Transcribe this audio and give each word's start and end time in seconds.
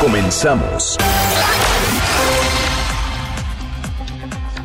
Comenzamos. 0.00 0.98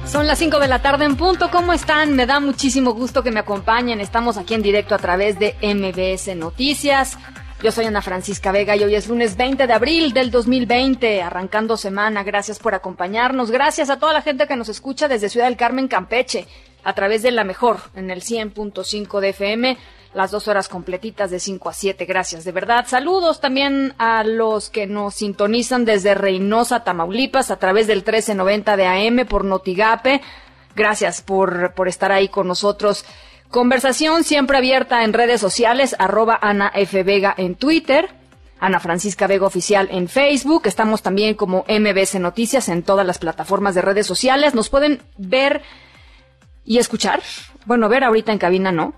Son 0.06 0.28
las 0.28 0.38
5 0.40 0.60
de 0.60 0.68
la 0.68 0.82
tarde 0.82 1.06
en 1.06 1.16
punto. 1.16 1.50
¿Cómo 1.50 1.72
están? 1.72 2.18
Me 2.18 2.26
da 2.26 2.42
muchísimo 2.42 2.92
gusto 2.92 3.24
que 3.24 3.32
me 3.32 3.40
acompañen. 3.40 4.02
Estamos 4.02 4.36
aquí 4.38 4.56
en 4.56 4.62
directo 4.62 4.94
a 4.94 4.98
través 4.98 5.40
de 5.40 5.56
MBS 5.62 6.36
Noticias. 6.36 7.18
Yo 7.64 7.72
soy 7.72 7.86
Ana 7.86 8.02
Francisca 8.02 8.52
Vega 8.52 8.76
y 8.76 8.84
hoy 8.84 8.96
es 8.96 9.08
lunes 9.08 9.38
20 9.38 9.68
de 9.68 9.74
abril 9.74 10.12
del 10.12 10.32
2020, 10.32 11.22
arrancando 11.22 11.78
semana. 11.78 12.24
Gracias 12.24 12.60
por 12.60 12.76
acompañarnos. 12.76 13.52
Gracias 13.52 13.90
a 13.90 14.00
toda 14.00 14.12
la 14.12 14.22
gente 14.22 14.48
que 14.48 14.58
nos 14.58 14.68
escucha 14.68 15.08
desde 15.08 15.30
Ciudad 15.30 15.46
del 15.46 15.56
Carmen, 15.56 15.88
Campeche, 15.88 16.46
a 16.84 16.94
través 16.94 17.22
de 17.22 17.32
la 17.32 17.46
mejor 17.46 17.78
en 17.96 18.12
el 18.12 18.22
100.5 18.22 19.22
de 19.22 19.30
FM 19.30 19.78
las 20.14 20.32
dos 20.32 20.48
horas 20.48 20.68
completitas 20.68 21.32
de 21.32 21.40
5 21.40 21.70
a 21.70 21.74
7. 21.74 22.06
Gracias, 22.06 22.44
de 22.44 22.52
verdad. 22.52 22.86
Saludos 22.88 23.40
también 23.40 23.94
a 23.98 24.24
los 24.24 24.70
que 24.70 24.88
nos 24.88 25.16
sintonizan 25.16 25.86
desde 25.86 26.16
Reynosa, 26.16 26.84
Tamaulipas, 26.84 27.52
a 27.52 27.58
través 27.58 27.88
del 27.88 28.00
1390 28.00 28.78
de 28.78 28.88
AM 28.88 29.26
por 29.28 29.46
Notigape. 29.46 30.22
Gracias 30.76 31.22
por, 31.22 31.74
por 31.74 31.88
estar 31.88 32.12
ahí 32.12 32.28
con 32.28 32.48
nosotros. 32.48 33.06
Conversación 33.50 34.24
siempre 34.24 34.58
abierta 34.58 35.04
en 35.04 35.14
redes 35.14 35.42
sociales, 35.42 35.96
arroba 36.00 36.40
Ana 36.42 36.72
F. 36.74 37.04
Vega 37.04 37.34
en 37.38 37.56
Twitter, 37.56 38.10
Ana 38.60 38.80
Francisca 38.80 39.28
Vega 39.28 39.46
Oficial 39.46 39.90
en 39.92 40.08
Facebook. 40.08 40.64
Estamos 40.66 41.02
también 41.02 41.36
como 41.36 41.66
MBS 41.68 42.20
Noticias 42.20 42.70
en 42.70 42.84
todas 42.84 43.06
las 43.06 43.18
plataformas 43.18 43.76
de 43.76 43.82
redes 43.82 44.08
sociales. 44.08 44.54
Nos 44.54 44.70
pueden 44.70 45.02
ver 45.18 45.64
y 46.64 46.78
escuchar. 46.78 47.22
Bueno, 47.66 47.90
ver 47.90 48.04
ahorita 48.04 48.32
en 48.32 48.38
cabina 48.38 48.72
no, 48.72 48.94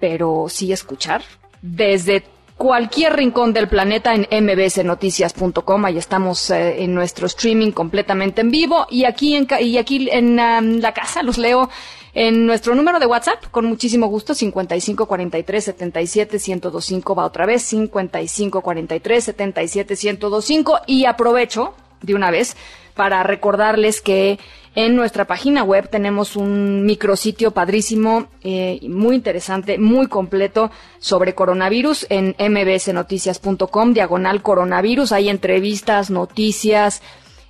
pero 0.00 0.46
sí 0.48 0.72
escuchar 0.72 1.22
desde 1.62 2.24
cualquier 2.56 3.14
rincón 3.14 3.52
del 3.52 3.68
planeta 3.68 4.14
en 4.14 4.26
mbsnoticias.com. 4.44 5.84
Ahí 5.84 5.98
estamos 5.98 6.50
eh, 6.50 6.82
en 6.82 6.94
nuestro 6.94 7.26
streaming 7.26 7.72
completamente 7.72 8.40
en 8.40 8.50
vivo 8.50 8.86
y 8.90 9.04
aquí 9.04 9.34
en, 9.34 9.46
y 9.60 9.78
aquí 9.78 10.08
en 10.10 10.36
la 10.36 10.92
casa 10.92 11.22
los 11.22 11.38
leo 11.38 11.68
en 12.14 12.46
nuestro 12.46 12.74
número 12.74 12.98
de 12.98 13.04
WhatsApp 13.04 13.44
con 13.50 13.66
muchísimo 13.66 14.06
gusto 14.06 14.34
5543 14.34 15.64
77 15.64 16.38
1025 16.38 17.14
va 17.14 17.26
otra 17.26 17.44
vez 17.44 17.62
5543 17.62 19.24
77 19.24 19.94
1025 20.02 20.80
y 20.86 21.04
aprovecho 21.04 21.74
de 22.00 22.14
una 22.14 22.30
vez 22.30 22.56
para 22.94 23.22
recordarles 23.22 24.00
que 24.00 24.38
en 24.76 24.94
nuestra 24.94 25.24
página 25.24 25.64
web 25.64 25.88
tenemos 25.88 26.36
un 26.36 26.84
micrositio 26.84 27.50
padrísimo, 27.52 28.28
eh, 28.42 28.78
muy 28.82 29.16
interesante, 29.16 29.78
muy 29.78 30.06
completo 30.06 30.70
sobre 30.98 31.34
coronavirus 31.34 32.06
en 32.10 32.36
mbsnoticias.com, 32.38 33.94
diagonal 33.94 34.42
coronavirus. 34.42 35.12
Hay 35.12 35.30
entrevistas, 35.30 36.10
noticias, 36.10 37.00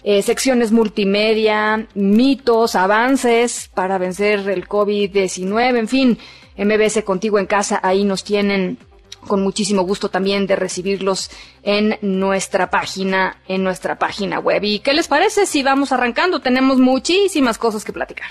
eh, 0.05 0.23
secciones 0.23 0.71
multimedia, 0.71 1.89
mitos, 1.95 2.77
avances 2.77 3.73
para 3.75 3.99
vencer 3.99 4.49
el 4.49 4.69
COVID-19, 4.69 5.79
en 5.79 5.89
fin, 5.89 6.19
MBS 6.57 7.03
contigo 7.03 7.41
en 7.41 7.47
casa, 7.47 7.81
ahí 7.83 8.05
nos 8.05 8.23
tienen 8.23 8.79
con 9.27 9.43
muchísimo 9.43 9.83
gusto 9.83 10.09
también 10.09 10.47
de 10.47 10.57
recibirlos 10.57 11.31
en 11.63 11.99
nuestra 12.01 12.71
página, 12.71 13.37
en 13.49 13.63
nuestra 13.63 13.99
página 13.99 14.39
web. 14.39 14.65
¿Y 14.65 14.79
qué 14.79 14.93
les 14.93 15.09
parece 15.09 15.47
si 15.47 15.63
vamos 15.63 15.93
arrancando? 15.93 16.41
Tenemos 16.41 16.79
muchísimas 16.79 17.59
cosas 17.59 17.85
que 17.85 17.93
platicar. 17.93 18.29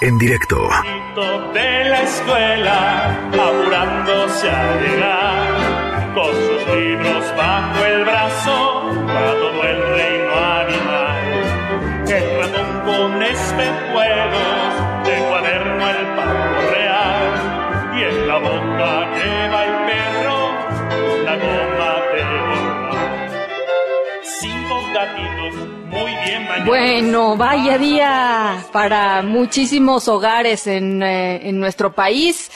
En 0.00 0.16
directo. 0.16 0.56
De 1.52 1.84
la 1.88 2.02
escuela, 2.02 3.30
apurándose 3.32 4.48
a 4.48 4.80
llegar, 4.80 6.14
con 6.14 6.32
sus 6.32 6.76
libros 6.76 7.36
bajo 7.36 7.84
el 7.84 8.04
brazo, 8.04 8.92
para 9.06 9.32
todo 9.32 9.64
el 9.64 9.82
reino 9.94 10.34
animal. 10.36 11.18
El 12.06 12.40
ratón 12.40 12.80
con 12.86 13.22
espejuelos, 13.22 14.38
de 14.38 14.57
Bueno, 26.66 27.36
vaya 27.36 27.78
día 27.78 28.64
para 28.72 29.22
muchísimos 29.22 30.06
hogares 30.08 30.66
en, 30.66 31.02
eh, 31.02 31.48
en 31.48 31.58
nuestro 31.58 31.94
país. 31.94 32.50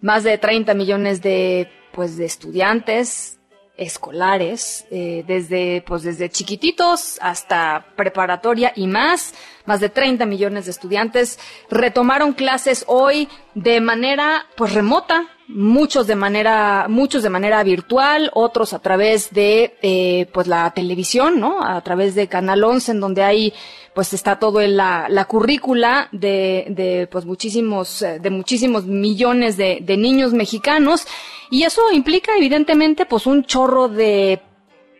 Más 0.00 0.24
de 0.24 0.38
30 0.38 0.74
millones 0.74 1.20
de, 1.20 1.68
pues, 1.92 2.16
de 2.16 2.26
estudiantes 2.26 3.35
escolares, 3.76 4.86
eh, 4.90 5.24
desde, 5.26 5.82
pues, 5.86 6.02
desde 6.02 6.30
chiquititos 6.30 7.18
hasta 7.20 7.86
preparatoria 7.96 8.72
y 8.74 8.86
más. 8.86 9.34
Más 9.66 9.80
de 9.80 9.88
30 9.88 10.26
millones 10.26 10.64
de 10.66 10.70
estudiantes 10.70 11.38
retomaron 11.70 12.32
clases 12.32 12.84
hoy 12.86 13.28
de 13.54 13.80
manera, 13.80 14.46
pues, 14.56 14.72
remota. 14.72 15.28
Muchos 15.48 16.08
de 16.08 16.16
manera, 16.16 16.86
muchos 16.88 17.22
de 17.22 17.30
manera 17.30 17.62
virtual, 17.62 18.30
otros 18.34 18.72
a 18.72 18.80
través 18.80 19.32
de, 19.32 19.76
eh, 19.80 20.28
pues, 20.32 20.48
la 20.48 20.70
televisión, 20.72 21.38
¿no? 21.38 21.62
A 21.64 21.80
través 21.82 22.16
de 22.16 22.26
Canal 22.26 22.64
11, 22.64 22.92
en 22.92 23.00
donde 23.00 23.22
hay, 23.22 23.54
pues, 23.94 24.12
está 24.12 24.40
todo 24.40 24.60
en 24.60 24.76
la, 24.76 25.06
la 25.08 25.26
currícula 25.26 26.08
de, 26.10 26.66
de, 26.70 27.08
pues, 27.10 27.24
muchísimos, 27.26 28.02
eh, 28.02 28.18
de 28.18 28.30
muchísimos 28.30 28.86
millones 28.86 29.56
de, 29.56 29.78
de 29.82 29.96
niños 29.96 30.32
mexicanos. 30.32 31.06
Y 31.50 31.62
eso 31.64 31.90
implica, 31.92 32.32
evidentemente, 32.36 33.06
pues, 33.06 33.26
un 33.26 33.44
chorro 33.44 33.88
de 33.88 34.42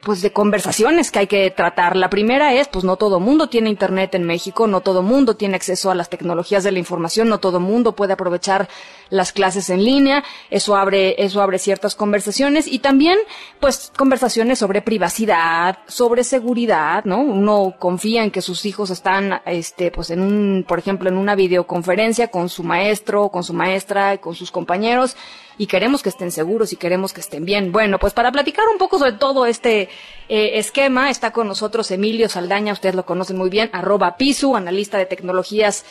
pues 0.06 0.22
de 0.22 0.32
conversaciones 0.32 1.10
que 1.10 1.18
hay 1.18 1.26
que 1.26 1.50
tratar. 1.50 1.96
La 1.96 2.08
primera 2.08 2.54
es, 2.54 2.68
pues 2.68 2.84
no 2.84 2.94
todo 2.94 3.18
mundo 3.18 3.48
tiene 3.48 3.70
internet 3.70 4.14
en 4.14 4.22
México, 4.22 4.68
no 4.68 4.80
todo 4.80 5.02
mundo 5.02 5.34
tiene 5.34 5.56
acceso 5.56 5.90
a 5.90 5.96
las 5.96 6.08
tecnologías 6.08 6.62
de 6.62 6.70
la 6.70 6.78
información, 6.78 7.28
no 7.28 7.40
todo 7.40 7.58
mundo 7.58 7.96
puede 7.96 8.12
aprovechar 8.12 8.68
las 9.10 9.32
clases 9.32 9.68
en 9.68 9.84
línea. 9.84 10.22
Eso 10.48 10.76
abre, 10.76 11.16
eso 11.18 11.42
abre 11.42 11.58
ciertas 11.58 11.96
conversaciones 11.96 12.68
y 12.68 12.78
también, 12.78 13.18
pues, 13.58 13.90
conversaciones 13.96 14.60
sobre 14.60 14.80
privacidad, 14.80 15.78
sobre 15.88 16.22
seguridad, 16.22 17.04
¿no? 17.04 17.20
Uno 17.20 17.74
confía 17.76 18.22
en 18.22 18.30
que 18.30 18.42
sus 18.42 18.64
hijos 18.64 18.90
están, 18.90 19.40
este, 19.44 19.90
pues 19.90 20.10
en 20.10 20.20
un, 20.20 20.64
por 20.68 20.78
ejemplo, 20.78 21.08
en 21.08 21.16
una 21.16 21.34
videoconferencia 21.34 22.28
con 22.28 22.48
su 22.48 22.62
maestro, 22.62 23.30
con 23.30 23.42
su 23.42 23.54
maestra, 23.54 24.18
con 24.18 24.36
sus 24.36 24.52
compañeros 24.52 25.16
y 25.58 25.66
queremos 25.66 26.02
que 26.02 26.08
estén 26.08 26.30
seguros 26.30 26.72
y 26.72 26.76
queremos 26.76 27.12
que 27.12 27.20
estén 27.20 27.44
bien. 27.44 27.72
Bueno, 27.72 27.98
pues 27.98 28.12
para 28.14 28.32
platicar 28.32 28.64
un 28.72 28.78
poco 28.78 28.98
sobre 28.98 29.12
todo 29.12 29.46
este 29.46 29.88
eh, 30.28 30.58
esquema 30.58 31.10
está 31.10 31.32
con 31.32 31.48
nosotros 31.48 31.90
Emilio 31.90 32.28
Saldaña, 32.28 32.72
ustedes 32.72 32.94
lo 32.94 33.04
conocen 33.04 33.36
muy 33.36 33.50
bien, 33.50 33.70
arroba 33.72 34.16
Pisu, 34.16 34.56
analista 34.56 34.98
de 34.98 35.06
tecnologías 35.06 35.84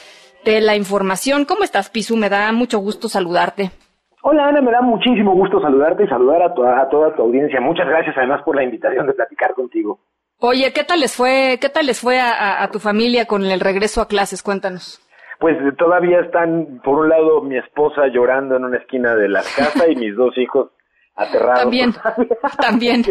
de 0.43 0.61
la 0.61 0.75
información. 0.75 1.45
¿Cómo 1.45 1.63
estás, 1.63 1.89
Pisu? 1.89 2.15
Me 2.15 2.29
da 2.29 2.51
mucho 2.51 2.79
gusto 2.79 3.09
saludarte. 3.09 3.71
Hola 4.21 4.47
Ana, 4.47 4.61
me 4.61 4.71
da 4.71 4.81
muchísimo 4.81 5.33
gusto 5.35 5.61
saludarte 5.61 6.03
y 6.03 6.07
saludar 6.07 6.41
a, 6.41 6.53
toda, 6.53 6.81
a 6.81 6.89
toda 6.89 7.15
tu 7.15 7.21
audiencia. 7.21 7.61
Muchas 7.61 7.87
gracias 7.87 8.15
además 8.17 8.41
por 8.43 8.55
la 8.55 8.63
invitación 8.63 9.05
de 9.05 9.13
platicar 9.13 9.53
contigo. 9.53 9.99
Oye, 10.39 10.73
¿qué 10.73 10.83
tal 10.83 10.99
les 10.99 11.15
fue, 11.15 11.59
qué 11.61 11.69
tal 11.69 11.85
les 11.85 11.99
fue 11.99 12.19
a, 12.19 12.31
a, 12.31 12.63
a 12.63 12.71
tu 12.71 12.79
familia 12.79 13.25
con 13.25 13.45
el 13.45 13.59
regreso 13.59 14.01
a 14.01 14.07
clases? 14.07 14.43
Cuéntanos 14.43 14.99
pues 15.39 15.57
todavía 15.77 16.19
están, 16.21 16.81
por 16.83 16.99
un 16.99 17.09
lado, 17.09 17.41
mi 17.41 17.57
esposa 17.57 18.07
llorando 18.07 18.55
en 18.55 18.65
una 18.65 18.77
esquina 18.77 19.15
de 19.15 19.29
la 19.29 19.41
casa 19.41 19.87
y 19.89 19.95
mis 19.95 20.15
dos 20.15 20.37
hijos 20.37 20.71
aterrados. 21.15 21.61
También, 21.61 21.93
también. 22.61 23.03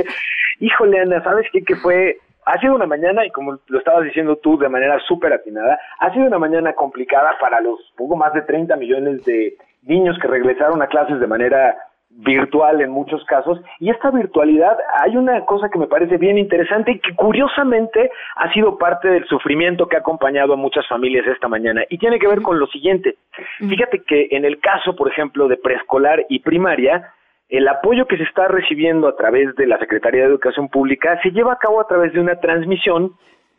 Híjole, 0.61 1.01
Ana, 1.01 1.23
¿sabes 1.23 1.47
qué? 1.53 1.63
Que 1.63 1.77
fue, 1.77 2.19
ha 2.47 2.59
sido 2.61 2.75
una 2.75 2.87
mañana, 2.87 3.25
y 3.27 3.31
como 3.31 3.59
lo 3.67 3.79
estabas 3.79 4.05
diciendo 4.05 4.37
tú 4.37 4.59
de 4.59 4.69
manera 4.69 4.99
súper 5.07 5.33
atinada, 5.33 5.79
ha 5.99 6.13
sido 6.13 6.27
una 6.27 6.39
mañana 6.39 6.75
complicada 6.75 7.37
para 7.41 7.61
los 7.61 7.79
poco 7.97 8.17
más 8.17 8.33
de 8.33 8.43
30 8.43 8.77
millones 8.77 9.25
de 9.25 9.57
niños 9.83 10.17
que 10.21 10.29
regresaron 10.29 10.81
a 10.83 10.87
clases 10.87 11.21
de 11.21 11.27
manera 11.27 11.77
virtual 12.17 12.81
en 12.81 12.91
muchos 12.91 13.25
casos. 13.25 13.61
Y 13.81 13.91
esta 13.91 14.11
virtualidad 14.11 14.77
hay 15.01 15.17
una 15.17 15.45
cosa 15.45 15.69
que 15.69 15.79
me 15.79 15.87
parece 15.87 16.17
bien 16.17 16.39
interesante 16.39 16.93
y 16.93 16.99
que 17.01 17.15
curiosamente 17.15 18.11
ha 18.37 18.53
sido 18.53 18.79
parte 18.79 19.09
del 19.09 19.27
sufrimiento 19.27 19.87
que 19.87 19.97
ha 19.97 20.01
acompañado 20.01 20.55
a 20.55 20.57
muchas 20.57 20.87
familias 20.87 21.27
esta 21.27 21.49
mañana. 21.49 21.83
Y 21.91 21.99
tiene 21.99 22.19
que 22.19 22.29
ver 22.29 22.43
con 22.43 22.59
lo 22.59 22.67
siguiente. 22.69 23.17
Fíjate 23.59 24.03
que 24.03 24.29
en 24.31 24.45
el 24.45 24.61
caso 24.61 24.95
por 24.95 25.09
ejemplo 25.09 25.49
de 25.49 25.57
preescolar 25.57 26.25
y 26.29 26.41
primaria 26.41 27.11
el 27.49 27.69
apoyo 27.69 28.07
que 28.07 28.17
se 28.17 28.23
está 28.25 28.49
recibiendo 28.49 29.07
a 29.07 29.17
través 29.17 29.55
de 29.57 29.67
la 29.67 29.79
Secretaría 29.79 30.23
de 30.23 30.29
Educación 30.29 30.69
Pública 30.69 31.21
se 31.23 31.31
lleva 31.31 31.53
a 31.53 31.59
cabo 31.59 31.81
a 31.81 31.87
través 31.87 32.13
de 32.13 32.21
una 32.21 32.41
transmisión 32.41 33.13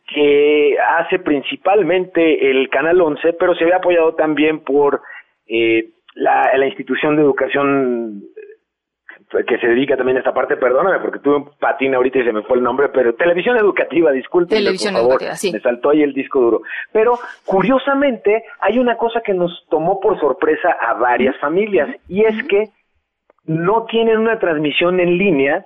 que 0.07 0.77
hace 0.99 1.19
principalmente 1.19 2.51
el 2.51 2.69
Canal 2.69 3.01
11, 3.01 3.33
pero 3.33 3.55
se 3.55 3.65
ve 3.65 3.73
apoyado 3.73 4.13
también 4.15 4.59
por 4.59 5.01
eh, 5.47 5.89
la, 6.13 6.51
la 6.55 6.67
institución 6.67 7.15
de 7.15 7.23
educación 7.23 8.23
que 9.29 9.57
se 9.57 9.67
dedica 9.67 9.97
también 9.97 10.17
a 10.17 10.19
esta 10.19 10.33
parte, 10.33 10.55
perdóname 10.57 10.99
porque 10.99 11.19
tuve 11.19 11.37
un 11.37 11.49
patín 11.59 11.95
ahorita 11.95 12.19
y 12.19 12.23
se 12.25 12.31
me 12.31 12.43
fue 12.43 12.57
el 12.57 12.63
nombre, 12.63 12.89
pero 12.89 13.15
televisión 13.15 13.57
educativa, 13.57 14.11
disculpe. 14.11 14.55
Televisión 14.55 14.93
por 14.93 15.19
favor, 15.19 15.35
sí. 15.35 15.51
Me 15.51 15.59
saltó 15.59 15.89
ahí 15.89 16.03
el 16.03 16.13
disco 16.13 16.39
duro. 16.39 16.61
Pero 16.91 17.17
curiosamente 17.45 18.43
hay 18.61 18.79
una 18.79 18.97
cosa 18.97 19.21
que 19.21 19.33
nos 19.33 19.65
tomó 19.69 19.99
por 19.99 20.19
sorpresa 20.19 20.75
a 20.79 20.93
varias 20.93 21.37
familias 21.39 21.89
y 22.07 22.23
es 22.23 22.43
que 22.47 22.69
no 23.45 23.85
tienen 23.85 24.17
una 24.17 24.39
transmisión 24.39 24.99
en 24.99 25.17
línea 25.17 25.65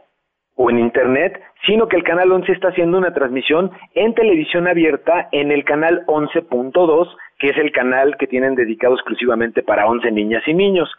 o 0.56 0.70
en 0.70 0.80
internet, 0.80 1.42
sino 1.66 1.88
que 1.88 1.96
el 1.96 2.04
canal 2.04 2.32
11 2.32 2.52
está 2.52 2.68
haciendo 2.70 2.98
una 2.98 3.14
transmisión 3.14 3.72
en 3.96 4.14
televisión 4.14 4.68
abierta 4.68 5.30
en 5.32 5.52
el 5.52 5.64
canal 5.64 6.06
11.2, 6.08 7.08
que 7.40 7.52
es 7.52 7.58
el 7.58 7.72
canal 7.72 8.18
que 8.18 8.28
tienen 8.28 8.56
dedicado 8.56 8.96
exclusivamente 8.96 9.64
para 9.64 9.88
11 9.88 10.12
niñas 10.12 10.44
y 10.48 10.54
niños. 10.54 10.90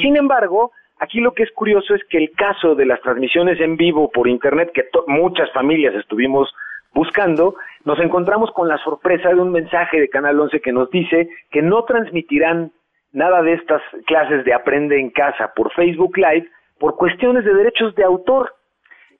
Sin 0.00 0.16
embargo, 0.16 0.72
aquí 1.00 1.20
lo 1.20 1.32
que 1.32 1.42
es 1.42 1.50
curioso 1.52 1.94
es 1.94 2.02
que 2.08 2.18
el 2.18 2.30
caso 2.32 2.74
de 2.74 2.86
las 2.86 3.00
transmisiones 3.00 3.60
en 3.60 3.76
vivo 3.76 4.10
por 4.10 4.28
internet 4.28 4.70
que 4.72 4.88
muchas 5.08 5.50
familias 5.52 5.94
estuvimos 5.94 6.54
buscando, 6.94 7.56
nos 7.84 7.98
encontramos 8.00 8.50
con 8.52 8.68
la 8.68 8.78
sorpresa 8.78 9.30
de 9.30 9.40
un 9.40 9.50
mensaje 9.50 10.00
de 10.00 10.08
Canal 10.08 10.38
11 10.38 10.60
que 10.60 10.72
nos 10.72 10.90
dice 10.90 11.28
que 11.50 11.62
no 11.62 11.84
transmitirán 11.84 12.72
nada 13.12 13.42
de 13.42 13.54
estas 13.54 13.82
clases 14.06 14.44
de 14.44 14.54
aprende 14.54 14.98
en 14.98 15.10
casa 15.10 15.52
por 15.54 15.72
Facebook 15.72 16.16
Live 16.16 16.48
por 16.78 16.96
cuestiones 16.96 17.44
de 17.44 17.54
derechos 17.54 17.94
de 17.94 18.04
autor. 18.04 18.54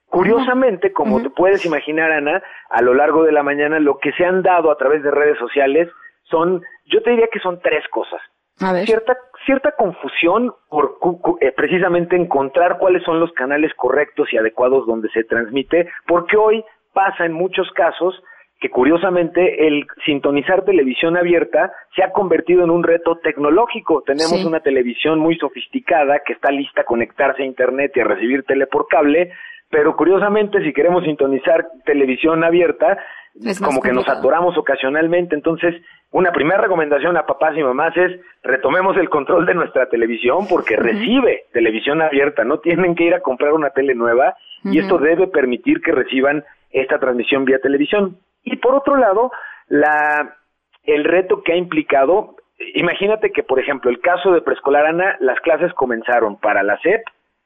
Curiosamente, 0.07 0.91
como 0.91 1.21
te 1.21 1.29
puedes 1.29 1.65
imaginar, 1.65 2.11
Ana, 2.11 2.43
a 2.69 2.81
lo 2.81 2.93
largo 2.93 3.23
de 3.23 3.31
la 3.31 3.43
mañana 3.43 3.79
lo 3.79 3.97
que 3.97 4.11
se 4.13 4.25
han 4.25 4.41
dado 4.41 4.69
a 4.69 4.77
través 4.77 5.03
de 5.03 5.11
redes 5.11 5.37
sociales 5.37 5.89
son, 6.23 6.61
yo 6.85 7.01
te 7.01 7.11
diría 7.11 7.27
que 7.31 7.39
son 7.39 7.61
tres 7.61 7.87
cosas. 7.89 8.19
A 8.59 8.73
ver. 8.73 8.85
Cierta, 8.85 9.17
cierta 9.45 9.71
confusión 9.71 10.53
por 10.69 10.97
eh, 11.41 11.51
precisamente 11.55 12.15
encontrar 12.15 12.77
cuáles 12.77 13.03
son 13.03 13.19
los 13.19 13.31
canales 13.33 13.73
correctos 13.75 14.31
y 14.33 14.37
adecuados 14.37 14.85
donde 14.87 15.09
se 15.09 15.23
transmite, 15.23 15.89
porque 16.07 16.37
hoy 16.37 16.63
pasa 16.93 17.25
en 17.25 17.33
muchos 17.33 17.69
casos 17.71 18.21
que 18.59 18.69
curiosamente 18.69 19.65
el 19.67 19.87
sintonizar 20.05 20.63
televisión 20.65 21.17
abierta 21.17 21.71
se 21.95 22.03
ha 22.03 22.11
convertido 22.11 22.63
en 22.63 22.69
un 22.69 22.83
reto 22.83 23.17
tecnológico. 23.17 24.03
Tenemos 24.05 24.39
Sí. 24.41 24.45
una 24.45 24.59
televisión 24.59 25.17
muy 25.17 25.35
sofisticada 25.37 26.19
que 26.23 26.33
está 26.33 26.51
lista 26.51 26.81
a 26.81 26.85
conectarse 26.85 27.41
a 27.41 27.45
internet 27.45 27.91
y 27.95 28.01
a 28.01 28.03
recibir 28.03 28.43
tele 28.43 28.67
por 28.67 28.87
cable, 28.87 29.31
pero 29.71 29.95
curiosamente 29.95 30.61
si 30.63 30.73
queremos 30.73 31.03
sintonizar 31.05 31.65
televisión 31.85 32.43
abierta, 32.43 32.99
Como 33.63 33.81
que 33.81 33.91
nos 33.91 34.07
atoramos 34.09 34.57
ocasionalmente. 34.57 35.35
Entonces, 35.35 35.75
una 36.11 36.31
primera 36.31 36.61
recomendación 36.61 37.15
a 37.17 37.25
papás 37.25 37.57
y 37.57 37.63
mamás 37.63 37.95
es 37.95 38.19
retomemos 38.43 38.97
el 38.97 39.09
control 39.09 39.45
de 39.45 39.53
nuestra 39.53 39.87
televisión 39.87 40.47
porque 40.49 40.75
recibe 40.75 41.45
televisión 41.53 42.01
abierta, 42.01 42.43
no 42.43 42.59
tienen 42.59 42.95
que 42.95 43.05
ir 43.05 43.13
a 43.13 43.21
comprar 43.21 43.53
una 43.53 43.69
tele 43.69 43.95
nueva 43.95 44.35
y 44.63 44.79
esto 44.79 44.97
debe 44.97 45.27
permitir 45.27 45.81
que 45.81 45.91
reciban 45.91 46.43
esta 46.71 46.99
transmisión 46.99 47.45
vía 47.45 47.59
televisión. 47.59 48.17
Y 48.43 48.57
por 48.57 48.75
otro 48.75 48.97
lado, 48.97 49.31
la 49.67 50.37
el 50.83 51.03
reto 51.03 51.43
que 51.43 51.53
ha 51.53 51.57
implicado, 51.57 52.35
imagínate 52.73 53.31
que 53.31 53.43
por 53.43 53.59
ejemplo, 53.59 53.89
el 53.89 54.01
caso 54.01 54.31
de 54.31 54.41
preescolar 54.41 54.85
Ana, 54.85 55.15
las 55.19 55.39
clases 55.39 55.73
comenzaron 55.73 56.37
para 56.37 56.63
la 56.63 56.77
SEP 56.79 57.01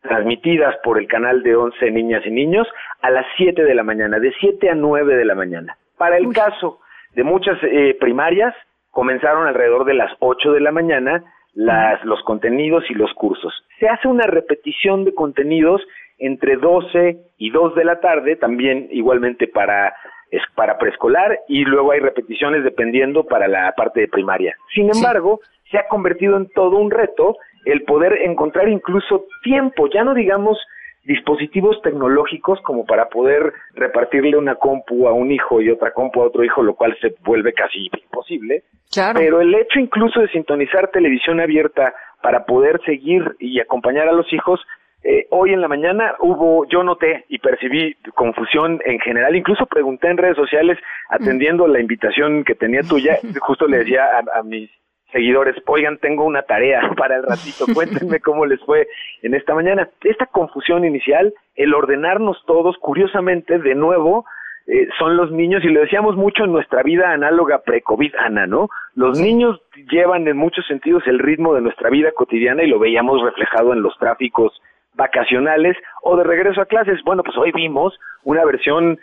transmitidas 0.08 0.76
por 0.84 1.00
el 1.00 1.08
canal 1.08 1.44
de 1.44 1.56
11 1.56 1.92
niñas 1.92 2.24
y 2.26 2.32
niños 2.32 2.68
a 3.02 3.10
las 3.12 3.26
7 3.38 3.64
de 3.64 3.76
la 3.76 3.84
mañana, 3.84 4.20
de 4.20 4.34
7 4.40 4.70
a 4.70 4.76
9 4.76 5.16
de 5.16 5.26
la 5.26 5.36
mañana. 5.36 5.78
Para 5.98 6.18
el 6.18 6.34
caso 6.34 6.80
de 7.14 7.24
muchas 7.24 7.58
eh, 7.64 7.96
primarias, 8.00 8.54
comenzaron 8.92 9.48
alrededor 9.48 9.86
de 9.86 9.94
las 9.94 10.12
8 10.20 10.54
de 10.54 10.60
la 10.62 10.72
mañana 10.72 11.24
las, 11.54 12.04
los 12.06 12.22
contenidos 12.24 12.84
y 12.90 12.94
los 12.94 13.14
cursos. 13.14 13.54
Se 13.80 13.88
hace 13.88 14.08
una 14.08 14.28
repetición 14.28 15.06
de 15.06 15.14
contenidos 15.14 15.82
entre 16.18 16.58
12 16.58 17.18
y 17.38 17.50
2 17.50 17.76
de 17.76 17.86
la 17.86 18.00
tarde, 18.00 18.36
también 18.36 18.88
igualmente 18.92 19.48
para, 19.48 19.96
es 20.32 20.42
para 20.56 20.78
preescolar, 20.78 21.40
y 21.48 21.66
luego 21.66 21.92
hay 21.92 22.00
repeticiones 22.00 22.64
dependiendo 22.64 23.26
para 23.26 23.48
la 23.48 23.74
parte 23.76 24.02
de 24.02 24.08
primaria. 24.08 24.56
Sin 24.74 24.90
embargo, 24.94 25.40
se 25.72 25.78
ha 25.78 25.88
convertido 25.88 26.38
en 26.38 26.50
todo 26.50 26.78
un 26.78 26.92
reto 26.92 27.38
el 27.66 27.84
poder 27.84 28.22
encontrar 28.22 28.70
incluso 28.70 29.26
tiempo, 29.44 29.88
ya 29.94 30.04
no 30.04 30.14
digamos 30.14 30.58
dispositivos 31.06 31.80
tecnológicos 31.84 32.60
como 32.62 32.86
para 32.86 33.10
poder 33.10 33.54
repartirle 33.74 34.38
una 34.38 34.56
compu 34.56 35.08
a 35.08 35.14
un 35.14 35.32
hijo 35.32 35.62
y 35.62 35.70
otra 35.70 35.92
compu 35.92 36.22
a 36.22 36.26
otro 36.26 36.44
hijo, 36.44 36.64
lo 36.64 36.76
cual 36.76 36.98
se 37.00 37.16
vuelve 37.24 37.54
casi 37.54 37.90
imposible. 38.04 38.64
Claro. 38.92 39.20
Pero 39.20 39.42
el 39.42 39.54
hecho 39.54 39.80
incluso 39.80 40.20
de 40.20 40.30
sintonizar 40.30 40.90
televisión 40.90 41.40
abierta 41.40 41.94
para 42.22 42.46
poder 42.46 42.82
seguir 42.86 43.36
y 43.40 43.60
acompañar 43.60 44.08
a 44.08 44.14
los 44.14 44.32
hijos, 44.34 44.60
eh, 45.04 45.28
hoy 45.30 45.54
en 45.54 45.62
la 45.62 45.68
mañana 45.68 46.16
hubo, 46.20 46.68
yo 46.68 46.84
noté 46.84 47.26
y 47.30 47.38
percibí 47.38 47.96
confusión 48.16 48.82
en 48.84 49.00
general, 49.00 49.36
incluso 49.36 49.68
pregunté 49.68 50.08
en 50.08 50.18
redes 50.18 50.36
sociales, 50.36 50.80
atendiendo 51.10 51.68
la 51.68 51.80
invitación 51.80 52.44
que 52.44 52.56
tenía 52.56 52.82
tuya, 52.82 53.20
justo 53.42 53.68
le 53.68 53.80
decía 53.80 54.06
a, 54.06 54.40
a 54.40 54.42
mis 54.42 54.72
seguidores, 55.16 55.56
oigan, 55.66 55.98
tengo 56.00 56.26
una 56.26 56.42
tarea 56.42 56.82
para 56.98 57.16
el 57.16 57.24
ratito, 57.24 57.66
cuéntenme 57.74 58.20
cómo 58.20 58.46
les 58.46 58.60
fue 58.66 58.88
en 59.22 59.34
esta 59.34 59.56
mañana. 59.56 59.90
Esta 60.04 60.26
confusión 60.26 60.84
inicial, 60.84 61.34
el 61.56 61.74
ordenarnos 61.74 62.44
todos, 62.46 62.78
curiosamente, 62.80 63.58
de 63.58 63.76
nuevo, 63.76 64.26
eh, 64.68 64.88
son 65.00 65.16
los 65.16 65.32
niños, 65.32 65.64
y 65.64 65.70
lo 65.70 65.82
decíamos 65.82 66.18
mucho 66.18 66.44
en 66.44 66.52
nuestra 66.52 66.84
vida 66.84 67.12
análoga 67.12 67.60
pre-COVID, 67.60 68.14
Ana, 68.18 68.46
¿no? 68.46 68.68
Los 68.96 69.18
niños 69.20 69.62
llevan 69.90 70.28
en 70.28 70.36
muchos 70.36 70.66
sentidos 70.68 71.04
el 71.06 71.20
ritmo 71.20 71.54
de 71.54 71.62
nuestra 71.62 71.90
vida 71.90 72.12
cotidiana 72.12 72.64
y 72.64 72.68
lo 72.68 72.80
veíamos 72.80 73.22
reflejado 73.22 73.72
en 73.74 73.84
los 73.84 73.98
tráficos 73.98 74.60
vacacionales 74.96 75.78
o 76.02 76.18
de 76.18 76.24
regreso 76.24 76.62
a 76.62 76.66
clases. 76.66 77.02
Bueno, 77.06 77.24
pues 77.24 77.38
hoy 77.38 77.52
vimos 77.52 77.98
una 78.24 78.44
versión 78.44 78.98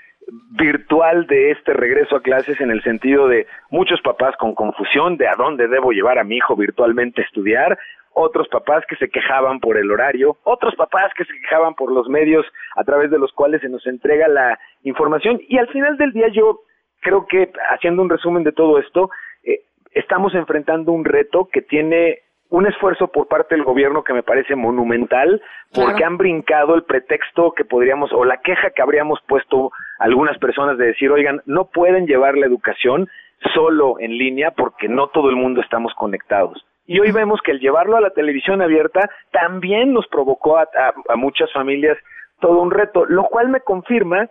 virtual 0.50 1.26
de 1.26 1.50
este 1.50 1.72
regreso 1.72 2.16
a 2.16 2.22
clases 2.22 2.60
en 2.60 2.70
el 2.70 2.82
sentido 2.82 3.28
de 3.28 3.46
muchos 3.70 4.00
papás 4.02 4.36
con 4.36 4.54
confusión 4.54 5.16
de 5.16 5.28
a 5.28 5.34
dónde 5.36 5.68
debo 5.68 5.92
llevar 5.92 6.18
a 6.18 6.24
mi 6.24 6.36
hijo 6.36 6.56
virtualmente 6.56 7.22
a 7.22 7.24
estudiar, 7.24 7.78
otros 8.14 8.48
papás 8.48 8.84
que 8.86 8.96
se 8.96 9.08
quejaban 9.08 9.60
por 9.60 9.76
el 9.76 9.90
horario, 9.90 10.36
otros 10.44 10.74
papás 10.76 11.12
que 11.16 11.24
se 11.24 11.32
quejaban 11.32 11.74
por 11.74 11.90
los 11.90 12.08
medios 12.08 12.46
a 12.76 12.84
través 12.84 13.10
de 13.10 13.18
los 13.18 13.32
cuales 13.32 13.60
se 13.62 13.68
nos 13.68 13.86
entrega 13.86 14.28
la 14.28 14.58
información. 14.82 15.40
Y 15.48 15.58
al 15.58 15.68
final 15.68 15.96
del 15.96 16.12
día 16.12 16.28
yo 16.28 16.60
creo 17.00 17.26
que 17.26 17.50
haciendo 17.70 18.02
un 18.02 18.10
resumen 18.10 18.44
de 18.44 18.52
todo 18.52 18.78
esto, 18.78 19.10
eh, 19.42 19.60
estamos 19.92 20.34
enfrentando 20.34 20.92
un 20.92 21.04
reto 21.04 21.48
que 21.50 21.62
tiene 21.62 22.20
un 22.52 22.66
esfuerzo 22.66 23.08
por 23.08 23.28
parte 23.28 23.54
del 23.54 23.64
gobierno 23.64 24.04
que 24.04 24.12
me 24.12 24.22
parece 24.22 24.54
monumental 24.56 25.40
porque 25.74 25.92
Claro. 25.94 26.06
han 26.06 26.16
brincado 26.18 26.74
el 26.74 26.82
pretexto 26.84 27.52
que 27.52 27.64
podríamos 27.64 28.12
o 28.12 28.24
la 28.26 28.36
queja 28.42 28.70
que 28.70 28.82
habríamos 28.82 29.20
puesto 29.26 29.70
algunas 29.98 30.36
personas 30.38 30.76
de 30.76 30.86
decir, 30.88 31.10
oigan, 31.10 31.40
no 31.46 31.64
pueden 31.70 32.06
llevar 32.06 32.36
la 32.36 32.44
educación 32.46 33.08
solo 33.54 33.98
en 34.00 34.18
línea 34.18 34.50
porque 34.50 34.86
no 34.88 35.06
todo 35.08 35.30
el 35.30 35.36
mundo 35.36 35.62
estamos 35.62 35.94
conectados. 35.94 36.62
Y 36.86 37.00
hoy 37.00 37.10
vemos 37.10 37.40
que 37.42 37.52
el 37.52 37.60
llevarlo 37.60 37.96
a 37.96 38.00
la 38.02 38.10
televisión 38.10 38.60
abierta 38.60 39.08
también 39.30 39.92
nos 39.94 40.06
provocó 40.08 40.58
a, 40.58 40.62
a- 40.62 40.92
a 41.08 41.16
muchas 41.16 41.50
familias 41.52 41.96
todo 42.40 42.60
un 42.60 42.70
reto, 42.70 43.06
lo 43.06 43.24
cual 43.24 43.48
me 43.48 43.60
confirma 43.60 44.28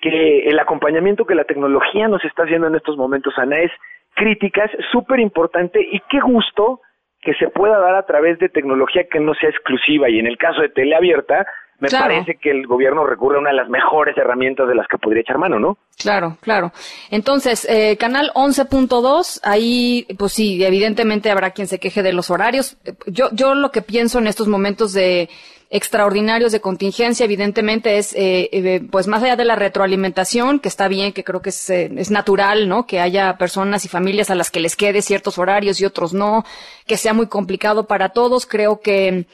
que 0.00 0.48
el 0.48 0.58
acompañamiento 0.58 1.26
que 1.26 1.34
la 1.34 1.44
tecnología 1.44 2.08
nos 2.08 2.24
está 2.24 2.44
haciendo 2.44 2.66
en 2.66 2.76
estos 2.76 2.96
momentos, 2.96 3.34
Ana, 3.36 3.58
es 3.60 3.70
crítica, 4.14 4.64
es 4.64 4.72
súper 4.90 5.20
importante 5.20 5.80
y 5.80 6.00
qué 6.08 6.20
gusto 6.20 6.80
que 7.22 7.32
se 7.34 7.48
pueda 7.48 7.78
dar 7.78 7.94
a 7.94 8.04
través 8.04 8.38
de 8.40 8.48
tecnología 8.48 9.04
que 9.10 9.20
no 9.20 9.32
sea 9.34 9.48
exclusiva. 9.48 10.10
Y 10.10 10.18
en 10.18 10.26
el 10.26 10.36
caso 10.36 10.60
de 10.60 10.68
teleabierta, 10.68 11.46
me 11.78 11.88
Claro. 11.88 12.06
parece 12.14 12.36
que 12.36 12.50
el 12.50 12.66
gobierno 12.66 13.04
recurre 13.06 13.36
a 13.36 13.40
una 13.40 13.50
de 13.50 13.56
las 13.56 13.68
mejores 13.68 14.16
herramientas 14.16 14.68
de 14.68 14.74
las 14.74 14.86
que 14.88 14.98
podría 14.98 15.22
echar 15.22 15.38
mano, 15.38 15.58
¿no? 15.58 15.78
Claro, 16.00 16.36
claro. 16.40 16.70
Entonces, 17.10 17.64
eh, 17.68 17.96
canal 17.96 18.30
11.2, 18.34 19.40
ahí, 19.44 20.06
pues 20.18 20.32
sí, 20.32 20.62
evidentemente 20.64 21.30
habrá 21.30 21.50
quien 21.50 21.66
se 21.66 21.78
queje 21.80 22.02
de 22.02 22.12
los 22.12 22.30
horarios. 22.30 22.76
Eh, 22.84 22.92
Yo, 23.06 23.28
yo 23.32 23.54
lo 23.54 23.70
que 23.70 23.82
pienso 23.82 24.18
en 24.18 24.26
estos 24.26 24.48
momentos 24.48 24.92
de 24.92 25.28
extraordinarios 25.72 26.52
de 26.52 26.60
contingencia, 26.60 27.24
evidentemente 27.24 27.96
es, 27.96 28.12
eh, 28.12 28.50
eh, 28.52 28.82
pues 28.90 29.06
más 29.06 29.22
allá 29.22 29.36
de 29.36 29.46
la 29.46 29.56
retroalimentación, 29.56 30.60
que 30.60 30.68
está 30.68 30.86
bien, 30.86 31.14
que 31.14 31.24
creo 31.24 31.40
que 31.40 31.48
es, 31.48 31.70
eh, 31.70 31.90
es 31.96 32.10
natural, 32.10 32.68
¿no? 32.68 32.86
Que 32.86 33.00
haya 33.00 33.38
personas 33.38 33.86
y 33.86 33.88
familias 33.88 34.28
a 34.28 34.34
las 34.34 34.50
que 34.50 34.60
les 34.60 34.76
quede 34.76 35.00
ciertos 35.00 35.38
horarios 35.38 35.80
y 35.80 35.86
otros 35.86 36.12
no, 36.12 36.44
que 36.86 36.98
sea 36.98 37.14
muy 37.14 37.26
complicado 37.26 37.86
para 37.86 38.10
todos. 38.10 38.44
Creo 38.44 38.82
que 38.82 39.24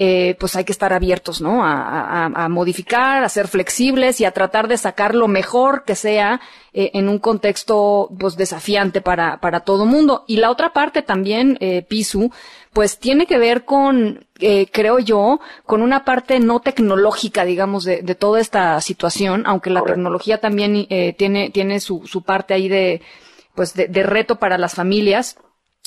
eh, 0.00 0.36
pues 0.38 0.54
hay 0.54 0.64
que 0.64 0.70
estar 0.70 0.92
abiertos, 0.92 1.40
¿no? 1.40 1.64
A, 1.64 2.26
a, 2.26 2.48
modificar, 2.48 3.24
a 3.24 3.28
ser 3.28 3.48
flexibles 3.48 4.20
y 4.20 4.24
a 4.24 4.30
tratar 4.30 4.68
de 4.68 4.76
sacar 4.76 5.12
lo 5.12 5.26
mejor 5.26 5.82
que 5.84 5.96
sea 5.96 6.40
eh, 6.72 6.92
en 6.94 7.08
un 7.08 7.18
contexto, 7.18 8.08
pues, 8.16 8.36
desafiante 8.36 9.00
para, 9.00 9.40
para 9.40 9.60
todo 9.60 9.86
mundo. 9.86 10.24
Y 10.28 10.36
la 10.36 10.52
otra 10.52 10.72
parte 10.72 11.02
también, 11.02 11.58
eh, 11.60 11.82
Pisu, 11.82 12.30
pues 12.72 13.00
tiene 13.00 13.26
que 13.26 13.38
ver 13.38 13.64
con, 13.64 14.24
eh, 14.38 14.68
creo 14.70 15.00
yo, 15.00 15.40
con 15.66 15.82
una 15.82 16.04
parte 16.04 16.38
no 16.38 16.60
tecnológica, 16.60 17.44
digamos, 17.44 17.82
de, 17.82 18.02
de 18.02 18.14
toda 18.14 18.40
esta 18.40 18.80
situación, 18.80 19.42
aunque 19.46 19.70
la 19.70 19.82
tecnología 19.82 20.38
también 20.38 20.86
eh, 20.90 21.12
tiene, 21.18 21.50
tiene 21.50 21.80
su, 21.80 22.06
su 22.06 22.22
parte 22.22 22.54
ahí 22.54 22.68
de, 22.68 23.02
pues, 23.56 23.74
de, 23.74 23.88
de 23.88 24.04
reto 24.04 24.36
para 24.36 24.58
las 24.58 24.76
familias 24.76 25.36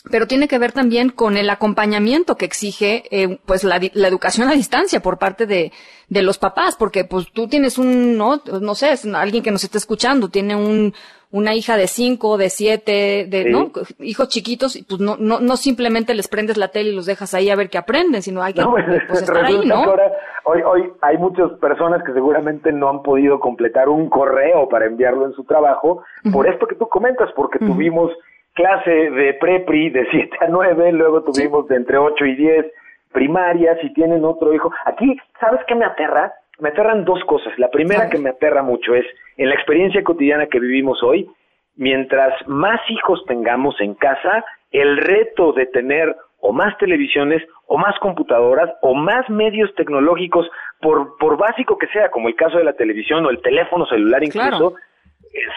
pero 0.09 0.27
tiene 0.27 0.47
que 0.47 0.57
ver 0.57 0.71
también 0.71 1.09
con 1.09 1.37
el 1.37 1.49
acompañamiento 1.49 2.35
que 2.35 2.45
exige 2.45 3.03
eh, 3.11 3.37
pues 3.45 3.63
la, 3.63 3.79
la, 3.93 4.07
educación 4.07 4.49
a 4.49 4.53
distancia 4.53 4.99
por 4.99 5.19
parte 5.19 5.45
de, 5.45 5.71
de, 6.09 6.21
los 6.23 6.39
papás, 6.39 6.75
porque 6.75 7.05
pues 7.05 7.31
tú 7.31 7.47
tienes 7.47 7.77
un, 7.77 8.17
no, 8.17 8.41
no 8.61 8.75
sé, 8.75 8.93
es 8.93 9.05
alguien 9.05 9.43
que 9.43 9.51
nos 9.51 9.63
está 9.63 9.77
escuchando, 9.77 10.29
tiene 10.29 10.55
un, 10.55 10.93
una 11.29 11.53
hija 11.53 11.77
de 11.77 11.87
cinco, 11.87 12.37
de 12.37 12.49
siete, 12.49 13.25
de, 13.29 13.45
¿no? 13.49 13.71
Hijos 13.99 14.27
chiquitos, 14.29 14.75
y 14.75 14.83
pues 14.83 14.99
no, 14.99 15.17
no, 15.17 15.39
no 15.39 15.55
simplemente 15.55 16.15
les 16.15 16.27
prendes 16.27 16.57
la 16.57 16.69
tele 16.69 16.89
y 16.89 16.95
los 16.95 17.05
dejas 17.05 17.33
ahí 17.33 17.49
a 17.49 17.55
ver 17.55 17.69
qué 17.69 17.77
aprenden, 17.77 18.21
sino 18.21 18.41
hay 18.41 18.53
que 18.53 18.61
no, 18.61 18.71
pues, 18.71 18.85
pues 19.07 19.21
estar 19.21 19.45
ahí, 19.45 19.65
¿no? 19.65 19.75
Ahora, 19.75 20.11
hoy, 20.45 20.61
hoy 20.63 20.91
hay 21.01 21.17
muchas 21.17 21.51
personas 21.59 22.03
que 22.03 22.13
seguramente 22.13 22.71
no 22.71 22.89
han 22.89 23.03
podido 23.03 23.39
completar 23.39 23.87
un 23.87 24.09
correo 24.09 24.67
para 24.67 24.85
enviarlo 24.85 25.25
en 25.27 25.33
su 25.33 25.43
trabajo, 25.43 26.03
por 26.33 26.47
esto 26.47 26.67
que 26.67 26.75
tú 26.75 26.89
comentas, 26.89 27.29
porque 27.35 27.59
tuvimos 27.59 28.11
clase 28.53 28.91
de 28.91 29.33
prepri 29.35 29.89
de 29.89 30.05
7 30.11 30.37
a 30.41 30.47
9, 30.47 30.91
luego 30.93 31.23
tuvimos 31.23 31.67
de 31.67 31.75
entre 31.75 31.97
8 31.97 32.25
y 32.25 32.35
10 32.35 32.65
primarias 33.11 33.77
si 33.81 33.93
tienen 33.93 34.23
otro 34.23 34.53
hijo. 34.53 34.71
Aquí, 34.85 35.17
¿sabes 35.39 35.61
qué 35.67 35.75
me 35.75 35.85
aterra? 35.85 36.33
Me 36.59 36.69
aterran 36.69 37.05
dos 37.05 37.23
cosas. 37.25 37.57
La 37.57 37.69
primera 37.69 38.09
que 38.09 38.17
me 38.17 38.29
aterra 38.29 38.61
mucho 38.61 38.93
es, 38.95 39.05
en 39.37 39.49
la 39.49 39.55
experiencia 39.55 40.03
cotidiana 40.03 40.47
que 40.47 40.59
vivimos 40.59 41.01
hoy, 41.03 41.29
mientras 41.75 42.33
más 42.47 42.79
hijos 42.89 43.23
tengamos 43.27 43.79
en 43.81 43.95
casa, 43.95 44.45
el 44.71 44.97
reto 44.97 45.53
de 45.53 45.65
tener 45.65 46.15
o 46.39 46.53
más 46.53 46.77
televisiones 46.77 47.41
o 47.67 47.77
más 47.77 47.97
computadoras 47.99 48.69
o 48.81 48.93
más 48.93 49.29
medios 49.29 49.73
tecnológicos, 49.75 50.49
por, 50.81 51.17
por 51.17 51.37
básico 51.37 51.77
que 51.77 51.87
sea, 51.87 52.09
como 52.09 52.27
el 52.27 52.35
caso 52.35 52.57
de 52.57 52.63
la 52.63 52.73
televisión 52.73 53.25
o 53.25 53.29
el 53.29 53.41
teléfono 53.41 53.85
celular 53.85 54.23
incluso, 54.23 54.75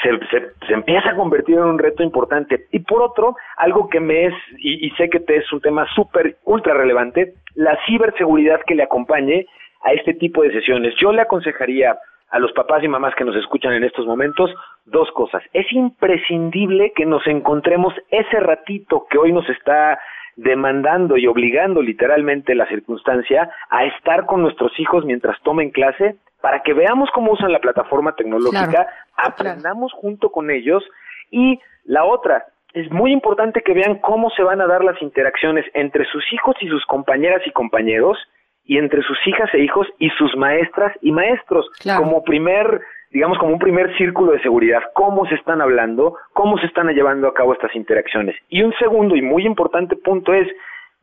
se, 0.02 0.50
se, 0.66 0.73
empieza 0.73 1.11
a 1.11 1.16
convertir 1.16 1.57
en 1.57 1.64
un 1.64 1.78
reto 1.78 2.02
importante. 2.02 2.66
Y 2.71 2.81
por 2.81 3.02
otro, 3.02 3.37
algo 3.57 3.88
que 3.88 4.00
me 4.00 4.26
es, 4.26 4.35
y, 4.59 4.90
sé 4.90 5.09
que 5.09 5.21
te 5.21 5.37
es 5.37 5.52
un 5.52 5.61
tema 5.61 5.87
súper, 5.95 6.37
ultra 6.45 6.75
relevante, 6.75 7.35
la 7.54 7.78
ciberseguridad 7.87 8.61
que 8.66 8.75
le 8.75 8.85
acompañe 8.85 9.47
a 9.83 9.93
este 9.93 10.14
tipo 10.14 10.43
de 10.43 10.52
sesiones. 10.52 10.95
Yo 11.00 11.12
le 11.12 11.23
aconsejaría 11.23 11.99
a 12.31 12.38
los 12.38 12.52
papás 12.52 12.83
y 12.83 12.88
mamás 12.88 13.14
que 13.14 13.25
nos 13.25 13.37
escuchan 13.37 13.75
en 13.75 13.85
estos 13.85 14.07
momentos 14.07 14.52
dos 14.87 15.11
cosas. 15.12 15.43
Es 15.52 15.71
imprescindible 15.73 16.93
que 16.95 17.07
nos 17.07 17.26
encontremos 17.26 17.95
ese 18.11 18.40
ratito 18.40 19.07
que 19.11 19.19
hoy 19.19 19.33
nos 19.33 19.49
está 19.50 19.99
demandando 20.37 21.16
y 21.16 21.26
obligando 21.28 21.81
literalmente 21.81 22.54
la 22.54 22.66
circunstancia 22.66 23.50
a 23.71 23.85
estar 23.85 24.26
con 24.26 24.43
nuestros 24.43 24.73
hijos 24.81 25.04
mientras 25.04 25.40
tomen 25.43 25.71
clase 25.71 26.16
para 26.45 26.61
que 26.61 26.75
veamos 26.75 27.09
cómo 27.15 27.33
usan 27.33 27.53
la 27.53 27.59
plataforma 27.59 28.15
tecnológica, 28.17 28.87
aprendamos 29.17 29.95
junto 29.95 30.31
con 30.31 30.51
ellos. 30.51 30.85
Y 31.31 31.59
la 31.87 32.05
otra, 32.05 32.45
es 32.75 32.91
muy 32.91 33.13
importante 33.13 33.63
que 33.63 33.73
vean 33.73 33.95
cómo 34.01 34.29
se 34.29 34.43
van 34.43 34.61
a 34.61 34.67
dar 34.67 34.85
las 34.85 35.01
interacciones 35.01 35.65
entre 35.73 36.05
sus 36.05 36.23
hijos 36.35 36.55
y 36.61 36.69
sus 36.69 36.85
compañeras 36.85 37.41
y 37.47 37.51
compañeros 37.53 38.19
y 38.63 38.77
entre 38.77 39.01
sus 39.05 39.17
hijas 39.27 39.49
e 39.55 39.61
hijos 39.61 39.87
y 39.99 40.11
sus 40.19 40.37
maestras 40.37 40.95
y 41.01 41.13
maestros 41.13 41.67
como 41.97 42.23
primer 42.23 42.83
digamos 43.11 43.39
como 43.39 43.55
un 43.55 43.59
primer 43.59 43.97
círculo 43.97 44.33
de 44.33 44.43
seguridad, 44.43 44.83
cómo 44.93 45.25
se 45.27 45.37
están 45.37 45.63
hablando, 45.63 46.19
cómo 46.35 46.59
se 46.59 46.67
están 46.67 46.89
llevando 46.89 47.27
a 47.27 47.33
cabo 47.33 47.55
estas 47.55 47.75
interacciones. 47.75 48.37
Y 48.51 48.63
un 48.63 48.75
segundo 48.79 49.17
y 49.17 49.23
muy 49.23 49.47
importante 49.47 49.97
punto 49.97 50.35
es 50.35 50.47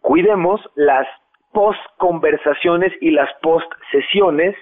cuidemos 0.02 0.62
las 0.76 1.08
post 1.54 1.80
conversaciones 1.98 2.94
y 3.02 3.12
las 3.12 3.30
post 3.42 3.72
sesiones 3.92 4.56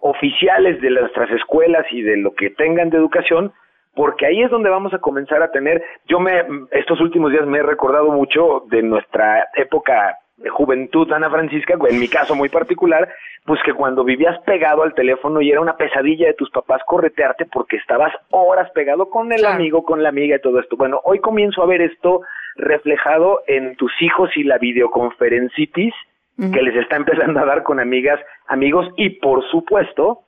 oficiales 0.00 0.80
de 0.80 0.90
nuestras 0.90 1.30
escuelas 1.30 1.86
y 1.90 2.02
de 2.02 2.16
lo 2.16 2.34
que 2.34 2.50
tengan 2.50 2.90
de 2.90 2.98
educación 2.98 3.52
porque 3.94 4.26
ahí 4.26 4.42
es 4.42 4.50
donde 4.50 4.68
vamos 4.68 4.92
a 4.92 4.98
comenzar 4.98 5.42
a 5.42 5.50
tener 5.50 5.82
yo 6.06 6.20
me 6.20 6.44
estos 6.70 7.00
últimos 7.00 7.32
días 7.32 7.46
me 7.46 7.58
he 7.58 7.62
recordado 7.62 8.10
mucho 8.10 8.64
de 8.70 8.82
nuestra 8.82 9.48
época 9.56 10.18
de 10.36 10.50
juventud 10.50 11.10
Ana 11.12 11.30
Francisca 11.30 11.74
en 11.88 11.98
mi 11.98 12.08
caso 12.08 12.34
muy 12.34 12.48
particular 12.48 13.08
pues 13.44 13.60
que 13.64 13.72
cuando 13.72 14.04
vivías 14.04 14.38
pegado 14.40 14.82
al 14.82 14.94
teléfono 14.94 15.40
y 15.40 15.50
era 15.50 15.60
una 15.60 15.76
pesadilla 15.76 16.26
de 16.26 16.34
tus 16.34 16.50
papás 16.50 16.82
corretearte 16.86 17.46
porque 17.46 17.76
estabas 17.76 18.12
horas 18.30 18.70
pegado 18.72 19.08
con 19.08 19.32
el 19.32 19.44
amigo 19.46 19.82
con 19.84 20.02
la 20.02 20.10
amiga 20.10 20.36
y 20.36 20.40
todo 20.40 20.60
esto. 20.60 20.76
Bueno 20.76 21.00
hoy 21.04 21.20
comienzo 21.20 21.62
a 21.62 21.66
ver 21.66 21.80
esto 21.80 22.20
reflejado 22.56 23.40
en 23.46 23.76
tus 23.76 23.92
hijos 24.00 24.30
y 24.36 24.44
la 24.44 24.58
videoconferencitis 24.58 25.94
que 26.36 26.62
les 26.62 26.76
está 26.76 26.96
empezando 26.96 27.40
a 27.40 27.46
dar 27.46 27.62
con 27.62 27.80
amigas, 27.80 28.20
amigos 28.48 28.86
y 28.96 29.10
por 29.20 29.42
supuesto, 29.50 30.20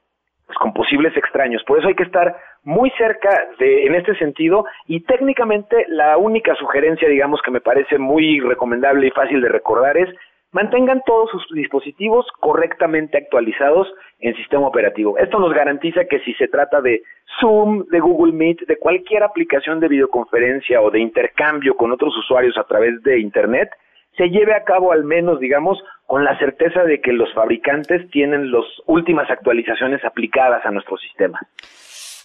pues 0.46 0.58
con 0.58 0.72
posibles 0.72 1.14
extraños. 1.16 1.62
Por 1.64 1.78
eso 1.78 1.88
hay 1.88 1.94
que 1.94 2.04
estar 2.04 2.34
muy 2.64 2.90
cerca 2.98 3.30
de, 3.58 3.86
en 3.86 3.94
este 3.94 4.14
sentido, 4.16 4.64
y 4.86 5.00
técnicamente 5.00 5.86
la 5.88 6.16
única 6.16 6.54
sugerencia, 6.54 7.08
digamos, 7.08 7.40
que 7.42 7.50
me 7.50 7.60
parece 7.60 7.98
muy 7.98 8.40
recomendable 8.40 9.06
y 9.06 9.10
fácil 9.10 9.40
de 9.40 9.48
recordar 9.48 9.96
es 9.96 10.08
mantengan 10.50 11.02
todos 11.04 11.30
sus 11.30 11.46
dispositivos 11.52 12.26
correctamente 12.40 13.18
actualizados 13.18 13.86
en 14.18 14.34
sistema 14.36 14.66
operativo. 14.66 15.18
Esto 15.18 15.38
nos 15.38 15.52
garantiza 15.52 16.06
que 16.06 16.20
si 16.20 16.32
se 16.34 16.48
trata 16.48 16.80
de 16.80 17.02
Zoom, 17.38 17.84
de 17.90 18.00
Google 18.00 18.32
Meet, 18.32 18.66
de 18.66 18.78
cualquier 18.78 19.22
aplicación 19.22 19.78
de 19.80 19.88
videoconferencia 19.88 20.80
o 20.80 20.90
de 20.90 21.00
intercambio 21.00 21.76
con 21.76 21.92
otros 21.92 22.16
usuarios 22.16 22.56
a 22.56 22.64
través 22.64 23.02
de 23.02 23.20
Internet, 23.20 23.68
se 24.18 24.28
lleve 24.28 24.54
a 24.54 24.64
cabo 24.64 24.92
al 24.92 25.04
menos, 25.04 25.40
digamos, 25.40 25.78
con 26.06 26.24
la 26.24 26.36
certeza 26.38 26.82
de 26.82 27.00
que 27.00 27.12
los 27.12 27.32
fabricantes 27.32 28.10
tienen 28.10 28.50
las 28.52 28.64
últimas 28.86 29.30
actualizaciones 29.30 30.04
aplicadas 30.04 30.66
a 30.66 30.70
nuestro 30.70 30.98
sistema. 30.98 31.40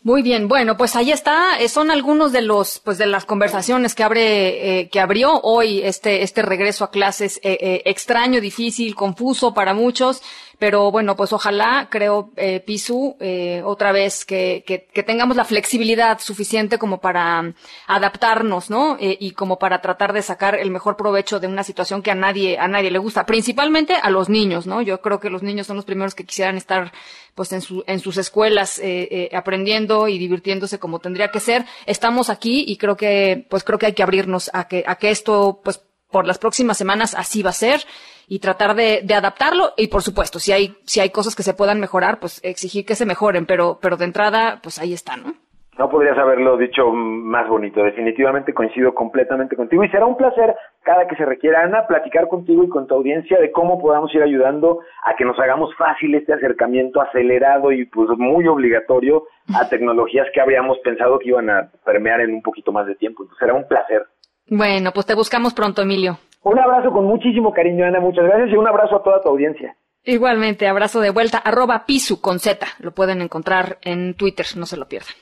Muy 0.06 0.22
bien, 0.22 0.50
bueno, 0.50 0.76
pues 0.76 0.98
ahí 0.98 1.14
está, 1.14 1.58
eh, 1.62 1.70
son 1.70 1.90
algunos 1.90 2.34
de 2.34 2.42
los, 2.42 2.82
pues 2.84 2.98
de 2.98 3.06
las 3.06 3.24
conversaciones 3.24 3.96
que 3.96 4.04
abre, 4.04 4.80
eh, 4.80 4.90
que 4.90 5.00
abrió 5.00 5.40
hoy 5.44 5.82
este, 5.82 6.24
este 6.24 6.42
regreso 6.42 6.84
a 6.84 6.92
clases 6.92 7.40
eh, 7.42 7.84
extraño, 7.86 8.42
difícil, 8.42 8.96
confuso 8.96 9.54
para 9.54 9.74
muchos, 9.74 10.22
pero 10.64 10.92
bueno, 10.92 11.18
pues 11.18 11.34
ojalá, 11.34 11.90
creo, 11.92 12.32
eh, 12.38 12.62
Pisu, 12.62 13.18
eh, 13.20 13.62
otra 13.66 13.92
vez 13.92 14.24
que, 14.24 14.64
que, 14.66 14.86
que, 14.86 15.04
tengamos 15.04 15.36
la 15.36 15.44
flexibilidad 15.44 16.20
suficiente 16.20 16.78
como 16.78 17.02
para 17.02 17.42
um, 17.42 17.54
adaptarnos, 17.88 18.70
¿no? 18.70 18.96
Eh, 18.98 19.18
y 19.20 19.32
como 19.32 19.60
para 19.60 19.82
tratar 19.82 20.14
de 20.14 20.22
sacar 20.22 20.56
el 20.56 20.72
mejor 20.72 20.96
provecho 20.96 21.42
de 21.42 21.48
una 21.48 21.66
situación 21.66 22.02
que 22.02 22.12
a 22.12 22.16
nadie, 22.16 22.58
a 22.58 22.70
nadie 22.70 22.92
le 22.92 23.00
gusta, 23.00 23.26
principalmente 23.26 23.96
a 24.02 24.10
los 24.10 24.30
niños, 24.30 24.66
¿no? 24.66 24.82
Yo 24.82 25.02
creo 25.02 25.20
que 25.20 25.30
los 25.30 25.44
niños 25.44 25.68
son 25.68 25.76
los 25.76 25.84
primeros 25.84 26.16
que 26.16 26.24
quisieran 26.24 26.56
estar, 26.56 26.94
pues, 27.36 27.52
en 27.52 27.60
su, 27.60 27.84
en 27.86 28.00
sus 28.00 28.16
escuelas, 28.16 28.80
eh, 28.80 29.10
eh, 29.12 29.36
aprendiendo 29.36 30.08
y 30.08 30.18
divirtiéndose 30.18 30.80
como 30.80 31.00
tendría 31.00 31.28
que 31.30 31.42
ser. 31.42 31.66
Estamos 31.88 32.30
aquí 32.30 32.64
y 32.66 32.78
creo 32.78 32.96
que, 32.96 33.46
pues, 33.50 33.66
creo 33.66 33.78
que 33.78 33.88
hay 33.88 33.94
que 33.94 34.04
abrirnos 34.04 34.50
a 34.54 34.70
que, 34.70 34.86
a 34.88 34.96
que 34.96 35.12
esto, 35.12 35.60
pues, 35.62 35.82
por 36.10 36.26
las 36.26 36.38
próximas 36.38 36.78
semanas 36.78 37.16
así 37.16 37.42
va 37.44 37.50
a 37.50 37.54
ser 37.54 37.86
y 38.28 38.40
tratar 38.40 38.76
de, 38.76 39.02
de, 39.04 39.14
adaptarlo. 39.14 39.74
Y 39.78 39.88
por 39.88 40.02
supuesto 40.02 40.40
si 40.40 40.52
hay 40.52 40.76
si 40.86 41.00
hay 41.00 41.10
cosas 41.10 41.36
que 41.36 41.44
se 41.44 41.54
puedan 41.54 41.80
mejorar 41.80 42.20
pues 42.20 42.40
exigir 42.44 42.86
que 42.86 42.96
se 42.96 43.06
mejoren 43.06 43.46
pero 43.46 43.80
pero 43.82 43.98
de 43.98 44.06
entrada 44.06 44.60
pues 44.62 44.80
ahí 44.80 44.94
está 44.94 45.18
no 45.18 45.34
no 45.78 45.90
podrías 45.90 46.18
haberlo 46.18 46.56
dicho 46.58 46.92
más 46.92 47.48
bonito. 47.48 47.84
Definitivamente 47.84 48.54
coincido 48.54 48.94
completamente 48.94 49.56
contigo 49.56 49.84
y 49.84 49.90
será 49.90 50.06
un 50.06 50.18
placer 50.18 50.56
cada 50.84 51.08
que 51.08 51.16
se 51.16 51.26
requiera 51.26 51.64
Ana 51.64 51.88
platicar 51.88 52.28
contigo 52.28 52.64
y 52.64 52.70
con 52.70 52.86
tu 52.86 52.96
audiencia 52.96 53.40
de 53.40 53.52
cómo 53.52 53.80
podamos 53.80 54.14
ir 54.14 54.22
ayudando 54.22 54.82
a 55.04 55.16
que 55.16 55.26
nos 55.26 55.40
hagamos 55.40 55.76
fácil 55.76 56.14
este 56.14 56.34
acercamiento 56.34 57.02
acelerado 57.02 57.72
y 57.72 57.86
pues 57.86 58.10
muy 58.18 58.48
obligatorio 58.48 59.24
a 59.56 59.68
tecnologías 59.70 60.28
que 60.34 60.42
habíamos 60.42 60.78
pensado 60.80 61.18
que 61.18 61.30
iban 61.30 61.50
a 61.50 61.72
permear 61.84 62.22
en 62.22 62.36
un 62.36 62.42
poquito 62.44 62.72
más 62.72 62.86
de 62.86 62.96
tiempo. 62.96 63.24
Entonces 63.24 63.40
será 63.40 63.56
un 63.56 63.68
placer. 63.68 64.06
Bueno 64.48 64.92
pues 64.94 65.08
te 65.08 65.16
buscamos 65.16 65.56
pronto 65.56 65.82
Emilio 65.82 66.20
un 66.44 66.60
abrazo 66.60 66.92
con 66.92 67.06
muchísimo 67.06 67.52
cariño, 67.52 67.86
Ana. 67.86 68.00
Muchas 68.00 68.26
gracias 68.26 68.50
y 68.52 68.56
un 68.56 68.68
abrazo 68.68 68.98
a 68.98 69.04
toda 69.04 69.22
tu 69.22 69.30
audiencia. 69.30 69.76
Igualmente, 70.06 70.68
abrazo 70.68 71.00
de 71.00 71.12
vuelta, 71.12 71.38
arroba 71.38 71.86
pisu 71.86 72.20
con 72.20 72.40
Z. 72.40 72.66
Lo 72.80 72.92
pueden 72.92 73.22
encontrar 73.22 73.78
en 73.82 74.16
Twitter, 74.16 74.46
no 74.56 74.66
se 74.66 74.76
lo 74.76 74.88
pierdan. 74.88 75.14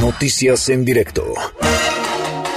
Noticias 0.00 0.68
en 0.70 0.84
directo. 0.84 1.24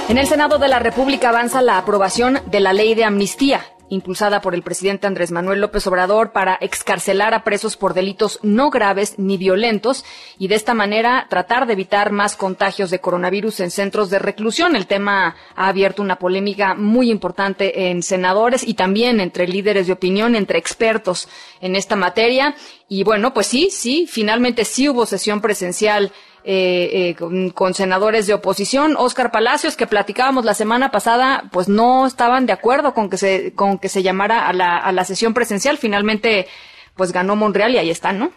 En 0.08 0.16
el 0.16 0.26
Senado 0.26 0.58
de 0.58 0.68
la 0.68 0.78
República 0.78 1.28
avanza 1.28 1.60
la 1.60 1.76
aprobación 1.76 2.38
de 2.46 2.60
la 2.60 2.72
ley 2.72 2.94
de 2.94 3.04
amnistía. 3.04 3.60
Impulsada 3.90 4.40
por 4.40 4.54
el 4.54 4.62
presidente 4.62 5.06
Andrés 5.06 5.30
Manuel 5.30 5.60
López 5.60 5.86
Obrador 5.86 6.32
para 6.32 6.58
excarcelar 6.60 7.34
a 7.34 7.44
presos 7.44 7.76
por 7.76 7.94
delitos 7.94 8.38
no 8.42 8.70
graves 8.70 9.14
ni 9.18 9.36
violentos 9.36 10.04
y 10.38 10.48
de 10.48 10.54
esta 10.54 10.74
manera 10.74 11.26
tratar 11.28 11.66
de 11.66 11.72
evitar 11.72 12.12
más 12.12 12.36
contagios 12.36 12.90
de 12.90 13.00
coronavirus 13.00 13.60
en 13.60 13.70
centros 13.70 14.10
de 14.10 14.18
reclusión. 14.18 14.76
El 14.76 14.86
tema 14.86 15.36
ha 15.56 15.68
abierto 15.68 16.02
una 16.02 16.16
polémica 16.16 16.74
muy 16.74 17.10
importante 17.10 17.90
en 17.90 18.02
senadores 18.02 18.66
y 18.66 18.74
también 18.74 19.20
entre 19.20 19.48
líderes 19.48 19.86
de 19.86 19.92
opinión, 19.92 20.34
entre 20.34 20.58
expertos 20.58 21.28
en 21.60 21.76
esta 21.76 21.96
materia. 21.96 22.54
Y 22.88 23.04
bueno, 23.04 23.34
pues 23.34 23.46
sí, 23.46 23.68
sí, 23.70 24.06
finalmente 24.08 24.64
sí 24.64 24.88
hubo 24.88 25.06
sesión 25.06 25.40
presencial 25.40 26.12
eh, 26.50 27.10
eh, 27.10 27.52
con, 27.52 27.74
senadores 27.74 28.26
de 28.26 28.32
oposición. 28.32 28.94
Oscar 28.96 29.30
Palacios, 29.30 29.76
que 29.76 29.86
platicábamos 29.86 30.46
la 30.46 30.54
semana 30.54 30.90
pasada, 30.90 31.42
pues 31.52 31.68
no 31.68 32.06
estaban 32.06 32.46
de 32.46 32.54
acuerdo 32.54 32.94
con 32.94 33.10
que 33.10 33.18
se, 33.18 33.54
con 33.54 33.78
que 33.78 33.90
se 33.90 34.02
llamara 34.02 34.48
a 34.48 34.54
la, 34.54 34.78
a 34.78 34.90
la 34.92 35.04
sesión 35.04 35.34
presencial. 35.34 35.76
Finalmente, 35.76 36.46
pues 36.96 37.12
ganó 37.12 37.36
Monreal 37.36 37.74
y 37.74 37.76
ahí 37.76 37.90
están, 37.90 38.18
¿no? 38.18 38.30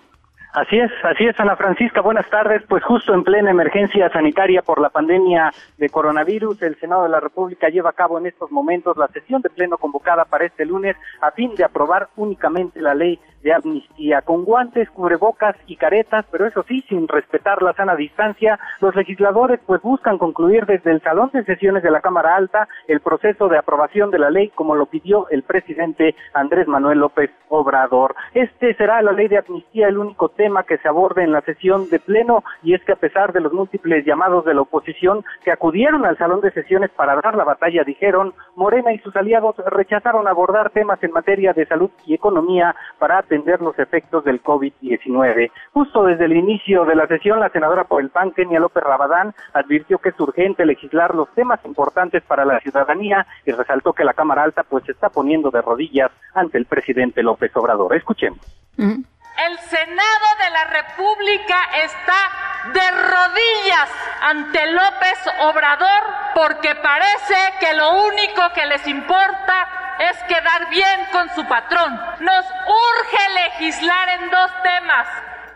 Así 0.53 0.77
es, 0.77 0.91
así 1.03 1.23
es, 1.25 1.39
Ana 1.39 1.55
Francisca. 1.55 2.01
Buenas 2.01 2.29
tardes. 2.29 2.61
Pues 2.67 2.83
justo 2.83 3.13
en 3.13 3.23
plena 3.23 3.49
emergencia 3.49 4.09
sanitaria 4.09 4.61
por 4.61 4.81
la 4.81 4.89
pandemia 4.89 5.53
de 5.77 5.87
coronavirus, 5.87 6.61
el 6.63 6.77
Senado 6.81 7.03
de 7.03 7.09
la 7.09 7.21
República 7.21 7.69
lleva 7.69 7.91
a 7.91 7.93
cabo 7.93 8.17
en 8.17 8.25
estos 8.25 8.51
momentos 8.51 8.97
la 8.97 9.07
sesión 9.07 9.41
de 9.41 9.49
pleno 9.49 9.77
convocada 9.77 10.25
para 10.25 10.45
este 10.45 10.65
lunes 10.65 10.97
a 11.21 11.31
fin 11.31 11.55
de 11.55 11.63
aprobar 11.63 12.09
únicamente 12.17 12.81
la 12.81 12.93
ley 12.93 13.17
de 13.43 13.53
amnistía, 13.53 14.21
con 14.21 14.45
guantes, 14.45 14.89
cubrebocas 14.89 15.55
y 15.67 15.75
caretas, 15.75 16.25
pero 16.31 16.45
eso 16.45 16.63
sí, 16.67 16.83
sin 16.87 17.07
respetar 17.07 17.61
la 17.61 17.73
sana 17.73 17.95
distancia, 17.95 18.59
los 18.79 18.95
legisladores 18.95 19.59
pues 19.65 19.81
buscan 19.81 20.17
concluir 20.17 20.65
desde 20.65 20.91
el 20.91 21.01
salón 21.01 21.29
de 21.33 21.43
sesiones 21.43 21.83
de 21.83 21.91
la 21.91 22.01
Cámara 22.01 22.35
Alta 22.35 22.67
el 22.87 22.99
proceso 22.99 23.47
de 23.47 23.57
aprobación 23.57 24.11
de 24.11 24.19
la 24.19 24.29
ley 24.29 24.49
como 24.49 24.75
lo 24.75 24.85
pidió 24.85 25.27
el 25.29 25.43
presidente 25.43 26.15
Andrés 26.33 26.67
Manuel 26.67 26.99
López 26.99 27.31
Obrador. 27.49 28.15
Este 28.33 28.73
será 28.75 29.01
la 29.01 29.11
ley 29.11 29.27
de 29.27 29.39
amnistía 29.39 29.87
el 29.87 29.97
único 29.97 30.29
tema 30.29 30.63
que 30.63 30.77
se 30.77 30.87
aborde 30.87 31.23
en 31.23 31.31
la 31.31 31.41
sesión 31.41 31.89
de 31.89 31.99
pleno 31.99 32.43
y 32.63 32.73
es 32.73 32.83
que 32.83 32.93
a 32.93 32.97
pesar 32.97 33.33
de 33.33 33.41
los 33.41 33.53
múltiples 33.53 34.05
llamados 34.05 34.45
de 34.45 34.53
la 34.53 34.61
oposición 34.61 35.23
que 35.43 35.51
acudieron 35.51 36.05
al 36.05 36.17
salón 36.17 36.41
de 36.41 36.51
sesiones 36.51 36.89
para 36.91 37.15
dar 37.15 37.35
la 37.35 37.43
batalla, 37.43 37.83
dijeron, 37.83 38.33
Morena 38.55 38.93
y 38.93 38.99
sus 38.99 39.15
aliados 39.15 39.55
rechazaron 39.67 40.27
abordar 40.27 40.69
temas 40.71 41.01
en 41.03 41.11
materia 41.11 41.53
de 41.53 41.65
salud 41.65 41.89
y 42.05 42.13
economía 42.13 42.75
para 42.99 43.19
atender 43.31 43.61
los 43.61 43.79
efectos 43.79 44.25
del 44.25 44.43
COVID-19. 44.43 45.51
Justo 45.73 46.03
desde 46.03 46.25
el 46.25 46.33
inicio 46.33 46.83
de 46.83 46.95
la 46.95 47.07
sesión, 47.07 47.39
la 47.39 47.49
senadora 47.49 47.85
por 47.85 48.01
el 48.01 48.09
PAN, 48.09 48.31
Kenia 48.31 48.59
López 48.59 48.83
Rabadán, 48.83 49.33
advirtió 49.53 49.99
que 49.99 50.09
es 50.09 50.19
urgente 50.19 50.65
legislar 50.65 51.15
los 51.15 51.33
temas 51.33 51.63
importantes 51.63 52.23
para 52.23 52.43
la 52.43 52.59
ciudadanía 52.59 53.25
y 53.45 53.51
resaltó 53.51 53.93
que 53.93 54.03
la 54.03 54.13
Cámara 54.13 54.43
Alta 54.43 54.63
pues 54.63 54.83
se 54.83 54.91
está 54.91 55.09
poniendo 55.09 55.49
de 55.49 55.61
rodillas 55.61 56.11
ante 56.33 56.57
el 56.57 56.65
presidente 56.65 57.23
López 57.23 57.55
Obrador. 57.55 57.95
Escuchemos. 57.95 58.39
El 58.77 59.57
Senado 59.59 60.27
de 60.43 60.49
la 60.51 60.65
República 60.65 61.55
está 61.85 62.73
de 62.73 62.91
rodillas 62.91 63.89
ante 64.23 64.71
López 64.73 65.19
Obrador 65.39 66.03
porque 66.35 66.75
parece 66.75 67.35
que 67.61 67.73
lo 67.75 68.03
único 68.03 68.41
que 68.53 68.65
les 68.65 68.85
importa 68.87 69.80
es 70.09 70.17
quedar 70.23 70.69
bien 70.69 71.05
con 71.11 71.29
su 71.35 71.45
patrón. 71.45 71.99
Nos 72.19 72.45
urge 72.45 73.29
legislar 73.29 74.09
en 74.09 74.29
dos 74.29 74.51
temas, 74.63 75.07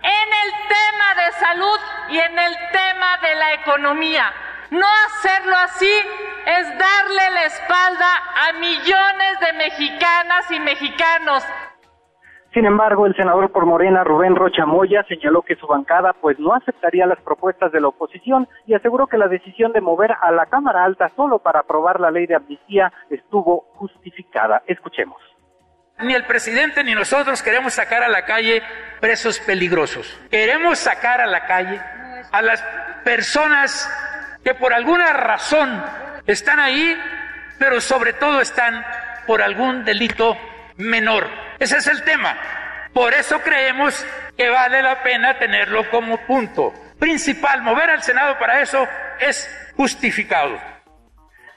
en 0.01 0.33
el 0.43 0.51
tema 0.67 1.25
de 1.25 1.31
salud 1.39 1.79
y 2.09 2.19
en 2.19 2.37
el 2.37 2.57
tema 2.71 3.17
de 3.17 3.35
la 3.35 3.53
economía. 3.53 4.33
No 4.69 4.87
hacerlo 5.07 5.55
así 5.57 5.93
es 6.45 6.77
darle 6.77 7.29
la 7.31 7.43
espalda 7.45 8.23
a 8.47 8.53
millones 8.53 9.39
de 9.39 9.53
mexicanas 9.53 10.51
y 10.51 10.59
mexicanos 10.59 11.43
sin 12.55 12.65
embargo, 12.65 13.05
el 13.05 13.13
senador 13.17 13.51
por 13.51 13.65
Morena, 13.65 14.05
Rubén 14.05 14.33
Rocha 14.33 14.65
Moya, 14.65 15.03
señaló 15.09 15.41
que 15.41 15.57
su 15.57 15.67
bancada 15.67 16.13
pues 16.13 16.39
no 16.39 16.53
aceptaría 16.53 17.05
las 17.05 17.19
propuestas 17.19 17.69
de 17.74 17.81
la 17.81 17.89
oposición 17.89 18.47
y 18.65 18.74
aseguró 18.74 19.07
que 19.07 19.17
la 19.17 19.27
decisión 19.27 19.74
de 19.74 19.81
mover 19.81 20.13
a 20.21 20.31
la 20.31 20.45
Cámara 20.45 20.85
Alta 20.85 21.12
solo 21.17 21.39
para 21.39 21.59
aprobar 21.59 22.00
la 22.00 22.12
ley 22.12 22.27
de 22.27 22.35
amnistía 22.35 22.93
estuvo 23.09 23.65
justificada. 23.74 24.63
Escuchemos. 24.67 25.17
Ni 26.00 26.13
el 26.13 26.24
presidente 26.24 26.81
ni 26.81 26.95
nosotros 26.95 27.43
queremos 27.43 27.74
sacar 27.74 28.03
a 28.03 28.07
la 28.07 28.24
calle 28.24 28.63
presos 29.01 29.38
peligrosos. 29.41 30.17
Queremos 30.31 30.79
sacar 30.79 31.19
a 31.19 31.27
la 31.27 31.45
calle 31.45 31.81
a 32.31 32.41
las 32.41 32.62
personas 33.03 33.89
que 34.45 34.53
por 34.53 34.74
alguna 34.74 35.12
razón 35.12 35.83
están 36.25 36.62
ahí, 36.62 36.95
pero 37.59 37.81
sobre 37.81 38.13
todo 38.13 38.39
están 38.39 38.81
por 39.27 39.41
algún 39.41 39.83
delito 39.83 40.38
menor. 40.77 41.44
Ese 41.59 41.77
es 41.77 41.88
el 41.88 42.03
tema. 42.03 42.38
Por 42.93 43.13
eso 43.13 43.41
creemos 43.41 44.05
que 44.38 44.50
vale 44.50 44.81
la 44.81 45.03
pena 45.03 45.38
tenerlo 45.38 45.89
como 45.89 46.17
punto 46.25 46.74
principal. 47.00 47.62
Mover 47.62 47.89
al 47.89 48.03
Senado 48.03 48.38
para 48.39 48.62
eso 48.62 48.88
es 49.19 49.50
justificado. 49.75 50.74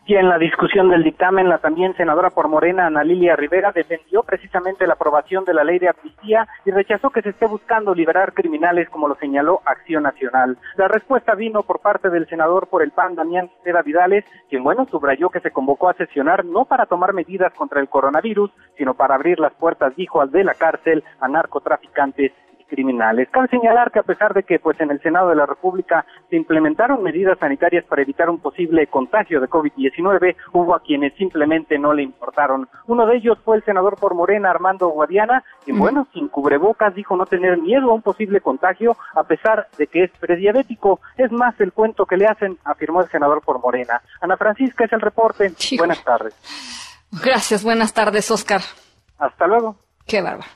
Y 0.09 0.17
en 0.17 0.27
la 0.27 0.39
discusión 0.39 0.89
del 0.89 1.05
dictamen, 1.05 1.51
la 1.51 1.59
también 1.59 1.95
senadora 1.95 2.31
por 2.31 2.49
Morena, 2.49 2.87
Ana 2.87 3.05
Lilia 3.05 3.37
Rivera, 3.37 3.73
defendió 3.73 4.23
precisamente 4.23 4.87
la 4.87 4.95
aprobación 4.95 5.45
de 5.45 5.53
la 5.53 5.65
ley 5.65 5.79
de 5.79 5.91
amnistía 5.91 6.49
y 6.65 6.71
rechazó 6.71 7.11
que 7.11 7.21
se 7.21 7.29
esté 7.29 7.47
buscando 7.47 7.95
liberar 7.95 8.33
criminales, 8.33 8.89
como 8.89 9.07
lo 9.07 9.17
señaló 9.17 9.61
Acción 9.67 10.05
Nacional. 10.05 10.57
La 10.79 10.89
respuesta 10.89 11.35
vino 11.35 11.63
por 11.63 11.81
parte 11.81 12.09
del 12.09 12.27
senador 12.27 12.69
por 12.69 12.83
el 12.83 12.93
PAN, 12.93 13.17
Damián 13.17 13.51
Seda 13.63 13.83
Vidales, 13.83 14.25
quien, 14.49 14.65
bueno, 14.65 14.87
subrayó 14.91 15.29
que 15.29 15.41
se 15.41 15.51
convocó 15.51 15.91
a 15.91 15.95
sesionar 15.95 16.43
no 16.43 16.65
para 16.65 16.87
tomar 16.87 17.13
medidas 17.13 17.53
contra 17.53 17.83
el 17.83 17.91
coronavirus, 17.91 18.51
sino 18.79 18.95
para 18.95 19.15
abrir 19.15 19.39
las 19.39 19.53
puertas, 19.53 19.95
dijo, 19.95 20.23
al 20.23 20.31
de 20.31 20.43
la 20.43 20.55
cárcel 20.55 21.05
a 21.21 21.29
narcotraficantes 21.29 22.33
criminales. 22.69 23.29
Cabe 23.31 23.49
señalar 23.49 23.91
que 23.91 23.99
a 23.99 24.05
pesar 24.05 24.35
de 24.35 24.43
que 24.43 24.59
pues 24.59 24.81
en 24.81 24.91
el 24.91 25.01
Senado 25.03 25.31
de 25.31 25.37
la 25.37 25.47
República 25.47 26.05
se 26.31 26.37
implementaron 26.37 27.03
medidas 27.03 27.39
sanitarias 27.39 27.85
para 27.87 28.03
evitar 28.03 28.31
un 28.31 28.39
posible 28.39 28.87
contagio 28.87 29.41
de 29.41 29.49
COVID-19, 29.49 30.37
hubo 30.53 30.75
a 30.75 30.81
quienes 30.81 31.15
simplemente 31.15 31.79
no 31.79 31.93
le 31.93 32.03
importaron. 32.03 32.69
Uno 32.87 33.07
de 33.07 33.17
ellos 33.17 33.39
fue 33.45 33.57
el 33.57 33.65
senador 33.65 33.97
por 33.97 34.15
Morena, 34.15 34.51
Armando 34.51 34.89
Guadiana, 34.89 35.43
quien 35.65 35.79
bueno, 35.79 36.07
sin 36.13 36.29
cubrebocas 36.29 36.95
dijo 36.95 37.17
no 37.17 37.27
tener 37.27 37.59
miedo 37.59 37.91
a 37.91 37.95
un 37.95 38.03
posible 38.03 38.41
contagio 38.41 38.97
a 39.15 39.25
pesar 39.25 39.69
de 39.77 39.87
que 39.87 40.05
es 40.05 40.11
prediabético. 40.19 41.01
Es 41.17 41.33
más 41.33 41.59
el 41.61 41.73
cuento 41.73 42.07
que 42.07 42.17
le 42.17 42.27
hacen, 42.27 42.59
afirmó 42.65 43.01
el 43.01 43.09
senador 43.09 43.43
por 43.43 43.61
Morena. 43.61 44.01
Ana 44.21 44.37
Francisca 44.37 44.85
es 44.85 44.93
el 44.93 45.01
reporte. 45.01 45.53
Buenas 45.77 46.03
tardes. 46.05 46.35
Gracias, 47.25 47.65
buenas 47.65 47.93
tardes, 47.95 48.31
Oscar. 48.31 48.61
Hasta 49.19 49.47
luego. 49.47 49.77
Qué 50.07 50.21
bárbaro. 50.21 50.49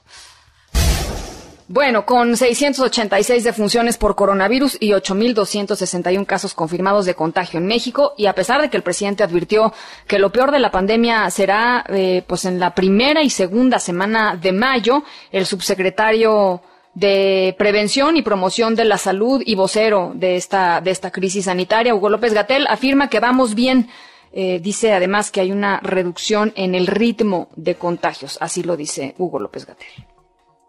Bueno, 1.73 2.05
con 2.05 2.37
686 2.37 3.45
defunciones 3.45 3.97
por 3.97 4.15
coronavirus 4.15 4.77
y 4.79 4.91
8.261 4.91 6.27
casos 6.27 6.53
confirmados 6.53 7.07
de 7.07 7.15
contagio 7.15 7.59
en 7.59 7.67
México, 7.67 8.13
y 8.19 8.27
a 8.27 8.35
pesar 8.35 8.61
de 8.61 8.69
que 8.69 8.77
el 8.77 8.83
presidente 8.83 9.23
advirtió 9.23 9.73
que 10.07 10.19
lo 10.19 10.31
peor 10.31 10.51
de 10.51 10.59
la 10.59 10.71
pandemia 10.71 11.31
será 11.31 11.83
eh, 11.89 12.25
pues 12.27 12.45
en 12.45 12.61
la 12.61 12.75
primera 12.75 13.23
y 13.23 13.31
segunda 13.31 13.79
semana 13.79 14.37
de 14.37 14.53
mayo, 14.53 15.03
el 15.31 15.47
subsecretario 15.47 16.61
de 16.93 17.57
Prevención 17.57 18.19
y 18.19 18.23
Promoción 18.23 18.75
de 18.75 18.85
la 18.85 18.99
Salud 18.99 19.43
y 19.43 19.55
vocero 19.55 20.13
de 20.15 20.37
esta, 20.37 20.83
de 20.83 20.91
esta 20.91 21.11
crisis 21.11 21.47
sanitaria, 21.47 21.95
Hugo 21.95 22.11
López 22.11 22.35
Gatel, 22.35 22.67
afirma 22.67 23.09
que 23.09 23.19
vamos 23.19 23.55
bien. 23.55 23.89
Eh, 24.35 24.61
dice 24.63 24.93
además 24.93 25.31
que 25.31 25.41
hay 25.41 25.53
una 25.53 25.81
reducción 25.81 26.53
en 26.55 26.75
el 26.75 26.87
ritmo 26.87 27.49
de 27.57 27.77
contagios. 27.77 28.37
Así 28.43 28.63
lo 28.63 28.77
dice 28.77 29.15
Hugo 29.17 29.39
López 29.39 29.65
Gatel. 29.65 30.12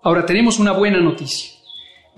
Ahora 0.03 0.25
tenemos 0.25 0.59
una 0.59 0.73
buena 0.73 0.99
noticia. 0.99 1.53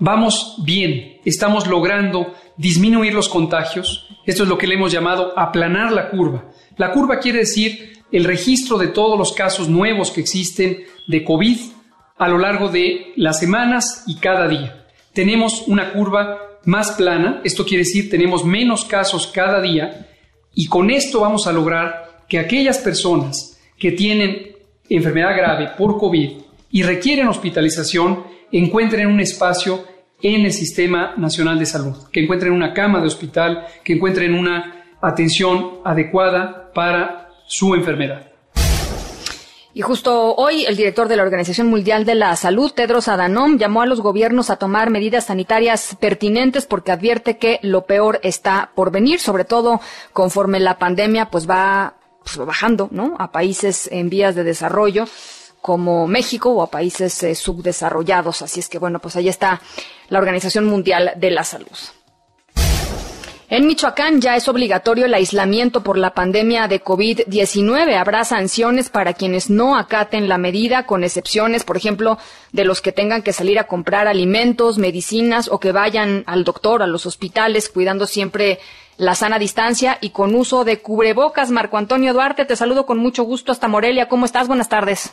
Vamos 0.00 0.56
bien, 0.64 1.18
estamos 1.24 1.68
logrando 1.68 2.34
disminuir 2.56 3.14
los 3.14 3.28
contagios. 3.28 4.08
Esto 4.26 4.42
es 4.42 4.48
lo 4.48 4.58
que 4.58 4.66
le 4.66 4.74
hemos 4.74 4.90
llamado 4.90 5.32
aplanar 5.38 5.92
la 5.92 6.10
curva. 6.10 6.50
La 6.76 6.90
curva 6.90 7.20
quiere 7.20 7.38
decir 7.38 8.02
el 8.10 8.24
registro 8.24 8.76
de 8.76 8.88
todos 8.88 9.16
los 9.16 9.32
casos 9.32 9.68
nuevos 9.68 10.10
que 10.10 10.20
existen 10.20 10.78
de 11.06 11.24
COVID 11.24 11.58
a 12.18 12.28
lo 12.28 12.38
largo 12.38 12.68
de 12.68 13.12
las 13.14 13.38
semanas 13.38 14.02
y 14.08 14.16
cada 14.16 14.48
día. 14.48 14.86
Tenemos 15.12 15.62
una 15.68 15.92
curva 15.92 16.40
más 16.64 16.90
plana, 16.92 17.40
esto 17.44 17.64
quiere 17.64 17.84
decir 17.84 18.10
tenemos 18.10 18.44
menos 18.44 18.84
casos 18.84 19.28
cada 19.28 19.60
día 19.60 20.08
y 20.52 20.66
con 20.66 20.90
esto 20.90 21.20
vamos 21.20 21.46
a 21.46 21.52
lograr 21.52 22.24
que 22.28 22.40
aquellas 22.40 22.78
personas 22.78 23.60
que 23.78 23.92
tienen 23.92 24.56
enfermedad 24.88 25.36
grave 25.36 25.70
por 25.78 25.96
COVID 25.98 26.45
y 26.70 26.82
requieren 26.82 27.28
hospitalización 27.28 28.24
encuentren 28.52 29.08
un 29.08 29.20
espacio 29.20 29.84
en 30.22 30.46
el 30.46 30.52
Sistema 30.52 31.14
Nacional 31.16 31.58
de 31.58 31.66
Salud, 31.66 32.08
que 32.10 32.20
encuentren 32.20 32.52
una 32.52 32.72
cama 32.72 33.00
de 33.00 33.06
hospital, 33.06 33.66
que 33.84 33.94
encuentren 33.94 34.34
una 34.34 34.96
atención 35.00 35.80
adecuada 35.84 36.72
para 36.72 37.28
su 37.46 37.74
enfermedad. 37.74 38.32
Y 39.74 39.82
justo 39.82 40.34
hoy 40.36 40.64
el 40.64 40.74
director 40.74 41.06
de 41.06 41.16
la 41.16 41.22
Organización 41.22 41.66
Mundial 41.66 42.06
de 42.06 42.14
la 42.14 42.34
Salud, 42.34 42.72
Tedros 42.72 43.08
Adhanom, 43.08 43.58
llamó 43.58 43.82
a 43.82 43.86
los 43.86 44.00
gobiernos 44.00 44.48
a 44.48 44.56
tomar 44.56 44.88
medidas 44.88 45.26
sanitarias 45.26 45.98
pertinentes 46.00 46.64
porque 46.64 46.92
advierte 46.92 47.36
que 47.36 47.58
lo 47.60 47.84
peor 47.84 48.18
está 48.22 48.70
por 48.74 48.90
venir, 48.90 49.20
sobre 49.20 49.44
todo 49.44 49.82
conforme 50.14 50.60
la 50.60 50.78
pandemia 50.78 51.28
pues 51.28 51.46
va 51.46 51.96
pues, 52.24 52.38
bajando, 52.38 52.88
¿no? 52.90 53.16
A 53.18 53.32
países 53.32 53.86
en 53.92 54.08
vías 54.08 54.34
de 54.34 54.44
desarrollo 54.44 55.04
como 55.66 56.06
México 56.06 56.52
o 56.52 56.62
a 56.62 56.70
países 56.70 57.20
eh, 57.24 57.34
subdesarrollados. 57.34 58.40
Así 58.40 58.60
es 58.60 58.68
que 58.68 58.78
bueno, 58.78 59.00
pues 59.00 59.16
ahí 59.16 59.28
está 59.28 59.60
la 60.08 60.20
Organización 60.20 60.64
Mundial 60.64 61.14
de 61.16 61.32
la 61.32 61.42
Salud. 61.42 61.76
En 63.48 63.66
Michoacán 63.66 64.20
ya 64.20 64.36
es 64.36 64.46
obligatorio 64.46 65.06
el 65.06 65.14
aislamiento 65.14 65.82
por 65.82 65.98
la 65.98 66.14
pandemia 66.14 66.68
de 66.68 66.84
COVID-19. 66.84 67.96
Habrá 67.96 68.24
sanciones 68.24 68.90
para 68.90 69.14
quienes 69.14 69.50
no 69.50 69.76
acaten 69.76 70.28
la 70.28 70.38
medida, 70.38 70.86
con 70.86 71.02
excepciones, 71.02 71.64
por 71.64 71.76
ejemplo, 71.76 72.16
de 72.52 72.64
los 72.64 72.80
que 72.80 72.92
tengan 72.92 73.22
que 73.22 73.32
salir 73.32 73.58
a 73.58 73.66
comprar 73.66 74.06
alimentos, 74.06 74.78
medicinas 74.78 75.48
o 75.48 75.58
que 75.58 75.72
vayan 75.72 76.22
al 76.26 76.44
doctor, 76.44 76.80
a 76.80 76.86
los 76.86 77.06
hospitales, 77.06 77.68
cuidando 77.68 78.06
siempre 78.06 78.60
la 78.98 79.16
sana 79.16 79.40
distancia 79.40 79.98
y 80.00 80.10
con 80.10 80.36
uso 80.36 80.64
de 80.64 80.80
cubrebocas. 80.80 81.50
Marco 81.50 81.76
Antonio 81.76 82.12
Duarte, 82.12 82.44
te 82.44 82.54
saludo 82.54 82.86
con 82.86 82.98
mucho 82.98 83.24
gusto 83.24 83.50
hasta 83.50 83.66
Morelia. 83.66 84.08
¿Cómo 84.08 84.26
estás? 84.26 84.46
Buenas 84.46 84.68
tardes. 84.68 85.12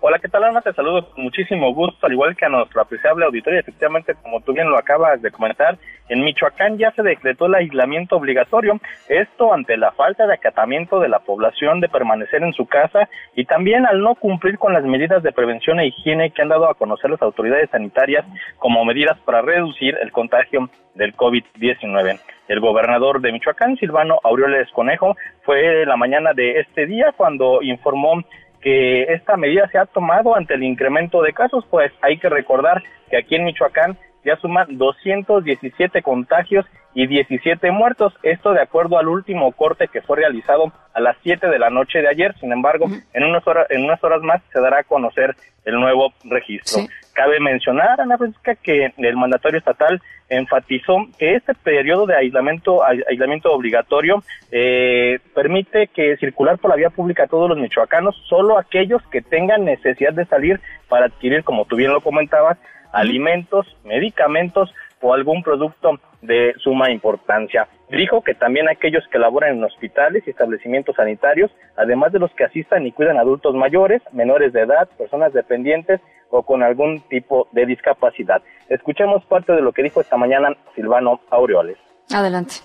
Hola, 0.00 0.18
¿qué 0.18 0.28
tal 0.28 0.44
Ana? 0.44 0.60
Te 0.60 0.72
saludo 0.74 1.08
con 1.10 1.24
muchísimo 1.24 1.72
gusto, 1.72 2.06
al 2.06 2.12
igual 2.12 2.36
que 2.36 2.44
a 2.44 2.50
nuestro 2.50 2.82
apreciable 2.82 3.24
auditorio. 3.24 3.60
Efectivamente, 3.60 4.14
como 4.22 4.40
tú 4.40 4.52
bien 4.52 4.68
lo 4.68 4.76
acabas 4.76 5.22
de 5.22 5.30
comentar, 5.30 5.78
en 6.08 6.22
Michoacán 6.22 6.76
ya 6.76 6.90
se 6.90 7.02
decretó 7.02 7.46
el 7.46 7.54
aislamiento 7.54 8.16
obligatorio, 8.16 8.78
esto 9.08 9.54
ante 9.54 9.78
la 9.78 9.92
falta 9.92 10.26
de 10.26 10.34
acatamiento 10.34 11.00
de 11.00 11.08
la 11.08 11.20
población 11.20 11.80
de 11.80 11.88
permanecer 11.88 12.42
en 12.42 12.52
su 12.52 12.66
casa 12.66 13.08
y 13.34 13.46
también 13.46 13.86
al 13.86 14.00
no 14.00 14.14
cumplir 14.14 14.58
con 14.58 14.74
las 14.74 14.84
medidas 14.84 15.22
de 15.22 15.32
prevención 15.32 15.80
e 15.80 15.86
higiene 15.86 16.30
que 16.32 16.42
han 16.42 16.48
dado 16.48 16.68
a 16.68 16.74
conocer 16.74 17.10
las 17.10 17.22
autoridades 17.22 17.70
sanitarias 17.70 18.26
como 18.58 18.84
medidas 18.84 19.18
para 19.20 19.40
reducir 19.40 19.96
el 20.02 20.12
contagio 20.12 20.68
del 20.94 21.16
COVID-19. 21.16 22.20
El 22.46 22.60
gobernador 22.60 23.22
de 23.22 23.32
Michoacán, 23.32 23.76
Silvano 23.76 24.20
Aureoles 24.22 24.70
Conejo, 24.72 25.16
fue 25.44 25.86
la 25.86 25.96
mañana 25.96 26.34
de 26.34 26.60
este 26.60 26.84
día 26.84 27.14
cuando 27.16 27.62
informó 27.62 28.22
que 28.64 29.02
esta 29.12 29.36
medida 29.36 29.68
se 29.70 29.76
ha 29.76 29.84
tomado 29.84 30.34
ante 30.34 30.54
el 30.54 30.62
incremento 30.62 31.20
de 31.20 31.34
casos, 31.34 31.66
pues 31.70 31.92
hay 32.00 32.18
que 32.18 32.30
recordar 32.30 32.82
que 33.10 33.18
aquí 33.18 33.34
en 33.34 33.44
Michoacán 33.44 33.98
ya 34.24 34.36
suman 34.36 34.78
217 34.78 36.00
contagios 36.00 36.64
y 36.94 37.06
17 37.06 37.70
muertos. 37.72 38.14
Esto 38.22 38.52
de 38.52 38.62
acuerdo 38.62 38.98
al 38.98 39.08
último 39.08 39.52
corte 39.52 39.88
que 39.88 40.00
fue 40.00 40.16
realizado 40.16 40.72
a 40.94 41.00
las 41.00 41.14
7 41.22 41.46
de 41.46 41.58
la 41.58 41.68
noche 41.68 41.98
de 41.98 42.08
ayer. 42.08 42.34
Sin 42.40 42.52
embargo, 42.52 42.86
en, 43.12 43.24
unas 43.24 43.46
horas, 43.46 43.66
en 43.68 43.84
unas 43.84 44.02
horas 44.02 44.22
más 44.22 44.40
se 44.50 44.60
dará 44.60 44.78
a 44.78 44.84
conocer 44.84 45.36
el 45.66 45.74
nuevo 45.74 46.14
registro. 46.24 46.84
Cabe 47.14 47.38
mencionar, 47.38 48.00
Ana 48.00 48.18
Francisca, 48.18 48.56
que 48.56 48.92
el 48.96 49.16
mandatario 49.16 49.58
estatal 49.58 50.02
enfatizó 50.28 50.96
que 51.16 51.36
este 51.36 51.54
periodo 51.54 52.06
de 52.06 52.16
aislamiento, 52.16 52.82
aislamiento 52.82 53.52
obligatorio 53.52 54.20
eh, 54.50 55.20
permite 55.32 55.86
que 55.86 56.16
circular 56.16 56.58
por 56.58 56.70
la 56.70 56.76
vía 56.76 56.90
pública 56.90 57.22
a 57.22 57.28
todos 57.28 57.48
los 57.48 57.56
michoacanos, 57.56 58.20
solo 58.28 58.58
aquellos 58.58 59.00
que 59.12 59.22
tengan 59.22 59.64
necesidad 59.64 60.12
de 60.12 60.26
salir 60.26 60.60
para 60.88 61.06
adquirir, 61.06 61.44
como 61.44 61.66
tú 61.66 61.76
bien 61.76 61.92
lo 61.92 62.00
comentabas, 62.00 62.58
alimentos, 62.92 63.64
medicamentos 63.84 64.74
o 65.00 65.14
algún 65.14 65.44
producto 65.44 66.00
de 66.20 66.54
suma 66.58 66.90
importancia. 66.90 67.68
Dijo 67.90 68.22
que 68.22 68.34
también 68.34 68.68
aquellos 68.68 69.06
que 69.08 69.18
laboran 69.18 69.56
en 69.56 69.64
hospitales 69.64 70.24
y 70.26 70.30
establecimientos 70.30 70.96
sanitarios, 70.96 71.52
además 71.76 72.12
de 72.12 72.18
los 72.18 72.32
que 72.32 72.44
asistan 72.44 72.86
y 72.86 72.92
cuidan 72.92 73.18
adultos 73.18 73.54
mayores, 73.54 74.02
menores 74.12 74.52
de 74.52 74.62
edad, 74.62 74.88
personas 74.98 75.32
dependientes 75.32 76.00
o 76.34 76.42
con 76.42 76.64
algún 76.64 77.00
tipo 77.02 77.46
de 77.52 77.64
discapacidad. 77.64 78.42
Escuchemos 78.68 79.24
parte 79.26 79.52
de 79.52 79.62
lo 79.62 79.72
que 79.72 79.84
dijo 79.84 80.00
esta 80.00 80.16
mañana 80.16 80.48
Silvano 80.74 81.20
Aureoles. 81.30 81.78
Adelante. 82.12 82.56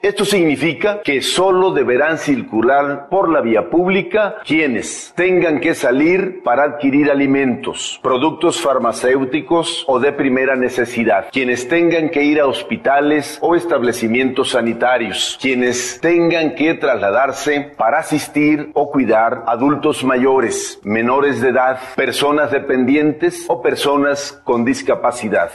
Esto 0.00 0.24
significa 0.24 1.02
que 1.02 1.20
solo 1.22 1.72
deberán 1.72 2.18
circular 2.18 3.08
por 3.08 3.28
la 3.28 3.40
vía 3.40 3.68
pública 3.68 4.36
quienes 4.46 5.12
tengan 5.16 5.58
que 5.58 5.74
salir 5.74 6.40
para 6.44 6.62
adquirir 6.62 7.10
alimentos, 7.10 7.98
productos 8.00 8.60
farmacéuticos 8.60 9.84
o 9.88 9.98
de 9.98 10.12
primera 10.12 10.54
necesidad, 10.54 11.30
quienes 11.32 11.66
tengan 11.66 12.10
que 12.10 12.22
ir 12.22 12.38
a 12.40 12.46
hospitales 12.46 13.38
o 13.40 13.56
establecimientos 13.56 14.50
sanitarios, 14.50 15.36
quienes 15.42 15.98
tengan 16.00 16.54
que 16.54 16.74
trasladarse 16.74 17.72
para 17.76 17.98
asistir 17.98 18.70
o 18.74 18.92
cuidar 18.92 19.42
adultos 19.48 20.04
mayores, 20.04 20.78
menores 20.84 21.40
de 21.40 21.48
edad, 21.48 21.80
personas 21.96 22.52
dependientes 22.52 23.46
o 23.48 23.60
personas 23.60 24.40
con 24.44 24.64
discapacidad. 24.64 25.50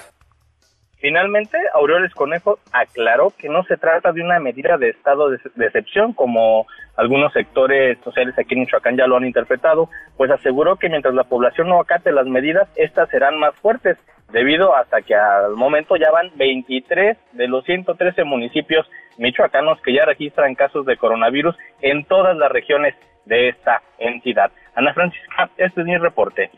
Finalmente, 1.03 1.57
Aureoles 1.73 2.13
Conejo 2.13 2.59
aclaró 2.71 3.33
que 3.37 3.49
no 3.49 3.65
se 3.65 3.75
trata 3.75 4.13
de 4.13 4.21
una 4.21 4.39
medida 4.39 4.77
de 4.77 4.87
estado 4.87 5.29
de, 5.29 5.37
excepción, 5.57 6.13
como 6.13 6.65
algunos 6.95 7.33
sectores 7.33 7.97
sociales 8.05 8.33
aquí 8.39 8.53
en 8.53 8.61
Michoacán 8.61 8.95
ya 8.95 9.05
lo 9.05 9.17
han 9.17 9.25
interpretado, 9.25 9.89
pues 10.15 10.31
aseguró 10.31 10.77
que 10.77 10.87
mientras 10.87 11.13
la 11.13 11.25
población 11.25 11.67
no 11.67 11.81
acate 11.81 12.13
las 12.13 12.25
medidas, 12.25 12.69
estas 12.77 13.09
serán 13.09 13.37
más 13.37 13.53
fuertes, 13.55 13.97
debido 14.31 14.77
hasta 14.77 15.01
que 15.01 15.13
al 15.13 15.57
momento 15.57 15.97
ya 15.97 16.09
van 16.09 16.31
23 16.37 17.17
de 17.33 17.47
los 17.49 17.65
113 17.65 18.23
municipios 18.23 18.89
michoacanos 19.17 19.81
que 19.81 19.93
ya 19.93 20.05
registran 20.05 20.55
casos 20.55 20.85
de 20.85 20.95
coronavirus 20.95 21.57
en 21.81 22.05
todas 22.05 22.37
las 22.37 22.49
regiones 22.49 22.95
de 23.25 23.49
esta 23.49 23.81
entidad. 23.97 24.51
Ana 24.75 24.93
Francisca, 24.93 25.49
este 25.57 25.81
es 25.81 25.87
mi 25.87 25.97
reporte. 25.97 26.49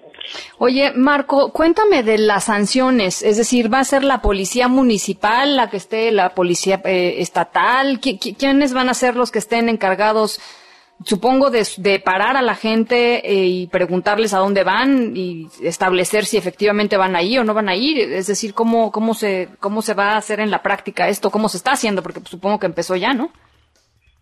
Oye, 0.57 0.91
Marco, 0.95 1.51
cuéntame 1.51 2.01
de 2.01 2.17
las 2.17 2.45
sanciones, 2.45 3.21
es 3.21 3.37
decir, 3.37 3.71
¿va 3.71 3.79
a 3.79 3.83
ser 3.83 4.03
la 4.03 4.21
policía 4.21 4.67
municipal, 4.67 5.55
la 5.55 5.69
que 5.69 5.77
esté, 5.77 6.11
la 6.11 6.29
policía 6.29 6.81
eh, 6.85 7.15
estatal? 7.19 7.99
¿Quiénes 7.99 8.73
van 8.73 8.89
a 8.89 8.93
ser 8.93 9.15
los 9.15 9.31
que 9.31 9.39
estén 9.39 9.67
encargados, 9.67 10.39
supongo, 11.03 11.51
de, 11.51 12.01
parar 12.03 12.37
a 12.37 12.41
la 12.41 12.55
gente 12.55 13.29
eh, 13.29 13.45
y 13.45 13.67
preguntarles 13.67 14.33
a 14.33 14.39
dónde 14.39 14.63
van 14.63 15.15
y 15.15 15.47
establecer 15.61 16.25
si 16.25 16.37
efectivamente 16.37 16.97
van 16.97 17.15
a 17.15 17.19
o 17.19 17.43
no 17.43 17.53
van 17.53 17.69
a 17.69 17.75
ir? 17.75 17.99
Es 17.99 18.27
decir, 18.27 18.53
¿cómo, 18.53 18.91
cómo, 18.91 19.13
se, 19.13 19.49
cómo 19.59 19.81
se 19.81 19.93
va 19.93 20.13
a 20.13 20.17
hacer 20.17 20.39
en 20.39 20.51
la 20.51 20.63
práctica 20.63 21.09
esto? 21.09 21.29
¿Cómo 21.29 21.49
se 21.49 21.57
está 21.57 21.73
haciendo? 21.73 22.01
Porque 22.01 22.21
supongo 22.23 22.59
que 22.59 22.65
empezó 22.67 22.95
ya, 22.95 23.13
¿no? 23.13 23.29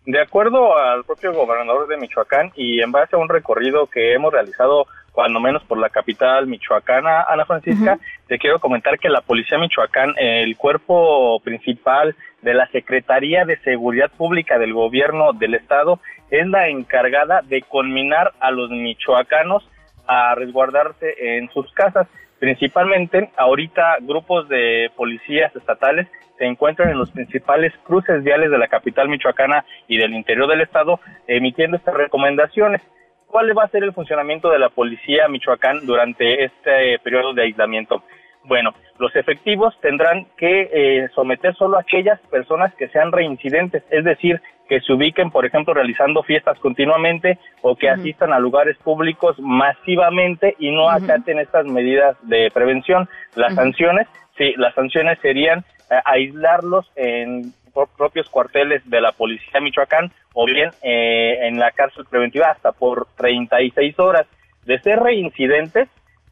De 0.06 0.20
acuerdo 0.20 0.78
al 0.78 1.06
propio 1.06 1.34
gobernador 1.34 1.88
de 1.88 1.98
Michoacán 1.98 2.52
y 2.56 2.82
en 2.82 2.92
base 2.92 3.16
a 3.16 3.20
un 3.20 3.30
recorrido 3.30 3.88
que 3.88 4.14
hemos 4.14 4.34
realizado 4.34 4.86
cuando 5.14 5.40
menos 5.40 5.64
por 5.64 5.78
la 5.78 5.90
capital 5.90 6.48
michoacana, 6.48 7.24
Ana 7.30 7.46
Francisca, 7.46 8.00
te 8.28 8.40
quiero 8.40 8.60
comentar 8.60 8.98
que 8.98 9.10
la 9.10 9.22
Policía 9.22 9.60
Michoacán, 9.60 10.16
el 10.18 10.58
cuerpo 10.58 11.40
principal 11.42 12.16
de 12.42 12.54
la 12.56 12.68
Secretaría 12.68 13.46
de 13.46 13.60
Seguridad 13.60 14.12
Pública 14.12 14.58
del 14.58 14.74
Gobierno 14.74 15.32
del 15.34 15.54
Estado, 15.54 16.00
es 16.32 16.48
la 16.48 16.68
encargada 16.68 17.42
de 17.44 17.62
conminar 17.62 18.34
a 18.40 18.50
los 18.50 18.72
michoacanos 18.72 19.70
a 20.08 20.34
resguardarse 20.36 21.38
en 21.38 21.50
sus 21.52 21.72
casas. 21.74 22.08
Principalmente, 22.44 23.30
ahorita 23.38 24.00
grupos 24.02 24.50
de 24.50 24.92
policías 24.98 25.56
estatales 25.56 26.10
se 26.38 26.44
encuentran 26.44 26.90
en 26.90 26.98
los 26.98 27.10
principales 27.10 27.72
cruces 27.86 28.22
viales 28.22 28.52
de 28.52 28.58
la 28.58 28.68
capital 28.68 29.08
michoacana 29.08 29.64
y 29.88 29.98
del 29.98 30.14
interior 30.14 30.50
del 30.50 30.60
estado 30.60 31.00
emitiendo 31.26 31.78
estas 31.78 31.94
recomendaciones. 31.94 32.82
¿Cuál 33.28 33.58
va 33.58 33.64
a 33.64 33.70
ser 33.70 33.86
el 33.86 33.94
funcionamiento 33.94 34.50
de 34.50 34.60
la 34.60 34.68
policía 34.68 35.30
Michoacán 35.30 35.86
durante 35.86 36.44
este 36.44 37.00
periodo 37.00 37.34
de 37.34 37.44
aislamiento? 37.44 38.04
Bueno, 38.44 38.74
los 39.00 39.16
efectivos 39.16 39.74
tendrán 39.80 40.28
que 40.36 40.70
eh, 40.74 41.08
someter 41.16 41.56
solo 41.56 41.78
a 41.78 41.82
aquellas 41.82 42.20
personas 42.30 42.76
que 42.76 42.90
sean 42.90 43.14
reincidentes, 43.14 43.84
es 43.90 44.04
decir, 44.04 44.42
que 44.74 44.82
se 44.82 44.92
ubiquen, 44.92 45.30
por 45.30 45.46
ejemplo, 45.46 45.72
realizando 45.76 46.24
fiestas 46.24 46.58
continuamente 46.58 47.38
o 47.62 47.76
que 47.76 47.90
asistan 47.90 48.34
a 48.34 48.40
lugares 48.40 48.76
públicos 48.78 49.36
masivamente 49.40 50.56
y 50.58 50.72
no 50.72 50.90
acaten 50.90 51.38
estas 51.38 51.68
medidas 51.68 52.18
de 52.24 52.50
prevención. 52.52 53.08
Las 53.36 53.54
sanciones, 53.54 54.08
sí, 54.36 54.56
las 54.58 54.74
sanciones 54.74 55.20
serían 55.22 55.60
eh, 55.92 56.00
aislarlos 56.06 56.92
en 56.96 57.54
propios 57.96 58.28
cuarteles 58.30 58.82
de 58.90 59.00
la 59.00 59.12
policía 59.12 59.52
de 59.54 59.62
Michoacán 59.62 60.12
o 60.34 60.48
bien 60.48 60.72
eh, 60.82 61.38
en 61.44 61.60
la 61.60 61.70
cárcel 61.70 62.06
preventiva 62.10 62.48
hasta 62.48 62.72
por 62.72 63.06
36 63.18 64.00
horas. 64.00 64.26
De 64.66 64.80
ser 64.80 65.02
reincidentes, 65.02 65.88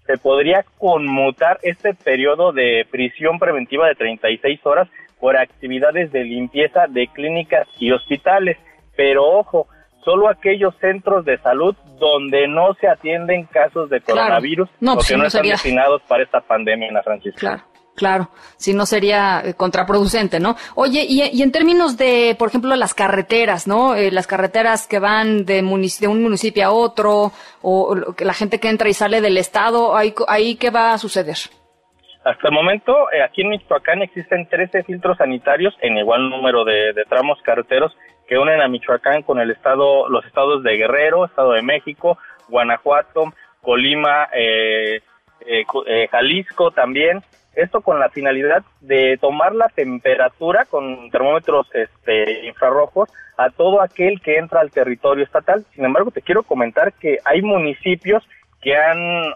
se 0.08 0.18
podría 0.18 0.66
conmutar 0.80 1.60
este 1.62 1.94
periodo 1.94 2.54
de 2.54 2.88
prisión 2.90 3.38
preventiva 3.38 3.88
de 3.88 3.94
36 3.94 4.66
horas 4.66 4.88
por 5.22 5.38
actividades 5.38 6.12
de 6.12 6.26
limpieza 6.26 6.88
de 6.90 7.08
clínicas 7.08 7.68
y 7.80 7.92
hospitales. 7.92 8.58
Pero 8.98 9.24
ojo, 9.24 9.68
solo 10.04 10.28
aquellos 10.28 10.76
centros 10.82 11.24
de 11.24 11.38
salud 11.38 11.76
donde 12.00 12.48
no 12.48 12.74
se 12.74 12.88
atienden 12.88 13.46
casos 13.46 13.90
de 13.90 14.02
coronavirus 14.02 14.68
o 14.68 14.94
pues 14.96 15.08
que 15.08 15.16
no, 15.16 15.26
están 15.26 15.44
destinados 15.44 16.02
para 16.08 16.24
esta 16.24 16.42
pandemia, 16.42 16.90
Ana 16.90 17.04
Francisca. 17.04 17.40
Claro. 17.40 17.64
Claro, 17.94 18.30
si 18.56 18.74
no 18.74 18.86
sería 18.86 19.42
eh, 19.44 19.54
contraproducente, 19.54 20.40
¿no? 20.40 20.56
Oye, 20.76 21.06
y, 21.08 21.42
en 21.42 21.52
términos 21.52 21.98
de, 21.98 22.36
por 22.40 22.48
ejemplo, 22.48 22.74
las 22.78 22.94
carreteras, 22.94 23.68
¿no? 23.68 23.96
Eh, 23.96 24.12
las 24.12 24.28
carreteras 24.28 24.88
que 24.88 24.98
van 24.98 25.46
de, 25.46 25.62
de, 25.62 26.08
un 26.08 26.24
municipio 26.24 26.66
a 26.66 26.72
otro, 26.72 27.34
o, 27.62 27.96
la 28.18 28.34
gente 28.34 28.60
que 28.60 28.70
entra 28.70 28.88
y 28.88 28.94
sale 28.94 29.20
del 29.20 29.38
estado, 29.38 29.96
¿ahí, 29.96 30.16
ahí 30.30 30.56
qué 30.56 30.70
va 30.70 30.94
a 30.94 30.98
suceder? 30.98 31.38
Hasta 32.24 32.50
el 32.50 32.54
momento, 32.54 33.12
eh, 33.12 33.24
aquí 33.24 33.42
en 33.42 33.50
Michoacán 33.50 34.02
existen 34.02 34.48
13 34.48 34.84
filtros 34.84 35.18
sanitarios 35.18 35.76
en 35.82 35.98
igual 35.98 36.30
número 36.30 36.64
de, 36.64 36.94
de 36.94 37.04
tramos 37.06 37.42
carreteros 37.42 37.96
que 38.32 38.38
unen 38.38 38.62
a 38.62 38.70
Michoacán 38.70 39.24
con 39.24 39.40
el 39.42 39.52
estado, 39.52 40.08
los 40.08 40.26
estados 40.26 40.64
de 40.64 40.78
Guerrero, 40.78 41.26
Estado 41.26 41.52
de 41.52 41.62
México, 41.62 42.18
Guanajuato, 42.48 43.34
Colima, 43.62 44.30
eh, 44.34 45.02
eh, 45.46 45.66
eh, 45.86 46.08
Jalisco 46.10 46.72
también. 46.72 47.22
Esto 47.56 47.82
con 47.82 48.00
la 48.00 48.10
finalidad 48.10 48.64
de 48.80 49.18
tomar 49.20 49.54
la 49.54 49.68
temperatura 49.68 50.64
con 50.64 51.10
termómetros 51.10 51.68
este, 51.74 52.46
infrarrojos 52.46 53.10
a 53.38 53.50
todo 53.50 53.82
aquel 53.82 54.22
que 54.22 54.38
entra 54.38 54.62
al 54.62 54.72
territorio 54.72 55.26
estatal. 55.26 55.66
Sin 55.76 55.84
embargo, 55.84 56.12
te 56.12 56.22
quiero 56.22 56.44
comentar 56.44 56.94
que 56.94 57.18
hay 57.26 57.42
municipios 57.42 58.24
que 58.62 58.76
han 58.76 59.34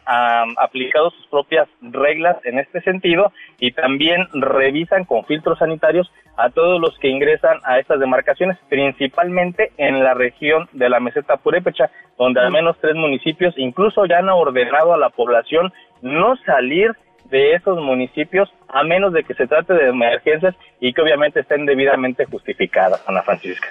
aplicado 0.57 1.09
sus 1.09 1.27
propias 1.27 1.67
reglas 1.81 2.37
en 2.43 2.59
este 2.59 2.81
sentido 2.81 3.31
y 3.59 3.71
también 3.71 4.27
revisan 4.33 5.05
con 5.05 5.25
filtros 5.25 5.59
sanitarios 5.59 6.11
a 6.37 6.49
todos 6.49 6.79
los 6.79 6.97
que 6.99 7.07
ingresan 7.07 7.57
a 7.63 7.79
estas 7.79 7.99
demarcaciones, 7.99 8.57
principalmente 8.69 9.71
en 9.77 10.03
la 10.03 10.13
región 10.13 10.67
de 10.73 10.89
la 10.89 10.99
meseta 10.99 11.37
purépecha, 11.37 11.89
donde 12.17 12.41
al 12.41 12.51
menos 12.51 12.77
tres 12.79 12.95
municipios 12.95 13.53
incluso 13.57 14.05
ya 14.05 14.19
han 14.19 14.29
ordenado 14.29 14.93
a 14.93 14.97
la 14.97 15.09
población 15.09 15.73
no 16.01 16.35
salir 16.45 16.91
de 17.29 17.53
esos 17.53 17.81
municipios 17.81 18.53
a 18.67 18.83
menos 18.83 19.11
de 19.13 19.23
que 19.23 19.33
se 19.33 19.47
trate 19.47 19.73
de 19.73 19.89
emergencias 19.89 20.55
y 20.79 20.93
que 20.93 21.01
obviamente 21.01 21.39
estén 21.39 21.65
debidamente 21.65 22.25
justificadas, 22.25 23.03
Ana 23.07 23.23
Francisca. 23.23 23.69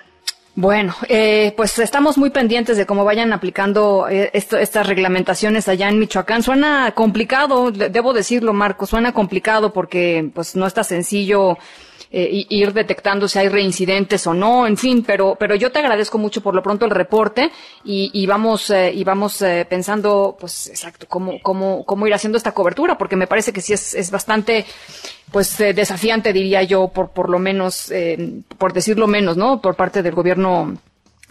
Bueno, 0.56 0.94
eh, 1.08 1.52
pues 1.56 1.80
estamos 1.80 2.16
muy 2.16 2.30
pendientes 2.30 2.76
de 2.76 2.86
cómo 2.86 3.04
vayan 3.04 3.32
aplicando 3.32 4.06
eh, 4.08 4.30
estas 4.32 4.86
reglamentaciones 4.86 5.66
allá 5.66 5.88
en 5.88 5.98
Michoacán. 5.98 6.44
Suena 6.44 6.92
complicado, 6.92 7.72
debo 7.72 8.12
decirlo, 8.12 8.52
Marco, 8.52 8.86
suena 8.86 9.12
complicado 9.12 9.72
porque 9.72 10.30
pues 10.32 10.54
no 10.54 10.66
está 10.66 10.84
sencillo 10.84 11.58
eh, 12.16 12.46
ir 12.48 12.72
detectando 12.72 13.26
si 13.26 13.40
hay 13.40 13.48
reincidentes 13.48 14.24
o 14.28 14.34
no, 14.34 14.68
en 14.68 14.76
fin, 14.76 15.02
pero, 15.04 15.34
pero 15.36 15.56
yo 15.56 15.72
te 15.72 15.80
agradezco 15.80 16.16
mucho 16.16 16.42
por 16.42 16.54
lo 16.54 16.62
pronto 16.62 16.84
el 16.84 16.92
reporte 16.92 17.50
y, 17.84 18.08
y 18.14 18.24
vamos, 18.26 18.70
eh, 18.70 18.92
y 18.94 19.02
vamos 19.02 19.42
eh, 19.42 19.66
pensando, 19.68 20.36
pues, 20.38 20.68
exacto, 20.68 21.06
cómo, 21.08 21.40
cómo, 21.42 21.84
cómo 21.84 22.06
ir 22.06 22.14
haciendo 22.14 22.38
esta 22.38 22.52
cobertura, 22.52 22.96
porque 22.96 23.16
me 23.16 23.26
parece 23.26 23.52
que 23.52 23.60
sí 23.60 23.72
es, 23.72 23.94
es 23.94 24.12
bastante, 24.12 24.64
pues, 25.32 25.58
desafiante, 25.58 26.32
diría 26.32 26.62
yo, 26.62 26.86
por, 26.86 27.10
por 27.10 27.28
lo 27.28 27.40
menos, 27.40 27.92
por 28.58 28.72
decirlo 28.72 29.08
menos, 29.08 29.36
¿no? 29.36 29.60
Por 29.60 29.74
parte 29.74 30.00
del 30.00 30.14
gobierno 30.14 30.78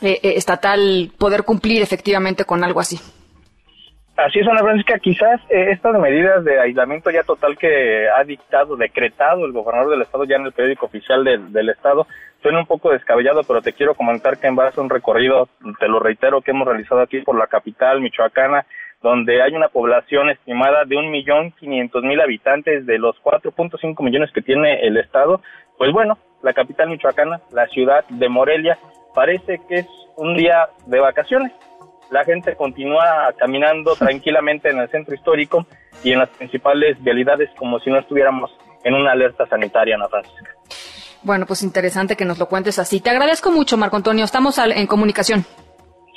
estatal 0.02 1.14
poder 1.18 1.44
cumplir 1.46 1.82
efectivamente 1.82 2.44
con 2.44 2.62
algo 2.62 2.82
así. 2.82 3.00
Así 4.16 4.40
es, 4.40 4.48
Ana 4.48 4.62
Francisca, 4.62 5.00
quizás 5.00 5.42
eh, 5.50 5.72
estas 5.72 6.00
medidas 6.00 6.44
de 6.44 6.60
aislamiento 6.60 7.10
ya 7.10 7.24
total 7.24 7.58
que 7.58 8.08
ha 8.08 8.24
dictado, 8.24 8.76
decretado 8.76 9.44
el 9.46 9.54
gobernador 9.54 9.90
del 9.90 10.04
estado 10.04 10.26
ya 10.26 10.36
en 10.36 10.46
el 10.46 10.52
periódico 10.52 10.86
oficial 10.86 11.24
del, 11.24 11.70
estado, 11.70 12.06
suena 12.44 12.60
un 12.60 12.68
poco 12.68 12.92
descabellado, 12.92 13.42
pero 13.44 13.64
te 13.64 13.74
quiero 13.74 13.96
comentar 13.96 14.38
que 14.38 14.46
en 14.46 14.56
base 14.56 14.80
a 14.80 14.84
un 14.84 14.92
recorrido, 14.92 15.50
te 15.80 15.88
lo 15.88 16.00
reitero, 16.00 16.42
que 16.42 16.52
hemos 16.52 16.68
realizado 16.68 17.02
aquí 17.02 17.22
por 17.22 17.36
la 17.36 17.48
capital 17.48 18.02
michoacana, 18.02 18.68
donde 19.02 19.42
hay 19.42 19.56
una 19.56 19.70
población 19.70 20.30
estimada 20.30 20.86
de 20.86 20.96
un 20.96 21.10
millón 21.10 21.52
quinientos 21.52 22.04
mil 22.04 22.22
habitantes 22.22 22.86
de 22.86 23.00
los 23.00 23.16
4.5 23.24 24.00
millones 24.04 24.32
que 24.32 24.44
tiene 24.44 24.86
el 24.86 24.98
estado, 24.98 25.42
pues 25.80 25.92
bueno, 25.92 26.20
la 26.44 26.54
capital 26.54 26.88
michoacana, 26.90 27.42
la 27.52 27.66
ciudad 27.66 28.06
de 28.10 28.30
Morelia, 28.30 28.78
parece 29.16 29.60
que 29.68 29.80
es 29.80 29.88
un 30.18 30.36
día 30.36 30.70
de 30.86 31.00
vacaciones 31.00 31.52
la 32.10 32.24
gente 32.24 32.56
continúa 32.56 33.34
caminando 33.38 33.96
tranquilamente 34.00 34.70
en 34.70 34.80
el 34.80 34.90
centro 34.90 35.16
histórico 35.16 35.66
y 36.04 36.12
en 36.12 36.20
las 36.20 36.30
principales 36.30 37.02
vialidades 37.04 37.50
como 37.58 37.80
si 37.80 37.90
no 37.90 38.00
estuviéramos 38.00 38.52
en 38.84 38.94
una 38.94 39.12
alerta 39.12 39.46
sanitaria, 39.48 39.96
Ana 39.96 40.10
Francisca. 40.10 40.52
Bueno, 41.24 41.46
pues 41.46 41.64
interesante 41.64 42.18
que 42.18 42.26
nos 42.26 42.38
lo 42.38 42.48
cuentes 42.48 42.80
así. 42.80 43.00
Te 43.00 43.10
agradezco 43.10 43.50
mucho, 43.52 43.78
Marco 43.78 43.96
Antonio. 43.96 44.26
Estamos 44.26 44.58
en 44.58 44.88
comunicación. 44.88 45.46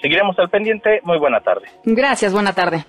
Seguiremos 0.02 0.36
al 0.38 0.50
pendiente. 0.50 1.00
Muy 1.04 1.18
buena 1.18 1.40
tarde. 1.40 1.66
Gracias, 1.84 2.32
buena 2.32 2.52
tarde. 2.52 2.84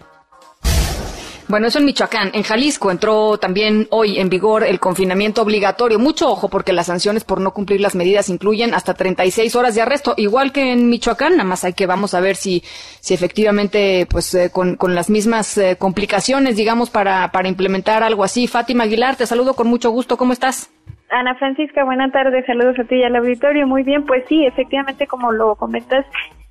Bueno, 1.48 1.68
eso 1.68 1.80
en 1.80 1.86
Michoacán. 1.86 2.32
En 2.34 2.44
Jalisco 2.44 2.92
entró 2.92 3.38
también 3.38 3.88
hoy 3.92 4.20
en 4.20 4.30
vigor 4.30 4.66
el 4.66 4.82
confinamiento 4.82 5.42
obligatorio. 5.42 5.98
Mucho 5.98 6.30
ojo 6.30 6.50
porque 6.50 6.74
las 6.74 6.88
sanciones 6.88 7.24
por 7.24 7.40
no 7.40 7.54
cumplir 7.54 7.80
las 7.80 7.96
medidas 7.96 8.28
incluyen 8.28 8.74
hasta 8.74 8.94
36 8.94 9.56
horas 9.56 9.74
de 9.74 9.82
arresto, 9.82 10.14
igual 10.18 10.52
que 10.52 10.74
en 10.74 10.90
Michoacán. 10.90 11.38
Nada 11.38 11.46
más 11.46 11.64
hay 11.64 11.72
que 11.72 11.86
vamos 11.86 12.14
a 12.14 12.20
ver 12.20 12.36
si, 12.36 12.64
si 13.00 13.14
efectivamente, 13.14 14.06
pues 14.10 14.34
eh, 14.34 14.50
con, 14.50 14.76
con, 14.76 14.94
las 14.94 15.10
mismas 15.10 15.58
eh, 15.58 15.78
complicaciones, 15.80 16.58
digamos, 16.58 16.90
para, 16.90 17.32
para 17.32 17.48
implementar 17.48 18.04
algo 18.04 18.26
así. 18.26 18.48
Fátima 18.48 18.84
Aguilar, 18.84 19.16
te 19.16 19.26
saludo 19.26 19.54
con 19.54 19.68
mucho 19.68 19.90
gusto. 19.90 20.18
¿Cómo 20.18 20.34
estás? 20.34 20.70
Ana 21.10 21.36
Francisca, 21.36 21.86
buenas 21.86 22.12
tardes, 22.12 22.46
saludos 22.46 22.78
a 22.80 22.84
ti 22.84 22.96
y 22.96 23.04
al 23.04 23.16
auditorio. 23.16 23.66
Muy 23.66 23.84
bien, 23.84 24.06
pues 24.06 24.26
sí, 24.28 24.46
efectivamente, 24.46 25.08
como 25.08 25.32
lo 25.32 25.56
comentas, 25.56 26.06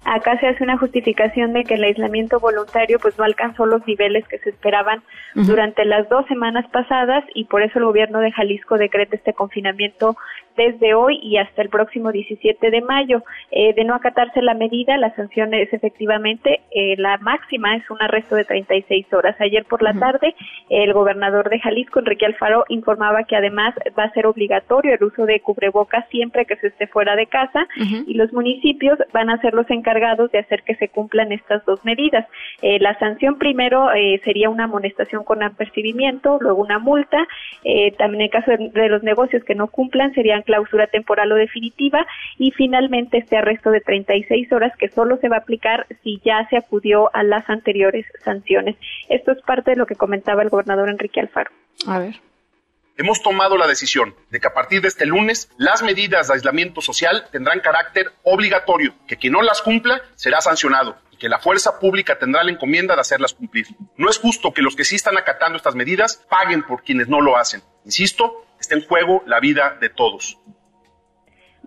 Acá 0.06 0.38
se 0.38 0.46
hace 0.46 0.62
una 0.62 0.78
justificación 0.78 1.52
de 1.52 1.64
que 1.64 1.74
el 1.74 1.82
aislamiento 1.82 2.38
voluntario 2.38 3.00
pues 3.00 3.18
no 3.18 3.24
alcanzó 3.24 3.66
los 3.66 3.84
niveles 3.88 4.26
que 4.28 4.38
se 4.38 4.50
esperaban 4.50 5.02
durante 5.34 5.84
las 5.84 6.08
dos 6.08 6.24
semanas 6.26 6.64
pasadas 6.70 7.24
y 7.34 7.46
por 7.46 7.62
eso 7.62 7.80
el 7.80 7.86
gobierno 7.86 8.20
de 8.20 8.30
Jalisco 8.30 8.78
decreta 8.78 9.16
este 9.16 9.34
confinamiento 9.34 10.16
desde 10.56 10.94
hoy 10.94 11.18
y 11.22 11.36
hasta 11.38 11.60
el 11.60 11.68
próximo 11.68 12.12
17 12.12 12.70
de 12.70 12.80
mayo. 12.82 13.24
Eh, 13.50 13.74
de 13.74 13.84
no 13.84 13.94
acatarse 13.94 14.40
la 14.42 14.54
medida, 14.54 14.96
la 14.96 15.14
sanción 15.16 15.52
es 15.54 15.72
efectivamente 15.72 16.60
eh, 16.70 16.94
la 16.98 17.18
máxima, 17.18 17.74
es 17.74 17.90
un 17.90 18.00
arresto 18.00 18.36
de 18.36 18.44
36 18.44 19.12
horas. 19.12 19.36
Ayer 19.40 19.64
por 19.64 19.82
la 19.82 19.92
tarde, 19.92 20.36
el 20.70 20.92
gobernador 20.92 21.50
de 21.50 21.58
Jalisco, 21.58 21.98
Enrique 21.98 22.26
Alfaro, 22.26 22.64
informaba 22.68 23.24
que 23.24 23.36
además 23.36 23.74
va 23.98 24.04
a 24.04 24.12
ser 24.12 24.26
obligatorio 24.26 24.45
el 24.46 25.04
uso 25.04 25.26
de 25.26 25.40
cubrebocas 25.40 26.04
siempre 26.10 26.44
que 26.44 26.56
se 26.56 26.68
esté 26.68 26.86
fuera 26.86 27.16
de 27.16 27.26
casa 27.26 27.66
y 28.06 28.14
los 28.14 28.32
municipios 28.32 28.98
van 29.12 29.30
a 29.30 29.40
ser 29.40 29.54
los 29.54 29.68
encargados 29.70 30.30
de 30.32 30.38
hacer 30.38 30.62
que 30.62 30.74
se 30.76 30.88
cumplan 30.88 31.32
estas 31.32 31.64
dos 31.64 31.84
medidas. 31.84 32.26
Eh, 32.62 32.78
la 32.80 32.98
sanción 32.98 33.38
primero 33.38 33.88
sería 34.24 34.50
una 34.50 34.64
amonestación 34.64 35.24
con 35.24 35.42
apercibimiento, 35.42 36.38
luego 36.40 36.62
una 36.62 36.78
multa. 36.78 37.26
también 37.98 38.16
en 38.16 38.20
el 38.22 38.30
caso 38.30 38.50
de 38.50 38.88
los 38.88 39.02
negocios 39.02 39.44
que 39.44 39.54
no 39.54 39.68
cumplan 39.68 40.14
serían 40.14 40.42
clausura 40.42 40.86
temporal 40.86 41.32
o 41.32 41.36
definitiva 41.36 42.06
y 42.38 42.50
finalmente 42.52 43.18
este 43.18 43.36
arresto 43.36 43.70
de 43.70 43.80
36 43.80 44.52
horas 44.52 44.72
que 44.76 44.88
solo 44.88 45.16
se 45.18 45.28
va 45.28 45.36
a 45.36 45.40
aplicar 45.40 45.86
si 46.02 46.20
ya 46.24 46.46
se 46.48 46.56
acudió 46.56 47.14
a 47.14 47.22
las 47.22 47.48
anteriores 47.48 48.06
sanciones. 48.24 48.76
Esto 49.08 49.32
es 49.32 49.42
parte 49.42 49.72
de 49.72 49.76
lo 49.76 49.86
que 49.86 49.94
comentaba 49.94 50.42
el 50.42 50.48
gobernador 50.48 50.88
Enrique 50.88 51.20
Alfaro. 51.20 51.50
A 51.86 51.98
ver. 51.98 52.16
Hemos 52.98 53.20
tomado 53.20 53.58
la 53.58 53.66
decisión 53.66 54.14
de 54.30 54.40
que 54.40 54.48
a 54.48 54.54
partir 54.54 54.80
de 54.80 54.88
este 54.88 55.04
lunes 55.04 55.50
las 55.58 55.82
medidas 55.82 56.28
de 56.28 56.34
aislamiento 56.34 56.80
social 56.80 57.28
tendrán 57.30 57.60
carácter 57.60 58.10
obligatorio, 58.22 58.94
que 59.06 59.18
quien 59.18 59.34
no 59.34 59.42
las 59.42 59.60
cumpla 59.60 60.00
será 60.14 60.40
sancionado 60.40 60.96
y 61.10 61.18
que 61.18 61.28
la 61.28 61.38
fuerza 61.38 61.78
pública 61.78 62.18
tendrá 62.18 62.42
la 62.42 62.52
encomienda 62.52 62.94
de 62.94 63.02
hacerlas 63.02 63.34
cumplir. 63.34 63.66
No 63.98 64.08
es 64.08 64.18
justo 64.18 64.54
que 64.54 64.62
los 64.62 64.74
que 64.74 64.84
sí 64.84 64.94
están 64.94 65.18
acatando 65.18 65.58
estas 65.58 65.74
medidas 65.74 66.24
paguen 66.30 66.62
por 66.62 66.82
quienes 66.82 67.06
no 67.06 67.20
lo 67.20 67.36
hacen. 67.36 67.62
Insisto, 67.84 68.46
está 68.58 68.74
en 68.74 68.86
juego 68.86 69.22
la 69.26 69.40
vida 69.40 69.76
de 69.78 69.90
todos. 69.90 70.38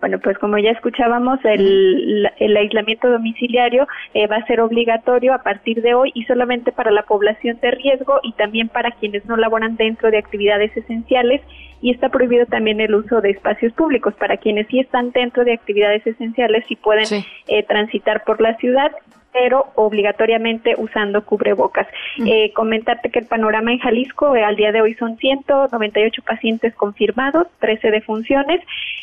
Bueno, 0.00 0.18
pues 0.18 0.38
como 0.38 0.56
ya 0.56 0.70
escuchábamos, 0.70 1.40
el, 1.44 2.56
aislamiento 2.56 3.10
domiciliario 3.10 3.86
eh, 4.14 4.26
va 4.26 4.36
a 4.36 4.46
ser 4.46 4.60
obligatorio 4.60 5.34
a 5.34 5.42
partir 5.42 5.82
de 5.82 5.94
hoy 5.94 6.10
y 6.14 6.24
solamente 6.24 6.72
para 6.72 6.90
la 6.90 7.02
población 7.02 7.58
de 7.60 7.70
riesgo 7.70 8.18
y 8.22 8.32
también 8.32 8.68
para 8.68 8.92
quienes 8.92 9.26
no 9.26 9.36
laboran 9.36 9.76
dentro 9.76 10.10
de 10.10 10.18
actividades 10.18 10.74
esenciales 10.74 11.42
y 11.82 11.90
está 11.90 12.08
prohibido 12.08 12.46
también 12.46 12.80
el 12.80 12.94
uso 12.94 13.20
de 13.20 13.30
espacios 13.30 13.72
públicos. 13.74 14.14
Para 14.14 14.38
quienes 14.38 14.66
sí 14.68 14.80
están 14.80 15.10
dentro 15.12 15.44
de 15.44 15.52
actividades 15.52 16.06
esenciales 16.06 16.64
y 16.70 16.76
pueden 16.76 17.24
eh, 17.48 17.62
transitar 17.64 18.24
por 18.24 18.40
la 18.40 18.56
ciudad 18.56 18.90
pero 19.32 19.66
obligatoriamente 19.76 20.74
usando 20.76 21.24
cubrebocas. 21.24 21.86
Eh, 22.24 22.52
comentarte 22.52 23.10
que 23.10 23.20
el 23.20 23.26
panorama 23.26 23.72
en 23.72 23.78
Jalisco 23.78 24.34
eh, 24.34 24.44
al 24.44 24.56
día 24.56 24.72
de 24.72 24.80
hoy 24.80 24.94
son 24.94 25.16
198 25.16 26.22
pacientes 26.22 26.74
confirmados, 26.74 27.46
13 27.60 27.90
defunciones. 27.90 28.60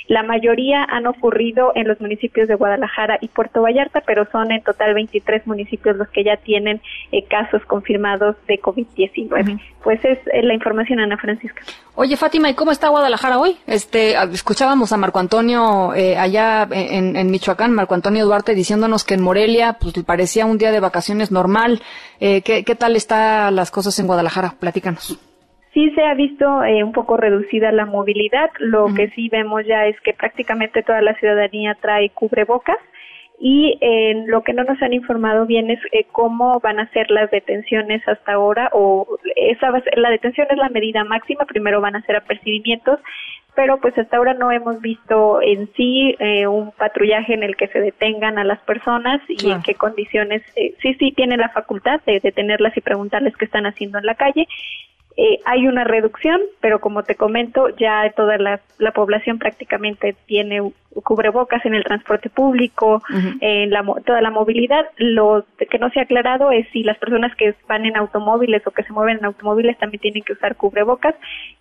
La 0.08 0.24
mayoría 0.24 0.84
han 0.84 1.08
ocurrido 1.08 1.72
en 1.76 1.88
los 1.88 2.00
municipios 2.00 2.48
de 2.48 2.56
Guadalajara 2.56 3.18
y 3.22 3.28
Puerto 3.28 3.62
Vallarta, 3.62 4.02
pero 4.06 4.26
son 4.32 4.52
en 4.52 4.62
total 4.64 4.94
23 4.94 5.48
municipios 5.48 5.98
los 5.98 6.08
que 6.10 6.24
ya 6.24 6.38
tienen 6.38 6.82
eh, 7.12 7.24
casos 7.24 7.64
confirmados 7.66 8.36
de 8.48 8.60
COVID-19. 8.62 9.60
Pues 9.84 10.04
es 10.04 10.20
la 10.44 10.54
información, 10.54 11.00
Ana 11.00 11.18
Francisca. 11.18 11.62
Oye, 11.96 12.18
Fátima, 12.18 12.50
¿y 12.50 12.54
cómo 12.54 12.72
está 12.72 12.90
Guadalajara 12.90 13.40
hoy? 13.40 13.58
Este, 13.66 14.16
escuchábamos 14.34 14.92
a 14.92 14.98
Marco 14.98 15.20
Antonio 15.20 15.92
allá 15.92 16.68
en, 16.70 17.16
en, 17.16 17.32
Michoacán, 17.32 17.74
Marco 17.74 17.96
Antonio 17.96 18.26
Duarte, 18.26 18.54
diciéndonos 18.54 19.04
que 19.04 19.14
en 19.14 19.22
Morelia, 19.22 19.78
pues 19.80 19.94
parecía 20.18 20.48
un 20.48 20.58
día 20.58 20.72
de 20.72 20.80
vacaciones 20.80 21.32
normal. 21.32 21.80
Eh, 22.20 22.42
¿qué, 22.42 22.76
tal 22.76 22.96
están 22.96 23.56
las 23.56 23.70
cosas 23.70 24.00
en 24.00 24.08
Guadalajara? 24.08 24.56
Platícanos. 24.60 25.20
Sí 25.76 25.92
se 25.92 26.02
ha 26.02 26.16
visto 26.16 26.64
eh, 26.64 26.84
un 26.84 26.92
poco 26.92 27.18
reducida 27.18 27.72
la 27.72 27.86
movilidad. 27.86 28.50
Lo 28.58 28.88
que 28.96 29.12
sí 29.12 29.30
vemos 29.30 29.62
ya 29.68 29.86
es 29.86 29.96
que 30.02 30.14
prácticamente 30.14 30.82
toda 30.82 31.04
la 31.04 31.14
ciudadanía 31.20 31.78
trae 31.80 32.10
cubrebocas 32.10 32.78
y 33.40 33.78
eh, 33.82 34.24
lo 34.26 34.42
que 34.42 34.54
no 34.54 34.64
nos 34.64 34.82
han 34.82 34.94
informado 34.94 35.46
bien 35.46 35.70
es 35.70 35.80
eh, 35.92 36.06
cómo 36.12 36.60
van 36.60 36.80
a 36.80 36.90
ser 36.92 37.12
las 37.12 37.30
detenciones 37.30 38.06
hasta 38.08 38.34
ahora 38.34 38.70
o 38.74 39.20
esa 39.36 39.72
la 39.96 40.10
detención 40.10 40.48
es 40.50 40.58
la 40.58 40.70
medida 40.70 41.04
máxima, 41.04 41.46
primero 41.46 41.80
van 41.80 41.96
a 41.96 42.02
ser 42.02 42.16
apercibimientos, 42.16 43.00
pero 43.56 43.80
pues 43.80 43.96
hasta 43.98 44.18
ahora 44.18 44.34
no 44.34 44.52
hemos 44.52 44.82
visto 44.82 45.40
en 45.42 45.70
sí 45.76 46.16
eh, 46.20 46.48
un 46.48 46.72
patrullaje 46.72 47.36
en 47.36 47.44
el 47.44 47.56
que 47.56 47.68
se 47.68 47.80
detengan 47.80 48.40
a 48.40 48.44
las 48.44 48.60
personas 48.62 49.22
y 49.28 49.52
en 49.52 49.62
qué 49.62 49.76
condiciones, 49.76 50.42
sí, 50.56 50.96
sí 50.96 51.12
tienen 51.12 51.40
la 51.40 51.50
facultad 51.50 52.02
de 52.08 52.20
detenerlas 52.20 52.76
y 52.76 52.82
preguntarles 52.82 53.38
qué 53.38 53.46
están 53.46 53.68
haciendo 53.68 54.00
en 54.00 54.06
la 54.06 54.16
calle 54.16 54.48
eh, 55.20 55.40
hay 55.46 55.68
una 55.68 55.84
reducción, 55.84 56.40
pero 56.62 56.80
como 56.80 57.02
te 57.02 57.16
comento, 57.16 57.70
ya 57.70 58.14
toda 58.16 58.38
la, 58.38 58.62
población 58.94 59.40
prácticamente 59.40 60.16
tiene 60.28 60.72
cubrebocas 61.04 61.66
en 61.66 61.74
el 61.74 61.84
transporte 61.84 62.30
público, 62.30 63.02
en 63.42 63.72
la, 63.72 63.84
toda 64.06 64.22
la 64.22 64.30
movilidad. 64.30 64.86
Lo 64.98 65.44
que 65.58 65.80
no 65.80 65.90
se 65.90 66.00
ha 66.00 66.04
aclarado 66.04 66.52
es 66.52 66.68
si 66.72 66.84
las 66.84 67.00
personas 67.00 67.36
que 67.36 67.56
van 67.68 67.86
en 67.86 67.98
automóviles 67.98 68.66
o 68.68 68.72
que 68.72 68.84
se 68.84 68.94
mueven 68.94 69.18
en 69.18 69.26
automóviles 69.26 69.78
también 69.80 70.02
tienen 70.02 70.24
que 70.24 70.34
usar 70.34 70.56
cubrebocas, 70.56 71.16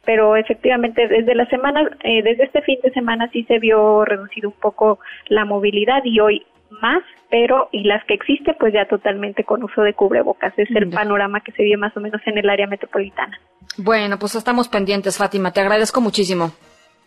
pero 0.05 0.37
efectivamente 0.37 1.09
desde 1.09 1.35
la 1.35 1.47
semana, 1.47 1.89
eh, 2.05 2.23
desde 2.23 2.45
este 2.45 2.61
fin 2.61 2.79
de 2.83 2.91
semana 2.93 3.29
sí 3.33 3.45
se 3.45 3.59
vio 3.59 4.05
reducido 4.05 4.51
un 4.51 4.61
poco 4.61 4.99
la 5.29 5.47
movilidad 5.47 6.05
y 6.05 6.21
hoy 6.21 6.47
más, 6.71 7.03
pero 7.31 7.69
y 7.73 7.85
las 7.85 8.05
que 8.05 8.15
existen 8.15 8.57
pues 8.59 8.73
ya 8.73 8.87
totalmente 8.87 9.45
con 9.45 9.63
uso 9.63 9.83
de 9.83 9.95
cubrebocas. 9.95 10.53
Es 10.57 10.69
el 10.75 10.91
panorama 10.91 11.41
que 11.41 11.53
se 11.53 11.63
vio 11.63 11.79
más 11.79 11.97
o 11.97 12.01
menos 12.01 12.21
en 12.27 12.39
el 12.39 12.49
área 12.49 12.67
metropolitana. 12.67 13.39
Bueno, 13.79 14.19
pues 14.19 14.35
estamos 14.35 14.69
pendientes, 14.69 15.19
Fátima. 15.19 15.53
Te 15.53 15.61
agradezco 15.61 16.01
muchísimo. 16.01 16.53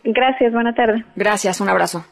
Gracias, 0.04 0.52
buena 0.52 0.74
tarde. 0.74 1.04
Gracias, 1.16 1.60
un 1.60 1.68
abrazo. 1.68 2.04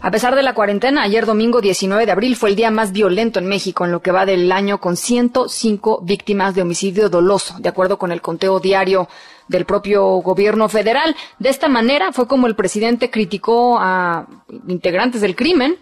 A 0.00 0.12
pesar 0.12 0.36
de 0.36 0.44
la 0.44 0.54
cuarentena, 0.54 1.02
ayer 1.02 1.26
domingo 1.26 1.60
19 1.60 2.06
de 2.06 2.12
abril 2.12 2.36
fue 2.36 2.50
el 2.50 2.56
día 2.56 2.70
más 2.70 2.92
violento 2.92 3.40
en 3.40 3.46
México 3.46 3.84
en 3.84 3.90
lo 3.90 4.00
que 4.00 4.12
va 4.12 4.26
del 4.26 4.52
año 4.52 4.80
con 4.80 4.96
105 4.96 6.02
víctimas 6.04 6.54
de 6.54 6.62
homicidio 6.62 7.08
doloso, 7.08 7.56
de 7.58 7.68
acuerdo 7.68 7.98
con 7.98 8.12
el 8.12 8.22
conteo 8.22 8.60
diario 8.60 9.08
del 9.48 9.64
propio 9.64 10.04
gobierno 10.18 10.68
federal. 10.68 11.16
De 11.40 11.48
esta 11.48 11.68
manera 11.68 12.12
fue 12.12 12.28
como 12.28 12.46
el 12.46 12.54
presidente 12.54 13.10
criticó 13.10 13.76
a 13.80 14.28
integrantes 14.68 15.20
del 15.20 15.34
crimen, 15.34 15.76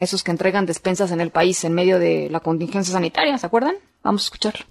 esos 0.00 0.22
que 0.22 0.32
entregan 0.32 0.66
despensas 0.66 1.10
en 1.10 1.22
el 1.22 1.30
país 1.30 1.64
en 1.64 1.72
medio 1.72 1.98
de 1.98 2.28
la 2.30 2.40
contingencia 2.40 2.92
sanitaria, 2.92 3.38
¿se 3.38 3.46
acuerdan? 3.46 3.76
Vamos 4.02 4.24
a 4.24 4.26
escucharlo. 4.26 4.66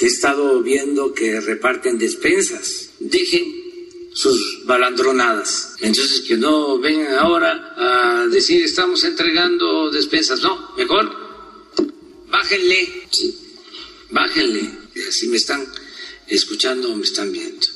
he 0.00 0.06
estado 0.06 0.60
viendo 0.62 1.14
que 1.14 1.40
reparten 1.40 1.98
despensas. 1.98 2.90
Dejen 2.98 3.65
sus 4.16 4.64
balandronadas. 4.64 5.74
Entonces 5.80 6.22
que 6.22 6.38
no 6.38 6.78
vengan 6.78 7.18
ahora 7.18 7.74
a 7.76 8.26
decir 8.28 8.64
estamos 8.64 9.04
entregando 9.04 9.90
despensas. 9.90 10.40
No, 10.40 10.74
mejor 10.76 11.14
bájenle, 12.30 13.08
bájenle. 14.10 14.70
Así 15.06 15.28
me 15.28 15.36
están 15.36 15.66
escuchando 16.26 16.90
o 16.90 16.96
me 16.96 17.04
están 17.04 17.30
viendo. 17.30 17.66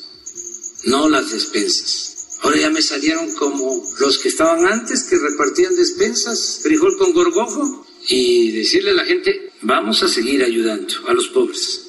No 0.85 1.07
las 1.07 1.29
despensas. 1.29 2.39
Ahora 2.41 2.57
ya 2.57 2.69
me 2.71 2.81
salieron 2.81 3.35
como 3.35 3.83
los 3.99 4.17
que 4.17 4.29
estaban 4.29 4.65
antes, 4.65 5.03
que 5.03 5.19
repartían 5.19 5.75
despensas, 5.75 6.61
frijol 6.63 6.97
con 6.97 7.13
gorgojo, 7.13 7.85
y 8.07 8.49
decirle 8.49 8.91
a 8.91 8.95
la 8.95 9.05
gente, 9.05 9.51
vamos 9.61 10.01
a 10.01 10.07
seguir 10.07 10.43
ayudando 10.43 11.07
a 11.07 11.13
los 11.13 11.27
pobres. 11.27 11.81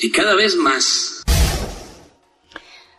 Y 0.00 0.10
cada 0.10 0.34
vez 0.34 0.56
más. 0.56 1.21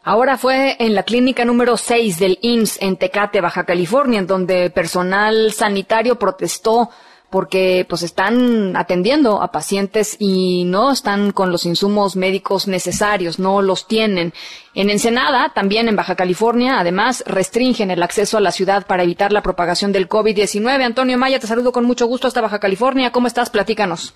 Ahora 0.06 0.38
fue 0.38 0.76
en 0.80 0.96
la 0.96 1.04
clínica 1.04 1.46
número 1.46 1.78
6 1.78 2.20
del 2.20 2.38
IMSS 2.42 2.82
en 2.82 2.98
Tecate, 2.98 3.40
Baja 3.40 3.64
California, 3.64 4.20
en 4.20 4.28
donde 4.28 4.70
personal 4.70 5.54
sanitario 5.54 6.20
protestó 6.20 6.90
porque 7.30 7.86
pues 7.88 8.04
están 8.04 8.76
atendiendo 8.76 9.42
a 9.42 9.52
pacientes 9.54 10.18
y 10.20 10.66
no 10.66 10.92
están 10.92 11.32
con 11.32 11.52
los 11.52 11.66
insumos 11.66 12.18
médicos 12.18 12.68
necesarios, 12.68 13.40
no 13.40 13.62
los 13.62 13.88
tienen. 13.88 14.34
En 14.76 14.90
Ensenada, 14.90 15.54
también 15.56 15.88
en 15.88 15.96
Baja 15.96 16.16
California, 16.16 16.80
además 16.80 17.24
restringen 17.26 17.90
el 17.90 18.04
acceso 18.04 18.38
a 18.38 18.42
la 18.42 18.52
ciudad 18.52 18.86
para 18.86 19.04
evitar 19.04 19.32
la 19.32 19.42
propagación 19.42 19.94
del 19.94 20.10
COVID-19. 20.10 20.84
Antonio 20.84 21.18
Maya, 21.18 21.40
te 21.40 21.48
saludo 21.48 21.72
con 21.72 21.86
mucho 21.86 22.08
gusto 22.08 22.28
hasta 22.28 22.42
Baja 22.42 22.60
California. 22.60 23.12
¿Cómo 23.12 23.28
estás? 23.28 23.50
Platícanos. 23.50 24.16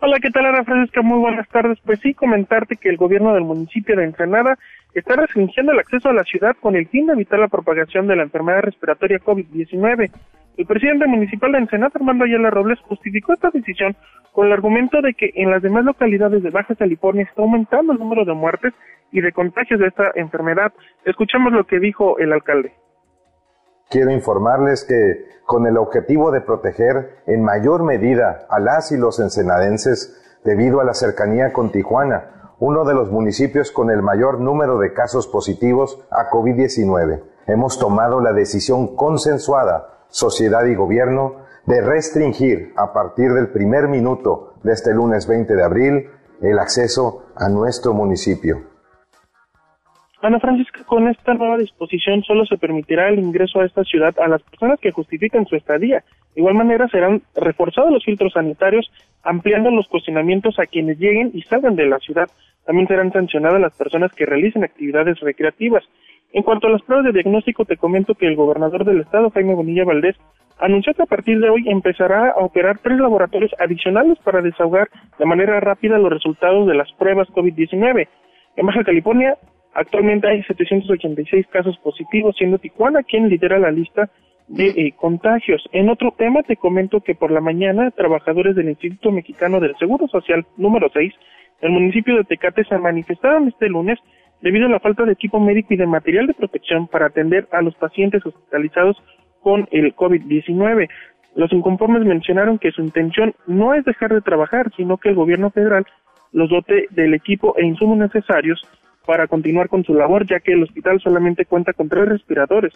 Hola, 0.00 0.18
¿qué 0.22 0.30
tal 0.30 0.46
Ana 0.46 0.62
Francisca? 0.62 1.02
Muy 1.02 1.18
buenas 1.18 1.48
tardes. 1.48 1.76
Pues 1.84 1.98
sí, 2.00 2.14
comentarte 2.14 2.76
que 2.76 2.88
el 2.88 2.96
gobierno 2.96 3.34
del 3.34 3.42
municipio 3.42 3.96
de 3.96 4.04
Ensenada 4.04 4.56
está 4.94 5.16
restringiendo 5.16 5.72
el 5.72 5.78
acceso 5.78 6.08
a 6.08 6.14
la 6.14 6.24
ciudad 6.24 6.56
con 6.60 6.76
el 6.76 6.88
fin 6.88 7.06
de 7.06 7.12
evitar 7.12 7.38
la 7.38 7.48
propagación 7.48 8.06
de 8.06 8.16
la 8.16 8.22
enfermedad 8.22 8.62
respiratoria 8.62 9.18
COVID-19. 9.20 10.10
El 10.56 10.66
presidente 10.66 11.06
municipal 11.06 11.52
de 11.52 11.58
Ensenada, 11.58 11.92
Armando 11.94 12.24
Ayala 12.24 12.50
Robles, 12.50 12.80
justificó 12.80 13.32
esta 13.32 13.50
decisión 13.50 13.96
con 14.32 14.46
el 14.46 14.52
argumento 14.52 15.00
de 15.00 15.14
que 15.14 15.30
en 15.34 15.50
las 15.50 15.62
demás 15.62 15.84
localidades 15.84 16.42
de 16.42 16.50
Baja 16.50 16.74
California 16.74 17.24
está 17.24 17.42
aumentando 17.42 17.92
el 17.92 17.98
número 17.98 18.24
de 18.24 18.34
muertes 18.34 18.72
y 19.12 19.20
de 19.20 19.32
contagios 19.32 19.80
de 19.80 19.86
esta 19.86 20.10
enfermedad. 20.14 20.72
Escuchamos 21.04 21.52
lo 21.52 21.64
que 21.64 21.78
dijo 21.78 22.18
el 22.18 22.32
alcalde. 22.32 22.72
Quiero 23.90 24.10
informarles 24.10 24.84
que 24.84 25.38
con 25.46 25.66
el 25.66 25.78
objetivo 25.78 26.30
de 26.30 26.42
proteger 26.42 27.22
en 27.26 27.42
mayor 27.42 27.84
medida 27.84 28.46
a 28.50 28.60
las 28.60 28.92
y 28.92 28.98
los 28.98 29.18
ensenadenses 29.18 30.40
debido 30.44 30.80
a 30.80 30.84
la 30.84 30.92
cercanía 30.92 31.52
con 31.52 31.72
Tijuana, 31.72 32.37
uno 32.60 32.84
de 32.84 32.94
los 32.94 33.10
municipios 33.10 33.70
con 33.70 33.90
el 33.90 34.02
mayor 34.02 34.40
número 34.40 34.78
de 34.78 34.92
casos 34.92 35.26
positivos 35.26 35.98
a 36.10 36.30
COVID-19. 36.30 37.22
Hemos 37.46 37.78
tomado 37.78 38.20
la 38.20 38.32
decisión 38.32 38.96
consensuada 38.96 39.98
sociedad 40.08 40.64
y 40.66 40.74
gobierno, 40.74 41.46
de 41.66 41.82
restringir 41.82 42.72
a 42.76 42.92
partir 42.92 43.32
del 43.32 43.48
primer 43.48 43.88
minuto 43.88 44.54
de 44.62 44.72
este 44.72 44.94
lunes 44.94 45.26
20 45.28 45.54
de 45.54 45.62
abril 45.64 46.10
el 46.40 46.58
acceso 46.58 47.26
a 47.36 47.48
nuestro 47.48 47.92
municipio. 47.92 48.62
Ana 50.20 50.40
Francisca, 50.40 50.82
con 50.84 51.06
esta 51.08 51.34
nueva 51.34 51.58
disposición 51.58 52.22
solo 52.22 52.44
se 52.46 52.56
permitirá 52.56 53.08
el 53.08 53.20
ingreso 53.20 53.60
a 53.60 53.66
esta 53.66 53.84
ciudad 53.84 54.14
a 54.18 54.26
las 54.26 54.42
personas 54.42 54.80
que 54.80 54.90
justifiquen 54.90 55.46
su 55.46 55.54
estadía. 55.54 56.02
De 56.34 56.40
igual 56.40 56.54
manera 56.54 56.88
serán 56.88 57.22
reforzados 57.36 57.92
los 57.92 58.04
filtros 58.04 58.32
sanitarios, 58.32 58.90
ampliando 59.22 59.70
los 59.70 59.88
cuestionamientos 59.88 60.58
a 60.58 60.66
quienes 60.66 60.98
lleguen 60.98 61.30
y 61.34 61.42
salgan 61.42 61.76
de 61.76 61.86
la 61.86 61.98
ciudad. 61.98 62.28
También 62.64 62.88
serán 62.88 63.12
sancionadas 63.12 63.60
las 63.60 63.76
personas 63.76 64.12
que 64.12 64.26
realicen 64.26 64.64
actividades 64.64 65.20
recreativas. 65.20 65.84
En 66.32 66.42
cuanto 66.42 66.66
a 66.66 66.70
las 66.70 66.82
pruebas 66.82 67.06
de 67.06 67.12
diagnóstico, 67.12 67.64
te 67.64 67.76
comento 67.76 68.14
que 68.14 68.26
el 68.26 68.36
gobernador 68.36 68.84
del 68.84 69.00
estado, 69.00 69.30
Jaime 69.30 69.54
Bonilla 69.54 69.84
Valdés, 69.84 70.16
anunció 70.58 70.92
que 70.92 71.02
a 71.02 71.06
partir 71.06 71.40
de 71.40 71.48
hoy 71.48 71.64
empezará 71.68 72.30
a 72.30 72.44
operar 72.44 72.78
tres 72.78 72.98
laboratorios 72.98 73.52
adicionales 73.58 74.18
para 74.24 74.42
desahogar 74.42 74.88
de 75.18 75.24
manera 75.24 75.60
rápida 75.60 75.98
los 75.98 76.12
resultados 76.12 76.66
de 76.66 76.74
las 76.74 76.92
pruebas 76.92 77.28
COVID-19. 77.28 78.08
En 78.56 78.66
Baja 78.66 78.84
California, 78.84 79.36
actualmente 79.72 80.28
hay 80.28 80.42
786 80.42 81.46
casos 81.46 81.78
positivos, 81.78 82.36
siendo 82.36 82.58
Tijuana 82.58 83.02
quien 83.02 83.28
lidera 83.28 83.58
la 83.58 83.70
lista 83.70 84.10
de 84.48 84.68
eh, 84.68 84.94
contagios. 84.96 85.62
En 85.72 85.88
otro 85.88 86.12
tema, 86.16 86.42
te 86.42 86.56
comento 86.56 87.00
que 87.00 87.14
por 87.14 87.30
la 87.30 87.40
mañana, 87.40 87.90
trabajadores 87.90 88.56
del 88.56 88.70
Instituto 88.70 89.12
Mexicano 89.12 89.60
del 89.60 89.76
Seguro 89.76 90.08
Social 90.08 90.46
número 90.56 90.88
6, 90.92 91.12
el 91.60 91.70
municipio 91.70 92.16
de 92.16 92.24
Tecate, 92.24 92.64
se 92.64 92.78
manifestaron 92.78 93.48
este 93.48 93.68
lunes 93.68 93.98
debido 94.40 94.66
a 94.66 94.70
la 94.70 94.80
falta 94.80 95.04
de 95.04 95.12
equipo 95.12 95.40
médico 95.40 95.74
y 95.74 95.76
de 95.76 95.86
material 95.86 96.26
de 96.26 96.34
protección 96.34 96.86
para 96.86 97.06
atender 97.06 97.48
a 97.52 97.60
los 97.62 97.74
pacientes 97.74 98.24
hospitalizados 98.24 98.96
con 99.42 99.68
el 99.70 99.94
COVID-19. 99.94 100.88
Los 101.34 101.52
inconformes 101.52 102.04
mencionaron 102.04 102.58
que 102.58 102.72
su 102.72 102.82
intención 102.82 103.34
no 103.46 103.74
es 103.74 103.84
dejar 103.84 104.12
de 104.12 104.20
trabajar, 104.20 104.70
sino 104.76 104.96
que 104.96 105.10
el 105.10 105.14
gobierno 105.14 105.50
federal 105.50 105.86
los 106.32 106.50
dote 106.50 106.86
del 106.90 107.14
equipo 107.14 107.54
e 107.56 107.64
insumos 107.64 107.98
necesarios 107.98 108.62
para 109.06 109.26
continuar 109.26 109.68
con 109.68 109.84
su 109.84 109.94
labor, 109.94 110.26
ya 110.26 110.40
que 110.40 110.52
el 110.52 110.62
hospital 110.62 111.00
solamente 111.00 111.46
cuenta 111.46 111.72
con 111.72 111.88
tres 111.88 112.08
respiradores. 112.08 112.74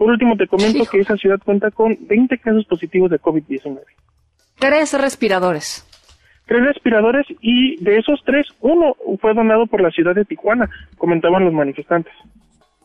Por 0.00 0.08
último, 0.08 0.34
te 0.34 0.46
comento 0.46 0.86
que 0.86 1.00
esa 1.00 1.14
ciudad 1.18 1.38
cuenta 1.44 1.70
con 1.70 1.94
20 2.00 2.38
casos 2.38 2.64
positivos 2.64 3.10
de 3.10 3.20
COVID-19. 3.20 3.80
Tres 4.58 4.98
respiradores 4.98 5.86
tres 6.46 6.64
respiradores 6.64 7.26
y 7.42 7.76
de 7.84 7.98
esos 7.98 8.18
tres, 8.24 8.46
uno 8.60 8.96
fue 9.20 9.34
donado 9.34 9.66
por 9.66 9.82
la 9.82 9.90
ciudad 9.90 10.14
de 10.14 10.24
Tijuana, 10.24 10.68
comentaban 10.98 11.44
los 11.44 11.52
manifestantes. 11.52 12.12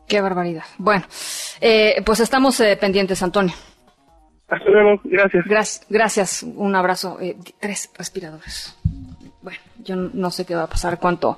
Qué 0.07 0.21
barbaridad. 0.21 0.65
Bueno, 0.77 1.03
eh, 1.61 1.95
pues 2.05 2.19
estamos 2.19 2.59
eh, 2.59 2.77
pendientes, 2.79 3.23
Antonio. 3.23 3.55
Hasta 4.47 4.69
luego, 4.69 5.01
gracias. 5.03 5.45
Gracias, 5.45 5.85
gracias. 5.89 6.43
un 6.43 6.75
abrazo. 6.75 7.17
Eh, 7.19 7.35
tres 7.59 7.89
respiradores. 7.97 8.75
Bueno, 9.41 9.59
yo 9.83 9.95
no 9.95 10.31
sé 10.31 10.45
qué 10.45 10.55
va 10.55 10.63
a 10.63 10.67
pasar 10.67 10.99
cuánto, 10.99 11.37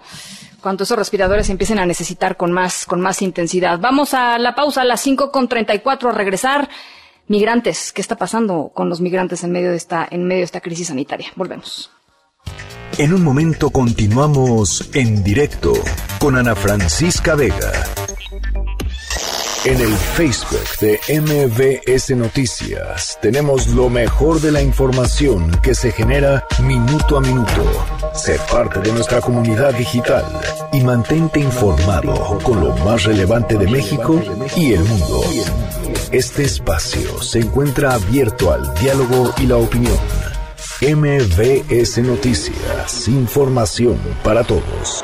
cuánto 0.62 0.84
esos 0.84 0.98
respiradores 0.98 1.50
empiecen 1.50 1.80
a 1.80 1.86
necesitar 1.86 2.38
con 2.38 2.52
más, 2.52 2.86
con 2.86 3.02
más 3.02 3.22
intensidad. 3.22 3.80
Vamos 3.80 4.14
a 4.14 4.38
la 4.38 4.56
pausa 4.56 4.82
a 4.82 4.86
las 4.86 5.02
5 5.02 5.32
con 5.32 5.48
34 5.48 6.10
a 6.10 6.14
regresar. 6.14 6.70
Migrantes, 7.28 7.92
¿qué 7.92 8.02
está 8.02 8.16
pasando 8.16 8.72
con 8.74 8.88
los 8.88 9.02
migrantes 9.02 9.44
en 9.44 9.52
medio 9.52 9.72
de 9.72 9.78
esta, 9.78 10.08
en 10.10 10.26
medio 10.26 10.40
de 10.40 10.46
esta 10.46 10.62
crisis 10.62 10.88
sanitaria? 10.88 11.28
Volvemos. 11.36 11.92
En 12.98 13.14
un 13.14 13.24
momento 13.24 13.70
continuamos 13.70 14.90
en 14.96 15.24
directo 15.24 15.74
con 16.20 16.38
Ana 16.38 16.56
Francisca 16.56 17.36
Vega. 17.36 17.72
En 19.66 19.82
el 19.82 19.94
Facebook 19.94 20.78
de 20.80 21.00
MBS 21.22 22.12
Noticias 22.16 23.18
tenemos 23.22 23.68
lo 23.68 23.90
mejor 23.90 24.40
de 24.40 24.52
la 24.52 24.62
información 24.62 25.52
que 25.62 25.76
se 25.76 25.92
genera 25.92 26.46
minuto 26.64 27.18
a 27.18 27.22
minuto. 27.22 27.64
Sé 28.14 28.40
parte 28.52 28.80
de 28.80 28.92
nuestra 28.94 29.20
comunidad 29.20 29.74
digital 29.74 30.26
y 30.72 30.82
mantente 30.82 31.40
informado 31.40 32.40
con 32.44 32.62
lo 32.62 32.76
más 32.78 33.04
relevante 33.04 33.58
de 33.58 33.68
México 33.68 34.22
y 34.56 34.74
el 34.74 34.84
mundo. 34.84 35.22
Este 36.12 36.44
espacio 36.44 37.22
se 37.22 37.40
encuentra 37.40 37.94
abierto 37.94 38.52
al 38.54 38.74
diálogo 38.76 39.34
y 39.38 39.48
la 39.48 39.58
opinión. 39.58 39.98
MBS 40.82 41.98
Noticias, 41.98 43.08
información 43.08 43.98
para 44.24 44.44
todos. 44.44 45.04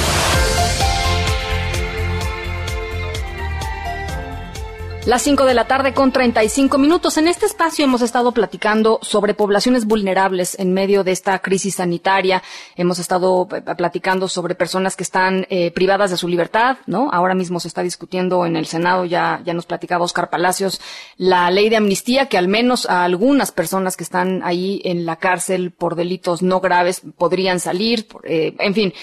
Las 5.07 5.23
5 5.23 5.45
de 5.45 5.55
la 5.55 5.65
tarde 5.65 5.95
con 5.95 6.11
35 6.11 6.77
minutos. 6.77 7.17
En 7.17 7.27
este 7.27 7.47
espacio 7.47 7.83
hemos 7.83 8.03
estado 8.03 8.33
platicando 8.33 8.99
sobre 9.01 9.33
poblaciones 9.33 9.85
vulnerables 9.85 10.59
en 10.59 10.75
medio 10.75 11.03
de 11.03 11.11
esta 11.11 11.39
crisis 11.39 11.75
sanitaria. 11.75 12.43
Hemos 12.75 12.99
estado 12.99 13.47
eh, 13.51 13.63
platicando 13.75 14.27
sobre 14.27 14.53
personas 14.53 14.95
que 14.95 15.01
están 15.01 15.47
eh, 15.49 15.71
privadas 15.71 16.11
de 16.11 16.17
su 16.17 16.27
libertad, 16.27 16.77
¿no? 16.85 17.09
Ahora 17.11 17.33
mismo 17.33 17.59
se 17.59 17.67
está 17.67 17.81
discutiendo 17.81 18.45
en 18.45 18.55
el 18.55 18.67
Senado, 18.67 19.03
ya, 19.03 19.41
ya 19.43 19.55
nos 19.55 19.65
platicaba 19.65 20.05
Oscar 20.05 20.29
Palacios, 20.29 20.79
la 21.17 21.49
ley 21.49 21.69
de 21.69 21.77
amnistía 21.77 22.27
que 22.27 22.37
al 22.37 22.47
menos 22.47 22.87
a 22.87 23.03
algunas 23.03 23.51
personas 23.51 23.97
que 23.97 24.03
están 24.03 24.41
ahí 24.43 24.83
en 24.85 25.07
la 25.07 25.15
cárcel 25.15 25.71
por 25.71 25.95
delitos 25.95 26.43
no 26.43 26.59
graves 26.59 27.01
podrían 27.17 27.59
salir. 27.59 28.05
Eh, 28.23 28.53
en 28.59 28.75
fin, 28.75 28.93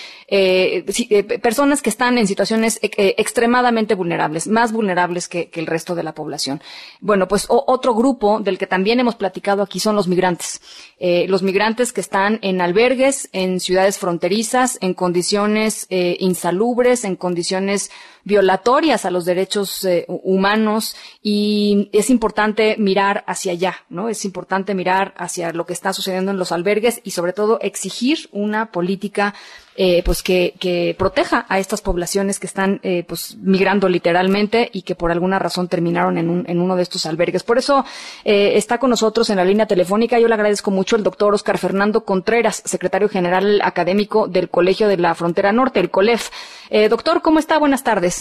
personas 1.42 1.82
que 1.82 1.90
están 1.90 2.18
en 2.18 2.28
situaciones 2.28 2.78
extremadamente 2.82 3.96
vulnerables, 3.96 4.46
más 4.46 4.70
vulnerables 4.70 5.26
que 5.26 5.50
el 5.54 5.66
resto 5.66 5.87
de 5.94 6.02
la 6.02 6.14
población. 6.14 6.60
Bueno, 7.00 7.28
pues 7.28 7.46
otro 7.48 7.94
grupo 7.94 8.40
del 8.40 8.58
que 8.58 8.66
también 8.66 9.00
hemos 9.00 9.14
platicado 9.14 9.62
aquí 9.62 9.80
son 9.80 9.96
los 9.96 10.08
migrantes. 10.08 10.60
Eh, 10.98 11.26
los 11.28 11.42
migrantes 11.42 11.92
que 11.92 12.00
están 12.00 12.38
en 12.42 12.60
albergues, 12.60 13.28
en 13.32 13.60
ciudades 13.60 13.98
fronterizas, 13.98 14.78
en 14.80 14.94
condiciones 14.94 15.86
eh, 15.90 16.16
insalubres, 16.20 17.04
en 17.04 17.16
condiciones 17.16 17.90
violatorias 18.28 19.06
a 19.06 19.10
los 19.10 19.24
derechos 19.24 19.84
eh, 19.86 20.04
humanos 20.06 20.94
y 21.22 21.88
es 21.92 22.10
importante 22.10 22.76
mirar 22.78 23.24
hacia 23.26 23.52
allá, 23.52 23.76
¿no? 23.88 24.10
Es 24.10 24.26
importante 24.26 24.74
mirar 24.74 25.14
hacia 25.16 25.50
lo 25.52 25.64
que 25.64 25.72
está 25.72 25.94
sucediendo 25.94 26.30
en 26.30 26.38
los 26.38 26.52
albergues 26.52 27.00
y 27.02 27.12
sobre 27.12 27.32
todo 27.32 27.58
exigir 27.62 28.28
una 28.32 28.70
política 28.70 29.34
eh, 29.80 30.02
pues 30.04 30.24
que, 30.24 30.54
que, 30.58 30.96
proteja 30.98 31.46
a 31.48 31.60
estas 31.60 31.82
poblaciones 31.82 32.40
que 32.40 32.48
están 32.48 32.80
eh, 32.82 33.04
pues 33.06 33.36
migrando 33.40 33.88
literalmente 33.88 34.68
y 34.72 34.82
que 34.82 34.96
por 34.96 35.12
alguna 35.12 35.38
razón 35.38 35.68
terminaron 35.68 36.18
en, 36.18 36.28
un, 36.28 36.44
en 36.48 36.60
uno 36.60 36.74
de 36.74 36.82
estos 36.82 37.06
albergues. 37.06 37.44
Por 37.44 37.58
eso 37.58 37.84
eh, 38.24 38.54
está 38.56 38.78
con 38.78 38.90
nosotros 38.90 39.30
en 39.30 39.36
la 39.36 39.44
línea 39.44 39.66
telefónica. 39.66 40.18
Yo 40.18 40.26
le 40.26 40.34
agradezco 40.34 40.72
mucho 40.72 40.96
el 40.96 41.04
doctor 41.04 41.32
Oscar 41.32 41.58
Fernando 41.58 42.04
Contreras, 42.04 42.60
secretario 42.64 43.08
general 43.08 43.60
académico 43.62 44.26
del 44.26 44.50
Colegio 44.50 44.88
de 44.88 44.96
la 44.96 45.14
Frontera 45.14 45.52
Norte, 45.52 45.78
el 45.78 45.92
COLEF. 45.92 46.30
Eh, 46.70 46.88
doctor, 46.88 47.22
¿cómo 47.22 47.38
está? 47.38 47.56
Buenas 47.58 47.84
tardes. 47.84 48.17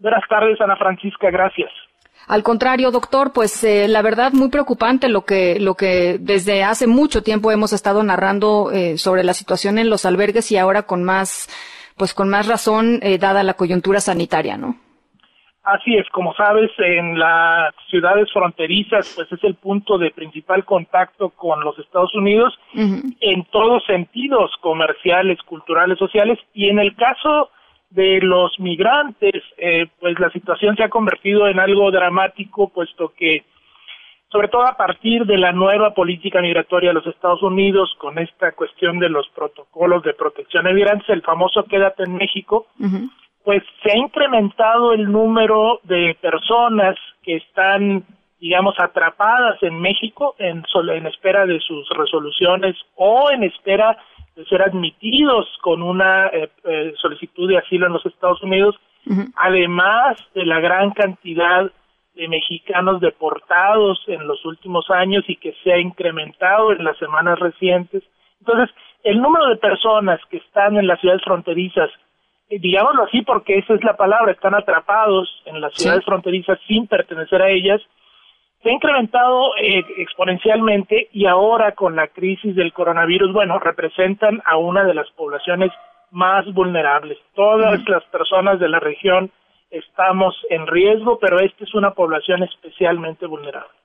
Buenas 0.00 0.26
tardes, 0.28 0.60
Ana 0.60 0.76
Francisca. 0.76 1.30
Gracias. 1.30 1.70
Al 2.26 2.42
contrario, 2.42 2.90
doctor, 2.90 3.32
pues 3.32 3.64
eh, 3.64 3.88
la 3.88 4.02
verdad 4.02 4.32
muy 4.32 4.50
preocupante 4.50 5.08
lo 5.08 5.22
que 5.22 5.58
lo 5.58 5.74
que 5.74 6.16
desde 6.20 6.62
hace 6.62 6.86
mucho 6.86 7.22
tiempo 7.22 7.50
hemos 7.50 7.72
estado 7.72 8.02
narrando 8.02 8.70
eh, 8.72 8.98
sobre 8.98 9.24
la 9.24 9.34
situación 9.34 9.78
en 9.78 9.90
los 9.90 10.04
albergues 10.04 10.52
y 10.52 10.56
ahora 10.56 10.82
con 10.82 11.02
más 11.02 11.48
pues 11.96 12.14
con 12.14 12.30
más 12.30 12.46
razón 12.46 13.00
eh, 13.02 13.18
dada 13.18 13.42
la 13.42 13.54
coyuntura 13.54 14.00
sanitaria, 14.00 14.56
¿no? 14.56 14.76
Así 15.62 15.94
es, 15.94 16.08
como 16.10 16.32
sabes, 16.34 16.70
en 16.78 17.18
las 17.18 17.74
ciudades 17.90 18.32
fronterizas, 18.32 19.12
pues 19.14 19.30
es 19.30 19.44
el 19.44 19.56
punto 19.56 19.98
de 19.98 20.10
principal 20.10 20.64
contacto 20.64 21.30
con 21.30 21.62
los 21.62 21.78
Estados 21.78 22.14
Unidos 22.14 22.58
en 22.74 23.44
todos 23.52 23.84
sentidos, 23.84 24.50
comerciales, 24.62 25.38
culturales, 25.42 25.98
sociales, 25.98 26.38
y 26.54 26.70
en 26.70 26.78
el 26.78 26.96
caso 26.96 27.50
de 27.90 28.20
los 28.22 28.58
migrantes, 28.60 29.42
eh, 29.58 29.86
pues 29.98 30.18
la 30.18 30.30
situación 30.30 30.76
se 30.76 30.84
ha 30.84 30.88
convertido 30.88 31.48
en 31.48 31.58
algo 31.58 31.90
dramático, 31.90 32.68
puesto 32.68 33.12
que, 33.16 33.44
sobre 34.30 34.48
todo 34.48 34.64
a 34.64 34.76
partir 34.76 35.26
de 35.26 35.36
la 35.36 35.52
nueva 35.52 35.92
política 35.92 36.40
migratoria 36.40 36.90
de 36.90 36.94
los 36.94 37.06
Estados 37.08 37.42
Unidos, 37.42 37.92
con 37.98 38.18
esta 38.18 38.52
cuestión 38.52 39.00
de 39.00 39.08
los 39.08 39.28
protocolos 39.30 40.04
de 40.04 40.14
protección 40.14 40.64
de 40.64 40.72
migrantes, 40.72 41.08
el 41.08 41.22
famoso 41.22 41.64
Quédate 41.64 42.04
en 42.04 42.14
México, 42.14 42.66
pues 43.44 43.62
se 43.82 43.90
ha 43.90 43.96
incrementado 43.96 44.92
el 44.92 45.10
número 45.10 45.80
de 45.82 46.16
personas 46.20 46.96
que 47.24 47.36
están, 47.36 48.04
digamos, 48.38 48.74
atrapadas 48.78 49.60
en 49.62 49.80
México 49.80 50.36
en, 50.38 50.62
en 50.94 51.06
espera 51.06 51.44
de 51.44 51.58
sus 51.58 51.88
resoluciones 51.90 52.76
o 52.94 53.30
en 53.32 53.42
espera 53.42 53.98
ser 54.48 54.62
admitidos 54.62 55.46
con 55.62 55.82
una 55.82 56.28
eh, 56.28 56.50
eh, 56.64 56.94
solicitud 57.00 57.48
de 57.48 57.58
asilo 57.58 57.86
en 57.86 57.92
los 57.92 58.06
Estados 58.06 58.42
Unidos, 58.42 58.76
además 59.34 60.18
de 60.34 60.44
la 60.44 60.60
gran 60.60 60.90
cantidad 60.90 61.70
de 62.14 62.28
mexicanos 62.28 63.00
deportados 63.00 64.02
en 64.08 64.26
los 64.26 64.44
últimos 64.44 64.90
años 64.90 65.24
y 65.26 65.36
que 65.36 65.54
se 65.64 65.72
ha 65.72 65.78
incrementado 65.78 66.72
en 66.72 66.84
las 66.84 66.98
semanas 66.98 67.38
recientes. 67.38 68.02
Entonces, 68.40 68.74
el 69.04 69.20
número 69.20 69.48
de 69.48 69.56
personas 69.56 70.20
que 70.30 70.38
están 70.38 70.76
en 70.76 70.86
las 70.86 71.00
ciudades 71.00 71.22
fronterizas, 71.24 71.90
eh, 72.48 72.58
digámoslo 72.58 73.04
así 73.04 73.22
porque 73.22 73.58
esa 73.58 73.74
es 73.74 73.84
la 73.84 73.96
palabra, 73.96 74.32
están 74.32 74.54
atrapados 74.54 75.28
en 75.46 75.60
las 75.60 75.72
ciudades 75.74 76.04
fronterizas 76.04 76.58
sin 76.66 76.86
pertenecer 76.86 77.40
a 77.40 77.48
ellas, 77.48 77.80
se 78.62 78.68
ha 78.68 78.72
incrementado 78.72 79.56
eh, 79.56 79.82
exponencialmente 79.96 81.08
y 81.12 81.26
ahora 81.26 81.72
con 81.72 81.96
la 81.96 82.08
crisis 82.08 82.54
del 82.54 82.72
coronavirus, 82.72 83.32
bueno, 83.32 83.58
representan 83.58 84.42
a 84.44 84.56
una 84.56 84.84
de 84.84 84.94
las 84.94 85.10
poblaciones 85.12 85.70
más 86.10 86.44
vulnerables. 86.52 87.18
Todas 87.34 87.82
las 87.88 88.04
personas 88.04 88.60
de 88.60 88.68
la 88.68 88.80
región 88.80 89.30
estamos 89.70 90.34
en 90.50 90.66
riesgo, 90.66 91.18
pero 91.18 91.40
esta 91.40 91.64
es 91.64 91.74
una 91.74 91.92
población 91.92 92.42
especialmente 92.42 93.26
vulnerable. 93.26 93.79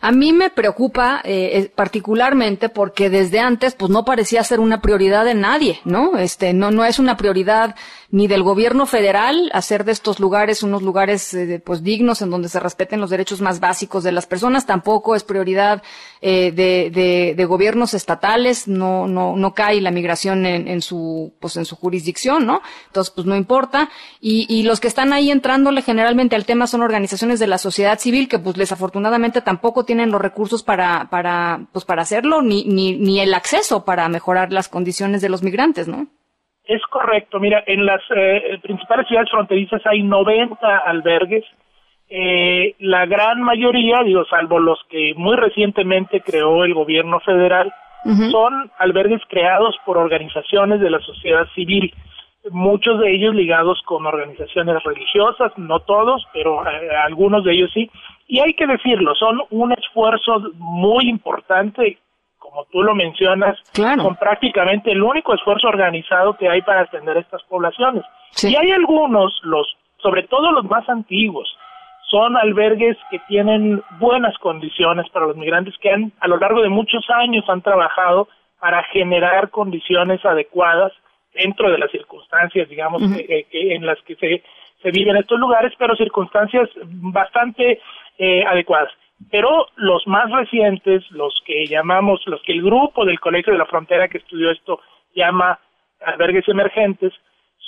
A 0.00 0.10
mí 0.10 0.32
me 0.32 0.50
preocupa 0.50 1.20
eh, 1.22 1.70
particularmente 1.74 2.68
porque 2.68 3.08
desde 3.08 3.38
antes 3.38 3.74
pues 3.74 3.90
no 3.90 4.04
parecía 4.04 4.42
ser 4.42 4.58
una 4.58 4.80
prioridad 4.80 5.24
de 5.24 5.34
nadie, 5.34 5.80
¿no? 5.84 6.18
Este 6.18 6.52
no 6.52 6.72
no 6.72 6.84
es 6.84 6.98
una 6.98 7.16
prioridad 7.16 7.76
ni 8.10 8.26
del 8.26 8.42
gobierno 8.42 8.86
federal 8.86 9.50
hacer 9.52 9.84
de 9.84 9.92
estos 9.92 10.18
lugares 10.18 10.62
unos 10.62 10.82
lugares 10.82 11.34
eh, 11.34 11.62
pues 11.64 11.82
dignos 11.82 12.22
en 12.22 12.30
donde 12.30 12.48
se 12.48 12.58
respeten 12.58 13.00
los 13.00 13.10
derechos 13.10 13.40
más 13.40 13.60
básicos 13.60 14.02
de 14.02 14.12
las 14.12 14.26
personas, 14.26 14.66
tampoco 14.66 15.14
es 15.14 15.24
prioridad 15.24 15.82
eh, 16.20 16.50
de, 16.52 17.44
gobiernos 17.44 17.94
estatales, 17.94 18.66
no 18.66 19.06
no 19.06 19.36
no 19.36 19.54
cae 19.54 19.80
la 19.80 19.90
migración 19.90 20.46
en, 20.46 20.66
en, 20.66 20.82
su 20.82 21.32
pues 21.38 21.56
en 21.56 21.64
su 21.64 21.76
jurisdicción, 21.76 22.44
¿no? 22.44 22.60
Entonces 22.86 23.12
pues 23.14 23.26
no 23.26 23.36
importa 23.36 23.88
y, 24.20 24.46
y 24.48 24.64
los 24.64 24.80
que 24.80 24.88
están 24.88 25.12
ahí 25.12 25.30
entrándole 25.30 25.82
generalmente 25.82 26.34
al 26.34 26.44
tema 26.44 26.66
son 26.66 26.82
organizaciones 26.82 27.38
de 27.38 27.46
la 27.46 27.58
sociedad 27.58 27.98
civil 28.00 28.28
que 28.28 28.38
pues 28.38 28.56
desafortunadamente 28.56 29.27
tampoco 29.32 29.84
tienen 29.84 30.10
los 30.10 30.20
recursos 30.20 30.62
para 30.62 31.08
para 31.10 31.60
pues 31.72 31.84
para 31.84 32.02
hacerlo 32.02 32.42
ni 32.42 32.64
ni 32.64 32.96
ni 32.96 33.20
el 33.20 33.34
acceso 33.34 33.84
para 33.84 34.08
mejorar 34.08 34.52
las 34.52 34.68
condiciones 34.68 35.22
de 35.22 35.28
los 35.28 35.42
migrantes, 35.42 35.88
¿no? 35.88 36.06
Es 36.64 36.82
correcto. 36.90 37.40
Mira, 37.40 37.64
en 37.66 37.86
las 37.86 38.02
eh, 38.14 38.58
principales 38.62 39.08
ciudades 39.08 39.30
fronterizas 39.30 39.80
hay 39.86 40.02
90 40.02 40.78
albergues. 40.78 41.44
Eh, 42.10 42.74
la 42.78 43.06
gran 43.06 43.40
mayoría, 43.40 44.02
digo, 44.04 44.24
salvo 44.26 44.58
los 44.58 44.78
que 44.90 45.14
muy 45.16 45.36
recientemente 45.36 46.20
creó 46.20 46.64
el 46.64 46.74
gobierno 46.74 47.20
federal, 47.20 47.72
son 48.30 48.70
albergues 48.78 49.20
creados 49.28 49.76
por 49.84 49.98
organizaciones 49.98 50.80
de 50.80 50.88
la 50.88 51.00
sociedad 51.00 51.46
civil, 51.54 51.92
muchos 52.50 53.00
de 53.00 53.14
ellos 53.14 53.34
ligados 53.34 53.82
con 53.84 54.06
organizaciones 54.06 54.82
religiosas, 54.82 55.52
no 55.58 55.80
todos, 55.80 56.24
pero 56.32 56.66
eh, 56.66 56.88
algunos 57.04 57.44
de 57.44 57.52
ellos 57.52 57.70
sí. 57.74 57.90
Y 58.28 58.40
hay 58.40 58.54
que 58.54 58.66
decirlo, 58.66 59.14
son 59.16 59.40
un 59.50 59.72
esfuerzo 59.72 60.40
muy 60.58 61.08
importante 61.08 61.98
como 62.38 62.64
tú 62.66 62.82
lo 62.82 62.94
mencionas, 62.94 63.58
son 63.72 64.16
prácticamente 64.16 64.92
el 64.92 65.02
único 65.02 65.34
esfuerzo 65.34 65.68
organizado 65.68 66.36
que 66.36 66.48
hay 66.48 66.62
para 66.62 66.82
atender 66.82 67.16
estas 67.18 67.42
poblaciones. 67.44 68.04
Y 68.42 68.56
hay 68.56 68.70
algunos, 68.70 69.38
los, 69.42 69.76
sobre 69.98 70.22
todo 70.24 70.52
los 70.52 70.64
más 70.64 70.88
antiguos, 70.88 71.48
son 72.10 72.36
albergues 72.36 72.96
que 73.10 73.18
tienen 73.28 73.82
buenas 73.98 74.36
condiciones 74.38 75.08
para 75.10 75.26
los 75.26 75.36
migrantes 75.36 75.74
que 75.78 75.90
han, 75.90 76.12
a 76.20 76.28
lo 76.28 76.38
largo 76.38 76.62
de 76.62 76.70
muchos 76.70 77.04
años 77.10 77.44
han 77.48 77.60
trabajado 77.60 78.28
para 78.60 78.82
generar 78.84 79.50
condiciones 79.50 80.24
adecuadas 80.24 80.92
dentro 81.34 81.70
de 81.70 81.78
las 81.78 81.90
circunstancias, 81.90 82.68
digamos, 82.68 83.02
que, 83.12 83.46
en 83.52 83.84
las 83.84 84.00
que 84.02 84.16
se, 84.16 84.42
se 84.82 84.90
viven 84.90 85.16
estos 85.16 85.38
lugares, 85.38 85.72
pero 85.78 85.96
circunstancias 85.96 86.68
bastante 86.84 87.80
eh, 88.18 88.44
adecuadas. 88.44 88.90
pero 89.30 89.66
los 89.74 90.06
más 90.06 90.30
recientes, 90.30 91.02
los 91.10 91.34
que 91.44 91.66
llamamos, 91.66 92.20
los 92.26 92.40
que 92.42 92.52
el 92.52 92.62
grupo 92.62 93.04
del 93.04 93.18
Colegio 93.18 93.52
de 93.52 93.58
la 93.58 93.66
Frontera 93.66 94.08
que 94.08 94.18
estudió 94.18 94.50
esto 94.50 94.80
llama 95.14 95.58
albergues 96.00 96.48
emergentes, 96.48 97.12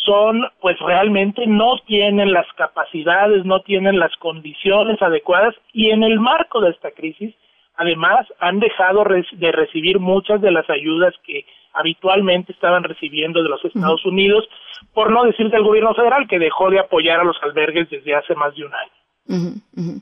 son, 0.04 0.46
pues 0.60 0.78
realmente 0.78 1.46
no 1.46 1.78
tienen 1.86 2.32
las 2.32 2.46
capacidades, 2.54 3.44
no 3.44 3.60
tienen 3.60 3.98
las 3.98 4.14
condiciones 4.16 5.00
adecuadas 5.02 5.54
y 5.72 5.90
en 5.90 6.02
el 6.02 6.18
marco 6.20 6.60
de 6.60 6.70
esta 6.70 6.90
crisis, 6.92 7.34
además, 7.76 8.26
han 8.38 8.60
dejado 8.60 9.04
de 9.32 9.52
recibir 9.52 9.98
muchas 9.98 10.40
de 10.40 10.52
las 10.52 10.68
ayudas 10.70 11.14
que 11.24 11.44
habitualmente 11.72 12.52
estaban 12.52 12.82
recibiendo 12.84 13.42
de 13.42 13.48
los 13.48 13.64
Estados 13.64 14.04
Unidos, 14.04 14.44
por 14.92 15.10
no 15.10 15.24
decir 15.24 15.50
del 15.50 15.62
gobierno 15.62 15.94
federal, 15.94 16.26
que 16.28 16.38
dejó 16.38 16.70
de 16.70 16.80
apoyar 16.80 17.20
a 17.20 17.24
los 17.24 17.36
albergues 17.42 17.88
desde 17.90 18.14
hace 18.14 18.34
más 18.34 18.54
de 18.54 18.64
un 18.64 18.72
año. 18.74 20.00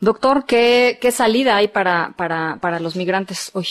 Doctor, 0.00 0.44
¿qué, 0.46 0.98
¿qué, 1.00 1.10
salida 1.10 1.56
hay 1.56 1.68
para, 1.68 2.14
para, 2.16 2.58
para 2.60 2.80
los 2.80 2.96
migrantes 2.96 3.50
hoy? 3.54 3.66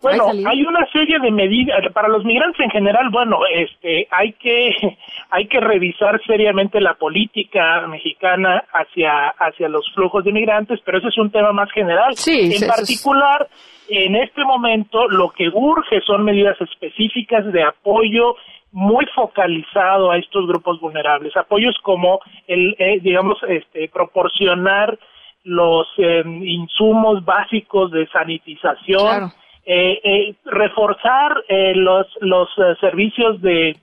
Bueno, 0.00 0.28
¿Hay, 0.28 0.62
una 0.62 0.86
serie 0.92 1.18
de 1.18 1.30
medidas 1.30 1.92
para 1.92 2.06
los 2.08 2.24
migrantes 2.24 2.60
en 2.60 2.70
general. 2.70 3.08
Bueno, 3.10 3.40
este, 3.52 4.06
hay 4.10 4.32
que 4.34 4.96
hay 5.30 5.46
que 5.48 5.60
revisar 5.60 6.20
seriamente 6.24 6.80
la 6.80 6.94
política 6.94 7.86
mexicana 7.88 8.64
hacia 8.72 9.28
hacia 9.28 9.68
los 9.68 9.90
flujos 9.94 10.24
de 10.24 10.32
migrantes, 10.32 10.80
pero 10.84 10.98
ese 10.98 11.08
es 11.08 11.18
un 11.18 11.30
tema 11.30 11.52
más 11.52 11.70
general. 11.72 12.14
Sí, 12.14 12.54
en 12.54 12.68
particular, 12.68 13.48
en 13.88 14.14
este 14.16 14.44
momento 14.44 15.08
lo 15.08 15.30
que 15.30 15.48
urge 15.48 16.00
son 16.02 16.24
medidas 16.24 16.60
específicas 16.60 17.50
de 17.52 17.64
apoyo 17.64 18.36
muy 18.70 19.06
focalizado 19.14 20.10
a 20.10 20.18
estos 20.18 20.46
grupos 20.46 20.80
vulnerables, 20.80 21.36
apoyos 21.36 21.76
como 21.82 22.20
el, 22.46 22.76
eh, 22.78 23.00
digamos, 23.00 23.38
este, 23.48 23.88
proporcionar 23.88 24.98
los 25.44 25.86
em, 25.96 26.44
insumos 26.44 27.24
básicos 27.24 27.90
de 27.90 28.06
sanitización, 28.08 29.32
eh, 29.70 30.00
eh, 30.02 30.34
reforzar 30.46 31.44
los 31.74 32.06
los 32.20 32.48
servicios 32.80 33.40
de 33.42 33.76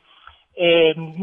em, 0.56 1.14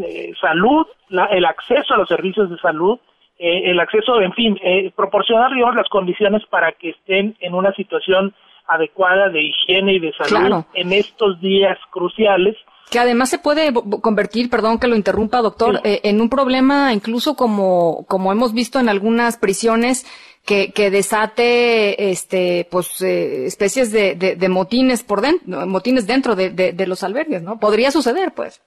salud, 0.41 0.87
el 1.31 1.45
acceso 1.45 1.95
a 1.95 1.97
los 1.97 2.09
servicios 2.09 2.49
de 2.49 2.59
salud, 2.59 2.99
el 3.39 3.81
acceso, 3.81 4.21
en 4.21 4.33
fin, 4.35 4.57
proporcionar 4.95 5.53
digamos 5.53 5.75
las 5.75 5.89
condiciones 5.89 6.47
para 6.47 6.71
que 6.73 6.91
estén 6.91 7.35
en 7.41 7.55
una 7.55 7.73
situación 7.73 8.33
adecuada 8.67 9.29
de 9.29 9.43
higiene 9.43 9.95
y 9.95 9.99
de 9.99 10.13
salud 10.13 10.65
en 10.75 10.93
estos 10.93 11.41
días 11.41 11.79
cruciales. 11.91 12.57
Que 12.91 12.99
además 12.99 13.31
se 13.31 13.39
puede 13.39 13.73
convertir, 14.03 14.51
perdón 14.51 14.79
que 14.79 14.87
lo 14.87 14.97
interrumpa, 14.97 15.41
doctor, 15.41 15.81
eh, 15.83 16.01
en 16.05 16.21
un 16.21 16.29
problema 16.29 16.93
incluso 16.93 17.37
como, 17.37 18.05
como 18.07 18.33
hemos 18.33 18.53
visto 18.53 18.79
en 18.79 18.89
algunas 18.89 19.39
prisiones 19.39 20.07
que, 20.45 20.73
que 20.73 20.91
desate, 20.91 22.11
este, 22.11 22.67
pues, 22.71 23.01
eh, 23.03 23.47
especies 23.47 23.93
de, 23.93 24.15
de, 24.17 24.49
motines 24.49 25.05
por 25.05 25.21
dentro, 25.21 25.67
motines 25.67 26.07
dentro 26.07 26.35
de, 26.35 26.51
de, 26.51 26.87
los 26.87 27.05
albergues, 27.05 27.43
¿no? 27.43 27.59
Podría 27.61 27.91
suceder, 27.91 28.33
pues. 28.35 28.61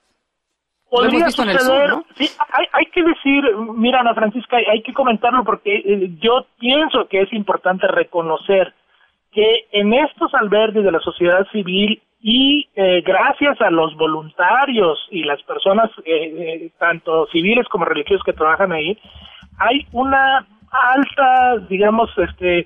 Podría 0.90 1.30
suceder, 1.30 1.60
sí, 2.16 2.30
hay, 2.54 2.66
hay, 2.72 2.86
que 2.86 3.04
decir, 3.04 3.44
mira 3.76 4.00
Ana 4.00 4.14
Francisca, 4.14 4.56
hay 4.56 4.82
que 4.82 4.94
comentarlo 4.94 5.44
porque 5.44 5.76
eh, 5.76 6.12
yo 6.22 6.46
pienso 6.58 7.08
que 7.10 7.24
es 7.24 7.34
importante 7.34 7.88
reconocer 7.88 8.74
que 9.34 9.68
en 9.74 9.94
estos 9.94 10.34
albergues 10.34 10.86
de 10.86 10.92
la 10.92 11.02
sociedad 11.02 11.46
civil 11.52 12.02
y 12.28 12.68
eh, 12.76 13.04
gracias 13.06 13.62
a 13.62 13.70
los 13.70 13.96
voluntarios 13.98 14.98
y 15.12 15.24
las 15.24 15.44
personas, 15.44 15.92
eh, 16.06 16.34
eh, 16.66 16.72
tanto 16.80 17.28
civiles 17.28 17.68
como 17.68 17.86
religiosos 17.86 18.24
que 18.24 18.34
trabajan 18.34 18.72
ahí, 18.72 18.98
hay 19.60 19.86
una 19.92 20.48
alta, 20.72 21.58
digamos, 21.70 22.10
este, 22.18 22.66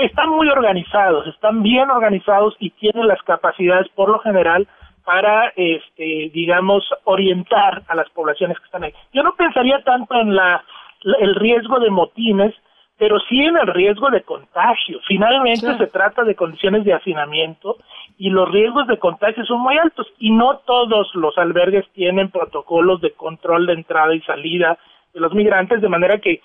están 0.00 0.30
muy 0.30 0.48
organizados, 0.48 1.26
están 1.26 1.62
bien 1.62 1.90
organizados 1.90 2.56
y 2.58 2.70
tienen 2.70 3.06
las 3.06 3.22
capacidades, 3.22 3.88
por 3.90 4.08
lo 4.08 4.18
general, 4.20 4.66
para, 5.04 5.52
este, 5.56 6.30
digamos, 6.32 6.84
orientar 7.04 7.82
a 7.88 7.94
las 7.94 8.08
poblaciones 8.10 8.58
que 8.58 8.64
están 8.64 8.84
ahí. 8.84 8.92
Yo 9.12 9.22
no 9.22 9.34
pensaría 9.34 9.82
tanto 9.82 10.14
en 10.14 10.34
la, 10.34 10.64
el 11.20 11.34
riesgo 11.34 11.80
de 11.80 11.90
motines, 11.90 12.54
pero 12.98 13.18
sí 13.28 13.40
en 13.40 13.56
el 13.56 13.66
riesgo 13.66 14.10
de 14.10 14.22
contagio. 14.22 15.00
Finalmente 15.08 15.76
se 15.76 15.86
trata 15.88 16.22
de 16.22 16.36
condiciones 16.36 16.84
de 16.84 16.94
hacinamiento 16.94 17.78
y 18.16 18.30
los 18.30 18.48
riesgos 18.50 18.86
de 18.86 18.98
contagio 18.98 19.44
son 19.44 19.60
muy 19.60 19.76
altos 19.76 20.06
y 20.20 20.30
no 20.30 20.58
todos 20.58 21.12
los 21.14 21.36
albergues 21.36 21.84
tienen 21.94 22.30
protocolos 22.30 23.00
de 23.00 23.12
control 23.12 23.66
de 23.66 23.72
entrada 23.72 24.14
y 24.14 24.20
salida 24.20 24.78
de 25.12 25.20
los 25.20 25.34
migrantes, 25.34 25.80
de 25.80 25.88
manera 25.88 26.18
que 26.18 26.40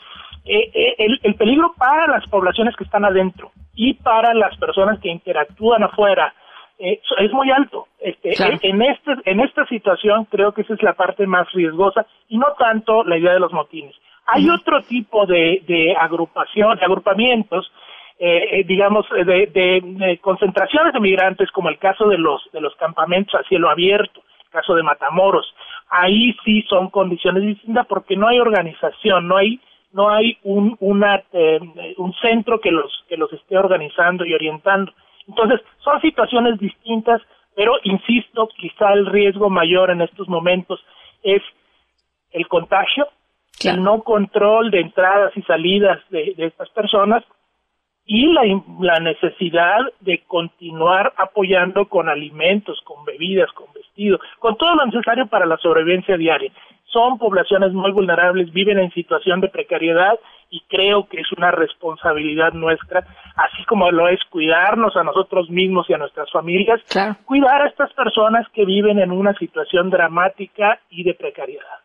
eh, 0.48 0.72
eh, 0.74 1.20
el, 1.24 1.36
peligro 1.36 1.74
para 1.78 2.08
las 2.08 2.28
poblaciones 2.28 2.76
que 2.76 2.84
están 2.84 3.06
adentro 3.06 3.52
y 3.76 3.94
para 3.96 4.34
las 4.34 4.56
personas 4.58 5.00
que 5.00 5.10
interactúan 5.10 5.84
afuera 5.84 6.34
eh, 6.80 7.02
es 7.20 7.32
muy 7.34 7.50
alto. 7.52 7.88
Este, 8.00 8.34
en, 8.62 8.82
este, 8.82 9.16
en 9.26 9.40
esta 9.40 9.66
situación 9.66 10.26
creo 10.26 10.54
que 10.54 10.62
esa 10.62 10.76
es 10.76 10.84
la 10.84 10.94
parte 10.94 11.26
más 11.26 11.52
riesgosa 11.52 12.06
y 12.30 12.38
no 12.38 12.48
tanto 12.58 13.04
la 13.04 13.18
idea 13.18 13.34
de 13.34 13.40
los 13.40 13.52
motines. 13.52 13.96
Hay 14.28 14.50
otro 14.50 14.82
tipo 14.84 15.26
de, 15.26 15.64
de 15.68 15.96
agrupación, 15.98 16.78
de 16.78 16.86
agrupamientos, 16.86 17.72
eh, 18.20 18.60
eh 18.60 18.64
digamos, 18.66 19.06
de, 19.10 19.48
de, 19.48 20.20
concentraciones 20.22 20.94
de 20.94 21.00
migrantes, 21.00 21.50
como 21.52 21.70
el 21.70 21.78
caso 21.78 22.08
de 22.10 22.18
los, 22.18 22.42
de 22.52 22.62
los 22.62 22.76
campamentos 22.76 23.36
a 23.36 23.48
cielo 23.48 23.70
abierto, 23.70 24.22
el 24.46 24.52
caso 24.52 24.76
de 24.76 24.84
Matamoros. 24.84 25.54
Ahí 25.90 26.36
sí 26.44 26.64
son 26.70 26.90
condiciones 26.90 27.44
distintas 27.44 27.88
porque 27.88 28.18
no 28.18 28.28
hay 28.28 28.40
organización, 28.40 29.28
no 29.28 29.38
hay 29.38 29.60
no 29.98 30.10
hay 30.12 30.38
un, 30.44 30.78
una, 30.80 31.24
eh, 31.34 31.60
un 31.98 32.14
centro 32.22 32.62
que 32.62 32.70
los, 32.70 33.04
que 33.10 33.18
los 33.18 33.34
esté 33.34 33.58
organizando 33.58 34.24
y 34.26 34.34
orientando. 34.34 34.94
Entonces, 35.28 35.60
son 35.80 36.00
situaciones 36.02 36.60
distintas, 36.60 37.20
pero 37.56 37.74
insisto, 37.84 38.48
quizá 38.56 38.94
el 38.94 39.08
riesgo 39.08 39.50
mayor 39.50 39.90
en 39.90 40.02
estos 40.02 40.30
momentos 40.30 40.80
es 41.24 41.42
el 42.30 42.48
contagio, 42.48 43.08
el 43.66 43.84
no 43.84 44.04
control 44.04 44.70
de 44.70 44.82
entradas 44.82 45.36
y 45.36 45.42
salidas 45.42 46.00
de, 46.12 46.36
estas 46.38 46.70
personas 46.70 47.24
y 48.06 48.28
la, 48.28 48.44
la, 48.80 49.00
necesidad 49.00 49.80
de 50.02 50.20
continuar 50.28 51.12
apoyando 51.18 51.90
con 51.90 52.08
alimentos, 52.08 52.80
con 52.84 53.04
bebidas, 53.04 53.52
con 53.54 53.66
con 54.40 54.58
todo 54.58 54.76
lo 54.76 54.86
necesario 54.86 55.28
para 55.28 55.46
la 55.46 55.58
sobrevivencia 55.58 56.18
diaria. 56.18 56.52
Son 56.86 57.18
poblaciones 57.18 57.74
muy 57.74 57.92
vulnerables, 57.92 58.52
viven 58.54 58.80
en 58.80 58.92
situación 58.92 59.42
de 59.42 59.50
precariedad 59.50 60.18
y 60.50 60.62
creo 60.70 61.08
que 61.08 61.20
es 61.20 61.32
una 61.34 61.52
responsabilidad 61.52 62.54
nuestra, 62.54 63.06
así 63.36 63.66
como 63.66 63.92
lo 63.92 64.08
es 64.08 64.20
cuidarnos 64.30 64.96
a 64.96 65.04
nosotros 65.04 65.50
mismos 65.50 65.90
y 65.90 65.94
a 65.94 65.98
nuestras 65.98 66.32
familias, 66.32 66.80
cuidar 67.26 67.62
a 67.62 67.68
estas 67.68 67.92
personas 67.94 68.48
que 68.54 68.66
viven 68.66 69.00
en 69.00 69.12
una 69.12 69.34
situación 69.34 69.90
dramática 69.90 70.80
y 70.90 71.04
de 71.04 71.14
precariedad. 71.14 71.80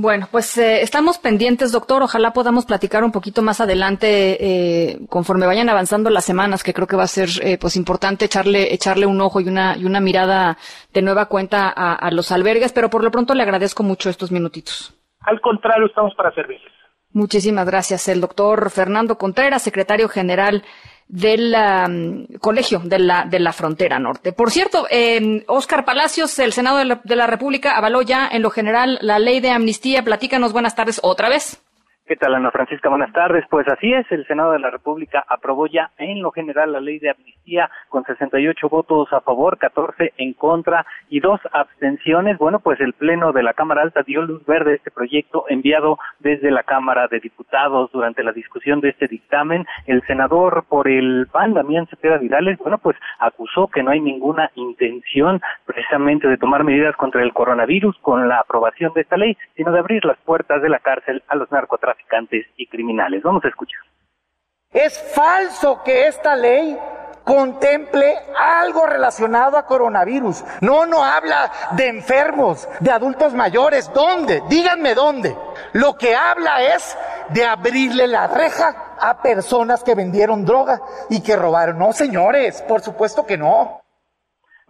Bueno, 0.00 0.28
pues 0.30 0.56
eh, 0.58 0.80
estamos 0.80 1.18
pendientes, 1.18 1.72
doctor. 1.72 2.04
Ojalá 2.04 2.32
podamos 2.32 2.64
platicar 2.64 3.02
un 3.02 3.10
poquito 3.10 3.42
más 3.42 3.60
adelante 3.60 4.36
eh, 4.38 5.00
conforme 5.08 5.44
vayan 5.44 5.68
avanzando 5.68 6.08
las 6.08 6.24
semanas, 6.24 6.62
que 6.62 6.72
creo 6.72 6.86
que 6.86 6.94
va 6.94 7.02
a 7.02 7.08
ser 7.08 7.28
eh, 7.42 7.58
pues 7.58 7.74
importante 7.74 8.26
echarle 8.26 8.72
echarle 8.72 9.06
un 9.06 9.20
ojo 9.20 9.40
y 9.40 9.48
una 9.48 9.76
y 9.76 9.84
una 9.84 9.98
mirada 9.98 10.56
de 10.94 11.02
nueva 11.02 11.26
cuenta 11.26 11.68
a, 11.68 11.94
a, 11.96 12.12
los 12.12 12.30
albergues. 12.30 12.72
Pero 12.72 12.90
por 12.90 13.02
lo 13.02 13.10
pronto 13.10 13.34
le 13.34 13.42
agradezco 13.42 13.82
mucho 13.82 14.08
estos 14.08 14.30
minutitos. 14.30 14.94
Al 15.22 15.40
contrario, 15.40 15.86
estamos 15.86 16.14
para 16.14 16.32
servirles. 16.32 16.72
Muchísimas 17.12 17.66
gracias, 17.66 18.06
el 18.06 18.20
doctor 18.20 18.70
Fernando 18.70 19.18
Contreras, 19.18 19.62
secretario 19.62 20.08
general 20.08 20.62
del 21.08 22.28
Colegio 22.40 22.80
de 22.84 22.98
la, 22.98 23.24
de 23.24 23.40
la 23.40 23.52
Frontera 23.52 23.98
Norte. 23.98 24.32
Por 24.32 24.50
cierto, 24.50 24.86
eh, 24.90 25.44
Oscar 25.48 25.84
Palacios, 25.84 26.38
el 26.38 26.52
Senado 26.52 26.78
de 26.78 26.84
la, 26.84 27.00
de 27.02 27.16
la 27.16 27.26
República, 27.26 27.76
avaló 27.76 28.02
ya 28.02 28.28
en 28.30 28.42
lo 28.42 28.50
general 28.50 28.98
la 29.00 29.18
ley 29.18 29.40
de 29.40 29.50
amnistía. 29.50 30.04
Platícanos, 30.04 30.52
buenas 30.52 30.74
tardes 30.74 31.00
otra 31.02 31.28
vez. 31.28 31.60
¿Qué 32.08 32.16
tal, 32.16 32.34
Ana 32.34 32.50
Francisca? 32.50 32.88
Buenas 32.88 33.12
tardes. 33.12 33.44
Pues 33.50 33.68
así 33.68 33.92
es, 33.92 34.10
el 34.10 34.26
Senado 34.26 34.52
de 34.52 34.58
la 34.58 34.70
República 34.70 35.22
aprobó 35.28 35.66
ya 35.66 35.90
en 35.98 36.22
lo 36.22 36.30
general 36.30 36.72
la 36.72 36.80
ley 36.80 36.98
de 36.98 37.10
amnistía 37.10 37.70
con 37.90 38.02
68 38.02 38.66
votos 38.70 39.12
a 39.12 39.20
favor, 39.20 39.58
14 39.58 40.14
en 40.16 40.32
contra 40.32 40.86
y 41.10 41.20
dos 41.20 41.38
abstenciones. 41.52 42.38
Bueno, 42.38 42.60
pues 42.60 42.80
el 42.80 42.94
Pleno 42.94 43.32
de 43.32 43.42
la 43.42 43.52
Cámara 43.52 43.82
Alta 43.82 44.04
dio 44.04 44.22
luz 44.22 44.42
verde 44.46 44.72
a 44.72 44.74
este 44.76 44.90
proyecto 44.90 45.44
enviado 45.50 45.98
desde 46.18 46.50
la 46.50 46.62
Cámara 46.62 47.08
de 47.08 47.20
Diputados 47.20 47.92
durante 47.92 48.24
la 48.24 48.32
discusión 48.32 48.80
de 48.80 48.88
este 48.88 49.06
dictamen. 49.06 49.66
El 49.84 50.00
senador 50.06 50.64
por 50.66 50.88
el 50.88 51.26
PAN, 51.30 51.52
Damián 51.52 51.88
Cepeda 51.88 52.16
Vidales, 52.16 52.56
bueno, 52.56 52.78
pues 52.78 52.96
acusó 53.18 53.66
que 53.66 53.82
no 53.82 53.90
hay 53.90 54.00
ninguna 54.00 54.50
intención 54.54 55.42
precisamente 55.66 56.26
de 56.26 56.38
tomar 56.38 56.64
medidas 56.64 56.96
contra 56.96 57.22
el 57.22 57.34
coronavirus 57.34 57.98
con 57.98 58.30
la 58.30 58.38
aprobación 58.38 58.94
de 58.94 59.02
esta 59.02 59.18
ley, 59.18 59.36
sino 59.56 59.72
de 59.72 59.80
abrir 59.80 60.06
las 60.06 60.16
puertas 60.20 60.62
de 60.62 60.70
la 60.70 60.78
cárcel 60.78 61.22
a 61.28 61.36
los 61.36 61.52
narcotraficantes 61.52 61.97
y 62.56 62.66
criminales. 62.66 63.22
Vamos 63.22 63.44
a 63.44 63.48
escuchar. 63.48 63.80
Es 64.70 64.98
falso 65.14 65.82
que 65.82 66.08
esta 66.08 66.36
ley 66.36 66.78
contemple 67.24 68.18
algo 68.36 68.86
relacionado 68.86 69.58
a 69.58 69.66
coronavirus. 69.66 70.44
No, 70.60 70.86
no 70.86 71.04
habla 71.04 71.52
de 71.72 71.88
enfermos, 71.88 72.68
de 72.80 72.90
adultos 72.90 73.34
mayores. 73.34 73.92
¿Dónde? 73.92 74.42
Díganme 74.48 74.94
dónde. 74.94 75.36
Lo 75.72 75.96
que 75.96 76.14
habla 76.14 76.74
es 76.74 76.96
de 77.30 77.44
abrirle 77.44 78.06
la 78.06 78.26
reja 78.28 78.96
a 78.98 79.20
personas 79.20 79.84
que 79.84 79.94
vendieron 79.94 80.44
droga 80.44 80.80
y 81.10 81.22
que 81.22 81.36
robaron. 81.36 81.78
No, 81.78 81.92
señores, 81.92 82.62
por 82.62 82.80
supuesto 82.80 83.26
que 83.26 83.36
no. 83.36 83.80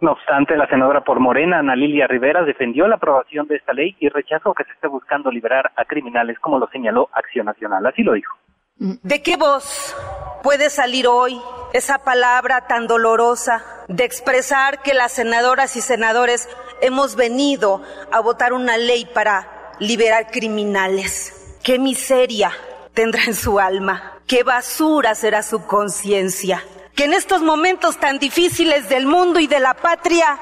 No 0.01 0.13
obstante, 0.13 0.55
la 0.55 0.67
senadora 0.67 1.03
por 1.03 1.19
Morena, 1.19 1.59
Ana 1.59 1.75
Lilia 1.75 2.07
Rivera, 2.07 2.43
defendió 2.43 2.87
la 2.87 2.95
aprobación 2.95 3.47
de 3.47 3.57
esta 3.57 3.73
ley 3.73 3.97
y 3.99 4.07
rechazó 4.07 4.53
que 4.53 4.63
se 4.63 4.71
esté 4.71 4.87
buscando 4.87 5.29
liberar 5.29 5.71
a 5.75 5.83
criminales, 5.83 6.39
como 6.39 6.57
lo 6.57 6.67
señaló 6.69 7.09
Acción 7.11 7.45
Nacional. 7.45 7.85
Así 7.85 8.03
lo 8.03 8.13
dijo. 8.13 8.37
¿De 8.77 9.21
qué 9.21 9.35
voz 9.35 9.93
puede 10.41 10.69
salir 10.69 11.05
hoy 11.05 11.37
esa 11.73 11.97
palabra 12.05 12.65
tan 12.65 12.87
dolorosa 12.87 13.61
de 13.89 14.05
expresar 14.05 14.81
que 14.81 14.93
las 14.93 15.11
senadoras 15.11 15.75
y 15.75 15.81
senadores 15.81 16.47
hemos 16.81 17.17
venido 17.17 17.81
a 18.13 18.21
votar 18.21 18.53
una 18.53 18.77
ley 18.77 19.05
para 19.13 19.73
liberar 19.79 20.31
criminales? 20.31 21.59
¿Qué 21.61 21.77
miseria 21.77 22.51
tendrá 22.93 23.25
en 23.25 23.33
su 23.33 23.59
alma? 23.59 24.13
¿Qué 24.27 24.43
basura 24.43 25.13
será 25.13 25.41
su 25.41 25.67
conciencia? 25.67 26.63
Que 26.95 27.05
en 27.05 27.13
estos 27.13 27.41
momentos 27.41 27.97
tan 27.97 28.19
difíciles 28.19 28.89
del 28.89 29.05
mundo 29.05 29.39
y 29.39 29.47
de 29.47 29.59
la 29.59 29.73
patria 29.73 30.37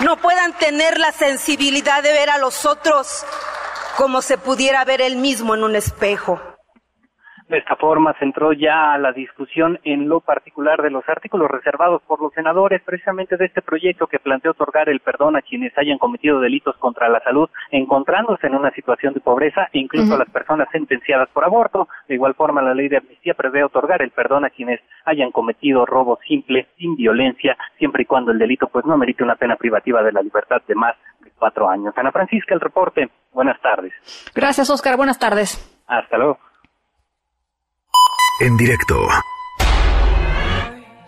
no 0.00 0.16
puedan 0.16 0.52
tener 0.58 0.98
la 0.98 1.12
sensibilidad 1.12 2.02
de 2.02 2.12
ver 2.12 2.30
a 2.30 2.38
los 2.38 2.66
otros 2.66 3.24
como 3.96 4.22
se 4.22 4.38
pudiera 4.38 4.84
ver 4.84 5.00
él 5.00 5.16
mismo 5.16 5.54
en 5.54 5.64
un 5.64 5.76
espejo. 5.76 6.51
De 7.52 7.58
esta 7.58 7.76
forma 7.76 8.14
se 8.18 8.24
entró 8.24 8.54
ya 8.54 8.94
a 8.94 8.98
la 8.98 9.12
discusión 9.12 9.78
en 9.84 10.08
lo 10.08 10.20
particular 10.20 10.80
de 10.80 10.88
los 10.88 11.06
artículos 11.06 11.50
reservados 11.50 12.00
por 12.06 12.18
los 12.22 12.32
senadores 12.32 12.80
precisamente 12.80 13.36
de 13.36 13.44
este 13.44 13.60
proyecto 13.60 14.06
que 14.06 14.18
plantea 14.18 14.52
otorgar 14.52 14.88
el 14.88 15.00
perdón 15.00 15.36
a 15.36 15.42
quienes 15.42 15.76
hayan 15.76 15.98
cometido 15.98 16.40
delitos 16.40 16.74
contra 16.78 17.10
la 17.10 17.20
salud 17.20 17.50
encontrándose 17.70 18.46
en 18.46 18.54
una 18.54 18.70
situación 18.70 19.12
de 19.12 19.20
pobreza 19.20 19.68
e 19.70 19.80
incluso 19.80 20.14
a 20.14 20.20
las 20.20 20.30
personas 20.30 20.66
sentenciadas 20.72 21.28
por 21.28 21.44
aborto. 21.44 21.88
De 22.08 22.14
igual 22.14 22.32
forma 22.32 22.62
la 22.62 22.72
ley 22.72 22.88
de 22.88 22.96
amnistía 22.96 23.34
prevé 23.34 23.62
otorgar 23.62 24.00
el 24.00 24.12
perdón 24.12 24.46
a 24.46 24.50
quienes 24.50 24.80
hayan 25.04 25.30
cometido 25.30 25.84
robo 25.84 26.18
simple, 26.26 26.68
sin 26.78 26.96
violencia, 26.96 27.58
siempre 27.76 28.04
y 28.04 28.06
cuando 28.06 28.32
el 28.32 28.38
delito 28.38 28.68
pues 28.68 28.86
no 28.86 28.96
merite 28.96 29.24
una 29.24 29.36
pena 29.36 29.56
privativa 29.56 30.02
de 30.02 30.12
la 30.12 30.22
libertad 30.22 30.62
de 30.66 30.74
más 30.74 30.96
de 31.20 31.30
cuatro 31.38 31.68
años. 31.68 31.92
Ana 31.98 32.12
Francisca, 32.12 32.54
el 32.54 32.60
reporte. 32.60 33.10
Buenas 33.30 33.60
tardes. 33.60 33.92
Gracias, 34.34 34.70
Oscar. 34.70 34.96
Buenas 34.96 35.18
tardes. 35.18 35.84
Hasta 35.86 36.16
luego. 36.16 36.38
En 38.40 38.56
directo. 38.56 39.08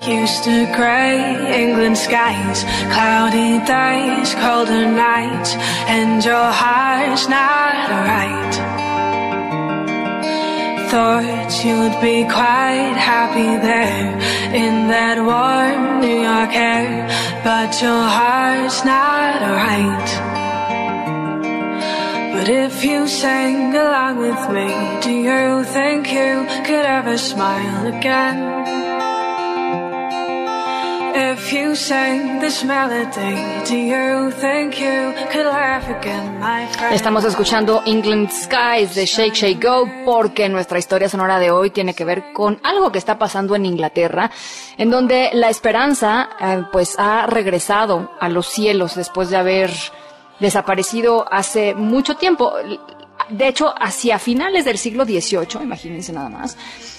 Used 0.02 0.44
to 0.44 0.66
grey 0.76 1.62
England 1.62 1.96
skies, 1.96 2.64
cloudy 2.92 3.58
days, 3.64 4.34
colder 4.34 4.86
nights, 4.86 5.54
and 5.88 6.22
your 6.22 6.52
heart's 6.52 7.26
not 7.28 7.88
right. 7.88 8.54
Thought 10.90 11.64
you'd 11.64 12.00
be 12.02 12.24
quite 12.24 12.96
happy 13.00 13.56
there 13.56 14.12
in 14.54 14.88
that 14.88 15.16
warm 15.18 16.00
New 16.02 16.20
York 16.22 16.54
air, 16.54 17.08
but 17.42 17.80
your 17.80 18.04
heart's 18.06 18.84
not 18.84 19.40
right. 19.40 20.23
But 22.34 22.48
if 22.48 22.84
you 22.84 23.06
sang 23.06 23.74
along 23.76 24.18
with 24.18 24.50
me, 24.50 24.66
do 25.00 25.10
you 25.10 25.62
think 25.72 26.10
you 26.12 26.44
could 26.66 26.84
ever 26.84 27.16
smile 27.16 27.86
again? 27.86 28.36
If 31.16 31.52
you 31.52 31.76
sang 31.76 32.40
this 32.40 32.64
melody, 32.64 33.36
do 33.68 33.76
you 33.76 34.32
think 34.32 34.80
you 34.80 35.14
could 35.30 35.46
laugh 35.46 35.88
again, 35.88 36.40
my 36.40 36.66
friend? 36.66 36.92
Estamos 36.92 37.24
escuchando 37.24 37.82
England 37.86 38.30
Skies 38.30 38.96
de 38.96 39.06
Shake 39.06 39.34
Shake 39.34 39.64
Go 39.64 39.88
porque 40.04 40.48
nuestra 40.48 40.80
historia 40.80 41.08
sonora 41.08 41.38
de 41.38 41.52
hoy 41.52 41.70
tiene 41.70 41.94
que 41.94 42.04
ver 42.04 42.32
con 42.32 42.58
algo 42.64 42.90
que 42.90 42.98
está 42.98 43.16
pasando 43.16 43.54
en 43.54 43.64
Inglaterra, 43.64 44.28
en 44.76 44.90
donde 44.90 45.30
la 45.34 45.50
esperanza 45.50 46.30
eh, 46.40 46.64
pues 46.72 46.96
ha 46.98 47.26
regresado 47.26 48.10
a 48.20 48.28
los 48.28 48.48
cielos 48.48 48.96
después 48.96 49.30
de 49.30 49.36
haber 49.36 49.70
desaparecido 50.40 51.26
hace 51.32 51.74
mucho 51.74 52.16
tiempo. 52.16 52.52
De 53.30 53.48
hecho, 53.48 53.74
hacia 53.78 54.18
finales 54.18 54.64
del 54.64 54.78
siglo 54.78 55.04
XVIII, 55.04 55.62
imagínense 55.62 56.12
nada 56.12 56.28
más, 56.28 56.56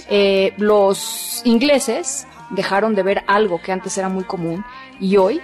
eh, 0.10 0.54
los 0.58 1.42
ingleses 1.46 2.28
dejaron 2.50 2.96
de 2.96 3.04
ver 3.04 3.24
algo 3.28 3.62
que 3.62 3.72
antes 3.72 3.98
era 3.98 4.10
muy 4.10 4.24
común 4.24 4.64
y 5.00 5.18
hoy, 5.18 5.42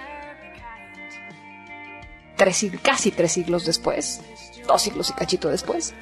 tres, 2.36 2.66
casi 2.82 3.10
tres 3.10 3.32
siglos 3.32 3.64
después, 3.64 4.22
dos 4.66 4.82
siglos 4.82 5.10
y 5.10 5.12
cachito 5.12 5.48
después, 5.48 5.94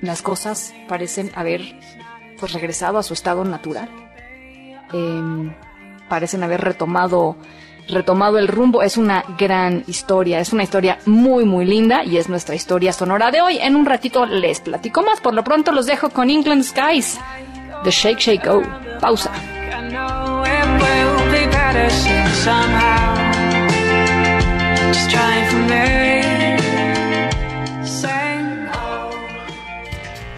las 0.00 0.22
cosas 0.22 0.74
parecen 0.88 1.30
haber 1.34 1.78
pues 2.38 2.52
regresado 2.52 2.98
a 2.98 3.02
su 3.02 3.14
estado 3.14 3.44
natural. 3.44 3.88
Em, 4.92 5.54
parecen 6.08 6.42
haber 6.42 6.62
retomado 6.62 7.36
retomado 7.90 8.38
el 8.38 8.48
rumbo. 8.48 8.82
Es 8.82 8.96
una 8.96 9.24
gran 9.38 9.84
historia, 9.86 10.40
es 10.40 10.52
una 10.52 10.62
historia 10.62 10.98
muy 11.06 11.44
muy 11.44 11.64
linda 11.64 12.04
y 12.04 12.16
es 12.16 12.28
nuestra 12.28 12.54
historia 12.54 12.92
sonora 12.92 13.30
de 13.30 13.40
hoy. 13.40 13.58
En 13.58 13.76
un 13.76 13.86
ratito 13.86 14.26
les 14.26 14.60
platico 14.60 15.02
más. 15.02 15.20
Por 15.20 15.34
lo 15.34 15.44
pronto 15.44 15.72
los 15.72 15.86
dejo 15.86 16.10
con 16.10 16.30
England 16.30 16.64
Skies, 16.64 17.18
The 17.84 17.90
Shake 17.90 18.18
Shake 18.18 18.46
Go. 18.46 18.62
Pausa. 19.00 19.30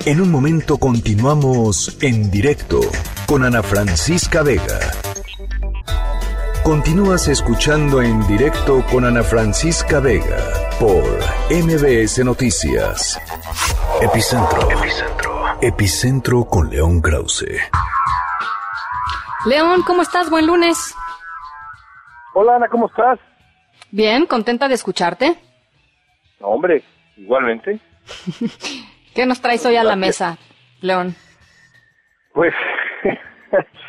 En 0.05 0.21
un 0.21 0.31
momento 0.33 0.79
continuamos 0.79 1.97
en 2.01 2.29
directo 2.29 2.81
con 3.27 3.45
Ana 3.45 3.63
Francisca 3.63 4.43
Vega. 4.43 5.12
Continúas 6.65 7.27
escuchando 7.27 8.01
en 8.01 8.25
directo 8.29 8.85
con 8.89 9.05
Ana 9.05 9.25
Francisca 9.25 9.99
Vega 9.99 10.39
por 10.79 11.03
MBS 11.51 12.25
Noticias. 12.25 13.21
Epicentro. 14.01 14.71
Epicentro. 14.71 15.45
Epicentro 15.61 16.45
con 16.45 16.71
León 16.71 17.01
Krause. 17.01 17.59
León, 19.45 19.83
¿cómo 19.85 20.03
estás? 20.03 20.31
Buen 20.31 20.47
lunes. 20.47 20.95
Hola 22.35 22.55
Ana, 22.55 22.69
¿cómo 22.69 22.87
estás? 22.87 23.19
Bien, 23.91 24.27
contenta 24.27 24.69
de 24.69 24.75
escucharte. 24.75 25.37
No, 26.39 26.47
hombre, 26.47 26.85
igualmente. 27.17 27.81
¿Qué 29.17 29.27
nos 29.27 29.41
traes 29.41 29.67
hoy 29.67 29.75
a 29.75 29.83
la 29.83 29.97
mesa, 29.97 30.39
León? 30.81 31.17
Pues, 32.33 32.55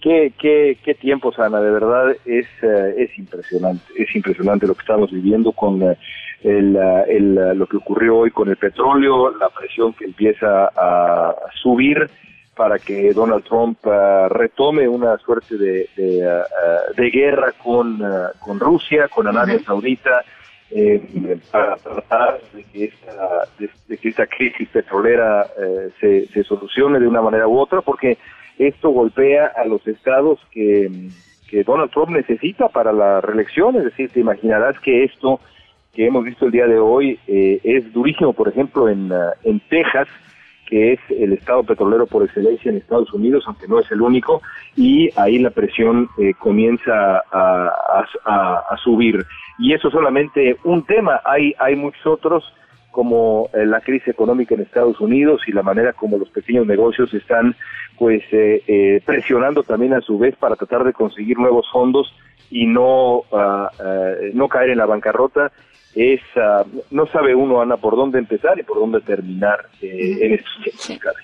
qué, 0.00 0.32
qué, 0.38 0.78
qué 0.82 0.94
tiempos, 0.94 1.38
Ana, 1.38 1.60
de 1.60 1.70
verdad 1.70 2.10
es, 2.24 2.46
eh, 2.62 2.94
es 2.98 3.18
impresionante, 3.18 3.84
es 3.96 4.14
impresionante 4.14 4.66
lo 4.66 4.74
que 4.74 4.80
estamos 4.80 5.10
viviendo 5.10 5.52
con 5.52 5.82
eh, 5.82 5.96
el, 6.42 6.76
eh, 6.76 7.04
el, 7.08 7.58
lo 7.58 7.66
que 7.66 7.76
ocurrió 7.76 8.18
hoy 8.18 8.30
con 8.30 8.48
el 8.48 8.56
petróleo, 8.56 9.36
la 9.36 9.48
presión 9.50 9.92
que 9.92 10.06
empieza 10.06 10.66
a 10.66 11.34
subir 11.62 12.08
para 12.56 12.78
que 12.78 13.12
Donald 13.14 13.44
Trump 13.44 13.78
eh, 13.86 14.28
retome 14.28 14.86
una 14.86 15.16
suerte 15.18 15.56
de, 15.56 15.88
de, 15.96 16.18
eh, 16.18 16.42
de 16.96 17.10
guerra 17.10 17.52
con, 17.52 18.00
eh, 18.02 18.28
con 18.38 18.60
Rusia, 18.60 19.08
con 19.08 19.26
Arabia 19.26 19.60
Saudita, 19.60 20.22
eh, 20.70 21.38
para 21.50 21.76
tratar 21.76 22.38
de 22.52 22.62
que 22.64 22.84
esta, 22.84 23.48
de, 23.58 23.70
de 23.88 23.96
que 23.96 24.08
esta 24.10 24.26
crisis 24.26 24.68
petrolera 24.68 25.46
eh, 25.58 25.90
se, 26.00 26.26
se 26.28 26.44
solucione 26.44 27.00
de 27.00 27.08
una 27.08 27.22
manera 27.22 27.48
u 27.48 27.58
otra, 27.58 27.80
porque 27.80 28.18
esto 28.68 28.90
golpea 28.90 29.52
a 29.56 29.64
los 29.64 29.86
estados 29.86 30.38
que, 30.52 30.88
Donald 31.66 31.90
Trump 31.90 32.10
necesita 32.10 32.68
para 32.68 32.92
la 32.92 33.20
reelección, 33.20 33.74
es 33.76 33.84
decir, 33.84 34.08
te 34.10 34.20
imaginarás 34.20 34.78
que 34.80 35.02
esto 35.02 35.40
que 35.92 36.06
hemos 36.06 36.24
visto 36.24 36.46
el 36.46 36.52
día 36.52 36.66
de 36.68 36.78
hoy 36.78 37.18
eh, 37.26 37.58
es 37.64 37.92
durísimo, 37.92 38.32
por 38.32 38.46
ejemplo, 38.48 38.88
en, 38.88 39.12
ah, 39.12 39.32
en 39.42 39.58
Texas, 39.68 40.06
que 40.68 40.92
es 40.92 41.00
el 41.10 41.32
estado 41.32 41.64
petrolero 41.64 42.06
por 42.06 42.22
excelencia 42.22 42.70
en 42.70 42.76
Estados 42.76 43.12
Unidos, 43.12 43.42
aunque 43.48 43.66
no 43.66 43.80
es 43.80 43.90
el 43.90 44.00
único, 44.00 44.40
y 44.76 45.10
ahí 45.18 45.40
la 45.40 45.50
presión 45.50 46.08
eh, 46.18 46.32
comienza 46.38 47.24
a- 47.32 48.04
a- 48.24 48.64
a 48.70 48.76
subir. 48.76 49.26
Y 49.58 49.72
eso 49.74 49.90
solamente 49.90 50.56
un 50.62 50.84
tema, 50.84 51.20
hay, 51.24 51.52
hay 51.58 51.74
muchos 51.74 52.06
otros, 52.06 52.44
como 52.90 53.50
eh, 53.52 53.64
la 53.66 53.80
crisis 53.80 54.08
económica 54.08 54.54
en 54.54 54.62
Estados 54.62 55.00
Unidos 55.00 55.42
y 55.46 55.52
la 55.52 55.62
manera 55.62 55.92
como 55.92 56.18
los 56.18 56.28
pequeños 56.30 56.66
negocios 56.66 57.12
están 57.14 57.54
pues 57.98 58.22
eh, 58.32 58.62
eh, 58.66 59.02
presionando 59.04 59.62
también 59.62 59.94
a 59.94 60.00
su 60.00 60.18
vez 60.18 60.34
para 60.36 60.56
tratar 60.56 60.84
de 60.84 60.92
conseguir 60.92 61.38
nuevos 61.38 61.66
fondos 61.70 62.12
y 62.50 62.66
no 62.66 63.22
ah, 63.32 63.70
no 64.34 64.48
caer 64.48 64.70
en 64.70 64.78
la 64.78 64.86
bancarrota 64.86 65.52
es 65.94 66.20
ah, 66.36 66.64
no 66.90 67.06
sabe 67.06 67.34
uno 67.34 67.60
Ana 67.60 67.76
por 67.76 67.96
dónde 67.96 68.18
empezar 68.18 68.58
y 68.58 68.62
por 68.62 68.78
dónde 68.78 69.00
terminar 69.00 69.66
eh, 69.82 70.18
en 70.20 70.34
estos 70.34 70.86
tiempos. 70.86 71.14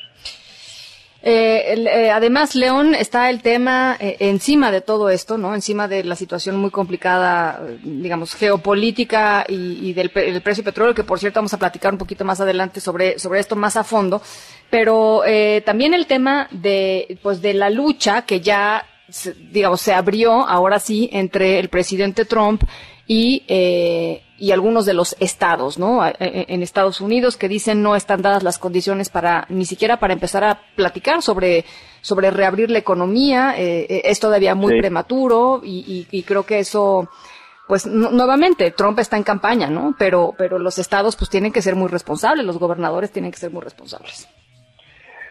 Eh, 1.28 1.74
eh, 1.88 2.10
además, 2.12 2.54
León, 2.54 2.94
está 2.94 3.30
el 3.30 3.42
tema 3.42 3.96
eh, 3.98 4.16
encima 4.20 4.70
de 4.70 4.80
todo 4.80 5.10
esto, 5.10 5.36
¿no? 5.36 5.56
Encima 5.56 5.88
de 5.88 6.04
la 6.04 6.14
situación 6.14 6.54
muy 6.54 6.70
complicada, 6.70 7.60
digamos, 7.82 8.36
geopolítica 8.36 9.44
y, 9.48 9.92
del 9.92 10.10
precio 10.10 10.62
del 10.62 10.72
petróleo, 10.72 10.94
que 10.94 11.02
por 11.02 11.18
cierto 11.18 11.40
vamos 11.40 11.52
a 11.52 11.58
platicar 11.58 11.92
un 11.92 11.98
poquito 11.98 12.24
más 12.24 12.40
adelante 12.40 12.80
sobre, 12.80 13.18
sobre 13.18 13.40
esto 13.40 13.56
más 13.56 13.76
a 13.76 13.82
fondo. 13.82 14.22
Pero 14.70 15.22
también 15.64 15.94
el 15.94 16.06
tema 16.06 16.46
de, 16.52 17.18
pues, 17.24 17.42
de 17.42 17.54
la 17.54 17.70
lucha 17.70 18.22
que 18.22 18.40
ya, 18.40 18.86
digamos, 19.50 19.80
se 19.80 19.94
abrió 19.94 20.46
ahora 20.46 20.78
sí 20.78 21.10
entre 21.12 21.58
el 21.58 21.68
presidente 21.70 22.24
Trump 22.24 22.62
y, 23.06 23.44
eh, 23.48 24.22
y 24.38 24.50
algunos 24.50 24.84
de 24.84 24.94
los 24.94 25.16
estados, 25.20 25.78
¿no? 25.78 26.00
En 26.18 26.62
Estados 26.62 27.00
Unidos 27.00 27.36
que 27.36 27.48
dicen 27.48 27.82
no 27.82 27.96
están 27.96 28.22
dadas 28.22 28.42
las 28.42 28.58
condiciones 28.58 29.08
para, 29.08 29.46
ni 29.48 29.64
siquiera 29.64 29.98
para 29.98 30.12
empezar 30.12 30.44
a 30.44 30.60
platicar 30.74 31.22
sobre, 31.22 31.64
sobre 32.02 32.30
reabrir 32.30 32.70
la 32.70 32.78
economía, 32.78 33.54
eh, 33.56 33.86
eh 33.88 34.02
es 34.04 34.20
todavía 34.20 34.54
muy 34.54 34.78
prematuro 34.78 35.60
y, 35.64 36.06
y, 36.10 36.22
creo 36.24 36.44
que 36.44 36.58
eso, 36.58 37.08
pues 37.66 37.86
nuevamente, 37.86 38.72
Trump 38.72 38.98
está 38.98 39.16
en 39.16 39.22
campaña, 39.22 39.68
¿no? 39.68 39.94
Pero, 39.98 40.34
pero 40.36 40.58
los 40.58 40.78
estados 40.78 41.16
pues 41.16 41.30
tienen 41.30 41.52
que 41.52 41.62
ser 41.62 41.76
muy 41.76 41.88
responsables, 41.88 42.44
los 42.44 42.58
gobernadores 42.58 43.10
tienen 43.12 43.30
que 43.30 43.38
ser 43.38 43.50
muy 43.50 43.62
responsables. 43.62 44.28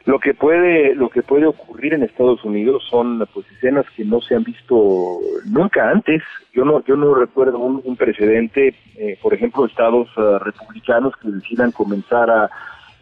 Lo 0.05 0.19
que 0.19 0.35
puede, 0.35 0.93
lo 0.93 1.09
que 1.09 1.23
puede 1.23 1.47
ocurrir 1.47 1.95
en 1.95 2.03
Estados 2.03 2.43
Unidos 2.43 2.83
son 2.91 3.27
pues 3.33 3.51
escenas 3.53 3.85
que 3.97 4.05
no 4.05 4.21
se 4.21 4.35
han 4.35 4.43
visto 4.43 5.19
nunca 5.45 5.89
antes. 5.89 6.21
Yo 6.53 6.63
no, 6.63 6.83
yo 6.85 6.95
no 6.95 7.15
recuerdo 7.15 7.57
un, 7.57 7.95
precedente, 7.95 8.75
eh, 8.97 9.17
por 9.19 9.33
ejemplo, 9.33 9.65
estados 9.65 10.15
uh, 10.15 10.37
republicanos 10.37 11.15
que 11.17 11.29
decidan 11.29 11.71
comenzar 11.71 12.29
a 12.29 12.49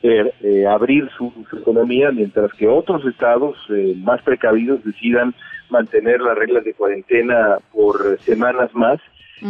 eh, 0.02 0.32
eh, 0.42 0.66
abrir 0.66 1.10
su, 1.18 1.34
economía, 1.52 2.10
mientras 2.12 2.54
que 2.54 2.68
otros 2.70 3.06
estados 3.06 3.58
más 3.98 4.22
precavidos 4.22 4.84
decidan 4.84 5.34
mantener 5.70 6.22
las 6.22 6.38
reglas 6.38 6.64
de 6.64 6.74
cuarentena 6.74 7.58
por 7.74 8.18
semanas 8.20 8.74
más 8.74 9.00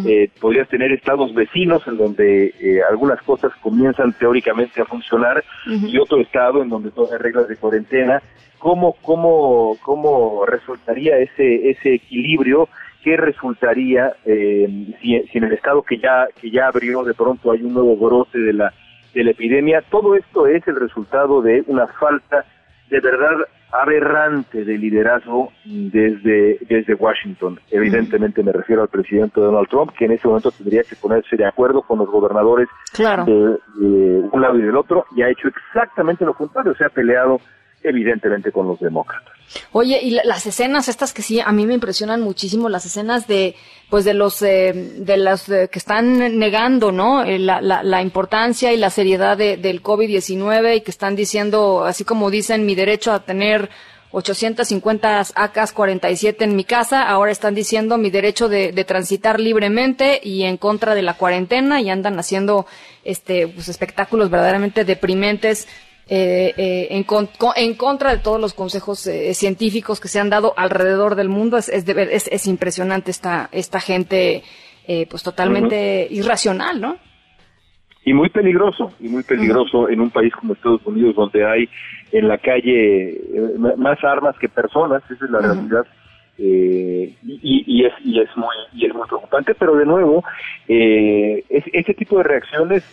eh, 0.05 0.29
podrías 0.39 0.67
tener 0.69 0.91
estados 0.91 1.33
vecinos 1.33 1.87
en 1.87 1.97
donde 1.97 2.53
eh, 2.59 2.81
algunas 2.89 3.21
cosas 3.21 3.51
comienzan 3.61 4.13
teóricamente 4.13 4.81
a 4.81 4.85
funcionar 4.85 5.43
y 5.67 5.97
otro 5.97 6.19
estado 6.19 6.61
en 6.61 6.69
donde 6.69 6.91
todas 6.91 7.11
hay 7.13 7.19
reglas 7.19 7.47
de 7.47 7.57
cuarentena. 7.57 8.21
¿Cómo, 8.59 8.93
cómo, 9.01 9.77
cómo 9.81 10.45
resultaría 10.45 11.17
ese, 11.17 11.69
ese 11.69 11.95
equilibrio? 11.95 12.69
¿Qué 13.03 13.17
resultaría 13.17 14.13
eh, 14.25 14.95
si, 15.01 15.19
si, 15.19 15.37
en 15.37 15.43
el 15.43 15.53
estado 15.53 15.81
que 15.81 15.97
ya, 15.97 16.27
que 16.39 16.49
ya 16.49 16.67
abrió 16.67 17.03
de 17.03 17.13
pronto 17.13 17.51
hay 17.51 17.61
un 17.61 17.73
nuevo 17.73 17.97
brote 17.97 18.39
de 18.39 18.53
la, 18.53 18.73
de 19.13 19.23
la 19.25 19.31
epidemia? 19.31 19.83
Todo 19.89 20.15
esto 20.15 20.47
es 20.47 20.65
el 20.67 20.77
resultado 20.77 21.41
de 21.41 21.63
una 21.67 21.87
falta 21.87 22.45
de 22.89 22.99
verdad 22.99 23.37
aberrante 23.73 24.63
de 24.63 24.77
liderazgo 24.77 25.51
desde, 25.65 26.59
desde 26.69 26.93
Washington. 26.93 27.59
Evidentemente 27.71 28.43
me 28.43 28.51
refiero 28.51 28.83
al 28.83 28.87
presidente 28.87 29.41
Donald 29.41 29.67
Trump, 29.67 29.91
que 29.97 30.05
en 30.05 30.11
ese 30.11 30.27
momento 30.27 30.51
tendría 30.51 30.83
que 30.83 30.95
ponerse 30.95 31.35
de 31.35 31.45
acuerdo 31.45 31.81
con 31.81 31.97
los 31.97 32.07
gobernadores 32.07 32.69
de, 32.95 33.57
un 34.31 34.41
lado 34.41 34.59
y 34.59 34.61
del 34.61 34.77
otro, 34.77 35.05
y 35.15 35.23
ha 35.23 35.29
hecho 35.29 35.47
exactamente 35.47 36.23
lo 36.23 36.35
contrario, 36.35 36.75
se 36.75 36.85
ha 36.85 36.89
peleado 36.89 37.39
evidentemente 37.83 38.51
con 38.51 38.67
los 38.67 38.79
demócratas. 38.79 39.33
Oye, 39.71 39.99
y 40.01 40.11
las 40.11 40.45
escenas 40.45 40.87
estas 40.87 41.13
que 41.13 41.21
sí, 41.21 41.39
a 41.39 41.51
mí 41.51 41.65
me 41.65 41.73
impresionan 41.73 42.21
muchísimo, 42.21 42.69
las 42.69 42.85
escenas 42.85 43.27
de, 43.27 43.55
pues 43.89 44.05
de 44.05 44.13
los, 44.13 44.41
eh, 44.41 44.73
de 44.73 45.17
las 45.17 45.49
eh, 45.49 45.69
que 45.71 45.79
están 45.79 46.39
negando, 46.39 46.91
¿no? 46.91 47.23
Eh, 47.23 47.39
la, 47.39 47.61
la, 47.61 47.83
la, 47.83 48.01
importancia 48.01 48.73
y 48.73 48.77
la 48.77 48.89
seriedad 48.89 49.37
de, 49.37 49.57
del 49.57 49.83
COVID-19 49.83 50.77
y 50.77 50.81
que 50.81 50.91
están 50.91 51.15
diciendo, 51.15 51.85
así 51.85 52.03
como 52.03 52.31
dicen, 52.31 52.65
mi 52.65 52.75
derecho 52.75 53.11
a 53.11 53.23
tener 53.23 53.69
850 54.13 55.21
AK-47 55.35 56.43
en 56.43 56.55
mi 56.55 56.63
casa, 56.63 57.07
ahora 57.09 57.31
están 57.31 57.55
diciendo 57.55 57.97
mi 57.97 58.11
derecho 58.11 58.47
de, 58.47 58.71
de, 58.71 58.83
transitar 58.85 59.39
libremente 59.39 60.19
y 60.23 60.43
en 60.43 60.57
contra 60.57 60.93
de 60.93 61.01
la 61.01 61.15
cuarentena 61.15 61.81
y 61.81 61.89
andan 61.89 62.19
haciendo 62.19 62.67
este 63.03 63.47
pues 63.47 63.69
espectáculos 63.69 64.29
verdaderamente 64.29 64.85
deprimentes 64.85 65.67
eh, 66.09 66.53
eh, 66.57 66.87
en, 66.91 67.05
en, 67.55 67.73
contra 67.75 68.11
de 68.11 68.17
todos 68.21 68.39
los 68.39 68.53
consejos 68.53 69.07
eh, 69.07 69.33
científicos 69.33 69.99
que 69.99 70.07
se 70.07 70.19
han 70.19 70.29
dado 70.29 70.53
alrededor 70.57 71.15
del 71.15 71.29
mundo. 71.29 71.57
Es, 71.57 71.69
es, 71.69 71.87
es, 71.87 72.27
es 72.27 72.47
impresionante 72.47 73.11
esta, 73.11 73.49
esta 73.51 73.79
gente, 73.79 74.43
eh, 74.87 75.07
pues 75.09 75.23
totalmente 75.23 76.07
irracional, 76.09 76.81
¿no? 76.81 76.97
Y 78.05 78.13
muy 78.13 78.29
peligroso, 78.29 78.91
y 78.99 79.07
muy 79.07 79.23
peligroso 79.23 79.87
en 79.87 80.01
un 80.01 80.09
país 80.09 80.33
como 80.33 80.53
Estados 80.53 80.85
Unidos, 80.85 81.15
donde 81.15 81.45
hay 81.45 81.69
en 82.11 82.27
la 82.27 82.37
calle 82.37 83.11
eh, 83.11 83.57
más 83.77 84.03
armas 84.03 84.35
que 84.39 84.49
personas, 84.49 85.01
esa 85.09 85.23
es 85.25 85.31
la 85.31 85.39
realidad. 85.39 85.85
Eh, 86.37 87.13
y, 87.23 87.63
y, 87.65 87.85
es, 87.85 87.93
y, 88.03 88.19
es 88.19 88.29
muy, 88.35 88.55
y 88.73 88.87
es 88.87 88.93
muy 88.93 89.07
preocupante, 89.07 89.55
pero 89.55 89.75
de 89.75 89.85
nuevo, 89.85 90.23
eh, 90.67 91.45
es, 91.47 91.63
ese 91.71 91.93
tipo 91.93 92.17
de 92.17 92.23
reacciones 92.23 92.83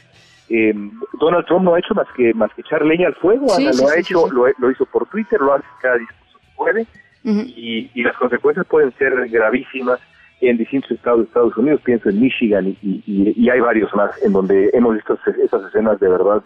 eh, 0.51 0.74
Donald 1.20 1.46
Trump 1.46 1.64
no 1.64 1.74
ha 1.74 1.78
hecho 1.78 1.94
más 1.94 2.09
que 2.16 2.34
más 2.34 2.53
que 2.55 2.62
echar 2.62 2.84
leña 2.84 3.07
al 3.07 3.14
fuego, 3.14 3.46
lo 3.46 3.88
ha 3.88 3.96
hecho, 3.96 4.26
lo, 4.30 4.70
hizo 4.70 4.84
por 4.86 5.07
Twitter, 5.07 5.40
lo 5.40 5.55
hace 5.55 5.64
cada 5.80 5.96
discurso 5.96 6.38
que 6.40 6.48
puede, 6.57 6.86
y, 7.24 8.03
las 8.03 8.16
consecuencias 8.16 8.66
pueden 8.66 8.92
ser 8.98 9.12
gravísimas 9.28 10.01
en 10.40 10.57
distintos 10.57 10.90
estados 10.90 11.20
de 11.20 11.26
Estados 11.26 11.57
Unidos, 11.57 11.80
pienso 11.84 12.09
en 12.09 12.20
Michigan 12.20 12.76
y, 12.82 13.48
hay 13.48 13.61
varios 13.61 13.94
más 13.94 14.11
en 14.24 14.32
donde 14.32 14.70
hemos 14.72 14.94
visto 14.94 15.16
esas 15.44 15.64
escenas 15.66 16.01
de 16.01 16.09
verdad 16.09 16.42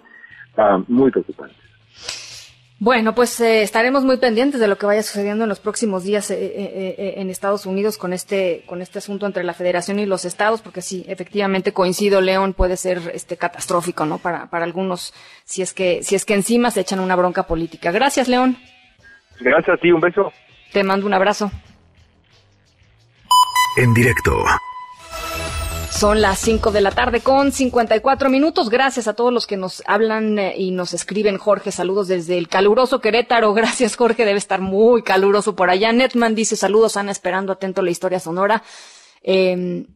ah, 0.59 0.83
muy 0.87 1.11
preocupantes. 1.11 1.57
Bueno, 2.85 3.14
pues 3.14 3.41
eh, 3.41 3.62
estaremos 3.62 4.05
muy 4.05 4.18
pendientes 4.18 4.61
de 4.61 4.68
lo 4.68 4.76
que 4.76 4.85
vaya 4.85 5.03
sucediendo 5.03 5.45
en 5.45 5.49
los 5.49 5.59
próximos 5.59 6.05
días 6.05 6.30
eh, 6.30 6.37
eh, 6.39 7.14
en 7.16 7.30
Estados 7.30 7.64
Unidos 7.64 7.97
con 7.97 8.12
este 8.12 8.62
con 8.66 8.82
este 8.82 8.99
asunto 8.99 9.24
entre 9.24 9.43
la 9.43 9.55
Federación 9.55 9.99
y 10.01 10.05
los 10.05 10.26
estados, 10.26 10.61
porque 10.61 10.82
sí, 10.82 11.03
efectivamente 11.09 11.72
coincido, 11.72 12.20
León 12.20 12.53
puede 12.53 12.76
ser 12.76 13.01
este 13.14 13.39
catastrófico, 13.39 14.05
¿no? 14.05 14.18
Para 14.18 14.51
para 14.51 14.66
algunos 14.66 15.14
si 15.45 15.62
es 15.62 15.72
que 15.72 16.03
si 16.03 16.14
es 16.14 16.26
que 16.26 16.35
encima 16.35 16.70
se 16.70 16.80
echan 16.80 17.01
una 17.01 17.16
bronca 17.16 17.45
política. 17.45 17.91
Gracias, 17.91 18.28
León. 18.28 18.59
Gracias 19.41 19.78
a 19.78 19.80
ti, 19.80 19.91
un 19.91 20.03
beso. 20.03 20.30
Te 20.70 20.85
mando 20.85 21.07
un 21.07 21.14
abrazo. 21.14 21.51
En 23.78 23.95
directo. 23.95 24.45
Son 26.05 26.21
las 26.21 26.39
5 26.41 26.71
de 26.71 26.83
la 26.83 26.91
tarde 26.91 27.23
con 27.23 27.51
54 27.51 28.29
minutos. 28.29 28.69
Gracias 28.69 29.09
a 29.09 29.15
todos 29.15 29.33
los 29.33 29.47
que 29.47 29.57
nos 29.57 29.83
hablan 29.87 30.39
eh, 30.39 30.55
y 30.55 30.71
nos 30.71 30.93
escriben. 30.93 31.39
Jorge, 31.39 31.73
saludos 31.73 32.09
desde 32.09 32.37
el 32.37 32.47
caluroso 32.49 33.01
Querétaro. 33.01 33.55
Gracias, 33.55 33.97
Jorge. 33.97 34.27
Debe 34.27 34.37
estar 34.37 34.61
muy 34.61 35.03
caluroso 35.03 35.57
por 35.57 35.71
allá. 35.71 35.95
Netman 35.95 36.35
dice 36.35 36.57
saludos, 36.57 36.99
Ana, 36.99 37.11
esperando 37.11 37.55
atento 37.55 37.81
la 37.81 37.91
historia 37.91 38.21
sonora. 38.21 38.63
Eh, 39.23 39.87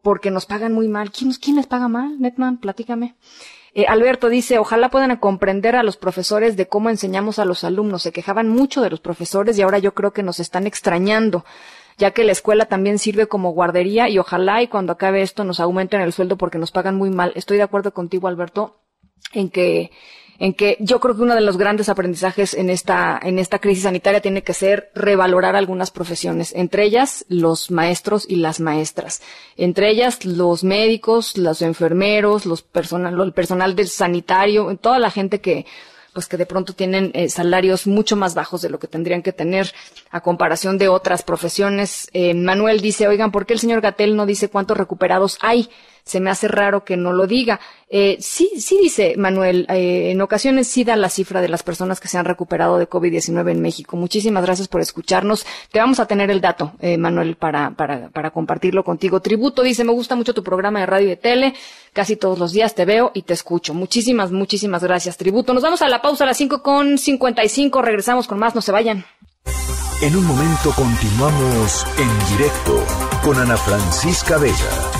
porque 0.00 0.30
nos 0.30 0.46
pagan 0.46 0.74
muy 0.74 0.86
mal. 0.86 1.10
¿Quién, 1.10 1.32
quién 1.32 1.56
les 1.56 1.66
paga 1.66 1.88
mal, 1.88 2.20
Netman? 2.20 2.58
Platícame. 2.58 3.16
Eh, 3.74 3.86
Alberto 3.88 4.28
dice, 4.28 4.58
ojalá 4.58 4.90
puedan 4.90 5.16
comprender 5.16 5.74
a 5.74 5.82
los 5.82 5.96
profesores 5.96 6.56
de 6.56 6.68
cómo 6.68 6.88
enseñamos 6.88 7.40
a 7.40 7.44
los 7.44 7.64
alumnos. 7.64 8.02
Se 8.02 8.12
quejaban 8.12 8.48
mucho 8.48 8.80
de 8.80 8.90
los 8.90 9.00
profesores 9.00 9.58
y 9.58 9.62
ahora 9.62 9.80
yo 9.80 9.92
creo 9.92 10.12
que 10.12 10.22
nos 10.22 10.38
están 10.38 10.68
extrañando 10.68 11.44
ya 12.00 12.12
que 12.12 12.24
la 12.24 12.32
escuela 12.32 12.64
también 12.64 12.98
sirve 12.98 13.28
como 13.28 13.52
guardería 13.52 14.08
y 14.08 14.18
ojalá 14.18 14.62
y 14.62 14.68
cuando 14.68 14.94
acabe 14.94 15.20
esto 15.20 15.44
nos 15.44 15.60
aumenten 15.60 16.00
el 16.00 16.14
sueldo 16.14 16.36
porque 16.36 16.58
nos 16.58 16.72
pagan 16.72 16.96
muy 16.96 17.10
mal. 17.10 17.32
Estoy 17.36 17.58
de 17.58 17.62
acuerdo 17.62 17.92
contigo, 17.92 18.26
Alberto, 18.26 18.80
en 19.34 19.50
que 19.50 19.90
en 20.40 20.54
que 20.54 20.78
yo 20.80 21.00
creo 21.00 21.14
que 21.14 21.20
uno 21.20 21.34
de 21.34 21.42
los 21.42 21.58
grandes 21.58 21.90
aprendizajes 21.90 22.54
en 22.54 22.70
esta, 22.70 23.20
en 23.22 23.38
esta 23.38 23.58
crisis 23.58 23.82
sanitaria 23.82 24.22
tiene 24.22 24.42
que 24.42 24.54
ser 24.54 24.90
revalorar 24.94 25.54
algunas 25.54 25.90
profesiones, 25.90 26.54
entre 26.56 26.84
ellas 26.84 27.26
los 27.28 27.70
maestros 27.70 28.24
y 28.26 28.36
las 28.36 28.58
maestras, 28.58 29.20
entre 29.58 29.90
ellas 29.90 30.24
los 30.24 30.64
médicos, 30.64 31.36
los 31.36 31.60
enfermeros, 31.60 32.46
los 32.46 32.62
personal, 32.62 33.20
el 33.20 33.34
personal 33.34 33.76
del 33.76 33.88
sanitario, 33.88 34.74
toda 34.80 34.98
la 34.98 35.10
gente 35.10 35.42
que 35.42 35.66
pues 36.12 36.26
que 36.26 36.36
de 36.36 36.46
pronto 36.46 36.72
tienen 36.72 37.10
eh, 37.14 37.28
salarios 37.28 37.86
mucho 37.86 38.16
más 38.16 38.34
bajos 38.34 38.62
de 38.62 38.70
lo 38.70 38.78
que 38.78 38.88
tendrían 38.88 39.22
que 39.22 39.32
tener 39.32 39.72
a 40.10 40.20
comparación 40.20 40.78
de 40.78 40.88
otras 40.88 41.22
profesiones. 41.22 42.08
Eh, 42.12 42.34
Manuel 42.34 42.80
dice, 42.80 43.08
oigan, 43.08 43.30
¿por 43.30 43.46
qué 43.46 43.54
el 43.54 43.60
señor 43.60 43.80
Gatel 43.80 44.16
no 44.16 44.26
dice 44.26 44.48
cuántos 44.48 44.76
recuperados 44.76 45.38
hay? 45.40 45.70
Se 46.04 46.20
me 46.20 46.30
hace 46.30 46.48
raro 46.48 46.84
que 46.84 46.96
no 46.96 47.12
lo 47.12 47.26
diga. 47.26 47.60
Eh, 47.88 48.18
sí, 48.20 48.50
sí 48.58 48.78
dice 48.80 49.14
Manuel, 49.16 49.66
eh, 49.68 50.10
en 50.12 50.20
ocasiones 50.20 50.68
sí 50.68 50.84
da 50.84 50.94
la 50.96 51.08
cifra 51.08 51.40
de 51.40 51.48
las 51.48 51.62
personas 51.62 51.98
que 51.98 52.08
se 52.08 52.18
han 52.18 52.24
recuperado 52.24 52.78
de 52.78 52.88
COVID-19 52.88 53.50
en 53.50 53.60
México. 53.60 53.96
Muchísimas 53.96 54.44
gracias 54.44 54.68
por 54.68 54.80
escucharnos. 54.80 55.44
Te 55.72 55.80
vamos 55.80 55.98
a 56.00 56.06
tener 56.06 56.30
el 56.30 56.40
dato, 56.40 56.72
eh, 56.80 56.96
Manuel, 56.98 57.36
para, 57.36 57.70
para, 57.72 58.08
para 58.10 58.30
compartirlo 58.30 58.84
contigo. 58.84 59.20
Tributo 59.20 59.62
dice, 59.62 59.84
me 59.84 59.92
gusta 59.92 60.14
mucho 60.14 60.34
tu 60.34 60.44
programa 60.44 60.80
de 60.80 60.86
radio 60.86 61.06
y 61.06 61.10
de 61.10 61.16
tele. 61.16 61.54
Casi 61.92 62.16
todos 62.16 62.38
los 62.38 62.52
días 62.52 62.74
te 62.74 62.84
veo 62.84 63.10
y 63.14 63.22
te 63.22 63.34
escucho. 63.34 63.74
Muchísimas, 63.74 64.30
muchísimas 64.30 64.84
gracias, 64.84 65.16
Tributo. 65.16 65.52
Nos 65.52 65.62
vamos 65.62 65.82
a 65.82 65.88
la 65.88 66.00
pausa 66.00 66.24
a 66.24 66.28
las 66.28 66.36
5 66.36 66.62
con 66.62 66.98
55. 66.98 67.82
Regresamos 67.82 68.28
con 68.28 68.38
más. 68.38 68.54
No 68.54 68.62
se 68.62 68.70
vayan. 68.72 69.04
En 70.02 70.16
un 70.16 70.26
momento 70.26 70.72
continuamos 70.74 71.86
en 71.98 72.36
directo 72.36 72.84
con 73.22 73.38
Ana 73.38 73.56
Francisca 73.56 74.38
Vega. 74.38 74.99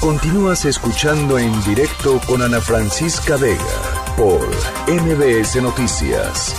Continúas 0.00 0.64
escuchando 0.66 1.38
en 1.38 1.52
directo 1.64 2.20
con 2.26 2.42
Ana 2.42 2.60
Francisca 2.60 3.36
Vega. 3.36 3.56
por 4.16 4.46
MBS 4.88 5.60
Noticias. 5.62 6.54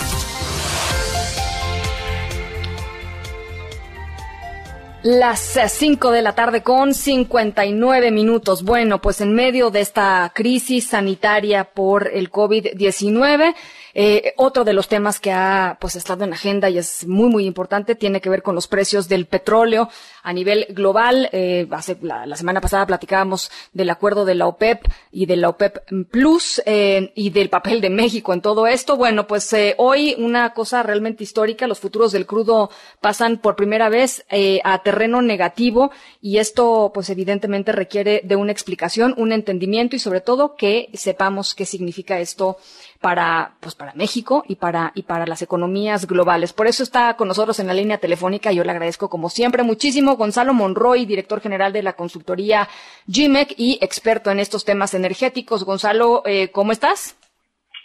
Las 5.02 5.58
5 5.68 6.10
de 6.10 6.22
la 6.22 6.34
tarde 6.34 6.62
con 6.62 6.92
59 6.92 8.10
minutos. 8.10 8.64
Bueno, 8.64 9.00
pues 9.00 9.20
en 9.20 9.32
medio 9.32 9.70
de 9.70 9.80
esta 9.80 10.30
crisis 10.34 10.88
sanitaria 10.88 11.64
por 11.64 12.08
el 12.12 12.30
COVID-19, 12.30 13.54
eh, 14.00 14.32
otro 14.36 14.62
de 14.62 14.74
los 14.74 14.86
temas 14.86 15.18
que 15.18 15.32
ha 15.32 15.76
pues 15.80 15.96
estado 15.96 16.22
en 16.22 16.32
agenda 16.32 16.70
y 16.70 16.78
es 16.78 17.04
muy 17.04 17.28
muy 17.28 17.46
importante 17.46 17.96
tiene 17.96 18.20
que 18.20 18.30
ver 18.30 18.44
con 18.44 18.54
los 18.54 18.68
precios 18.68 19.08
del 19.08 19.26
petróleo 19.26 19.88
a 20.22 20.32
nivel 20.32 20.66
global. 20.68 21.28
Eh, 21.32 21.66
hace, 21.72 21.98
la, 22.02 22.36
semana 22.36 22.60
pasada 22.60 22.86
platicábamos 22.86 23.50
del 23.72 23.90
acuerdo 23.90 24.24
de 24.24 24.36
la 24.36 24.46
OPEP 24.46 24.84
y 25.10 25.26
de 25.26 25.36
la 25.36 25.48
OPEP 25.48 25.78
Plus 26.12 26.62
eh, 26.64 27.10
y 27.16 27.30
del 27.30 27.50
papel 27.50 27.80
de 27.80 27.90
México 27.90 28.32
en 28.32 28.40
todo 28.40 28.68
esto. 28.68 28.96
Bueno, 28.96 29.26
pues 29.26 29.52
hoy 29.78 30.14
una 30.16 30.54
cosa 30.54 30.84
realmente 30.84 31.24
histórica, 31.24 31.66
los 31.66 31.80
futuros 31.80 32.12
del 32.12 32.24
crudo 32.24 32.70
pasan 33.00 33.38
por 33.38 33.56
primera 33.56 33.88
vez 33.88 34.24
a 34.62 34.80
terreno 34.84 35.22
negativo 35.22 35.90
y 36.22 36.38
esto 36.38 36.92
pues 36.94 37.10
evidentemente 37.10 37.72
requiere 37.72 38.20
de 38.22 38.36
una 38.36 38.52
explicación, 38.52 39.12
un 39.16 39.32
entendimiento 39.32 39.96
y 39.96 39.98
sobre 39.98 40.20
todo 40.20 40.54
que 40.54 40.88
sepamos 40.94 41.56
qué 41.56 41.66
significa 41.66 42.20
esto 42.20 42.58
para, 43.00 43.52
pues 43.60 43.74
para 43.74 43.94
México 43.94 44.44
y 44.46 44.56
para, 44.56 44.92
y 44.94 45.02
para 45.02 45.26
las 45.26 45.42
economías 45.42 46.06
globales. 46.06 46.52
Por 46.52 46.66
eso 46.66 46.82
está 46.82 47.14
con 47.14 47.28
nosotros 47.28 47.60
en 47.60 47.68
la 47.68 47.74
línea 47.74 47.98
telefónica. 47.98 48.52
Yo 48.52 48.64
le 48.64 48.70
agradezco 48.70 49.08
como 49.08 49.28
siempre 49.28 49.62
muchísimo 49.62 50.16
Gonzalo 50.16 50.52
Monroy, 50.52 51.06
director 51.06 51.40
general 51.40 51.72
de 51.72 51.82
la 51.82 51.92
consultoría 51.92 52.68
GIMEC 53.06 53.54
y 53.56 53.78
experto 53.80 54.30
en 54.30 54.40
estos 54.40 54.64
temas 54.64 54.94
energéticos. 54.94 55.64
Gonzalo, 55.64 56.22
eh, 56.24 56.50
¿cómo 56.50 56.72
estás? 56.72 57.16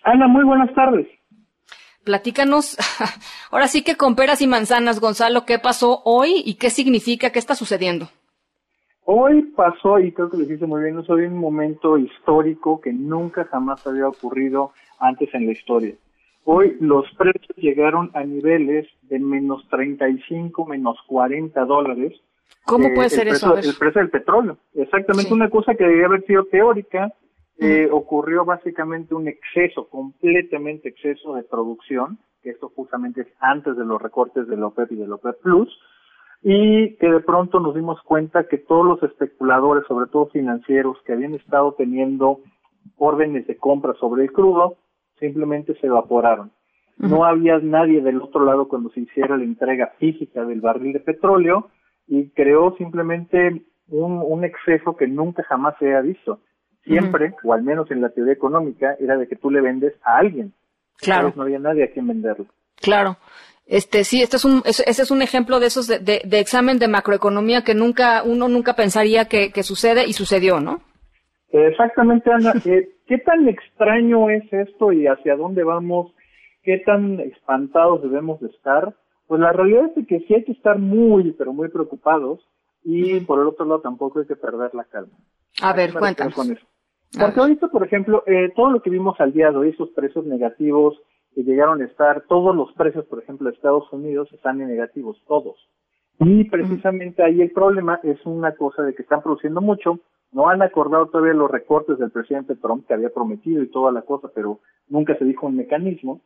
Ana, 0.04 0.28
muy 0.28 0.44
buenas 0.44 0.74
tardes. 0.74 1.08
Platícanos, 2.04 2.78
ahora 3.52 3.68
sí 3.68 3.84
que 3.84 3.96
con 3.96 4.16
peras 4.16 4.42
y 4.42 4.48
manzanas, 4.48 5.00
Gonzalo, 5.00 5.46
¿qué 5.46 5.58
pasó 5.58 6.02
hoy 6.04 6.42
y 6.46 6.56
qué 6.56 6.70
significa, 6.70 7.30
qué 7.30 7.40
está 7.40 7.56
sucediendo? 7.56 8.10
Hoy 9.06 9.42
pasó, 9.56 10.00
y 10.00 10.12
creo 10.12 10.30
que 10.30 10.38
lo 10.38 10.44
dijiste 10.44 10.66
muy 10.66 10.82
bien, 10.82 10.98
hoy 11.08 11.26
un 11.26 11.38
momento 11.38 11.98
histórico 11.98 12.82
que 12.82 12.92
nunca 12.92 13.46
jamás 13.46 13.86
había 13.86 14.08
ocurrido 14.08 14.72
antes 15.04 15.34
en 15.34 15.46
la 15.46 15.52
historia. 15.52 15.96
Hoy 16.46 16.76
los 16.80 17.06
precios 17.16 17.56
llegaron 17.56 18.12
a 18.14 18.24
niveles 18.24 18.88
de 19.04 19.20
menos 19.20 19.66
35, 19.70 20.66
menos 20.66 20.98
40 21.08 21.64
dólares. 21.66 22.14
¿Cómo 22.66 22.90
puede 22.94 23.08
eh, 23.08 23.12
ser 23.12 23.28
eso? 23.30 23.56
El 23.58 23.76
precio 23.80 24.02
del 24.02 24.10
petróleo. 24.10 24.58
Exactamente 24.74 25.34
una 25.34 25.50
cosa 25.50 25.76
que 25.76 25.86
debía 25.86 26.06
haber 26.06 26.26
sido 26.26 26.46
teórica. 26.46 27.14
Eh, 27.60 27.88
ocurrió 27.92 28.44
básicamente 28.44 29.14
un 29.16 29.28
exceso, 29.28 29.88
completamente 29.88 30.90
exceso 30.90 31.36
de 31.36 31.44
producción, 31.44 32.18
que 32.42 32.50
esto 32.50 32.72
justamente 32.76 33.22
es 33.22 33.28
antes 33.40 33.78
de 33.78 33.86
los 33.86 34.02
recortes 34.02 34.48
de 34.48 34.58
la 34.58 34.68
OPEP 34.68 34.92
y 34.92 34.96
de 34.96 35.08
la 35.08 35.16
OPEP 35.16 35.40
Plus, 35.42 35.80
y 36.42 36.96
que 36.96 37.10
de 37.10 37.22
pronto 37.22 37.60
nos 37.62 37.76
dimos 37.76 38.02
cuenta 38.02 38.48
que 38.50 38.58
todos 38.58 38.86
los 38.86 39.04
especuladores, 39.04 39.86
sobre 39.88 40.08
todo 40.08 40.26
financieros, 40.28 40.98
que 41.06 41.14
habían 41.14 41.36
estado 41.36 41.74
teniendo 41.74 42.40
órdenes 42.98 43.48
de 43.48 43.56
compra 43.56 43.94
sobre 43.94 44.24
el 44.24 44.34
crudo, 44.34 44.76
simplemente 45.20 45.76
se 45.80 45.88
evaporaron. 45.88 46.52
No 46.98 47.26
había 47.26 47.58
nadie 47.58 48.02
del 48.02 48.22
otro 48.22 48.46
lado 48.46 48.68
cuando 48.68 48.90
se 48.92 49.02
hiciera 49.02 49.36
la 49.36 49.44
entrega 49.44 49.94
física 49.98 50.46
del 50.46 50.62
barril 50.62 50.94
de 50.94 51.00
petróleo 51.00 51.70
y 52.08 52.30
creó 52.30 52.76
simplemente 52.78 53.64
un, 53.90 54.44
exceso 54.44 54.96
que 54.96 55.08
nunca 55.08 55.44
jamás 55.44 55.76
se 55.80 55.94
ha 55.96 56.02
visto. 56.02 56.40
Siempre, 56.84 57.34
o 57.44 57.54
al 57.54 57.64
menos 57.64 57.90
en 57.92 58.02
la 58.02 58.10
teoría 58.10 58.34
económica, 58.34 58.96
era 59.00 59.18
de 59.18 59.28
que 59.28 59.36
tú 59.36 59.50
le 59.50 59.62
vendes 59.62 59.94
a 60.04 60.18
alguien. 60.18 60.54
Claro. 60.98 61.34
No 61.36 61.44
había 61.44 61.60
nadie 61.60 61.86
a 61.86 61.92
quien 61.92 62.08
venderlo. 62.08 62.46
Claro. 62.76 63.18
Este, 63.66 64.04
sí, 64.04 64.22
este 64.22 64.36
es 64.36 64.46
un, 64.46 64.62
ese 64.66 64.84
es 64.86 65.10
un 65.10 65.22
ejemplo 65.22 65.60
de 65.60 65.68
esos 65.68 65.88
de, 65.88 66.00
de, 66.00 66.40
examen 66.40 66.80
de 66.80 66.90
macroeconomía 66.90 67.64
que 67.64 67.74
nunca, 67.74 68.22
uno 68.24 68.50
nunca 68.50 68.76
pensaría 68.76 69.26
que, 69.26 69.52
que 69.52 69.64
sucede 69.64 70.06
y 70.06 70.14
sucedió, 70.14 70.60
¿no? 70.60 70.82
Exactamente, 71.50 72.30
Ana. 72.32 72.54
Eh, 72.66 72.90
¿Qué 73.14 73.20
tan 73.20 73.48
extraño 73.48 74.32
es 74.32 74.52
esto 74.52 74.92
y 74.92 75.06
hacia 75.06 75.36
dónde 75.36 75.64
vamos? 75.64 76.12
¿Qué 76.64 76.80
tan 76.80 77.20
espantados 77.20 78.02
debemos 78.02 78.42
de 78.42 78.48
estar? 78.48 78.96
Pues 79.28 79.40
la 79.40 79.54
realidad 79.54 79.92
es 79.96 80.08
que 80.08 80.22
sí 80.22 80.34
hay 80.34 80.44
que 80.44 80.54
estar 80.54 80.80
muy, 80.80 81.32
pero 81.34 81.54
muy 81.54 81.70
preocupados 81.70 82.40
y 82.84 83.20
por 83.20 83.40
el 83.40 83.46
otro 83.46 83.66
lado 83.66 83.82
tampoco 83.82 84.20
hay 84.20 84.26
que 84.26 84.36
perder 84.36 84.74
la 84.74 84.86
calma. 84.86 85.14
A 85.62 85.74
ver, 85.74 85.94
cuéntanos. 85.94 86.34
Con 86.34 86.54
eso. 86.54 86.66
Porque 87.20 87.40
ahorita, 87.40 87.68
por 87.68 87.86
ejemplo, 87.86 88.24
eh, 88.26 88.52
todo 88.56 88.72
lo 88.72 88.82
que 88.82 88.90
vimos 88.90 89.16
al 89.20 89.32
día 89.32 89.52
de 89.52 89.58
hoy, 89.58 89.70
esos 89.70 89.92
precios 89.92 90.26
negativos 90.26 91.00
que 91.36 91.44
llegaron 91.44 91.84
a 91.84 91.86
estar, 91.86 92.24
todos 92.28 92.56
los 92.56 92.74
precios, 92.74 93.06
por 93.06 93.22
ejemplo, 93.22 93.48
de 93.48 93.56
Estados 93.56 93.94
Unidos 93.94 94.28
están 94.34 94.60
en 94.60 94.70
negativos, 94.70 95.22
todos. 95.28 95.56
Y 96.18 96.46
precisamente 96.46 97.22
ahí 97.22 97.44
el 97.44 97.52
problema 97.52 98.00
es 98.02 98.18
una 98.26 98.56
cosa 98.56 98.82
de 98.82 98.96
que 98.96 99.04
están 99.04 99.22
produciendo 99.22 99.62
mucho, 99.62 100.00
no 100.34 100.50
han 100.50 100.62
acordado 100.62 101.08
todavía 101.08 101.34
los 101.34 101.50
recortes 101.50 101.98
del 102.00 102.12
presidente 102.12 102.56
Trump 102.56 102.88
que 102.88 102.94
había 102.94 103.10
prometido 103.10 103.62
y 103.62 103.70
toda 103.70 103.92
la 103.92 104.02
cosa, 104.02 104.30
pero 104.34 104.60
nunca 104.88 105.16
se 105.18 105.26
dijo 105.26 105.48
un 105.48 105.56
mecanismo. 105.56 106.22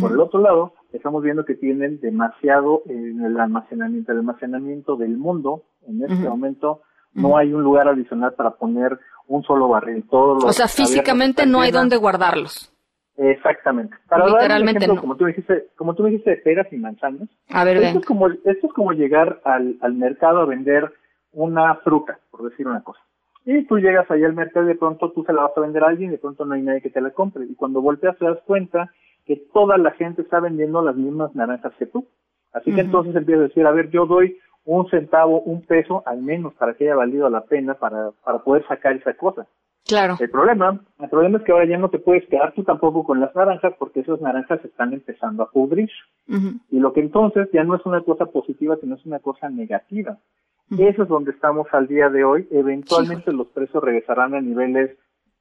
Por 0.00 0.10
el 0.10 0.18
otro 0.18 0.40
lado, 0.40 0.72
estamos 0.92 1.22
viendo 1.22 1.44
que 1.44 1.54
tienen 1.54 2.00
demasiado 2.00 2.82
en 2.86 3.24
el 3.24 3.38
almacenamiento, 3.38 4.10
el 4.10 4.18
almacenamiento 4.18 4.96
del 4.96 5.16
mundo. 5.16 5.62
En 5.86 6.02
este 6.02 6.28
momento 6.28 6.82
no 7.14 7.36
hay 7.36 7.52
un 7.52 7.62
lugar 7.62 7.86
adicional 7.88 8.34
para 8.34 8.50
poner 8.50 8.98
un 9.28 9.44
solo 9.44 9.68
barril. 9.68 10.04
Todos 10.10 10.44
o 10.44 10.52
sea, 10.52 10.66
físicamente 10.66 11.46
no 11.46 11.60
hay 11.60 11.70
dónde 11.70 11.96
guardarlos. 11.96 12.72
Exactamente. 13.16 13.96
Para 14.08 14.26
Literalmente 14.26 14.86
no. 14.88 14.96
como 14.96 15.16
tú 15.16 15.24
dijiste, 15.24 15.68
como 15.76 15.94
tú 15.94 16.04
dijiste 16.04 16.30
de 16.30 16.36
peras 16.38 16.66
y 16.72 16.76
manzanas. 16.76 17.28
A 17.48 17.64
ver, 17.64 17.78
esto 17.78 18.00
es 18.00 18.06
como 18.06 18.26
esto 18.28 18.66
es 18.66 18.72
como 18.74 18.92
llegar 18.92 19.40
al, 19.44 19.78
al 19.80 19.94
mercado 19.94 20.40
a 20.40 20.46
vender 20.46 20.92
una 21.32 21.76
fruta, 21.76 22.18
por 22.30 22.50
decir 22.50 22.66
una 22.66 22.82
cosa. 22.82 23.00
Y 23.46 23.64
tú 23.66 23.78
llegas 23.78 24.10
ahí 24.10 24.24
al 24.24 24.34
mercado 24.34 24.66
y 24.66 24.70
de 24.70 24.74
pronto 24.74 25.12
tú 25.12 25.22
se 25.24 25.32
la 25.32 25.42
vas 25.42 25.56
a 25.56 25.60
vender 25.60 25.84
a 25.84 25.88
alguien 25.88 26.10
y 26.10 26.12
de 26.12 26.18
pronto 26.18 26.44
no 26.44 26.54
hay 26.54 26.62
nadie 26.62 26.82
que 26.82 26.90
te 26.90 27.00
la 27.00 27.12
compre. 27.12 27.46
Y 27.46 27.54
cuando 27.54 27.80
volteas 27.80 28.18
te 28.18 28.24
das 28.24 28.40
cuenta 28.44 28.92
que 29.24 29.36
toda 29.54 29.78
la 29.78 29.92
gente 29.92 30.22
está 30.22 30.40
vendiendo 30.40 30.82
las 30.82 30.96
mismas 30.96 31.34
naranjas 31.36 31.72
que 31.78 31.86
tú. 31.86 32.06
Así 32.52 32.74
que 32.74 32.80
entonces 32.80 33.14
empiezas 33.14 33.44
a 33.44 33.48
decir, 33.48 33.66
a 33.66 33.70
ver, 33.70 33.90
yo 33.90 34.06
doy 34.06 34.36
un 34.64 34.88
centavo, 34.90 35.42
un 35.42 35.62
peso 35.62 36.02
al 36.06 36.22
menos 36.22 36.54
para 36.54 36.74
que 36.74 36.84
haya 36.84 36.96
valido 36.96 37.30
la 37.30 37.42
pena 37.42 37.74
para, 37.74 38.10
para 38.24 38.38
poder 38.40 38.66
sacar 38.66 38.96
esa 38.96 39.14
cosa. 39.14 39.46
Claro. 39.86 40.16
El 40.18 40.30
problema, 40.30 40.80
el 40.98 41.08
problema 41.08 41.38
es 41.38 41.44
que 41.44 41.52
ahora 41.52 41.66
ya 41.66 41.78
no 41.78 41.88
te 41.88 42.00
puedes 42.00 42.26
quedar 42.28 42.52
tú 42.54 42.64
tampoco 42.64 43.04
con 43.04 43.20
las 43.20 43.32
naranjas 43.36 43.74
porque 43.78 44.00
esas 44.00 44.20
naranjas 44.20 44.64
están 44.64 44.92
empezando 44.92 45.44
a 45.44 45.50
pudrir. 45.50 45.88
Y 46.70 46.80
lo 46.80 46.92
que 46.92 47.00
entonces 47.00 47.48
ya 47.52 47.62
no 47.62 47.76
es 47.76 47.86
una 47.86 48.02
cosa 48.02 48.26
positiva, 48.26 48.76
sino 48.80 48.96
es 48.96 49.06
una 49.06 49.20
cosa 49.20 49.48
negativa. 49.48 50.18
Eso 50.70 51.02
es 51.04 51.08
donde 51.08 51.30
estamos 51.30 51.66
al 51.72 51.86
día 51.86 52.08
de 52.08 52.24
hoy. 52.24 52.48
Eventualmente 52.50 53.32
los 53.32 53.48
precios 53.48 53.82
regresarán 53.82 54.34
a 54.34 54.40
niveles 54.40 54.96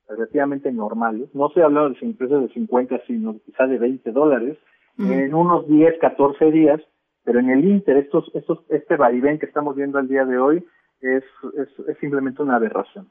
relativamente 0.08 0.72
normales. 0.72 1.30
No 1.34 1.48
estoy 1.48 1.64
hablando 1.64 1.90
de 1.90 2.14
precios 2.14 2.44
de 2.44 2.54
50, 2.54 3.02
sino 3.08 3.40
quizás 3.46 3.70
de 3.70 3.80
20 3.80 4.12
dólares 4.12 4.58
en 5.00 5.34
unos 5.34 5.68
10, 5.68 6.00
14 6.00 6.52
días. 6.52 6.82
Pero 7.24 7.40
en 7.40 7.50
el 7.50 7.66
Inter, 7.66 7.98
estos, 7.98 8.30
estos, 8.36 8.60
este 8.70 8.98
vaivén 8.98 9.40
que 9.40 9.48
estamos 9.48 9.76
viendo 9.76 9.98
al 9.98 10.08
día 10.08 10.26
de 10.26 10.38
hoy 10.38 10.64
es, 11.02 11.24
es, 11.58 11.88
es 11.88 11.98
simplemente 11.98 12.44
una 12.44 12.58
aberración. 12.58 13.10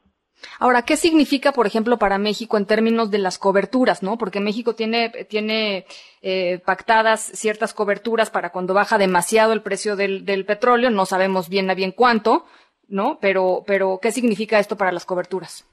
Ahora, 0.58 0.82
¿qué 0.82 0.96
significa, 0.96 1.52
por 1.52 1.66
ejemplo, 1.66 1.98
para 1.98 2.18
México 2.18 2.56
en 2.56 2.66
términos 2.66 3.10
de 3.10 3.18
las 3.18 3.38
coberturas, 3.38 4.02
no? 4.02 4.18
Porque 4.18 4.40
México 4.40 4.74
tiene, 4.74 5.10
tiene 5.28 5.84
eh, 6.22 6.60
pactadas 6.64 7.20
ciertas 7.20 7.74
coberturas 7.74 8.30
para 8.30 8.50
cuando 8.50 8.74
baja 8.74 8.98
demasiado 8.98 9.52
el 9.52 9.62
precio 9.62 9.96
del, 9.96 10.24
del, 10.24 10.44
petróleo, 10.44 10.90
no 10.90 11.06
sabemos 11.06 11.48
bien 11.48 11.70
a 11.70 11.74
bien 11.74 11.92
cuánto, 11.92 12.44
¿no? 12.88 13.18
Pero, 13.20 13.62
pero, 13.66 13.98
¿qué 14.00 14.10
significa 14.10 14.58
esto 14.58 14.76
para 14.76 14.92
las 14.92 15.06
coberturas? 15.06 15.66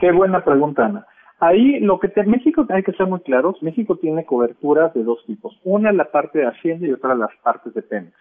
Qué 0.00 0.10
buena 0.10 0.44
pregunta, 0.44 0.86
Ana. 0.86 1.06
Ahí 1.40 1.80
lo 1.80 1.98
que 1.98 2.08
te, 2.08 2.22
México 2.24 2.64
hay 2.70 2.82
que 2.82 2.92
ser 2.92 3.06
muy 3.06 3.20
claros, 3.20 3.62
México 3.62 3.96
tiene 3.96 4.24
coberturas 4.24 4.94
de 4.94 5.02
dos 5.02 5.18
tipos, 5.26 5.58
una 5.64 5.92
la 5.92 6.10
parte 6.10 6.38
de 6.38 6.46
Hacienda 6.46 6.86
y 6.86 6.92
otra 6.92 7.14
las 7.14 7.30
partes 7.42 7.74
de 7.74 7.82
Pemex. 7.82 8.14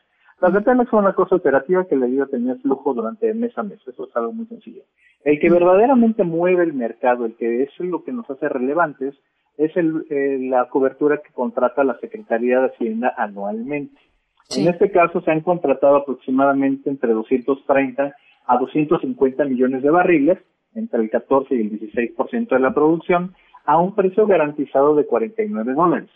Las 0.43 0.51
de 0.51 0.59
Pemex 0.59 0.89
son 0.89 1.05
una 1.05 1.13
cosa 1.13 1.37
operativa 1.37 1.85
que 1.85 1.95
le 1.95 2.07
dio 2.07 2.23
a 2.23 2.27
tener 2.27 2.57
flujo 2.57 2.93
durante 2.93 3.33
mes 3.33 3.57
a 3.57 3.63
mes, 3.63 3.79
eso 3.87 4.09
es 4.09 4.13
algo 4.13 4.33
muy 4.33 4.45
sencillo. 4.47 4.81
El 5.23 5.39
que 5.39 5.49
verdaderamente 5.49 6.25
mueve 6.25 6.65
el 6.65 6.73
mercado, 6.73 7.23
el 7.23 7.37
que 7.37 7.63
es 7.63 7.69
lo 7.79 8.03
que 8.03 8.11
nos 8.11 8.29
hace 8.29 8.49
relevantes, 8.49 9.15
es 9.57 9.71
el, 9.77 10.05
eh, 10.09 10.39
la 10.41 10.67
cobertura 10.67 11.21
que 11.25 11.31
contrata 11.31 11.85
la 11.85 11.97
Secretaría 11.99 12.59
de 12.59 12.67
Hacienda 12.67 13.13
anualmente. 13.17 13.97
En 14.57 14.67
este 14.67 14.91
caso 14.91 15.21
se 15.21 15.31
han 15.31 15.39
contratado 15.39 15.95
aproximadamente 15.95 16.89
entre 16.89 17.13
230 17.13 18.13
a 18.45 18.57
250 18.57 19.45
millones 19.45 19.81
de 19.81 19.91
barriles, 19.91 20.39
entre 20.75 21.03
el 21.03 21.09
14 21.09 21.55
y 21.55 21.61
el 21.61 21.79
16% 21.79 22.49
de 22.49 22.59
la 22.59 22.73
producción, 22.73 23.33
a 23.63 23.79
un 23.79 23.95
precio 23.95 24.27
garantizado 24.27 24.93
de 24.93 25.05
49 25.05 25.73
dólares. 25.73 26.09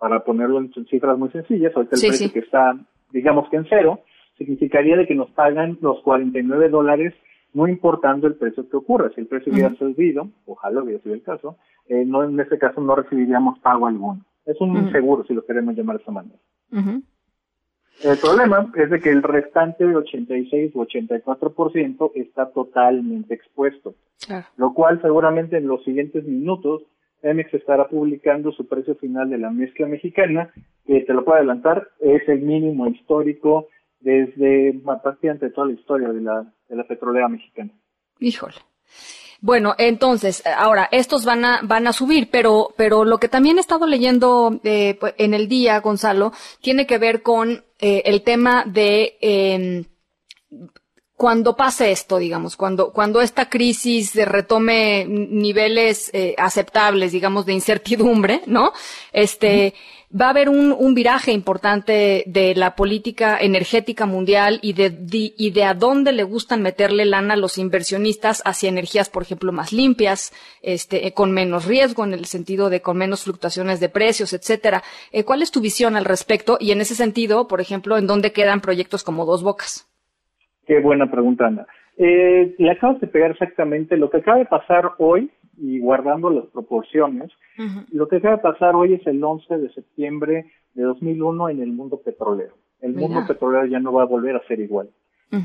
Para 0.00 0.24
ponerlo 0.24 0.58
en 0.58 0.72
cifras 0.86 1.16
muy 1.16 1.30
sencillas, 1.30 1.76
ahorita 1.76 1.94
el 1.94 2.08
precio 2.08 2.32
que 2.32 2.40
está, 2.40 2.76
digamos 3.12 3.48
que 3.50 3.56
en 3.56 3.66
cero, 3.68 4.00
significaría 4.36 4.96
de 4.96 5.06
que 5.06 5.14
nos 5.14 5.30
pagan 5.30 5.78
los 5.80 6.00
49 6.02 6.68
dólares 6.68 7.14
no 7.54 7.66
importando 7.66 8.26
el 8.26 8.34
precio 8.34 8.68
que 8.68 8.76
ocurra. 8.76 9.10
Si 9.14 9.20
el 9.20 9.26
precio 9.26 9.52
hubiera 9.52 9.74
subido, 9.76 10.28
ojalá 10.46 10.82
hubiera 10.82 11.02
sido 11.02 11.14
el 11.14 11.22
caso, 11.22 11.56
eh, 11.88 12.04
no 12.06 12.22
en 12.22 12.38
este 12.38 12.58
caso 12.58 12.80
no 12.80 12.94
recibiríamos 12.94 13.58
pago 13.60 13.86
alguno. 13.86 14.24
Es 14.44 14.60
un 14.60 14.76
inseguro, 14.76 15.24
si 15.24 15.34
lo 15.34 15.44
queremos 15.44 15.74
llamar 15.74 15.96
de 15.96 16.02
esa 16.02 16.12
manera. 16.12 16.38
El 18.02 18.16
problema 18.18 18.70
es 18.76 18.90
de 18.90 19.00
que 19.00 19.10
el 19.10 19.22
restante 19.22 19.84
de 19.84 19.96
86 19.96 20.72
o 20.76 20.86
84% 20.86 22.12
está 22.14 22.50
totalmente 22.50 23.34
expuesto, 23.34 23.94
lo 24.56 24.72
cual 24.72 25.02
seguramente 25.02 25.56
en 25.56 25.66
los 25.66 25.82
siguientes 25.84 26.24
minutos 26.24 26.82
Emex 27.22 27.52
estará 27.52 27.88
publicando 27.88 28.52
su 28.52 28.68
precio 28.68 28.94
final 28.94 29.28
de 29.30 29.38
la 29.38 29.50
mezcla 29.50 29.88
mexicana, 29.88 30.52
que 30.88 31.00
te 31.00 31.12
lo 31.12 31.22
puedo 31.22 31.36
adelantar, 31.36 31.86
es 32.00 32.26
el 32.28 32.40
mínimo 32.40 32.88
histórico 32.88 33.68
desde 34.00 34.72
prácticamente 35.02 35.50
toda 35.50 35.66
la 35.66 35.74
historia 35.74 36.08
de 36.08 36.22
la, 36.22 36.50
de 36.66 36.76
la 36.76 36.84
petrolera 36.84 37.28
mexicana. 37.28 37.70
Híjole. 38.18 38.54
Bueno, 39.40 39.74
entonces, 39.76 40.42
ahora, 40.46 40.88
estos 40.90 41.26
van 41.26 41.44
a, 41.44 41.60
van 41.62 41.86
a 41.86 41.92
subir, 41.92 42.30
pero, 42.30 42.70
pero 42.76 43.04
lo 43.04 43.18
que 43.18 43.28
también 43.28 43.58
he 43.58 43.60
estado 43.60 43.86
leyendo 43.86 44.60
eh, 44.64 44.96
pues, 44.98 45.14
en 45.18 45.34
el 45.34 45.46
día, 45.46 45.78
Gonzalo, 45.80 46.32
tiene 46.62 46.86
que 46.86 46.96
ver 46.96 47.22
con 47.22 47.64
eh, 47.80 48.02
el 48.06 48.22
tema 48.22 48.64
de 48.66 49.18
eh, 49.20 49.84
cuando 51.18 51.56
pase 51.56 51.90
esto, 51.90 52.18
digamos, 52.18 52.56
cuando, 52.56 52.92
cuando 52.92 53.20
esta 53.20 53.50
crisis 53.50 54.14
retome 54.14 55.04
niveles 55.04 56.10
eh, 56.14 56.36
aceptables, 56.38 57.10
digamos, 57.10 57.44
de 57.44 57.54
incertidumbre, 57.54 58.42
¿no? 58.46 58.72
Este, 59.12 59.74
va 60.10 60.26
a 60.26 60.30
haber 60.30 60.48
un, 60.48 60.94
viraje 60.94 61.32
importante 61.32 62.24
de 62.26 62.54
la 62.54 62.74
política 62.74 63.38
energética 63.40 64.06
mundial 64.06 64.58
y 64.62 64.72
de, 64.72 64.90
de, 64.90 65.32
y 65.36 65.50
de 65.52 65.64
a 65.64 65.74
dónde 65.74 66.12
le 66.12 66.22
gustan 66.22 66.62
meterle 66.62 67.04
lana 67.04 67.34
a 67.34 67.36
los 67.36 67.58
inversionistas 67.58 68.42
hacia 68.44 68.68
energías, 68.68 69.10
por 69.10 69.22
ejemplo, 69.22 69.52
más 69.52 69.72
limpias, 69.72 70.32
este, 70.62 71.12
con 71.12 71.32
menos 71.32 71.66
riesgo 71.66 72.04
en 72.04 72.14
el 72.14 72.24
sentido 72.24 72.70
de 72.70 72.80
con 72.80 72.96
menos 72.96 73.24
fluctuaciones 73.24 73.80
de 73.80 73.88
precios, 73.88 74.32
etcétera. 74.32 74.82
Eh, 75.12 75.24
¿Cuál 75.24 75.42
es 75.42 75.52
tu 75.52 75.60
visión 75.60 75.96
al 75.96 76.04
respecto? 76.04 76.56
Y 76.58 76.72
en 76.72 76.80
ese 76.80 76.94
sentido, 76.94 77.46
por 77.46 77.60
ejemplo, 77.60 77.98
¿en 77.98 78.06
dónde 78.06 78.32
quedan 78.32 78.60
proyectos 78.60 79.04
como 79.04 79.26
Dos 79.26 79.42
Bocas? 79.42 79.86
Qué 80.66 80.80
buena 80.80 81.10
pregunta, 81.10 81.46
Ana. 81.46 81.66
Eh, 82.00 82.54
le 82.58 82.70
acabas 82.70 83.00
de 83.00 83.08
pegar 83.08 83.32
exactamente 83.32 83.96
lo 83.96 84.08
que 84.08 84.18
acaba 84.18 84.38
de 84.38 84.44
pasar 84.44 84.92
hoy, 84.98 85.30
y 85.60 85.80
guardando 85.80 86.30
las 86.30 86.46
proporciones, 86.46 87.30
lo 87.92 88.08
que 88.08 88.16
acaba 88.16 88.36
de 88.36 88.42
pasar 88.42 88.74
hoy 88.74 88.94
es 88.94 89.06
el 89.06 89.22
11 89.22 89.58
de 89.58 89.68
septiembre 89.72 90.46
de 90.74 90.82
2001 90.82 91.48
en 91.50 91.62
el 91.62 91.72
mundo 91.72 92.00
petrolero. 92.04 92.54
El 92.80 92.94
mundo 92.94 93.24
petrolero 93.26 93.66
ya 93.66 93.80
no 93.80 93.92
va 93.92 94.02
a 94.02 94.06
volver 94.06 94.36
a 94.36 94.46
ser 94.46 94.60
igual. 94.60 94.88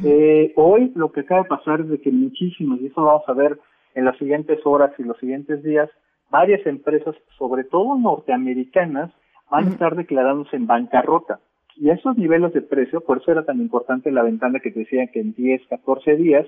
eh, 0.03 0.53
hoy 0.55 0.91
lo 0.95 1.11
que 1.11 1.21
acaba 1.21 1.43
de 1.43 1.49
pasar 1.49 1.81
es 1.81 1.89
de 1.89 1.99
que 1.99 2.11
muchísimos, 2.11 2.79
y 2.81 2.87
eso 2.87 3.01
vamos 3.03 3.23
a 3.27 3.33
ver 3.33 3.59
en 3.95 4.05
las 4.05 4.17
siguientes 4.17 4.59
horas 4.65 4.91
y 4.97 5.03
los 5.03 5.17
siguientes 5.17 5.63
días, 5.63 5.89
varias 6.29 6.65
empresas, 6.65 7.15
sobre 7.37 7.63
todo 7.63 7.95
norteamericanas, 7.97 9.11
van 9.49 9.67
a 9.67 9.69
estar 9.69 9.95
declarándose 9.95 10.55
en 10.55 10.67
bancarrota. 10.67 11.39
Y 11.75 11.89
a 11.89 11.93
esos 11.93 12.17
niveles 12.17 12.53
de 12.53 12.61
precio, 12.61 13.01
por 13.01 13.17
eso 13.17 13.31
era 13.31 13.45
tan 13.45 13.59
importante 13.59 14.11
la 14.11 14.23
ventana 14.23 14.59
que 14.59 14.71
te 14.71 14.79
decía 14.79 15.07
que 15.07 15.19
en 15.19 15.33
10, 15.33 15.67
14 15.69 16.15
días, 16.15 16.45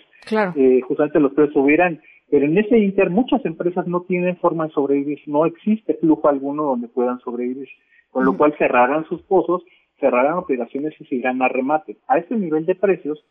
eh, 0.55 0.81
justamente 0.81 1.19
los 1.19 1.33
precios 1.33 1.53
subirán. 1.53 2.01
Pero 2.29 2.45
en 2.45 2.57
ese 2.57 2.77
inter 2.77 3.09
muchas 3.09 3.45
empresas 3.45 3.87
no 3.87 4.01
tienen 4.01 4.37
forma 4.37 4.67
de 4.67 4.73
sobrevivir, 4.73 5.19
no 5.27 5.45
existe 5.45 5.95
flujo 5.95 6.27
alguno 6.27 6.63
donde 6.63 6.87
puedan 6.87 7.19
sobrevivir, 7.19 7.67
con 8.09 8.25
lo 8.25 8.35
cual 8.35 8.55
cerrarán 8.57 9.05
sus 9.05 9.21
pozos, 9.23 9.63
cerrarán 9.99 10.37
operaciones 10.37 10.93
y 10.99 11.05
se 11.05 11.15
irán 11.15 11.41
a 11.41 11.47
remate. 11.47 11.97
A 12.07 12.17
este 12.17 12.35
nivel 12.35 12.65
de 12.65 12.75
precios, 12.75 13.23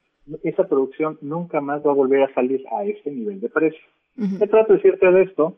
esa 0.42 0.68
producción 0.68 1.18
nunca 1.20 1.60
más 1.60 1.84
va 1.84 1.90
a 1.90 1.94
volver 1.94 2.22
a 2.22 2.34
salir 2.34 2.64
a 2.76 2.84
ese 2.84 3.10
nivel 3.10 3.40
de 3.40 3.48
precios. 3.48 3.84
¿Qué 4.16 4.46
trato 4.46 4.72
de 4.72 4.78
decirte 4.78 5.10
de 5.10 5.22
esto? 5.22 5.56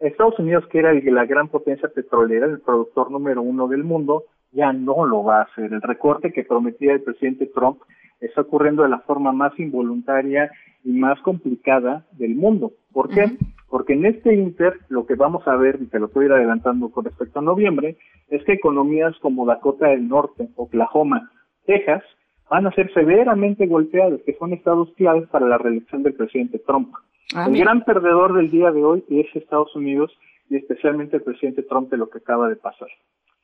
Estados 0.00 0.38
Unidos, 0.38 0.66
que 0.68 0.80
era 0.80 0.92
la 0.92 1.24
gran 1.24 1.48
potencia 1.48 1.88
petrolera, 1.88 2.46
el 2.46 2.60
productor 2.60 3.10
número 3.10 3.42
uno 3.42 3.68
del 3.68 3.84
mundo, 3.84 4.24
ya 4.52 4.72
no 4.72 5.06
lo 5.06 5.24
va 5.24 5.40
a 5.40 5.42
hacer. 5.44 5.72
El 5.72 5.82
recorte 5.82 6.32
que 6.32 6.44
prometía 6.44 6.92
el 6.92 7.02
presidente 7.02 7.46
Trump 7.46 7.80
está 8.20 8.42
ocurriendo 8.42 8.82
de 8.82 8.88
la 8.88 9.00
forma 9.00 9.32
más 9.32 9.58
involuntaria 9.58 10.50
y 10.84 10.90
más 10.90 11.20
complicada 11.20 12.04
del 12.12 12.34
mundo. 12.34 12.72
¿Por 12.92 13.10
qué? 13.10 13.36
Porque 13.68 13.92
en 13.92 14.06
este 14.06 14.34
Inter 14.34 14.74
lo 14.88 15.06
que 15.06 15.14
vamos 15.14 15.46
a 15.46 15.56
ver, 15.56 15.78
y 15.80 15.86
te 15.86 15.98
lo 15.98 16.06
estoy 16.06 16.26
ir 16.26 16.32
adelantando 16.32 16.90
con 16.90 17.04
respecto 17.04 17.38
a 17.38 17.42
noviembre, 17.42 17.96
es 18.28 18.42
que 18.44 18.54
economías 18.54 19.14
como 19.20 19.46
Dakota 19.46 19.88
del 19.88 20.08
Norte, 20.08 20.48
Oklahoma, 20.56 21.30
Texas, 21.66 22.02
van 22.48 22.66
a 22.66 22.72
ser 22.72 22.92
severamente 22.94 23.66
golpeadas, 23.66 24.20
que 24.24 24.36
son 24.38 24.52
estados 24.52 24.88
claves 24.96 25.28
para 25.28 25.46
la 25.46 25.58
reelección 25.58 26.02
del 26.02 26.14
presidente 26.14 26.58
Trump. 26.58 26.94
Ah, 27.34 27.46
el 27.46 27.58
gran 27.58 27.84
perdedor 27.84 28.34
del 28.34 28.50
día 28.50 28.70
de 28.70 28.82
hoy 28.82 29.04
es 29.10 29.26
Estados 29.34 29.74
Unidos 29.76 30.10
y 30.48 30.56
especialmente 30.56 31.16
el 31.16 31.22
presidente 31.22 31.62
Trump 31.62 31.90
de 31.90 31.98
lo 31.98 32.08
que 32.08 32.18
acaba 32.18 32.48
de 32.48 32.56
pasar. 32.56 32.88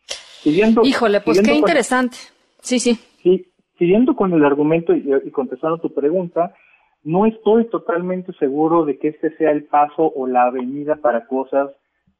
Siguiendo, 0.06 0.82
Híjole, 0.84 1.20
pues 1.20 1.38
qué 1.38 1.44
siguiendo 1.44 1.68
interesante. 1.68 2.16
Sí, 2.60 2.78
sí. 2.78 2.98
Sí, 3.22 3.46
siguiendo 3.78 4.16
con 4.16 4.32
el 4.32 4.44
argumento 4.44 4.94
y, 4.94 5.10
y 5.24 5.30
contestando 5.30 5.78
tu 5.78 5.92
pregunta, 5.92 6.54
no 7.02 7.26
estoy 7.26 7.66
totalmente 7.66 8.32
seguro 8.34 8.84
de 8.84 8.98
que 8.98 9.08
este 9.08 9.36
sea 9.36 9.50
el 9.50 9.64
paso 9.64 10.10
o 10.14 10.26
la 10.26 10.44
avenida 10.44 10.96
para 10.96 11.26
cosas, 11.26 11.70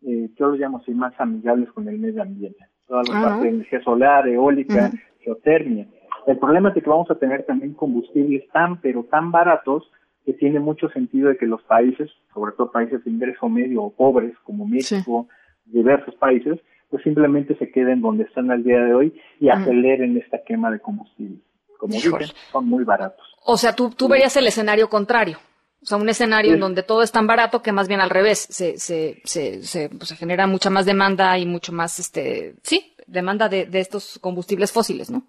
eh, 0.07 0.29
yo 0.39 0.49
lo 0.49 0.57
llamo 0.57 0.79
así, 0.79 0.93
más 0.93 1.19
amigables 1.19 1.71
con 1.73 1.89
el 1.89 1.99
medio 1.99 2.23
ambiente. 2.23 2.59
Toda 2.87 3.03
la 3.05 3.19
Ah, 3.19 3.23
parte 3.23 3.45
de 3.45 3.51
energía 3.51 3.83
solar, 3.83 4.29
eólica, 4.29 4.89
Ujú. 4.89 4.97
geotermia. 5.21 5.87
El 6.27 6.39
problema 6.39 6.69
es 6.69 6.75
que 6.75 6.89
vamos 6.89 7.11
a 7.11 7.19
tener 7.19 7.45
también 7.45 7.73
combustibles 7.73 8.47
tan, 8.51 8.81
pero 8.81 9.05
tan 9.05 9.31
baratos 9.31 9.91
que 10.25 10.35
tiene 10.35 10.61
mucho 10.61 10.89
sentido 10.91 11.29
de 11.29 11.37
que 11.37 11.47
los 11.47 11.63
países, 11.65 12.11
sobre 12.33 12.53
todo 12.53 12.71
países 12.71 13.03
de 13.05 13.11
ingreso 13.11 13.49
medio 13.49 13.83
o 13.83 13.91
pobres 13.91 14.35
como 14.43 14.67
México, 14.67 15.29
diversos 15.67 16.15
países, 16.17 16.59
pues 16.95 17.03
simplemente 17.03 17.57
se 17.57 17.73
queden 17.73 18.01
donde 18.01 18.23
están 18.23 18.53
al 18.53 18.63
día 18.63 18.79
de 18.79 18.95
hoy 18.95 19.21
y 19.41 19.49
aceleren 19.49 20.17
esta 20.17 20.39
quema 20.47 20.71
de 20.71 20.79
combustible. 20.79 21.39
Como 21.77 21.93
dicen, 21.93 22.13
son 22.53 22.69
muy 22.69 22.85
baratos. 22.85 23.27
O 23.45 23.57
sea, 23.57 23.73
tú, 23.75 23.91
tú 23.91 24.07
verías 24.07 24.37
el 24.37 24.47
escenario 24.47 24.89
contrario. 24.89 25.39
O 25.83 25.87
sea, 25.87 25.99
un 25.99 26.09
escenario 26.09 26.53
Sí. 26.53 26.55
en 26.55 26.61
donde 26.61 26.85
todo 26.85 27.03
es 27.03 27.11
tan 27.11 27.27
barato 27.27 27.63
que 27.63 27.73
más 27.73 27.89
bien 27.89 28.01
al 28.01 28.11
revés, 28.11 28.47
se, 28.49 28.79
se, 28.79 29.17
se, 29.25 29.65
se, 29.65 29.89
pues, 29.89 30.09
se 30.11 30.15
genera 30.15 30.47
mucha 30.47 30.71
más 30.71 30.87
demanda 30.87 31.37
y 31.37 31.47
mucho 31.47 31.73
más, 31.73 31.99
este, 31.99 32.55
sí, 32.63 32.95
demanda 33.09 33.49
de, 33.49 33.67
de 33.67 33.81
estos 33.81 34.21
combustibles 34.21 34.71
fósiles, 34.71 35.11
¿no? 35.11 35.25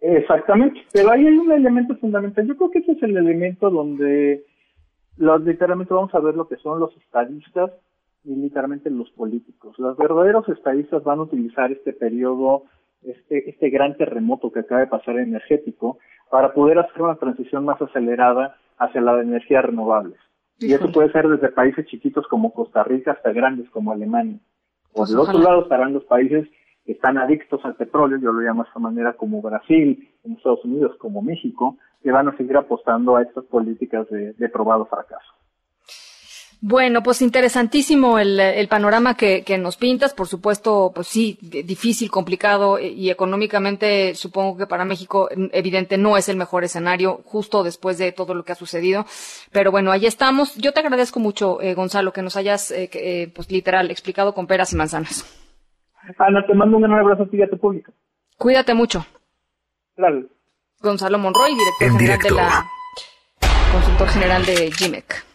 Exactamente, 0.00 0.80
pero 0.94 1.10
ahí 1.12 1.26
hay 1.26 1.36
un 1.36 1.52
elemento 1.52 1.94
fundamental. 1.96 2.46
Yo 2.46 2.56
creo 2.56 2.70
que 2.70 2.78
ese 2.78 2.92
es 2.92 3.02
el 3.02 3.14
elemento 3.14 3.68
donde 3.68 4.42
los, 5.18 5.42
literalmente 5.42 5.92
vamos 5.92 6.14
a 6.14 6.20
ver 6.20 6.34
lo 6.34 6.48
que 6.48 6.56
son 6.56 6.80
los 6.80 6.96
estadistas 6.96 7.72
y 8.24 8.34
literalmente 8.34 8.90
los 8.90 9.10
políticos. 9.10 9.78
Los 9.78 9.96
verdaderos 9.96 10.48
estadistas 10.48 11.02
van 11.04 11.20
a 11.20 11.22
utilizar 11.22 11.72
este 11.72 11.92
periodo, 11.92 12.64
este, 13.02 13.48
este 13.48 13.70
gran 13.70 13.96
terremoto 13.96 14.52
que 14.52 14.60
acaba 14.60 14.80
de 14.80 14.86
pasar 14.86 15.18
energético, 15.18 15.98
para 16.30 16.52
poder 16.52 16.78
hacer 16.78 17.02
una 17.02 17.16
transición 17.16 17.64
más 17.64 17.80
acelerada 17.80 18.56
hacia 18.78 19.00
las 19.00 19.22
energías 19.22 19.64
renovables. 19.64 20.18
Y 20.58 20.72
eso 20.74 20.92
puede 20.92 21.10
ser 21.10 21.26
desde 21.26 21.48
países 21.48 21.86
chiquitos 21.86 22.26
como 22.28 22.52
Costa 22.52 22.84
Rica 22.84 23.12
hasta 23.12 23.32
grandes 23.32 23.68
como 23.70 23.92
Alemania. 23.92 24.38
Por 24.92 25.06
Pues 25.06 25.10
el 25.10 25.18
otro 25.18 25.38
lado 25.38 25.62
estarán 25.62 25.94
los 25.94 26.04
países 26.04 26.46
que 26.84 26.92
están 26.92 27.16
adictos 27.18 27.64
al 27.64 27.76
petróleo, 27.76 28.18
yo 28.18 28.32
lo 28.32 28.40
llamo 28.40 28.62
de 28.62 28.68
esta 28.68 28.80
manera 28.80 29.14
como 29.14 29.40
Brasil, 29.40 30.08
como 30.22 30.36
Estados 30.36 30.64
Unidos, 30.64 30.96
como 30.98 31.22
México, 31.22 31.78
que 32.02 32.10
van 32.10 32.28
a 32.28 32.36
seguir 32.36 32.56
apostando 32.56 33.16
a 33.16 33.22
estas 33.22 33.44
políticas 33.44 34.08
de, 34.10 34.34
de 34.34 34.48
probado 34.48 34.86
fracaso. 34.86 35.32
Bueno, 36.62 37.02
pues 37.02 37.22
interesantísimo 37.22 38.18
el, 38.18 38.38
el 38.38 38.68
panorama 38.68 39.16
que, 39.16 39.44
que 39.44 39.56
nos 39.56 39.78
pintas. 39.78 40.12
Por 40.12 40.26
supuesto, 40.26 40.92
pues 40.94 41.06
sí, 41.06 41.38
difícil, 41.40 42.10
complicado 42.10 42.76
eh, 42.76 42.88
y 42.88 43.08
económicamente 43.08 44.14
supongo 44.14 44.58
que 44.58 44.66
para 44.66 44.84
México 44.84 45.30
mm, 45.34 45.46
evidente 45.52 45.96
no 45.96 46.18
es 46.18 46.28
el 46.28 46.36
mejor 46.36 46.62
escenario 46.64 47.22
justo 47.24 47.62
después 47.62 47.96
de 47.96 48.12
todo 48.12 48.34
lo 48.34 48.44
que 48.44 48.52
ha 48.52 48.56
sucedido. 48.56 49.06
Pero 49.52 49.70
bueno, 49.70 49.90
ahí 49.90 50.04
estamos. 50.04 50.54
Yo 50.56 50.72
te 50.72 50.80
agradezco 50.80 51.18
mucho, 51.18 51.62
eh, 51.62 51.72
Gonzalo, 51.72 52.12
que 52.12 52.20
nos 52.20 52.36
hayas, 52.36 52.70
eh, 52.72 52.90
que, 52.90 53.22
eh, 53.22 53.32
pues 53.34 53.50
literal, 53.50 53.90
explicado 53.90 54.34
con 54.34 54.46
peras 54.46 54.72
y 54.74 54.76
manzanas. 54.76 55.24
Ana, 56.18 56.44
te 56.46 56.52
mando 56.52 56.76
un 56.76 56.82
gran 56.82 56.98
abrazo 56.98 57.22
a 57.22 57.26
ti 57.26 57.38
y 57.38 57.42
a 57.42 57.48
tu 57.48 57.56
público. 57.56 57.92
Cuídate 58.36 58.74
mucho. 58.74 59.06
Claro. 59.96 60.26
Gonzalo 60.80 61.18
Monroy, 61.18 61.54
director 61.54 61.88
En 61.88 61.98
general 61.98 62.18
directo. 62.18 62.34
de 62.34 62.42
la, 62.42 62.66
consultor 63.72 64.08
general 64.08 64.44
de 64.44 64.70
GIMEC. 64.72 65.29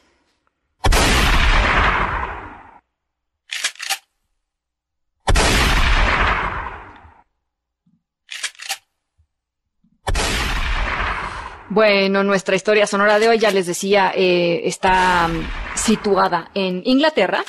Bueno, 11.76 12.24
nuestra 12.24 12.56
historia 12.56 12.88
sonora 12.88 13.20
de 13.20 13.28
hoy, 13.28 13.38
ya 13.38 13.52
les 13.52 13.68
decía, 13.68 14.14
eh, 14.16 14.62
está 14.64 15.28
mm, 15.28 15.76
situada 15.76 16.50
en 16.54 16.82
Inglaterra. 16.86 17.44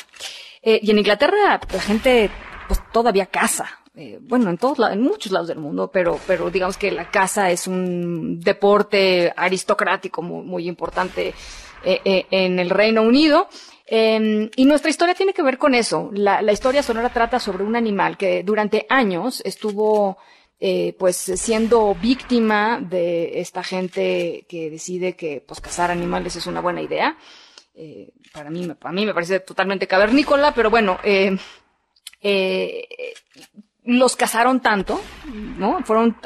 Eh, 0.60 0.80
y 0.82 0.90
en 0.90 0.98
Inglaterra 0.98 1.60
la 1.72 1.80
gente 1.80 2.28
pues 2.66 2.80
todavía 2.92 3.26
caza. 3.26 3.66
Eh, 3.94 4.18
bueno, 4.20 4.50
en 4.50 4.58
todos 4.58 4.80
en 4.90 5.00
muchos 5.00 5.30
lados 5.30 5.46
del 5.46 5.58
mundo, 5.58 5.92
pero, 5.92 6.18
pero 6.26 6.50
digamos 6.50 6.76
que 6.76 6.90
la 6.90 7.08
caza 7.08 7.52
es 7.52 7.68
un 7.68 8.40
deporte 8.40 9.32
aristocrático 9.36 10.22
muy, 10.22 10.66
importante 10.66 11.32
eh, 11.84 12.26
en 12.28 12.58
el 12.58 12.70
Reino 12.70 13.02
Unido. 13.02 13.46
Em, 13.86 14.50
y 14.56 14.64
nuestra 14.64 14.90
historia 14.90 15.14
tiene 15.14 15.34
que 15.34 15.44
ver 15.44 15.56
con 15.56 15.72
eso. 15.72 16.10
La, 16.12 16.42
la, 16.42 16.50
historia 16.50 16.82
sonora 16.82 17.10
trata 17.10 17.38
sobre 17.38 17.62
un 17.62 17.76
animal 17.76 18.16
que 18.16 18.42
durante 18.42 18.86
años 18.88 19.40
estuvo 19.44 20.18
eh, 20.58 20.94
pues 20.98 21.16
siendo 21.16 21.94
víctima 21.94 22.80
de 22.80 23.40
esta 23.40 23.62
gente 23.62 24.46
que 24.48 24.70
decide 24.70 25.14
que 25.14 25.44
pues 25.46 25.60
cazar 25.60 25.90
animales 25.90 26.36
es 26.36 26.46
una 26.46 26.60
buena 26.60 26.82
idea. 26.82 27.16
Eh, 27.74 28.10
para 28.32 28.50
mí, 28.50 28.66
para 28.68 28.92
mí 28.92 29.04
me 29.04 29.14
parece 29.14 29.40
totalmente 29.40 29.86
cavernícola, 29.86 30.54
pero 30.54 30.70
bueno, 30.70 30.98
eh, 31.04 31.36
eh, 32.22 32.88
los 33.84 34.16
cazaron 34.16 34.60
tanto, 34.60 35.00
¿no? 35.58 35.84
Fueron 35.84 36.16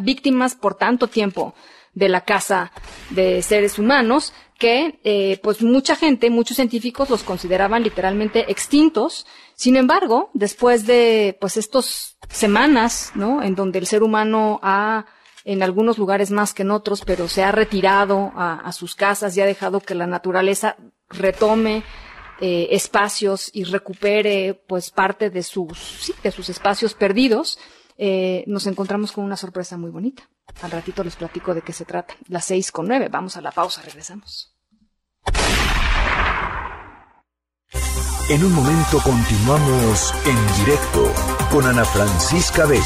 víctimas 0.00 0.54
por 0.54 0.76
tanto 0.76 1.08
tiempo 1.08 1.54
de 1.92 2.08
la 2.08 2.22
caza 2.22 2.72
de 3.10 3.42
seres 3.42 3.78
humanos 3.78 4.32
que 4.58 5.00
eh, 5.04 5.38
pues 5.42 5.62
mucha 5.62 5.96
gente, 5.96 6.30
muchos 6.30 6.56
científicos 6.56 7.10
los 7.10 7.22
consideraban 7.22 7.82
literalmente 7.82 8.50
extintos. 8.50 9.26
Sin 9.56 9.76
embargo, 9.76 10.30
después 10.34 10.86
de 10.86 11.36
pues 11.40 11.56
estos 11.56 12.16
semanas, 12.28 13.12
¿no? 13.14 13.42
En 13.42 13.54
donde 13.54 13.78
el 13.78 13.86
ser 13.86 14.02
humano 14.02 14.60
ha 14.62 15.06
en 15.44 15.62
algunos 15.62 15.98
lugares 15.98 16.30
más 16.30 16.54
que 16.54 16.62
en 16.62 16.70
otros, 16.70 17.02
pero 17.04 17.28
se 17.28 17.44
ha 17.44 17.52
retirado 17.52 18.32
a, 18.34 18.72
sus 18.72 18.94
casas 18.94 19.36
y 19.36 19.42
ha 19.42 19.46
dejado 19.46 19.80
que 19.80 19.94
la 19.94 20.06
naturaleza 20.06 20.76
retome 21.10 21.84
eh, 22.40 22.68
espacios 22.70 23.50
y 23.52 23.64
recupere 23.64 24.54
pues 24.66 24.90
parte 24.90 25.28
de 25.28 25.42
sus, 25.42 26.12
de 26.22 26.30
sus 26.30 26.48
espacios 26.48 26.94
perdidos, 26.94 27.58
eh, 27.96 28.42
nos 28.46 28.66
encontramos 28.66 29.12
con 29.12 29.24
una 29.24 29.36
sorpresa 29.36 29.76
muy 29.76 29.90
bonita. 29.90 30.28
Al 30.62 30.70
ratito 30.70 31.04
les 31.04 31.16
platico 31.16 31.54
de 31.54 31.62
qué 31.62 31.72
se 31.72 31.84
trata. 31.84 32.14
Las 32.28 32.46
seis 32.46 32.72
con 32.72 32.88
nueve. 32.88 33.08
Vamos 33.10 33.36
a 33.36 33.40
la 33.40 33.52
pausa, 33.52 33.82
regresamos. 33.82 34.50
En 38.30 38.42
un 38.42 38.54
momento 38.54 38.98
continuamos 39.04 40.14
en 40.24 40.64
directo 40.64 41.12
con 41.52 41.66
Ana 41.66 41.84
Francisca 41.84 42.64
Vega. 42.64 42.82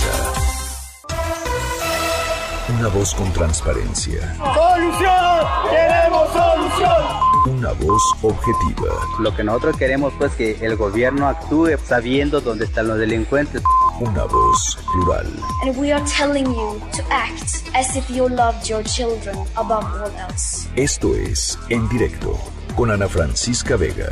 Una 2.76 2.88
voz 2.88 3.14
con 3.14 3.32
transparencia. 3.32 4.36
¡Solución! 4.36 5.46
¡Queremos 5.70 6.28
solución! 6.32 7.56
Una 7.56 7.72
voz 7.74 8.02
objetiva. 8.22 8.88
Lo 9.20 9.32
que 9.36 9.44
nosotros 9.44 9.76
queremos 9.76 10.12
pues 10.18 10.32
que 10.32 10.58
el 10.60 10.74
gobierno 10.74 11.28
actúe 11.28 11.78
sabiendo 11.84 12.40
dónde 12.40 12.64
están 12.64 12.88
los 12.88 12.98
delincuentes. 12.98 13.62
Una 14.00 14.24
voz 14.24 14.76
plural. 14.92 15.32
And 15.62 15.76
we 15.78 15.92
are 15.92 16.04
telling 16.04 16.46
you 16.46 16.80
to 16.96 17.02
act 17.12 17.62
as 17.74 17.94
if 17.94 18.10
you 18.10 18.28
loved 18.28 18.68
your 18.68 18.82
children 18.82 19.36
above 19.54 19.84
all 19.84 20.10
else. 20.18 20.68
Esto 20.74 21.14
es 21.14 21.56
En 21.68 21.88
Directo 21.88 22.36
con 22.74 22.90
Ana 22.90 23.06
Francisca 23.06 23.76
Vega. 23.76 24.10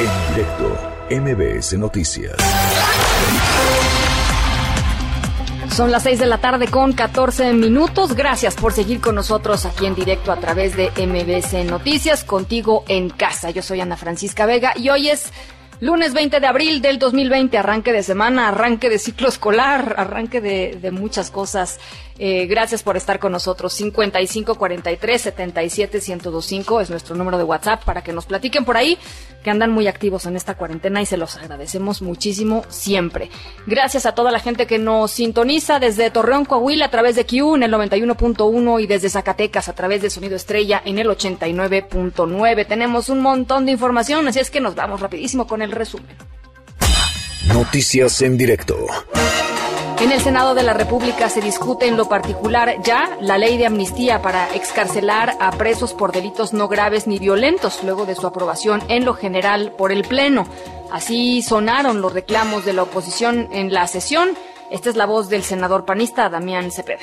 En 0.00 0.34
directo, 0.34 0.78
MBS 1.10 1.76
Noticias. 1.76 2.34
Son 5.76 5.90
las 5.90 6.04
6 6.04 6.20
de 6.20 6.24
la 6.24 6.38
tarde 6.38 6.68
con 6.68 6.94
14 6.94 7.52
minutos. 7.52 8.14
Gracias 8.14 8.54
por 8.54 8.72
seguir 8.72 9.02
con 9.02 9.14
nosotros 9.14 9.66
aquí 9.66 9.84
en 9.84 9.94
directo 9.94 10.32
a 10.32 10.38
través 10.38 10.74
de 10.74 10.90
MBS 10.96 11.66
Noticias, 11.66 12.24
contigo 12.24 12.82
en 12.88 13.10
casa. 13.10 13.50
Yo 13.50 13.60
soy 13.60 13.82
Ana 13.82 13.98
Francisca 13.98 14.46
Vega 14.46 14.72
y 14.74 14.88
hoy 14.88 15.10
es 15.10 15.34
lunes 15.80 16.14
20 16.14 16.40
de 16.40 16.46
abril 16.46 16.80
del 16.80 16.98
2020, 16.98 17.58
arranque 17.58 17.92
de 17.92 18.02
semana, 18.02 18.48
arranque 18.48 18.88
de 18.88 18.98
ciclo 18.98 19.28
escolar, 19.28 19.96
arranque 19.98 20.40
de, 20.40 20.78
de 20.80 20.90
muchas 20.92 21.30
cosas. 21.30 21.78
Eh, 22.18 22.46
gracias 22.46 22.82
por 22.82 22.96
estar 22.96 23.18
con 23.18 23.32
nosotros. 23.32 23.72
55 23.72 24.56
43 24.56 25.22
77 25.22 26.00
1025 26.06 26.80
es 26.80 26.90
nuestro 26.90 27.14
número 27.14 27.38
de 27.38 27.44
WhatsApp 27.44 27.84
para 27.84 28.02
que 28.02 28.12
nos 28.12 28.26
platiquen 28.26 28.64
por 28.64 28.76
ahí, 28.76 28.98
que 29.42 29.50
andan 29.50 29.70
muy 29.70 29.86
activos 29.86 30.26
en 30.26 30.36
esta 30.36 30.54
cuarentena 30.54 31.00
y 31.00 31.06
se 31.06 31.16
los 31.16 31.36
agradecemos 31.36 32.02
muchísimo 32.02 32.64
siempre. 32.68 33.30
Gracias 33.66 34.06
a 34.06 34.12
toda 34.12 34.30
la 34.30 34.40
gente 34.40 34.66
que 34.66 34.78
nos 34.78 35.12
sintoniza 35.12 35.78
desde 35.78 36.10
Torreón, 36.10 36.44
Coahuila 36.44 36.86
a 36.86 36.90
través 36.90 37.16
de 37.16 37.24
Q 37.24 37.56
en 37.56 37.62
el 37.62 37.72
91.1 37.72 38.82
y 38.82 38.86
desde 38.86 39.08
Zacatecas 39.08 39.68
a 39.68 39.74
través 39.74 40.02
de 40.02 40.10
Sonido 40.10 40.36
Estrella 40.36 40.82
en 40.84 40.98
el 40.98 41.08
89.9. 41.08 42.66
Tenemos 42.66 43.08
un 43.08 43.20
montón 43.20 43.66
de 43.66 43.72
información, 43.72 44.28
así 44.28 44.40
es 44.40 44.50
que 44.50 44.60
nos 44.60 44.74
vamos 44.74 45.00
rapidísimo 45.00 45.46
con 45.46 45.62
el 45.62 45.72
resumen. 45.72 46.16
Noticias 47.52 48.22
en 48.22 48.36
directo. 48.36 48.76
En 50.00 50.12
el 50.12 50.20
Senado 50.22 50.54
de 50.54 50.62
la 50.62 50.72
República 50.72 51.28
se 51.28 51.42
discute 51.42 51.86
en 51.86 51.98
lo 51.98 52.08
particular 52.08 52.80
ya 52.82 53.18
la 53.20 53.36
ley 53.36 53.58
de 53.58 53.66
amnistía 53.66 54.22
para 54.22 54.48
excarcelar 54.54 55.36
a 55.40 55.50
presos 55.50 55.92
por 55.92 56.10
delitos 56.10 56.54
no 56.54 56.68
graves 56.68 57.06
ni 57.06 57.18
violentos, 57.18 57.84
luego 57.84 58.06
de 58.06 58.14
su 58.14 58.26
aprobación 58.26 58.82
en 58.88 59.04
lo 59.04 59.12
general 59.12 59.72
por 59.76 59.92
el 59.92 60.04
Pleno. 60.04 60.46
Así 60.90 61.42
sonaron 61.42 62.00
los 62.00 62.14
reclamos 62.14 62.64
de 62.64 62.72
la 62.72 62.84
oposición 62.84 63.50
en 63.52 63.74
la 63.74 63.86
sesión. 63.88 64.30
Esta 64.70 64.88
es 64.88 64.96
la 64.96 65.04
voz 65.04 65.28
del 65.28 65.42
senador 65.42 65.84
panista 65.84 66.30
Damián 66.30 66.70
Cepeda. 66.70 67.02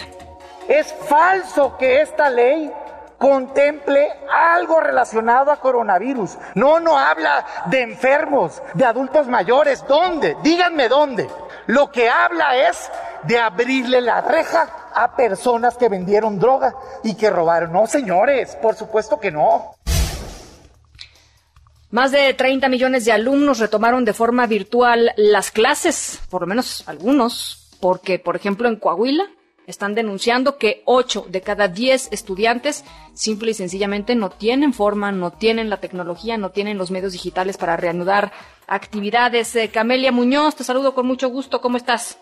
Es 0.67 0.91
falso 1.07 1.77
que 1.77 2.01
esta 2.01 2.31
ley 2.31 2.71
contemple 3.19 4.09
algo 4.31 4.79
relacionado 4.79 5.51
a 5.51 5.57
coronavirus. 5.57 6.37
No, 6.55 6.79
no 6.79 6.97
habla 6.97 7.45
de 7.67 7.83
enfermos, 7.83 8.61
de 8.73 8.85
adultos 8.85 9.27
mayores. 9.27 9.85
¿Dónde? 9.87 10.35
Díganme 10.41 10.89
dónde. 10.89 11.27
Lo 11.67 11.91
que 11.91 12.09
habla 12.09 12.69
es 12.69 12.89
de 13.23 13.37
abrirle 13.37 13.99
la 14.01 14.21
reja 14.21 14.69
a 14.93 15.15
personas 15.15 15.77
que 15.77 15.89
vendieron 15.89 16.39
droga 16.39 16.73
y 17.03 17.15
que 17.15 17.29
robaron. 17.29 17.73
No, 17.73 17.87
señores, 17.87 18.55
por 18.61 18.75
supuesto 18.75 19.19
que 19.19 19.31
no. 19.31 19.75
Más 21.91 22.11
de 22.11 22.33
30 22.33 22.67
millones 22.69 23.05
de 23.05 23.11
alumnos 23.11 23.59
retomaron 23.59 24.05
de 24.05 24.13
forma 24.13 24.45
virtual 24.47 25.11
las 25.17 25.51
clases, 25.51 26.19
por 26.29 26.41
lo 26.41 26.47
menos 26.47 26.83
algunos, 26.87 27.69
porque, 27.79 28.17
por 28.17 28.35
ejemplo, 28.35 28.67
en 28.67 28.77
Coahuila 28.77 29.25
están 29.67 29.93
denunciando 29.93 30.57
que 30.57 30.81
8 30.85 31.25
de 31.29 31.41
cada 31.41 31.67
10 31.67 32.09
estudiantes 32.11 32.85
simple 33.13 33.51
y 33.51 33.53
sencillamente 33.53 34.15
no 34.15 34.29
tienen 34.29 34.73
forma, 34.73 35.11
no 35.11 35.31
tienen 35.31 35.69
la 35.69 35.81
tecnología, 35.81 36.37
no 36.37 36.51
tienen 36.51 36.77
los 36.77 36.89
medios 36.89 37.11
digitales 37.11 37.57
para 37.57 37.75
reanudar 37.75 38.31
actividades. 38.65 39.53
Eh, 39.57 39.69
Camelia 39.69 40.13
Muñoz, 40.13 40.55
te 40.55 40.63
saludo 40.63 40.95
con 40.95 41.05
mucho 41.05 41.29
gusto, 41.29 41.59
¿cómo 41.59 41.75
estás? 41.75 42.17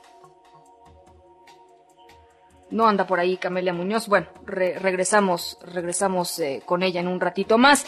No 2.71 2.87
anda 2.87 3.05
por 3.05 3.19
ahí 3.19 3.37
Camelia 3.37 3.73
Muñoz. 3.73 4.07
Bueno, 4.07 4.27
re 4.43 4.79
regresamos, 4.79 5.59
regresamos 5.61 6.39
eh, 6.39 6.63
con 6.65 6.81
ella 6.81 6.99
en 6.99 7.07
un 7.07 7.21
ratito 7.21 7.59
más. 7.59 7.85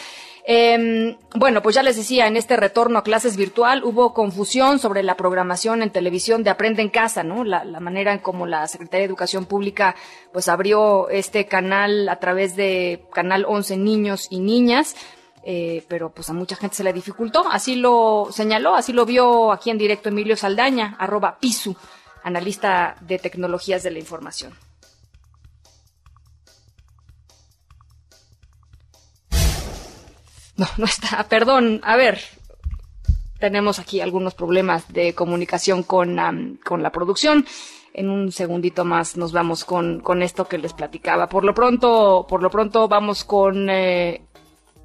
Eh, 0.50 1.18
bueno, 1.34 1.60
pues 1.60 1.74
ya 1.74 1.82
les 1.82 1.96
decía, 1.96 2.26
en 2.26 2.38
este 2.38 2.56
retorno 2.56 2.98
a 2.98 3.02
clases 3.02 3.36
virtual 3.36 3.84
hubo 3.84 4.14
confusión 4.14 4.78
sobre 4.78 5.02
la 5.02 5.14
programación 5.14 5.82
en 5.82 5.90
televisión 5.90 6.42
de 6.42 6.48
Aprende 6.48 6.80
en 6.80 6.88
Casa, 6.88 7.22
¿no? 7.22 7.44
La, 7.44 7.64
manera 7.80 8.14
en 8.14 8.20
cómo 8.20 8.46
la 8.46 8.66
Secretaría 8.66 9.00
de 9.00 9.08
Educación 9.08 9.44
Pública 9.44 9.94
pues 10.32 10.48
abrió 10.48 11.10
este 11.10 11.44
canal 11.44 12.08
a 12.08 12.18
través 12.18 12.56
de 12.56 13.04
Canal 13.12 13.44
11 13.46 13.76
Niños 13.76 14.26
y 14.30 14.40
Niñas. 14.40 14.96
Eh, 15.44 15.84
pero 15.86 16.12
pues 16.12 16.30
a 16.30 16.32
mucha 16.32 16.56
gente 16.56 16.76
se 16.76 16.84
le 16.84 16.94
dificultó. 16.94 17.44
Así 17.50 17.76
lo 17.76 18.28
señaló, 18.32 18.74
así 18.74 18.94
lo 18.94 19.04
vio 19.04 19.52
aquí 19.52 19.68
en 19.68 19.76
directo 19.76 20.08
Emilio 20.08 20.34
Saldaña, 20.34 20.96
arroba 20.98 21.38
Pisu, 21.38 21.76
analista 22.22 22.96
de 23.02 23.18
tecnologías 23.18 23.82
de 23.82 23.90
la 23.90 23.98
información. 23.98 24.67
No, 30.58 30.66
no 30.76 30.84
está. 30.84 31.26
Perdón. 31.28 31.80
A 31.84 31.96
ver. 31.96 32.18
Tenemos 33.38 33.78
aquí 33.78 34.00
algunos 34.00 34.34
problemas 34.34 34.92
de 34.92 35.14
comunicación 35.14 35.84
con, 35.84 36.18
um, 36.18 36.56
con 36.56 36.82
la 36.82 36.90
producción. 36.90 37.46
En 37.94 38.10
un 38.10 38.32
segundito 38.32 38.84
más 38.84 39.16
nos 39.16 39.32
vamos 39.32 39.64
con, 39.64 40.00
con 40.00 40.22
esto 40.22 40.48
que 40.48 40.58
les 40.58 40.72
platicaba. 40.72 41.28
Por 41.28 41.44
lo 41.44 41.54
pronto, 41.54 42.26
por 42.28 42.42
lo 42.42 42.50
pronto 42.50 42.88
vamos 42.88 43.24
con, 43.24 43.70
eh, 43.70 44.22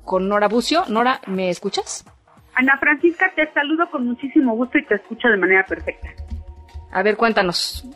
con 0.05 0.29
Nora 0.29 0.47
Bucio. 0.47 0.85
Nora, 0.87 1.19
¿me 1.25 1.49
escuchas? 1.49 2.05
Ana 2.53 2.77
Francisca, 2.79 3.31
te 3.35 3.51
saludo 3.53 3.89
con 3.89 4.05
muchísimo 4.05 4.55
gusto 4.55 4.77
y 4.77 4.85
te 4.85 4.95
escucho 4.95 5.27
de 5.27 5.37
manera 5.37 5.65
perfecta. 5.65 6.09
A 6.91 7.01
ver, 7.01 7.17
cuéntanos. 7.17 7.87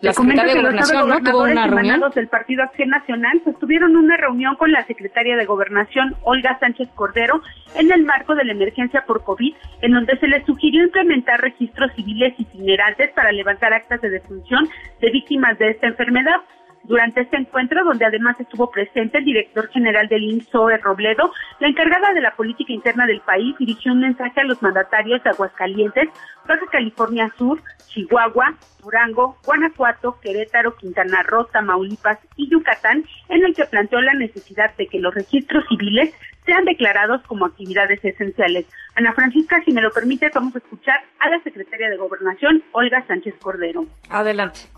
La 0.00 0.12
Secretaria 0.12 0.54
de 0.54 0.60
Gobernación, 0.60 1.08
¿no? 1.08 1.20
Tuvo 1.20 1.42
una 1.44 1.66
reunión. 1.66 2.00
del 2.14 2.28
Partido 2.28 2.62
Acción 2.62 2.90
Nacional 2.90 3.40
pues 3.42 3.58
tuvieron 3.58 3.96
una 3.96 4.16
reunión 4.16 4.56
con 4.56 4.70
la 4.70 4.84
Secretaria 4.86 5.36
de 5.36 5.46
Gobernación, 5.46 6.14
Olga 6.22 6.58
Sánchez 6.58 6.88
Cordero, 6.94 7.40
en 7.74 7.90
el 7.90 8.04
marco 8.04 8.34
de 8.34 8.44
la 8.44 8.52
emergencia 8.52 9.04
por 9.06 9.24
COVID, 9.24 9.54
en 9.82 9.92
donde 9.92 10.18
se 10.18 10.28
les 10.28 10.44
sugirió 10.44 10.84
implementar 10.84 11.40
registros 11.40 11.92
civiles 11.94 12.34
itinerantes 12.38 13.10
para 13.12 13.32
levantar 13.32 13.72
actas 13.72 14.00
de 14.02 14.10
defunción 14.10 14.68
de 15.00 15.10
víctimas 15.10 15.58
de 15.58 15.70
esta 15.70 15.86
enfermedad. 15.86 16.42
Durante 16.86 17.22
este 17.22 17.36
encuentro, 17.36 17.84
donde 17.84 18.04
además 18.04 18.38
estuvo 18.38 18.70
presente 18.70 19.18
el 19.18 19.24
director 19.24 19.68
general 19.70 20.06
del 20.06 20.22
INSOE 20.22 20.78
Robledo, 20.78 21.32
la 21.58 21.68
encargada 21.68 22.12
de 22.12 22.20
la 22.20 22.36
política 22.36 22.72
interna 22.72 23.06
del 23.06 23.20
país 23.22 23.56
dirigió 23.58 23.92
un 23.92 24.00
mensaje 24.00 24.40
a 24.40 24.44
los 24.44 24.62
mandatarios 24.62 25.22
de 25.24 25.30
Aguascalientes, 25.30 26.08
Baja 26.46 26.64
California 26.70 27.32
Sur, 27.36 27.60
Chihuahua, 27.88 28.54
Durango, 28.82 29.36
Guanajuato, 29.44 30.20
Querétaro, 30.20 30.76
Quintana 30.76 31.24
Roo, 31.24 31.46
Tamaulipas 31.46 32.18
y 32.36 32.48
Yucatán, 32.48 33.04
en 33.30 33.44
el 33.44 33.54
que 33.54 33.64
planteó 33.64 34.00
la 34.00 34.14
necesidad 34.14 34.72
de 34.76 34.86
que 34.86 35.00
los 35.00 35.12
registros 35.12 35.64
civiles 35.68 36.14
sean 36.44 36.64
declarados 36.64 37.20
como 37.26 37.46
actividades 37.46 38.04
esenciales. 38.04 38.66
Ana 38.94 39.12
Francisca, 39.12 39.60
si 39.64 39.72
me 39.72 39.82
lo 39.82 39.90
permite, 39.90 40.30
vamos 40.32 40.54
a 40.54 40.58
escuchar 40.58 41.00
a 41.18 41.28
la 41.30 41.42
secretaria 41.42 41.90
de 41.90 41.96
Gobernación, 41.96 42.62
Olga 42.70 43.04
Sánchez 43.08 43.34
Cordero. 43.40 43.86
Adelante. 44.08 44.75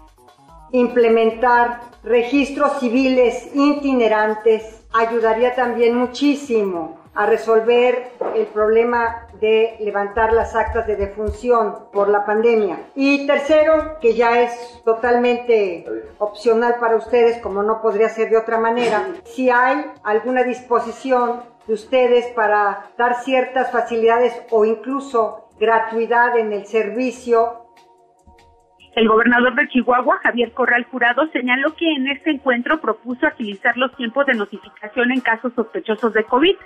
Implementar 0.72 1.80
registros 2.02 2.78
civiles 2.80 3.50
itinerantes 3.54 4.86
ayudaría 4.92 5.54
también 5.54 5.96
muchísimo 5.96 6.98
a 7.14 7.26
resolver 7.26 8.12
el 8.36 8.46
problema 8.46 9.26
de 9.40 9.76
levantar 9.80 10.32
las 10.32 10.54
actas 10.54 10.86
de 10.86 10.94
defunción 10.94 11.90
por 11.92 12.08
la 12.08 12.24
pandemia. 12.24 12.90
Y 12.94 13.26
tercero, 13.26 13.98
que 14.00 14.14
ya 14.14 14.40
es 14.42 14.80
totalmente 14.84 15.84
opcional 16.18 16.76
para 16.78 16.96
ustedes, 16.96 17.38
como 17.38 17.62
no 17.62 17.82
podría 17.82 18.08
ser 18.08 18.30
de 18.30 18.36
otra 18.36 18.58
manera, 18.58 19.04
si 19.24 19.50
hay 19.50 19.84
alguna 20.04 20.44
disposición 20.44 21.42
de 21.66 21.74
ustedes 21.74 22.26
para 22.34 22.90
dar 22.96 23.22
ciertas 23.22 23.72
facilidades 23.72 24.32
o 24.50 24.64
incluso 24.64 25.48
gratuidad 25.58 26.38
en 26.38 26.52
el 26.52 26.66
servicio 26.66 27.67
el 28.98 29.06
gobernador 29.06 29.54
de 29.54 29.68
Chihuahua, 29.68 30.18
Javier 30.24 30.50
Corral 30.50 30.84
Jurado, 30.90 31.28
señaló 31.32 31.72
que 31.76 31.88
en 31.88 32.08
este 32.08 32.30
encuentro 32.30 32.80
propuso 32.80 33.28
agilizar 33.28 33.76
los 33.76 33.94
tiempos 33.96 34.26
de 34.26 34.34
notificación 34.34 35.12
en 35.12 35.20
casos 35.20 35.52
sospechosos 35.54 36.12
de 36.14 36.24
COVID, 36.24 36.56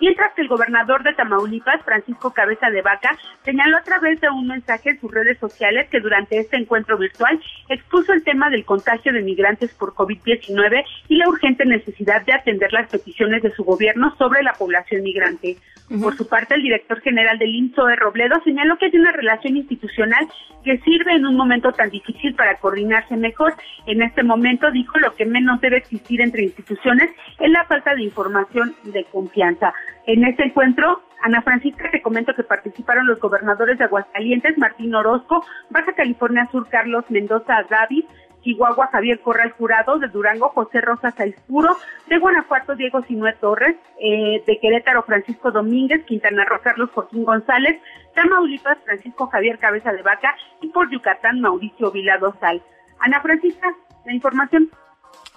mientras 0.00 0.32
que 0.32 0.40
el 0.40 0.48
gobernador 0.48 1.02
de 1.02 1.12
Tamaulipas, 1.12 1.84
Francisco 1.84 2.32
Cabeza 2.32 2.70
de 2.70 2.80
Vaca, 2.80 3.18
señaló 3.44 3.76
a 3.76 3.82
través 3.82 4.18
de 4.22 4.30
un 4.30 4.46
mensaje 4.46 4.88
en 4.88 5.00
sus 5.00 5.12
redes 5.12 5.38
sociales 5.38 5.86
que 5.90 6.00
durante 6.00 6.38
este 6.38 6.56
encuentro 6.56 6.96
virtual 6.96 7.38
expuso 7.68 8.14
el 8.14 8.24
tema 8.24 8.48
del 8.48 8.64
contagio 8.64 9.12
de 9.12 9.20
migrantes 9.20 9.74
por 9.74 9.92
COVID-19 9.92 10.84
y 11.08 11.16
la 11.16 11.28
urgente 11.28 11.66
necesidad 11.66 12.24
de 12.24 12.32
atender 12.32 12.72
las 12.72 12.88
peticiones 12.88 13.42
de 13.42 13.50
su 13.50 13.64
gobierno 13.64 14.16
sobre 14.16 14.42
la 14.42 14.54
población 14.54 15.02
migrante. 15.02 15.58
Por 16.00 16.16
su 16.16 16.26
parte, 16.26 16.54
el 16.54 16.62
director 16.62 17.00
general 17.00 17.38
del 17.38 17.54
INSOE, 17.54 17.96
Robledo, 17.96 18.40
señaló 18.44 18.78
que 18.78 18.86
hay 18.86 18.96
una 18.96 19.12
relación 19.12 19.56
institucional 19.56 20.26
que 20.64 20.78
sirve 20.78 21.12
en 21.12 21.26
un 21.26 21.36
momento 21.36 21.72
tan 21.72 21.90
difícil 21.90 22.34
para 22.34 22.56
coordinarse 22.56 23.16
mejor. 23.16 23.54
En 23.86 24.00
este 24.00 24.22
momento, 24.22 24.70
dijo, 24.70 24.98
lo 24.98 25.14
que 25.14 25.26
menos 25.26 25.60
debe 25.60 25.76
existir 25.76 26.20
entre 26.20 26.44
instituciones 26.44 27.10
es 27.38 27.50
la 27.50 27.64
falta 27.64 27.94
de 27.94 28.04
información 28.04 28.74
y 28.84 28.90
de 28.90 29.04
confianza. 29.04 29.74
En 30.06 30.24
este 30.24 30.44
encuentro, 30.44 31.02
Ana 31.22 31.42
Francisca, 31.42 31.90
te 31.90 32.00
comento 32.00 32.34
que 32.34 32.42
participaron 32.42 33.06
los 33.06 33.20
gobernadores 33.20 33.78
de 33.78 33.84
Aguascalientes, 33.84 34.56
Martín 34.58 34.94
Orozco, 34.94 35.44
Baja 35.70 35.92
California 35.92 36.48
Sur, 36.50 36.68
Carlos 36.68 37.04
Mendoza 37.10 37.64
David, 37.68 38.04
Chihuahua, 38.42 38.88
Javier 38.88 39.20
Corral 39.20 39.52
Jurado, 39.52 39.98
de 39.98 40.08
Durango, 40.08 40.48
José 40.50 40.80
Rosa 40.80 41.10
Saispuro, 41.10 41.76
de 42.08 42.18
Guanajuato, 42.18 42.74
Diego 42.74 43.02
Sinué 43.02 43.32
Torres, 43.34 43.76
eh, 44.00 44.42
de 44.46 44.58
Querétaro, 44.60 45.02
Francisco 45.02 45.50
Domínguez, 45.50 46.04
Quintana 46.04 46.44
Roo, 46.44 46.60
Carlos 46.62 46.90
Joaquín 46.92 47.24
González, 47.24 47.80
Tamaulipas, 48.14 48.78
Francisco 48.84 49.26
Javier 49.28 49.58
Cabeza 49.58 49.92
de 49.92 50.02
Vaca 50.02 50.34
y 50.60 50.68
por 50.68 50.90
Yucatán, 50.90 51.40
Mauricio 51.40 51.90
Vilado 51.90 52.34
Sal. 52.40 52.62
Ana 53.00 53.20
Francisca, 53.20 53.68
la 54.04 54.12
información. 54.12 54.70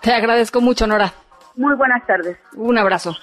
Te 0.02 0.14
agradezco 0.14 0.61
mucho, 0.61 0.86
Nora. 0.88 1.11
Muy 1.56 1.76
buenas 1.76 2.06
tardes. 2.06 2.38
Un 2.56 2.77
abrazo. 2.77 3.15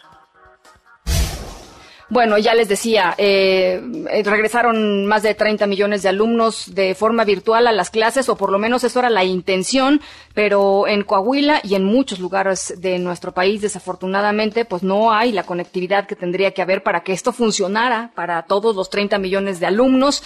Bueno, 2.12 2.36
ya 2.36 2.52
les 2.52 2.68
decía, 2.68 3.14
eh, 3.16 3.82
eh, 4.10 4.22
regresaron 4.22 5.06
más 5.06 5.22
de 5.22 5.34
30 5.34 5.66
millones 5.66 6.02
de 6.02 6.10
alumnos 6.10 6.74
de 6.74 6.94
forma 6.94 7.24
virtual 7.24 7.66
a 7.66 7.72
las 7.72 7.88
clases, 7.88 8.28
o 8.28 8.36
por 8.36 8.52
lo 8.52 8.58
menos 8.58 8.84
eso 8.84 8.98
era 8.98 9.08
la 9.08 9.24
intención, 9.24 10.02
pero 10.34 10.86
en 10.86 11.04
Coahuila 11.04 11.62
y 11.64 11.74
en 11.74 11.84
muchos 11.84 12.20
lugares 12.20 12.74
de 12.76 12.98
nuestro 12.98 13.32
país, 13.32 13.62
desafortunadamente, 13.62 14.66
pues 14.66 14.82
no 14.82 15.10
hay 15.10 15.32
la 15.32 15.44
conectividad 15.44 16.06
que 16.06 16.14
tendría 16.14 16.50
que 16.50 16.60
haber 16.60 16.82
para 16.82 17.02
que 17.02 17.14
esto 17.14 17.32
funcionara 17.32 18.10
para 18.14 18.42
todos 18.42 18.76
los 18.76 18.90
30 18.90 19.16
millones 19.16 19.58
de 19.58 19.68
alumnos. 19.68 20.22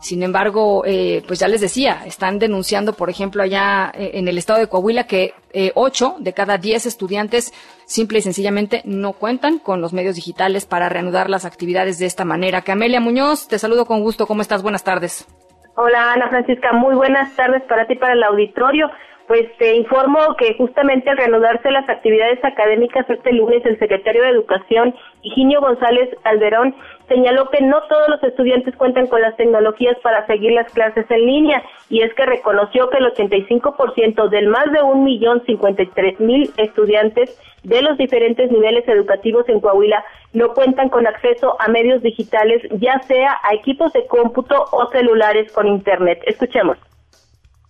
Sin 0.00 0.22
embargo, 0.22 0.84
eh, 0.86 1.24
pues 1.26 1.40
ya 1.40 1.48
les 1.48 1.60
decía, 1.60 2.02
están 2.06 2.38
denunciando, 2.38 2.92
por 2.92 3.10
ejemplo, 3.10 3.42
allá 3.42 3.90
eh, 3.94 4.12
en 4.14 4.28
el 4.28 4.38
estado 4.38 4.60
de 4.60 4.68
Coahuila 4.68 5.04
que 5.04 5.34
eh, 5.52 5.72
ocho 5.74 6.14
de 6.20 6.32
cada 6.32 6.56
diez 6.56 6.86
estudiantes 6.86 7.52
simple 7.84 8.18
y 8.18 8.22
sencillamente 8.22 8.82
no 8.84 9.12
cuentan 9.12 9.58
con 9.58 9.80
los 9.80 9.92
medios 9.92 10.14
digitales 10.14 10.66
para 10.66 10.88
reanudar 10.88 11.28
las 11.28 11.44
actividades 11.44 11.98
de 11.98 12.06
esta 12.06 12.24
manera. 12.24 12.62
Camelia 12.62 13.00
Muñoz, 13.00 13.48
te 13.48 13.58
saludo 13.58 13.86
con 13.86 14.02
gusto. 14.02 14.26
¿Cómo 14.26 14.40
estás? 14.40 14.62
Buenas 14.62 14.84
tardes. 14.84 15.26
Hola 15.74 16.12
Ana 16.12 16.28
Francisca, 16.28 16.72
muy 16.72 16.94
buenas 16.96 17.34
tardes 17.36 17.62
para 17.68 17.86
ti, 17.86 17.94
para 17.94 18.12
el 18.12 18.22
auditorio. 18.22 18.90
Pues 19.28 19.46
te 19.58 19.76
informo 19.76 20.18
que 20.38 20.54
justamente 20.54 21.10
al 21.10 21.18
reanudarse 21.18 21.70
las 21.70 21.86
actividades 21.86 22.42
académicas 22.42 23.08
este 23.10 23.34
lunes, 23.34 23.62
el 23.66 23.78
secretario 23.78 24.22
de 24.22 24.30
Educación, 24.30 24.94
Higinio 25.20 25.60
González 25.60 26.08
Alderón, 26.24 26.74
señaló 27.08 27.50
que 27.50 27.60
no 27.60 27.82
todos 27.90 28.08
los 28.08 28.22
estudiantes 28.22 28.74
cuentan 28.76 29.06
con 29.06 29.20
las 29.20 29.36
tecnologías 29.36 29.98
para 30.02 30.26
seguir 30.26 30.52
las 30.52 30.72
clases 30.72 31.04
en 31.10 31.26
línea 31.26 31.62
y 31.90 32.00
es 32.00 32.14
que 32.14 32.24
reconoció 32.24 32.88
que 32.88 32.96
el 32.96 33.12
85% 33.12 34.30
del 34.30 34.48
más 34.48 34.72
de 34.72 34.82
un 34.82 35.04
millón 35.04 35.44
cincuenta 35.44 35.82
mil 36.20 36.50
estudiantes 36.56 37.38
de 37.64 37.82
los 37.82 37.98
diferentes 37.98 38.50
niveles 38.50 38.88
educativos 38.88 39.46
en 39.50 39.60
Coahuila 39.60 40.02
no 40.32 40.54
cuentan 40.54 40.88
con 40.88 41.06
acceso 41.06 41.54
a 41.60 41.68
medios 41.68 42.00
digitales, 42.00 42.62
ya 42.78 42.98
sea 43.00 43.36
a 43.42 43.52
equipos 43.54 43.92
de 43.92 44.06
cómputo 44.06 44.64
o 44.72 44.88
celulares 44.90 45.52
con 45.52 45.68
internet. 45.68 46.22
Escuchemos. 46.24 46.78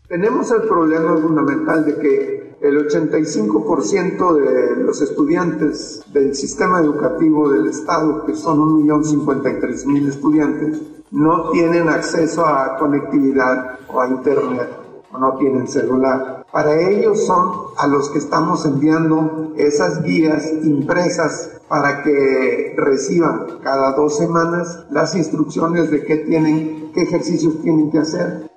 Tenemos 0.09 0.51
el 0.53 0.63
problema 0.63 1.19
fundamental 1.19 1.85
de 1.85 1.97
que 1.97 2.57
el 2.63 2.89
85% 2.89 4.35
de 4.37 4.83
los 4.83 5.03
estudiantes 5.03 6.03
del 6.15 6.35
sistema 6.35 6.81
educativo 6.81 7.51
del 7.51 7.67
Estado, 7.67 8.25
que 8.25 8.35
son 8.35 8.59
1.053.000 8.87 10.09
estudiantes, 10.09 10.81
no 11.11 11.51
tienen 11.51 11.91
acceso 11.91 12.47
a 12.47 12.79
conectividad 12.79 13.81
o 13.93 14.01
a 14.01 14.09
Internet 14.09 14.71
o 15.13 15.19
no 15.19 15.37
tienen 15.37 15.69
celular. 15.69 16.47
Para 16.51 16.81
ellos 16.81 17.27
son 17.27 17.75
a 17.77 17.87
los 17.87 18.09
que 18.09 18.19
estamos 18.19 18.65
enviando 18.65 19.53
esas 19.59 20.03
guías 20.03 20.51
impresas 20.65 21.61
para 21.69 22.03
que 22.03 22.75
reciban 22.79 23.59
cada 23.63 23.93
dos 23.93 24.17
semanas 24.17 24.87
las 24.91 25.15
instrucciones 25.15 25.91
de 25.91 26.03
qué 26.03 26.17
tienen, 26.17 26.93
qué 26.95 27.03
ejercicios 27.03 27.61
tienen 27.61 27.91
que 27.91 27.99
hacer 27.99 28.48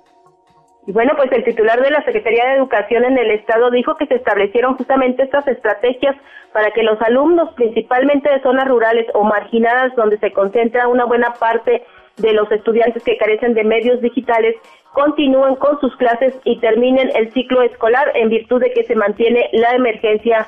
bueno, 0.86 1.12
pues 1.16 1.30
el 1.32 1.44
titular 1.44 1.80
de 1.80 1.90
la 1.90 2.04
Secretaría 2.04 2.44
de 2.46 2.56
Educación 2.56 3.04
en 3.04 3.16
el 3.16 3.30
Estado 3.30 3.70
dijo 3.70 3.96
que 3.96 4.06
se 4.06 4.16
establecieron 4.16 4.76
justamente 4.76 5.22
estas 5.22 5.46
estrategias 5.46 6.16
para 6.52 6.72
que 6.72 6.82
los 6.82 7.00
alumnos, 7.02 7.54
principalmente 7.54 8.28
de 8.28 8.42
zonas 8.42 8.66
rurales 8.66 9.06
o 9.14 9.22
marginadas, 9.22 9.94
donde 9.94 10.18
se 10.18 10.32
concentra 10.32 10.88
una 10.88 11.04
buena 11.04 11.34
parte 11.34 11.84
de 12.16 12.32
los 12.32 12.50
estudiantes 12.50 13.02
que 13.04 13.16
carecen 13.16 13.54
de 13.54 13.64
medios 13.64 14.00
digitales, 14.00 14.56
continúen 14.92 15.54
con 15.56 15.80
sus 15.80 15.94
clases 15.96 16.34
y 16.44 16.58
terminen 16.60 17.10
el 17.14 17.32
ciclo 17.32 17.62
escolar 17.62 18.10
en 18.14 18.28
virtud 18.28 18.60
de 18.60 18.72
que 18.72 18.84
se 18.84 18.96
mantiene 18.96 19.48
la 19.52 19.74
emergencia 19.74 20.46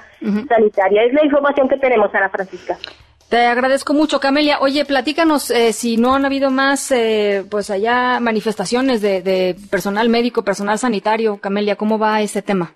sanitaria. 0.48 1.04
Es 1.04 1.12
la 1.12 1.24
información 1.24 1.68
que 1.68 1.78
tenemos, 1.78 2.14
Ana 2.14 2.28
Francisca. 2.28 2.76
Te 3.34 3.46
agradezco 3.46 3.94
mucho, 3.94 4.20
Camelia. 4.20 4.58
Oye, 4.60 4.84
platícanos 4.84 5.50
eh, 5.50 5.72
si 5.72 5.96
no 5.96 6.14
han 6.14 6.24
habido 6.24 6.52
más, 6.52 6.92
eh, 6.92 7.42
pues 7.50 7.68
allá 7.68 8.20
manifestaciones 8.20 9.02
de, 9.02 9.56
personal 9.72 10.08
médico, 10.08 10.44
personal 10.44 10.78
sanitario. 10.78 11.38
Camelia, 11.38 11.74
¿cómo 11.74 11.98
va 11.98 12.22
este 12.22 12.42
tema? 12.42 12.74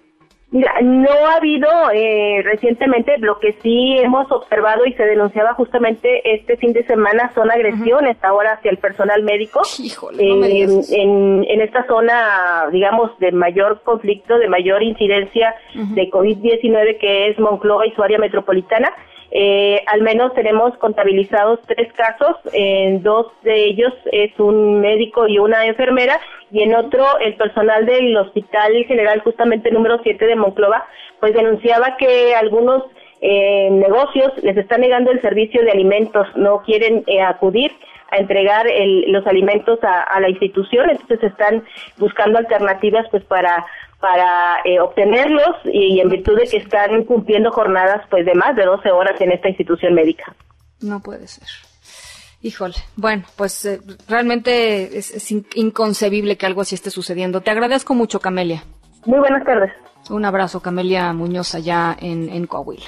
Mira, 0.50 0.72
no 0.82 1.10
ha 1.28 1.36
habido 1.36 1.68
eh, 1.94 2.42
recientemente, 2.42 3.18
lo 3.18 3.38
que 3.38 3.52
sí 3.62 3.98
hemos 3.98 4.28
observado 4.32 4.84
y 4.84 4.94
se 4.94 5.04
denunciaba 5.04 5.54
justamente 5.54 6.34
este 6.34 6.56
fin 6.56 6.72
de 6.72 6.84
semana 6.86 7.30
son 7.36 7.52
agresiones 7.52 8.16
ahora 8.22 8.54
hacia 8.54 8.72
el 8.72 8.78
personal 8.78 9.22
médico. 9.22 9.60
Híjole, 9.78 10.28
en, 10.28 11.44
en 11.48 11.60
esta 11.60 11.86
zona, 11.86 12.66
digamos, 12.72 13.16
de 13.20 13.30
mayor 13.30 13.82
conflicto, 13.84 14.36
de 14.38 14.48
mayor 14.48 14.82
incidencia 14.82 15.54
de 15.72 16.10
COVID-19 16.10 16.98
que 16.98 17.28
es 17.28 17.38
Monclova 17.38 17.86
y 17.86 17.92
su 17.92 18.02
área 18.02 18.18
metropolitana. 18.18 18.92
Eh, 19.30 19.82
al 19.86 20.00
menos 20.02 20.32
tenemos 20.34 20.76
contabilizados 20.78 21.60
tres 21.66 21.92
casos, 21.92 22.36
en 22.52 23.02
dos 23.02 23.26
de 23.42 23.66
ellos 23.66 23.92
es 24.10 24.32
un 24.38 24.80
médico 24.80 25.28
y 25.28 25.38
una 25.38 25.66
enfermera, 25.66 26.18
y 26.50 26.62
en 26.62 26.74
otro 26.74 27.18
el 27.18 27.34
personal 27.34 27.84
del 27.84 28.16
Hospital 28.16 28.72
General, 28.86 29.20
justamente 29.20 29.70
número 29.70 30.00
7 30.02 30.24
de 30.24 30.36
Monclova, 30.36 30.86
pues 31.20 31.34
denunciaba 31.34 31.96
que 31.98 32.34
algunos 32.34 32.84
eh, 33.20 33.68
negocios 33.70 34.32
les 34.42 34.56
están 34.56 34.80
negando 34.80 35.10
el 35.10 35.20
servicio 35.20 35.62
de 35.62 35.72
alimentos, 35.72 36.26
no 36.36 36.62
quieren 36.62 37.04
eh, 37.06 37.20
acudir 37.20 37.72
a 38.10 38.16
entregar 38.16 38.64
los 39.08 39.26
alimentos 39.26 39.78
a, 39.82 40.18
la 40.18 40.30
institución, 40.30 40.88
entonces 40.88 41.22
están 41.24 41.62
buscando 41.98 42.38
alternativas 42.38 43.06
pues 43.10 43.22
para 43.24 43.66
para 44.00 44.60
eh, 44.64 44.80
obtenerlos 44.80 45.56
y, 45.64 46.00
en 46.00 46.08
virtud 46.08 46.36
de 46.38 46.46
que 46.46 46.58
están 46.58 47.04
cumpliendo 47.04 47.50
jornadas 47.50 48.06
pues 48.10 48.24
de 48.24 48.34
más 48.34 48.54
de 48.54 48.64
12 48.64 48.90
horas 48.90 49.20
en 49.20 49.32
esta 49.32 49.48
institución 49.48 49.94
médica. 49.94 50.34
No 50.80 51.00
puede 51.00 51.26
ser. 51.26 51.48
Híjole, 52.40 52.74
bueno, 52.94 53.24
pues 53.36 53.64
eh, 53.64 53.80
realmente 54.08 54.96
es, 54.96 55.32
inconcebible 55.54 56.36
que 56.36 56.46
algo 56.46 56.60
así 56.60 56.76
esté 56.76 56.90
sucediendo. 56.90 57.40
Te 57.40 57.50
agradezco 57.50 57.94
mucho, 57.94 58.20
Camelia. 58.20 58.62
Muy 59.04 59.18
buenas 59.18 59.44
tardes. 59.44 59.72
Un 60.10 60.24
abrazo, 60.24 60.60
Camelia 60.60 61.12
Muñoz, 61.12 61.54
allá 61.56 61.96
en, 62.00 62.28
en 62.28 62.46
Coahuila. 62.46 62.86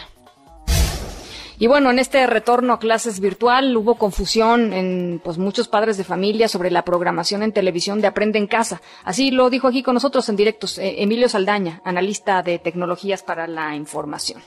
Y 1.60 1.66
bueno, 1.66 1.90
en 1.90 1.98
este 1.98 2.26
retorno 2.26 2.72
a 2.72 2.78
clases 2.78 3.20
virtual 3.20 3.76
hubo 3.76 3.96
confusión 3.96 4.72
en 4.72 5.20
pues 5.22 5.36
muchos 5.36 5.68
padres 5.68 5.98
de 5.98 6.04
familia 6.04 6.48
sobre 6.48 6.70
la 6.70 6.86
programación 6.86 7.42
en 7.42 7.52
televisión 7.52 8.00
de 8.00 8.06
Aprende 8.06 8.38
en 8.38 8.46
Casa. 8.46 8.80
Así 9.04 9.30
lo 9.30 9.50
dijo 9.50 9.68
aquí 9.68 9.82
con 9.82 9.92
nosotros 9.92 10.26
en 10.30 10.36
directos 10.36 10.78
eh, 10.78 11.02
Emilio 11.02 11.28
Saldaña, 11.28 11.82
analista 11.84 12.42
de 12.42 12.58
tecnologías 12.58 13.22
para 13.22 13.46
la 13.46 13.76
información. 13.76 14.40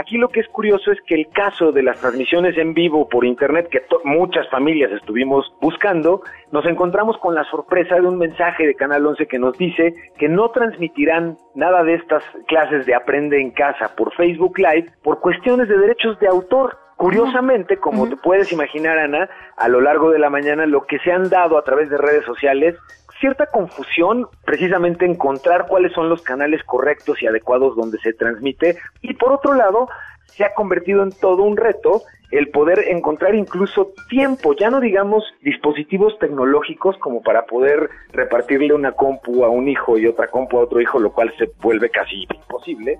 Aquí 0.00 0.16
lo 0.16 0.30
que 0.30 0.40
es 0.40 0.48
curioso 0.48 0.90
es 0.92 0.98
que 1.06 1.14
el 1.14 1.28
caso 1.28 1.72
de 1.72 1.82
las 1.82 2.00
transmisiones 2.00 2.56
en 2.56 2.72
vivo 2.72 3.06
por 3.06 3.26
Internet 3.26 3.68
que 3.70 3.82
muchas 4.04 4.48
familias 4.48 4.90
estuvimos 4.92 5.52
buscando, 5.60 6.22
nos 6.52 6.64
encontramos 6.64 7.18
con 7.18 7.34
la 7.34 7.44
sorpresa 7.44 7.96
de 7.96 8.06
un 8.06 8.16
mensaje 8.16 8.66
de 8.66 8.74
Canal 8.74 9.04
11 9.04 9.26
que 9.26 9.38
nos 9.38 9.58
dice 9.58 9.94
que 10.16 10.26
no 10.26 10.52
transmitirán 10.52 11.36
nada 11.54 11.84
de 11.84 11.96
estas 11.96 12.22
clases 12.46 12.86
de 12.86 12.94
Aprende 12.94 13.42
en 13.42 13.50
Casa 13.50 13.94
por 13.94 14.14
Facebook 14.14 14.58
Live 14.58 14.90
por 15.02 15.20
cuestiones 15.20 15.68
de 15.68 15.76
derechos 15.76 16.18
de 16.18 16.28
autor. 16.28 16.78
Curiosamente, 16.96 17.76
como 17.76 18.08
te 18.08 18.16
puedes 18.16 18.52
imaginar, 18.52 18.98
Ana, 18.98 19.28
a 19.58 19.68
lo 19.68 19.82
largo 19.82 20.10
de 20.10 20.18
la 20.18 20.30
mañana 20.30 20.64
lo 20.64 20.86
que 20.86 20.98
se 21.00 21.12
han 21.12 21.28
dado 21.28 21.58
a 21.58 21.62
través 21.62 21.90
de 21.90 21.98
redes 21.98 22.24
sociales 22.24 22.74
cierta 23.20 23.46
confusión 23.46 24.26
precisamente 24.44 25.04
encontrar 25.04 25.66
cuáles 25.68 25.92
son 25.92 26.08
los 26.08 26.22
canales 26.22 26.62
correctos 26.64 27.22
y 27.22 27.26
adecuados 27.26 27.76
donde 27.76 27.98
se 27.98 28.12
transmite 28.14 28.78
y 29.02 29.14
por 29.14 29.32
otro 29.32 29.54
lado 29.54 29.88
se 30.26 30.44
ha 30.44 30.54
convertido 30.54 31.02
en 31.02 31.10
todo 31.10 31.42
un 31.42 31.56
reto 31.56 32.02
el 32.30 32.48
poder 32.50 32.84
encontrar 32.88 33.34
incluso 33.34 33.92
tiempo, 34.08 34.54
ya 34.54 34.70
no 34.70 34.80
digamos 34.80 35.24
dispositivos 35.42 36.16
tecnológicos 36.18 36.96
como 36.98 37.22
para 37.22 37.44
poder 37.44 37.90
repartirle 38.12 38.72
una 38.72 38.92
compu 38.92 39.44
a 39.44 39.50
un 39.50 39.68
hijo 39.68 39.98
y 39.98 40.06
otra 40.06 40.28
compu 40.28 40.58
a 40.58 40.62
otro 40.62 40.80
hijo, 40.80 41.00
lo 41.00 41.12
cual 41.12 41.32
se 41.38 41.50
vuelve 41.60 41.90
casi 41.90 42.26
imposible. 42.32 42.98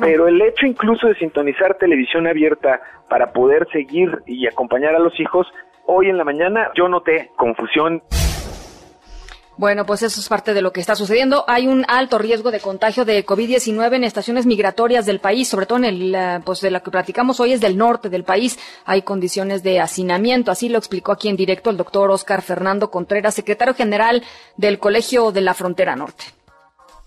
Pero 0.00 0.28
el 0.28 0.40
hecho 0.40 0.66
incluso 0.66 1.08
de 1.08 1.14
sintonizar 1.16 1.74
televisión 1.74 2.26
abierta 2.26 2.80
para 3.08 3.32
poder 3.32 3.68
seguir 3.70 4.18
y 4.26 4.46
acompañar 4.46 4.94
a 4.94 4.98
los 4.98 5.18
hijos, 5.20 5.46
hoy 5.86 6.08
en 6.08 6.16
la 6.16 6.24
mañana 6.24 6.70
yo 6.74 6.88
noté 6.88 7.30
confusión. 7.36 8.02
Bueno, 9.56 9.84
pues 9.84 10.02
eso 10.02 10.20
es 10.20 10.28
parte 10.28 10.54
de 10.54 10.62
lo 10.62 10.72
que 10.72 10.80
está 10.80 10.96
sucediendo. 10.96 11.44
Hay 11.46 11.66
un 11.66 11.84
alto 11.86 12.16
riesgo 12.18 12.50
de 12.50 12.60
contagio 12.60 13.04
de 13.04 13.26
COVID-19 13.26 13.94
en 13.94 14.04
estaciones 14.04 14.46
migratorias 14.46 15.04
del 15.04 15.20
país, 15.20 15.48
sobre 15.48 15.66
todo 15.66 15.78
en 15.78 15.84
el, 15.84 16.42
pues 16.44 16.60
de 16.62 16.70
la 16.70 16.80
que 16.80 16.90
platicamos 16.90 17.40
hoy 17.40 17.52
es 17.52 17.60
del 17.60 17.76
norte 17.76 18.08
del 18.08 18.24
país. 18.24 18.58
Hay 18.86 19.02
condiciones 19.02 19.62
de 19.62 19.80
hacinamiento. 19.80 20.50
Así 20.50 20.68
lo 20.70 20.78
explicó 20.78 21.12
aquí 21.12 21.28
en 21.28 21.36
directo 21.36 21.68
el 21.68 21.76
doctor 21.76 22.10
Oscar 22.10 22.40
Fernando 22.40 22.90
Contreras, 22.90 23.34
secretario 23.34 23.74
general 23.74 24.22
del 24.56 24.78
Colegio 24.78 25.30
de 25.30 25.42
la 25.42 25.52
Frontera 25.52 25.94
Norte. 25.94 26.39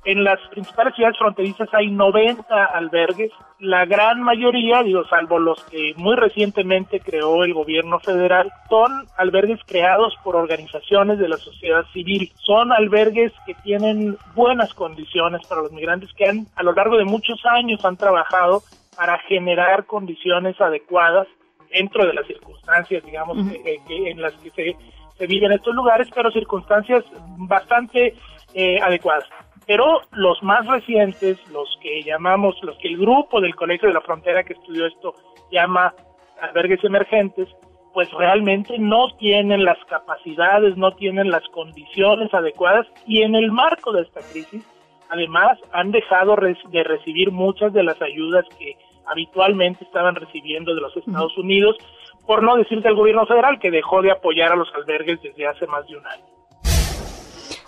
En 0.06 0.26
las 0.26 0.40
principales 0.50 0.96
ciudades 0.96 1.18
fronterizas 1.18 1.70
hay 1.74 1.90
90 1.90 2.66
albergues. 2.66 3.32
La 3.60 3.86
gran 3.86 4.22
mayoría, 4.22 4.84
digo, 4.84 5.06
salvo 5.06 5.40
los 5.40 5.64
que 5.66 5.94
muy 5.96 6.16
recientemente 6.16 7.00
creó 7.00 7.46
el 7.46 7.54
gobierno 7.54 8.00
federal, 8.00 8.52
son 8.68 8.92
albergues 9.18 9.62
creados 9.66 10.14
por 10.22 10.36
organizaciones 10.36 11.20
de 11.20 11.30
la 11.30 11.38
sociedad 11.38 11.86
civil. 11.94 12.30
Son 12.36 12.74
albergues 12.74 13.32
que 13.46 13.54
tienen 13.64 14.18
buenas 14.36 14.74
condiciones 14.74 15.48
para 15.48 15.62
los 15.62 15.72
migrantes 15.72 16.12
que 16.14 16.28
han, 16.28 16.48
a 16.56 16.64
lo 16.64 16.74
largo 16.74 16.98
de 16.98 17.06
muchos 17.06 17.40
años 17.46 17.84
han 17.86 17.96
trabajado 17.96 18.62
para 18.98 19.18
generar 19.20 19.86
condiciones 19.86 20.60
adecuadas 20.60 21.28
dentro 21.72 22.06
de 22.06 22.14
las 22.14 22.28
circunstancias, 22.28 23.04
digamos, 23.06 23.38
en 23.38 24.22
las 24.22 24.34
que 24.34 24.50
se, 24.52 24.76
se 25.18 25.28
viven 25.28 25.54
estos 25.54 25.74
lugares, 25.74 26.10
pero 26.14 26.30
circunstancias 26.30 27.04
bastante 27.38 28.16
eh, 28.54 28.80
adecuadas. 28.82 29.26
Pero 29.66 30.02
los 30.12 30.42
más 30.44 30.66
recientes, 30.68 31.38
los 31.52 31.78
que 31.82 32.04
llamamos, 32.04 32.56
los 32.64 32.78
que 32.78 32.90
el 32.90 32.98
grupo 32.98 33.40
del 33.40 33.56
Colegio 33.56 33.88
de 33.88 33.94
la 33.94 34.02
Frontera 34.02 34.44
que 34.44 34.54
estudió 34.54 34.86
esto 34.86 35.14
llama 35.52 35.94
albergues 36.42 36.84
emergentes, 36.84 37.48
pues 37.94 38.12
realmente 38.12 38.78
no 38.80 39.16
tienen 39.18 39.64
las 39.64 39.78
capacidades, 39.86 40.76
no 40.76 40.92
tienen 40.94 41.30
las 41.30 41.48
condiciones 41.50 42.34
adecuadas 42.34 42.88
y 43.06 43.22
en 43.22 43.36
el 43.36 43.52
marco 43.52 43.94
de 43.94 44.02
esta 44.02 44.20
crisis, 44.20 44.66
además, 45.10 45.60
han 45.72 45.92
dejado 45.92 46.36
de 46.36 46.84
recibir 46.84 47.32
muchas 47.32 47.72
de 47.72 47.84
las 47.84 48.02
ayudas 48.02 48.46
que 48.58 48.76
habitualmente 49.06 49.84
estaban 49.84 50.16
recibiendo 50.16 50.74
de 50.74 50.82
los 50.82 50.96
Estados 50.98 51.38
Unidos, 51.38 51.78
por 52.26 52.42
no 52.42 52.56
decir 52.56 52.82
del 52.82 52.96
gobierno 52.96 53.26
federal 53.26 53.60
que 53.60 53.70
dejó 53.70 54.02
de 54.02 54.12
apoyar 54.12 54.52
a 54.52 54.56
los 54.56 54.74
albergues 54.74 55.22
desde 55.22 55.46
hace 55.46 55.68
más 55.68 55.86
de 55.88 55.98
un 55.98 56.08
año. 56.08 56.24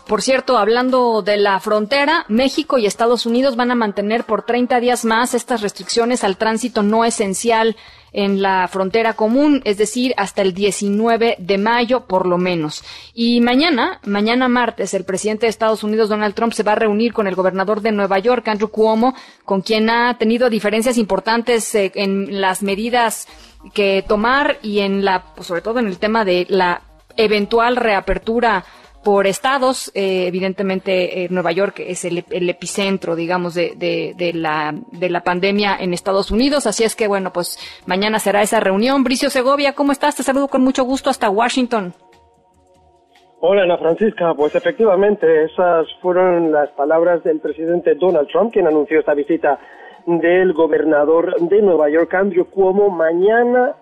Por 0.08 0.22
cierto, 0.22 0.60
hablando 0.60 1.24
de 1.24 1.38
la 1.38 1.60
frontera, 1.60 2.26
México 2.28 2.78
y 2.78 2.86
Estados 2.86 3.26
Unidos 3.26 3.56
van 3.56 3.72
a 3.72 3.76
mantener 3.76 4.24
por 4.24 4.44
30 4.44 4.80
días 4.80 5.04
más 5.04 5.34
estas 5.34 5.62
restricciones 5.62 6.24
al 6.24 6.38
tránsito 6.38 6.84
no 6.84 7.06
esencial 7.06 7.76
en 8.12 8.42
la 8.42 8.68
frontera 8.68 9.14
común, 9.14 9.62
es 9.66 9.78
decir, 9.78 10.14
hasta 10.16 10.44
el 10.44 10.54
19 10.54 11.38
de 11.40 11.58
mayo 11.58 12.06
por 12.06 12.28
lo 12.28 12.38
menos. 12.38 12.84
Y 13.16 13.42
mañana, 13.42 14.00
mañana 14.06 14.48
martes, 14.48 14.94
el 14.94 15.06
presidente 15.06 15.48
de 15.48 15.50
Estados 15.50 15.84
Unidos, 15.84 16.08
Donald 16.08 16.36
Trump, 16.36 16.54
se 16.54 16.64
va 16.64 16.74
a 16.74 16.76
reunir 16.76 17.12
con 17.12 17.26
el 17.26 17.34
gobernador 17.34 17.82
de 17.82 17.92
Nueva 17.92 18.20
York, 18.20 18.48
Andrew 18.48 18.70
Cuomo, 18.70 19.16
con 19.44 19.64
quien 19.64 19.90
ha 19.90 20.18
tenido 20.20 20.52
diferencias 20.52 21.00
importantes 21.00 21.74
eh, 21.74 21.92
en 21.96 22.40
las 22.40 22.62
medidas 22.62 23.28
que 23.74 24.06
tomar 24.08 24.60
y 24.62 24.82
en 24.82 25.04
la, 25.04 25.34
pues, 25.34 25.48
sobre 25.48 25.62
todo 25.62 25.80
en 25.80 25.88
el 25.88 25.98
tema 25.98 26.24
de 26.24 26.46
la 26.48 26.84
eventual 27.18 27.76
reapertura 27.76 28.64
por 29.06 29.28
estados, 29.28 29.92
eh, 29.94 30.26
evidentemente 30.26 31.24
eh, 31.24 31.28
Nueva 31.30 31.52
York 31.52 31.76
es 31.78 32.04
el, 32.06 32.26
epicentro, 32.50 33.16
digamos, 33.16 33.54
de, 33.54 33.76
de, 33.78 34.34
la, 34.34 34.74
de 34.92 35.10
la 35.12 35.22
pandemia 35.22 35.78
en 35.80 35.94
Estados 35.94 36.32
Unidos, 36.32 36.66
así 36.66 36.84
es 36.84 36.96
que 36.96 37.08
bueno, 37.08 37.32
pues 37.32 37.60
mañana 37.86 38.18
será 38.18 38.42
esa 38.42 38.60
reunión. 38.60 39.04
Bricio 39.04 39.30
Segovia, 39.30 39.74
¿cómo 39.74 39.92
estás? 39.92 40.16
Te 40.16 40.24
saludo 40.24 40.48
con 40.48 40.64
mucho 40.64 40.84
gusto 40.84 41.12
hasta 41.12 41.30
Washington. 41.30 41.94
Hola 43.42 43.62
Ana 43.62 43.78
Francisca, 43.78 44.34
pues 44.34 44.56
efectivamente 44.56 45.44
esas 45.44 45.86
fueron 46.02 46.52
las 46.52 46.72
palabras 46.72 47.24
del 47.24 47.40
presidente 47.40 47.94
Donald 47.94 48.28
Trump, 48.30 48.52
quien 48.54 48.66
anunció 48.66 49.00
esta 49.00 49.14
visita 49.14 49.60
del 50.08 50.52
gobernador 50.54 51.36
de 51.42 51.62
Nueva 51.62 51.90
York, 51.92 52.12
Andrew 52.16 52.46
Cuomo, 52.46 52.90
mañana 52.90 53.76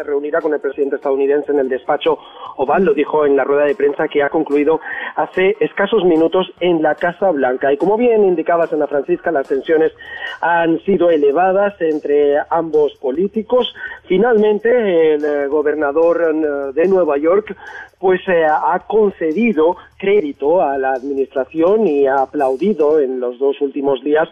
se 0.00 0.04
reunirá 0.04 0.40
con 0.40 0.54
el 0.54 0.60
presidente 0.60 0.96
estadounidense 0.96 1.52
en 1.52 1.58
el 1.58 1.68
despacho 1.68 2.18
Oval, 2.56 2.84
lo 2.84 2.94
dijo 2.94 3.26
en 3.26 3.36
la 3.36 3.44
rueda 3.44 3.64
de 3.64 3.74
prensa 3.74 4.08
que 4.08 4.22
ha 4.22 4.30
concluido 4.30 4.80
hace 5.16 5.56
escasos 5.60 6.04
minutos 6.04 6.50
en 6.60 6.82
la 6.82 6.94
Casa 6.94 7.30
Blanca. 7.30 7.72
Y 7.72 7.76
como 7.76 7.98
bien 7.98 8.24
indicaba 8.24 8.68
Ana 8.70 8.86
Francisca, 8.86 9.30
las 9.30 9.48
tensiones 9.48 9.92
han 10.40 10.78
sido 10.80 11.10
elevadas 11.10 11.74
entre 11.80 12.36
ambos 12.48 12.94
políticos. 12.96 13.74
Finalmente, 14.08 15.14
el 15.14 15.24
eh, 15.24 15.46
gobernador 15.48 16.22
eh, 16.22 16.72
de 16.72 16.88
Nueva 16.88 17.18
York 17.18 17.54
pues 17.98 18.20
eh, 18.28 18.46
ha 18.46 18.78
concedido 18.86 19.76
crédito 19.98 20.62
a 20.62 20.78
la 20.78 20.92
administración 20.92 21.86
y 21.86 22.06
ha 22.06 22.22
aplaudido 22.22 22.98
en 22.98 23.20
los 23.20 23.38
dos 23.38 23.60
últimos 23.60 24.02
días 24.02 24.28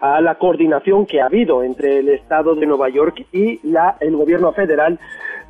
a 0.00 0.20
la 0.20 0.36
coordinación 0.36 1.06
que 1.06 1.20
ha 1.20 1.26
habido 1.26 1.62
entre 1.62 1.98
el 1.98 2.08
Estado 2.08 2.54
de 2.54 2.66
Nueva 2.66 2.88
York 2.88 3.26
y 3.32 3.60
la, 3.68 3.96
el 4.00 4.16
gobierno 4.16 4.52
federal 4.52 4.98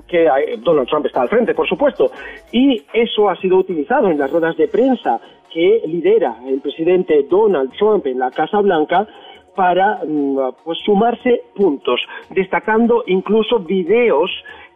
que 0.08 0.28
Donald 0.58 0.88
Trump 0.88 1.06
está 1.06 1.22
al 1.22 1.28
frente, 1.28 1.54
por 1.54 1.68
supuesto. 1.68 2.10
Y 2.50 2.82
eso 2.92 3.30
ha 3.30 3.36
sido 3.36 3.58
utilizado 3.58 4.10
en 4.10 4.18
las 4.18 4.30
ruedas 4.30 4.56
de 4.56 4.66
prensa 4.66 5.20
que 5.52 5.82
lidera 5.86 6.36
el 6.46 6.60
presidente 6.60 7.26
Donald 7.28 7.72
Trump 7.78 8.06
en 8.06 8.18
la 8.18 8.30
Casa 8.30 8.60
Blanca 8.60 9.06
para 9.54 10.00
mm, 10.06 10.38
pues, 10.64 10.78
sumarse 10.84 11.42
puntos, 11.54 12.00
destacando 12.30 13.04
incluso 13.06 13.60
videos 13.60 14.30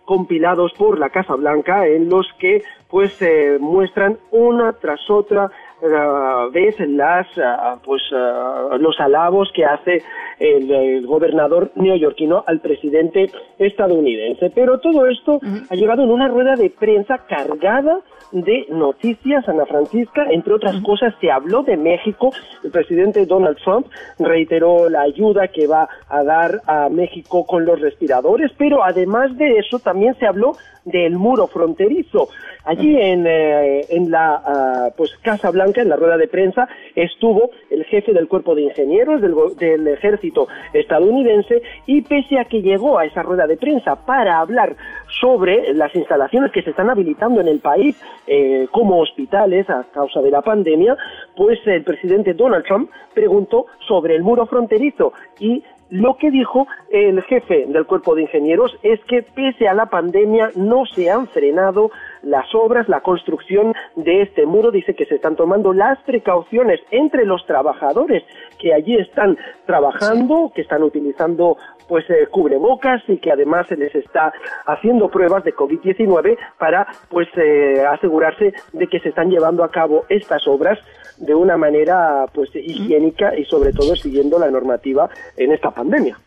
compilados 0.05 0.73
por 0.75 0.99
la 0.99 1.11
Casa 1.11 1.35
Blanca 1.35 1.87
en 1.87 2.09
los 2.09 2.27
que 2.39 2.63
pues 2.89 3.13
se 3.15 3.59
muestran 3.59 4.19
una 4.31 4.75
tras 4.75 5.09
otra 5.09 5.51
uh, 5.85 6.51
vez 6.51 6.79
las 6.81 7.27
uh, 7.37 7.79
pues 7.85 8.03
uh, 8.13 8.77
los 8.79 8.99
alabos 8.99 9.51
que 9.55 9.65
hace 9.65 10.03
el, 10.39 11.07
gobernador 11.07 11.71
neoyorquino 11.75 12.45
al 12.47 12.61
presidente 12.61 13.31
estadounidense. 13.59 14.51
Pero 14.55 14.81
todo 14.81 15.07
esto 15.07 15.41
ha 15.69 15.75
llegado 15.75 16.03
en 16.03 16.11
una 16.11 16.29
rueda 16.29 16.57
de 16.57 16.71
prensa 16.71 17.19
cargada 17.29 18.01
de 18.35 18.67
noticias, 18.69 19.49
Ana 19.49 19.65
Francisca. 19.65 20.27
Entre 20.31 20.53
otras 20.53 20.81
cosas, 20.83 21.15
se 21.21 21.31
habló 21.31 21.63
de 21.63 21.77
México. 21.77 22.33
El 22.63 22.71
presidente 22.71 23.25
Donald 23.27 23.57
Trump 23.65 23.87
reiteró 24.19 24.89
la 24.91 25.03
ayuda 25.03 25.49
que 25.49 25.67
va 25.67 25.89
a 26.09 26.23
dar 26.25 26.61
a 26.67 26.89
México 26.89 27.47
con 27.47 27.65
los 27.65 27.81
respiradores, 27.81 28.51
pero 28.59 28.85
además 28.85 29.37
de 29.39 29.59
eso 29.59 29.79
también 29.79 30.15
se 30.19 30.27
habló 30.27 30.57
del 30.85 31.17
muro 31.17 31.47
fronterizo. 31.47 32.29
Allí 32.65 32.97
en, 32.99 33.27
eh, 33.27 33.87
en 33.91 34.11
la 34.11 34.43
ah, 34.45 34.89
pues 34.97 35.17
Casa 35.23 35.51
Blanca 35.51 35.65
Blanca, 35.65 35.83
en 35.83 35.89
la 35.89 35.97
rueda 35.97 36.17
de 36.17 36.29
prensa, 36.29 36.69
estuvo 36.95 37.51
el 37.71 37.85
jefe 37.85 38.13
del 38.13 38.29
cuerpo 38.29 38.55
de 38.55 38.63
ingenieros 38.63 39.23
del, 39.23 39.35
del 39.57 39.89
ejército 39.89 40.49
estadounidense 40.73 41.63
y 41.87 42.03
pese 42.03 42.39
a 42.39 42.45
que 42.45 42.61
llegó 42.61 42.99
a 42.99 43.07
esa 43.07 43.23
rueda 43.23 43.47
de 43.47 43.57
prensa 43.57 43.97
para 44.05 44.41
hablar 44.41 44.77
sobre 45.21 45.73
las 45.75 45.95
instalaciones 45.95 46.53
que 46.53 46.63
se 46.63 46.71
están 46.71 46.91
habilitando 46.91 47.41
en 47.41 47.49
el 47.49 47.61
país 47.61 47.97
eh, 48.27 48.69
como 48.71 49.01
hospitales 49.01 49.69
a 49.69 49.85
causa 49.93 50.21
de 50.21 50.31
la 50.31 50.43
pandemia, 50.43 50.97
pues 51.37 51.59
el 51.67 51.85
presidente 51.85 52.35
Donald 52.35 52.65
Trump 52.65 52.91
preguntó 53.13 53.67
sobre 53.87 54.17
el 54.17 54.23
muro 54.23 54.47
fronterizo 54.47 55.13
y 55.39 55.63
lo 55.91 56.17
que 56.17 56.31
dijo 56.31 56.67
el 56.91 57.23
jefe 57.23 57.67
del 57.67 57.87
cuerpo 57.87 58.15
de 58.15 58.23
ingenieros 58.23 58.77
es 58.83 58.99
que 59.05 59.23
pese 59.23 59.69
a 59.69 59.75
la 59.75 59.87
pandemia 59.87 60.51
no 60.57 60.87
se 60.87 61.11
han 61.11 61.29
frenado 61.29 61.91
las 62.25 62.55
obras, 62.55 62.89
la 62.89 63.01
construcción 63.01 63.75
de 63.97 64.23
este 64.23 64.47
muro. 64.47 64.71
Dice 64.71 64.95
que 64.95 65.07
se 65.07 65.17
están 65.17 65.37
tomando 65.37 65.73
las 65.73 65.99
precauciones 66.03 66.81
entre 66.91 67.25
los 67.25 67.45
trabajadores 67.47 68.23
que 68.59 68.73
allí 68.75 68.97
están 68.97 69.37
trabajando, 69.67 70.53
que 70.55 70.63
están 70.63 70.83
utilizando 70.83 71.57
pues 71.89 72.09
eh, 72.09 72.27
cubrebocas 72.31 73.03
y 73.09 73.19
que 73.19 73.33
además 73.33 73.67
se 73.69 73.77
les 73.77 73.95
está 73.95 74.33
haciendo 74.67 75.11
pruebas 75.11 75.45
de 75.45 75.55
COVID-19 75.55 76.37
para 76.59 76.87
pues 77.11 77.29
eh, 77.37 77.85
asegurarse 77.87 78.55
de 78.73 78.87
que 78.87 79.01
se 79.01 79.11
están 79.11 79.31
llevando 79.31 79.65
a 79.65 79.71
cabo 79.71 80.05
estas 80.09 80.47
obras 80.47 80.79
de 81.19 81.35
una 81.35 81.57
manera 81.57 82.27
pues 82.33 82.51
higiénica 82.55 83.37
y 83.37 83.45
sobre 83.45 83.73
todo 83.73 83.95
siguiendo 83.97 84.39
la 84.39 84.51
normativa 84.51 85.09
en 85.37 85.53
esta 85.53 85.71
pandemia. 85.71 86.19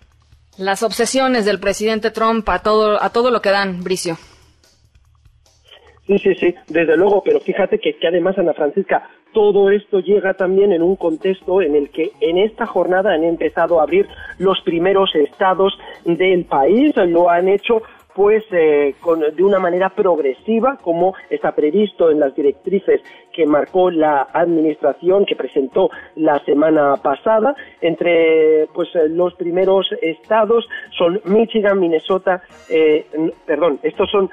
Las 0.58 0.82
obsesiones 0.82 1.46
del 1.46 1.60
presidente 1.60 2.12
Trump 2.12 2.48
a 2.50 2.60
todo 2.60 3.02
a 3.02 3.10
todo 3.12 3.30
lo 3.30 3.42
que 3.42 3.50
dan, 3.50 3.84
Bricio. 3.84 4.18
Sí, 6.08 6.18
sí, 6.20 6.36
sí, 6.36 6.56
desde 6.70 6.96
luego, 6.96 7.22
pero 7.22 7.42
fíjate 7.42 7.80
que, 7.80 7.96
además, 8.08 8.38
Ana 8.38 8.54
Francisca, 8.54 9.10
todo 9.34 9.70
esto 9.70 10.00
llega 10.00 10.34
también 10.36 10.72
en 10.72 10.82
un 10.82 10.96
contexto 10.96 11.62
en 11.62 11.76
el 11.76 11.90
que 11.90 12.12
en 12.22 12.38
esta 12.38 12.66
jornada 12.66 13.12
han 13.12 13.26
empezado 13.26 13.80
a 13.80 13.84
abrir 13.84 14.08
los 14.40 14.62
primeros 14.62 15.14
estados 15.16 15.78
del 16.06 16.46
país, 16.46 16.96
lo 16.96 17.30
han 17.30 17.50
hecho 17.50 17.82
pues 18.16 18.44
eh, 18.52 18.96
con, 19.00 19.20
de 19.20 19.44
una 19.44 19.60
manera 19.60 19.90
progresiva, 19.90 20.80
como 20.82 21.14
está 21.30 21.54
previsto 21.54 22.10
en 22.10 22.20
las 22.20 22.34
directrices 22.34 23.02
que 23.38 23.46
marcó 23.46 23.92
la 23.92 24.30
administración 24.34 25.24
que 25.24 25.36
presentó 25.36 25.92
la 26.16 26.40
semana 26.40 26.96
pasada. 26.96 27.56
Entre 27.82 28.68
pues 28.74 28.90
eh, 28.96 29.08
los 29.10 29.36
primeros 29.36 29.86
estados 30.02 30.68
son 30.98 31.22
Michigan, 31.26 31.80
Minnesota, 31.80 32.42
eh, 32.68 33.06
perdón, 33.46 33.80
estos 33.84 34.10
son 34.10 34.30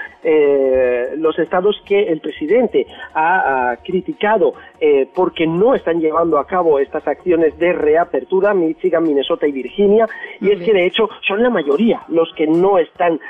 los 1.19 1.39
estados 1.39 1.77
que 1.85 2.05
el 2.05 2.21
presidente 2.21 2.87
ha, 3.15 3.77
criticado 3.85 4.55
porque 5.15 5.47
no 5.47 5.75
están 5.75 6.01
llevando 6.01 6.39
a 6.39 6.47
cabo 6.47 6.79
estas 6.79 7.07
acciones 7.07 7.59
de 7.59 7.75
reapertura, 7.75 8.55
Michigan, 8.55 9.05
Minnesota 9.05 9.47
y 9.47 9.53
Virginia, 9.53 10.07
y 10.41 10.51
es 10.51 10.63
que 10.63 10.73
de 10.73 10.87
hecho 10.87 11.11
son 11.27 11.43
la 11.43 11.51
mayoría 11.51 12.01
los 12.09 12.33
que 12.35 12.47
no 12.47 12.79
están 12.79 13.21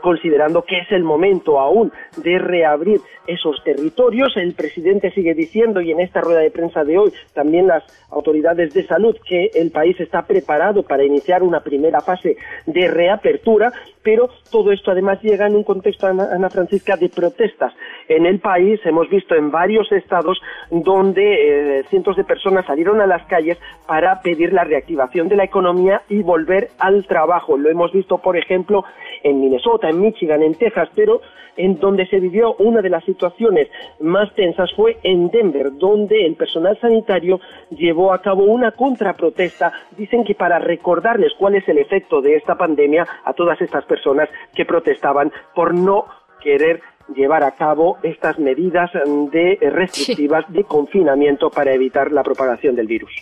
considerando 0.00 0.62
que 0.62 0.78
es 0.78 0.92
el 0.92 1.02
momento 1.02 1.58
aún 1.58 1.92
de 2.16 2.38
reabrir 2.38 3.00
esos 3.26 3.62
territorios. 3.64 4.36
El 4.36 4.54
presidente 4.54 5.10
sigue 5.10 5.23
diciendo, 5.32 5.80
y 5.80 5.92
en 5.92 6.00
esta 6.00 6.20
rueda 6.20 6.40
de 6.40 6.50
prensa 6.50 6.84
de 6.84 6.98
hoy, 6.98 7.12
también 7.32 7.68
las 7.68 7.84
autoridades 8.10 8.74
de 8.74 8.86
salud, 8.86 9.16
que 9.26 9.50
el 9.54 9.70
país 9.70 9.98
está 10.00 10.26
preparado 10.26 10.82
para 10.82 11.04
iniciar 11.04 11.42
una 11.42 11.60
primera 11.60 12.00
fase 12.00 12.36
de 12.66 12.88
reapertura, 12.88 13.72
pero 14.02 14.28
todo 14.50 14.70
esto 14.70 14.90
además 14.90 15.22
llega 15.22 15.46
en 15.46 15.56
un 15.56 15.64
contexto, 15.64 16.06
Ana, 16.06 16.50
Francisca, 16.50 16.96
de 16.96 17.08
protestas. 17.08 17.72
En 18.08 18.26
el 18.26 18.38
país 18.38 18.78
hemos 18.84 19.08
visto 19.08 19.34
en 19.34 19.50
varios 19.50 19.90
estados 19.92 20.38
donde 20.70 21.78
eh, 21.78 21.84
cientos 21.88 22.16
de 22.16 22.24
personas 22.24 22.66
salieron 22.66 23.00
a 23.00 23.06
las 23.06 23.24
calles 23.26 23.58
para 23.86 24.20
pedir 24.20 24.52
la 24.52 24.64
reactivación 24.64 25.28
de 25.28 25.36
la 25.36 25.44
economía 25.44 26.02
y 26.08 26.22
volver 26.22 26.68
al 26.78 27.06
trabajo. 27.06 27.56
Lo 27.56 27.70
hemos 27.70 27.92
visto, 27.92 28.18
por 28.18 28.36
ejemplo, 28.36 28.84
en 29.24 29.40
Minnesota, 29.40 29.88
en 29.88 30.00
Michigan, 30.00 30.42
en 30.42 30.54
Texas, 30.54 30.88
pero 30.94 31.20
en 31.56 31.78
donde 31.78 32.06
se 32.06 32.20
vivió 32.20 32.54
una 32.58 32.80
de 32.82 32.90
las 32.90 33.04
situaciones 33.04 33.68
más 34.00 34.32
tensas 34.34 34.72
fue 34.74 34.98
en 35.02 35.30
Denver, 35.30 35.72
donde 35.72 36.26
el 36.26 36.34
personal 36.34 36.78
sanitario 36.80 37.40
llevó 37.70 38.12
a 38.12 38.20
cabo 38.20 38.44
una 38.44 38.72
contraprotesta, 38.72 39.72
dicen 39.96 40.24
que 40.24 40.34
para 40.34 40.58
recordarles 40.58 41.32
cuál 41.38 41.56
es 41.56 41.68
el 41.68 41.78
efecto 41.78 42.20
de 42.20 42.36
esta 42.36 42.56
pandemia 42.56 43.06
a 43.24 43.32
todas 43.32 43.60
estas 43.60 43.84
personas 43.84 44.28
que 44.54 44.64
protestaban 44.64 45.32
por 45.54 45.74
no 45.74 46.06
querer 46.42 46.80
llevar 47.14 47.44
a 47.44 47.52
cabo 47.52 47.98
estas 48.02 48.38
medidas 48.38 48.90
de 49.30 49.58
restrictivas 49.60 50.44
de 50.48 50.64
confinamiento 50.64 51.50
para 51.50 51.72
evitar 51.72 52.10
la 52.12 52.22
propagación 52.22 52.76
del 52.76 52.86
virus. 52.86 53.12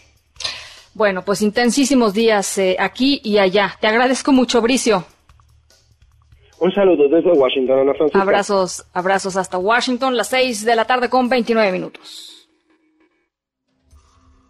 Bueno, 0.95 1.23
pues 1.25 1.43
intensísimos 1.43 2.13
días 2.13 2.59
eh, 2.59 2.77
aquí 2.79 3.21
y 3.25 3.39
allá. 3.39 3.73
Te 3.81 3.87
agradezco 3.87 4.31
mucho, 4.31 4.61
Bricio. 4.61 5.05
Un 6.63 6.71
saludo 6.73 7.09
desde 7.09 7.33
Washington, 7.33 7.81
Ana 7.81 7.93
Francisca. 7.93 8.23
Abrazos, 8.23 8.87
abrazos 8.93 9.37
hasta 9.37 9.59
Washington, 9.59 10.17
las 10.17 10.29
seis 10.29 10.65
de 10.65 10.77
la 10.77 10.85
tarde 10.85 11.11
con 11.11 11.29
29 11.29 11.73
minutos. 11.73 12.49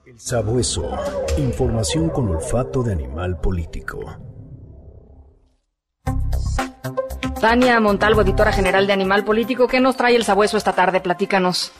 El 0.05 0.20
sabueso. 0.20 0.90
Información 1.39 2.10
con 2.10 2.28
olfato 2.28 2.82
de 2.82 2.93
animal 2.93 3.40
político. 3.40 4.05
Tania 7.40 7.80
Montalvo, 7.80 8.20
editora 8.20 8.52
general 8.52 8.86
de 8.86 8.93
Animal 8.93 9.24
Político, 9.24 9.66
¿qué 9.66 9.80
nos 9.80 9.97
trae 9.97 10.14
el 10.14 10.24
sabueso 10.24 10.59
esta 10.59 10.74
tarde? 10.74 11.01
Platícanos. 11.01 11.72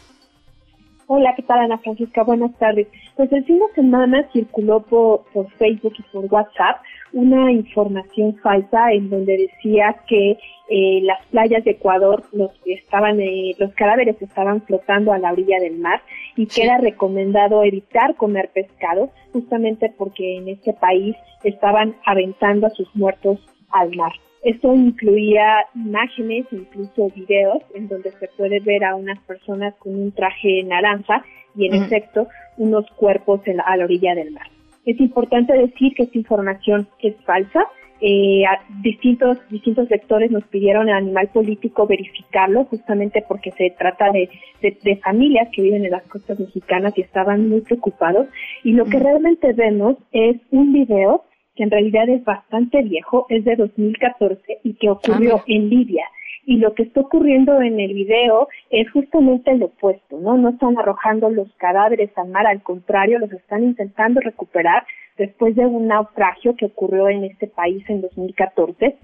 Hola, 1.15 1.35
¿qué 1.37 1.43
tal 1.43 1.59
Ana 1.59 1.77
Francisca? 1.77 2.23
Buenas 2.23 2.57
tardes. 2.57 2.89
Pues 3.17 3.31
el 3.33 3.45
fin 3.45 3.59
de 3.59 3.75
semana 3.75 4.27
circuló 4.33 4.81
por, 4.81 5.25
por 5.35 5.47
Facebook 5.59 5.93
y 5.99 6.03
por 6.11 6.25
WhatsApp 6.25 6.81
una 7.13 7.53
información 7.53 8.35
falsa 8.43 8.91
en 8.93 9.11
donde 9.11 9.37
decía 9.37 9.95
que 10.09 10.39
eh, 10.71 11.01
las 11.03 11.23
playas 11.27 11.65
de 11.65 11.73
Ecuador 11.73 12.23
los 12.33 12.51
estaban 12.65 13.21
eh, 13.21 13.55
los 13.59 13.75
cadáveres 13.75 14.23
estaban 14.23 14.63
flotando 14.63 15.13
a 15.13 15.19
la 15.19 15.33
orilla 15.33 15.61
del 15.61 15.77
mar 15.77 16.01
y 16.35 16.47
que 16.47 16.63
era 16.63 16.79
recomendado 16.79 17.63
evitar 17.63 18.17
comer 18.17 18.49
pescado 18.55 19.11
justamente 19.35 19.93
porque 19.99 20.39
en 20.39 20.49
este 20.49 20.73
país 20.73 21.15
estaban 21.45 21.95
aventando 22.07 22.69
a 22.69 22.71
sus 22.71 22.89
muertos 22.97 23.39
al 23.69 23.95
mar. 23.97 24.13
Esto 24.43 24.75
incluía 24.75 25.67
imágenes, 25.75 26.47
incluso 26.51 27.09
videos, 27.15 27.63
en 27.75 27.89
donde 27.89 28.11
se 28.13 28.29
puede 28.37 28.59
ver 28.59 28.85
a 28.85 28.97
unas 28.97 29.19
personas 29.21 29.75
con 29.77 29.95
un 29.95 30.11
traje 30.11 30.65
naranja 30.65 31.25
y 31.55 31.67
en 31.67 31.75
efecto 31.75 32.27
unos 32.57 32.85
cuerpos 32.97 33.41
a 33.65 33.77
la 33.77 33.85
orilla 33.85 34.15
del 34.17 34.33
mar. 34.33 34.49
Es 34.85 34.99
importante 34.99 35.53
decir 35.53 35.95
que 35.95 36.05
esta 36.05 36.19
información 36.19 36.89
es 37.01 37.15
falsa. 37.25 37.67
Eh, 38.01 38.43
distintos, 38.83 39.39
distintos 39.49 39.89
lectores 39.89 40.33
nos 40.33 40.43
pidieron 40.49 40.89
al 40.89 41.05
animal 41.05 41.29
político 41.29 41.87
verificarlo 41.87 42.65
justamente 42.65 43.25
porque 43.29 43.53
se 43.53 43.73
trata 43.79 44.11
de, 44.11 44.29
de, 44.61 44.97
familias 44.97 45.51
que 45.53 45.63
viven 45.63 45.85
en 45.85 45.93
las 45.93 46.03
costas 46.09 46.41
mexicanas 46.41 46.99
y 46.99 47.03
estaban 47.03 47.49
muy 47.49 47.61
preocupados. 47.61 48.27
Y 48.65 48.73
lo 48.73 48.87
que 48.87 48.99
realmente 48.99 49.53
vemos 49.53 49.99
es 50.11 50.37
un 50.51 50.73
video 50.73 51.23
que 51.55 51.65
en 51.65 51.71
realidad 51.71 52.09
es 52.09 52.25
bastante 52.25 52.83
viejo, 52.83 53.27
es 53.29 53.45
de 53.45 53.57
2014 53.57 54.61
y 54.65 54.75
que 54.75 54.91
ocurrió 54.91 55.37
ah, 55.37 55.45
en 55.47 55.69
Libia 55.69 56.05
y 56.45 56.57
lo 56.57 56.75
que 56.75 56.83
está 56.83 57.01
ocurriendo 57.01 57.61
en 57.61 57.79
el 57.79 57.95
video 57.95 58.49
es 58.71 58.91
justamente 58.91 59.55
lo 59.55 59.67
opuesto, 59.67 60.19
¿no? 60.19 60.37
No 60.37 60.51
están 60.51 60.77
arrojando 60.77 61.31
los 61.31 61.53
cadáveres 61.57 62.11
al 62.17 62.29
mar, 62.29 62.47
al 62.47 62.63
contrario, 62.63 63.19
los 63.19 63.33
están 63.33 63.63
intentando 63.63 64.21
recuperar 64.21 64.85
después 65.17 65.55
de 65.55 65.67
un 65.67 65.87
naufragio 65.87 66.57
que 66.57 66.67
ocurrió 66.67 67.09
en 67.09 67.25
este 67.25 67.47
país 67.47 67.85
en 67.89 68.01
2014. 68.01 68.97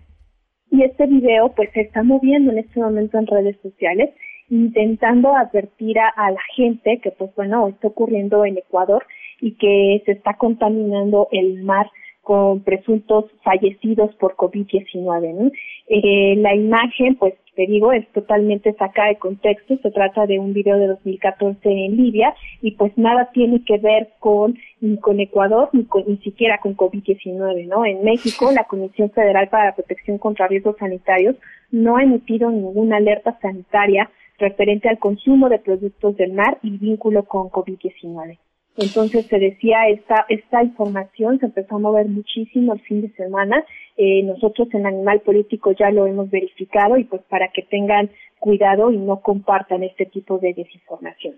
Y 0.70 0.82
este 0.82 1.06
video 1.06 1.52
pues 1.54 1.70
se 1.72 1.82
está 1.82 2.02
moviendo 2.02 2.50
en 2.50 2.58
este 2.58 2.80
momento 2.80 3.18
en 3.18 3.26
redes 3.26 3.56
sociales 3.62 4.10
intentando 4.50 5.36
advertir 5.36 5.98
a, 5.98 6.08
a 6.08 6.30
la 6.30 6.40
gente 6.56 7.00
que 7.02 7.10
pues 7.10 7.34
bueno, 7.36 7.68
está 7.68 7.88
ocurriendo 7.88 8.44
en 8.44 8.58
Ecuador 8.58 9.04
y 9.40 9.54
que 9.56 10.02
se 10.06 10.12
está 10.12 10.34
contaminando 10.34 11.28
el 11.30 11.62
mar 11.62 11.88
con 12.28 12.60
presuntos 12.60 13.24
fallecidos 13.42 14.14
por 14.16 14.36
COVID-19. 14.36 15.34
¿no? 15.34 15.50
Eh, 15.86 16.34
la 16.36 16.54
imagen, 16.54 17.14
pues 17.14 17.32
te 17.56 17.66
digo, 17.66 17.90
es 17.90 18.06
totalmente 18.12 18.74
sacada 18.74 19.08
de 19.08 19.16
contexto. 19.16 19.78
Se 19.78 19.90
trata 19.90 20.26
de 20.26 20.38
un 20.38 20.52
video 20.52 20.76
de 20.76 20.88
2014 20.88 21.58
en 21.64 21.96
Libia 21.96 22.34
y 22.60 22.72
pues 22.72 22.92
nada 22.98 23.30
tiene 23.32 23.64
que 23.64 23.78
ver 23.78 24.10
con 24.18 24.58
ni 24.82 24.98
con 24.98 25.20
Ecuador 25.20 25.70
ni, 25.72 25.86
con, 25.86 26.04
ni 26.06 26.18
siquiera 26.18 26.58
con 26.58 26.76
COVID-19. 26.76 27.66
¿no? 27.66 27.86
En 27.86 28.04
México, 28.04 28.52
la 28.52 28.64
Comisión 28.64 29.10
Federal 29.10 29.48
para 29.48 29.70
la 29.70 29.74
Protección 29.74 30.18
contra 30.18 30.48
Riesgos 30.48 30.76
Sanitarios 30.78 31.34
no 31.70 31.96
ha 31.96 32.02
emitido 32.02 32.50
ninguna 32.50 32.98
alerta 32.98 33.38
sanitaria 33.40 34.10
referente 34.36 34.90
al 34.90 34.98
consumo 34.98 35.48
de 35.48 35.60
productos 35.60 36.14
del 36.18 36.34
mar 36.34 36.58
y 36.62 36.76
vínculo 36.76 37.22
con 37.22 37.48
COVID-19. 37.48 38.36
Entonces 38.78 39.26
se 39.28 39.40
decía 39.40 39.88
esta, 39.88 40.24
esta 40.28 40.62
información 40.62 41.40
se 41.40 41.46
empezó 41.46 41.76
a 41.76 41.80
mover 41.80 42.06
muchísimo 42.06 42.74
el 42.74 42.80
fin 42.80 43.02
de 43.02 43.10
semana. 43.10 43.64
Eh, 43.96 44.22
nosotros 44.22 44.68
en 44.72 44.86
Animal 44.86 45.20
Político 45.22 45.72
ya 45.72 45.90
lo 45.90 46.06
hemos 46.06 46.30
verificado 46.30 46.96
y 46.96 47.02
pues 47.02 47.22
para 47.28 47.48
que 47.48 47.62
tengan 47.62 48.08
cuidado 48.38 48.92
y 48.92 48.96
no 48.96 49.20
compartan 49.20 49.82
este 49.82 50.06
tipo 50.06 50.38
de 50.38 50.54
desinformación. 50.54 51.34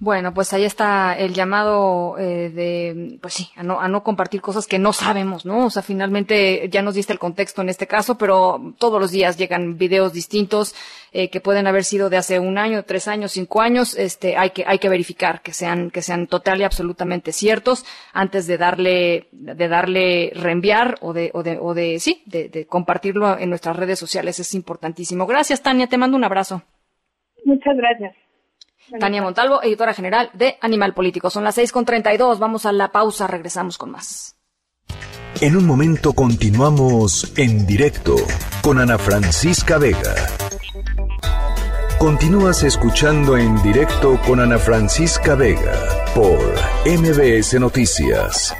Bueno, 0.00 0.32
pues 0.32 0.52
ahí 0.52 0.62
está 0.62 1.18
el 1.18 1.34
llamado 1.34 2.16
eh, 2.18 2.50
de, 2.50 3.18
pues 3.20 3.34
sí, 3.34 3.48
a 3.56 3.64
no, 3.64 3.80
a 3.80 3.88
no 3.88 4.04
compartir 4.04 4.40
cosas 4.40 4.68
que 4.68 4.78
no 4.78 4.92
sabemos, 4.92 5.44
¿no? 5.44 5.66
O 5.66 5.70
sea, 5.70 5.82
finalmente 5.82 6.68
ya 6.68 6.82
nos 6.82 6.94
diste 6.94 7.12
el 7.12 7.18
contexto 7.18 7.62
en 7.62 7.68
este 7.68 7.88
caso, 7.88 8.16
pero 8.16 8.74
todos 8.78 9.00
los 9.00 9.10
días 9.10 9.36
llegan 9.36 9.76
videos 9.76 10.12
distintos 10.12 10.76
eh, 11.10 11.30
que 11.30 11.40
pueden 11.40 11.66
haber 11.66 11.82
sido 11.82 12.10
de 12.10 12.16
hace 12.16 12.38
un 12.38 12.58
año, 12.58 12.84
tres 12.84 13.08
años, 13.08 13.32
cinco 13.32 13.60
años. 13.60 13.96
Este, 13.96 14.36
hay 14.36 14.50
que, 14.50 14.62
hay 14.68 14.78
que 14.78 14.88
verificar 14.88 15.40
que 15.40 15.52
sean, 15.52 15.90
que 15.90 16.00
sean 16.00 16.28
total 16.28 16.60
y 16.60 16.64
absolutamente 16.64 17.32
ciertos 17.32 17.84
antes 18.12 18.46
de 18.46 18.56
darle, 18.56 19.26
de 19.32 19.66
darle 19.66 20.30
reenviar 20.32 20.94
o 21.00 21.12
de, 21.12 21.32
o 21.34 21.42
de, 21.42 21.58
o 21.60 21.74
de, 21.74 21.98
sí, 21.98 22.22
de, 22.26 22.48
de 22.48 22.66
compartirlo 22.66 23.36
en 23.36 23.50
nuestras 23.50 23.74
redes 23.74 23.98
sociales. 23.98 24.38
Es 24.38 24.54
importantísimo. 24.54 25.26
Gracias, 25.26 25.60
Tania. 25.60 25.88
Te 25.88 25.98
mando 25.98 26.16
un 26.16 26.22
abrazo. 26.22 26.62
Muchas 27.44 27.76
gracias. 27.76 28.27
Tania 28.98 29.22
Montalvo, 29.22 29.62
editora 29.62 29.94
general 29.94 30.30
de 30.32 30.56
Animal 30.60 30.94
Político. 30.94 31.30
Son 31.30 31.44
las 31.44 31.54
seis 31.54 31.72
con 31.72 31.84
treinta 31.84 32.12
y 32.12 32.16
dos. 32.16 32.38
Vamos 32.38 32.66
a 32.66 32.72
la 32.72 32.90
pausa. 32.90 33.26
Regresamos 33.26 33.78
con 33.78 33.90
más. 33.90 34.36
En 35.40 35.56
un 35.56 35.66
momento 35.66 36.14
continuamos 36.14 37.32
en 37.36 37.66
directo 37.66 38.16
con 38.62 38.80
Ana 38.80 38.98
Francisca 38.98 39.78
Vega. 39.78 40.14
Continúas 41.98 42.62
escuchando 42.62 43.36
en 43.36 43.60
directo 43.62 44.20
con 44.26 44.40
Ana 44.40 44.58
Francisca 44.58 45.34
Vega 45.34 45.74
por 46.14 46.38
MBS 46.86 47.54
Noticias. 47.60 48.54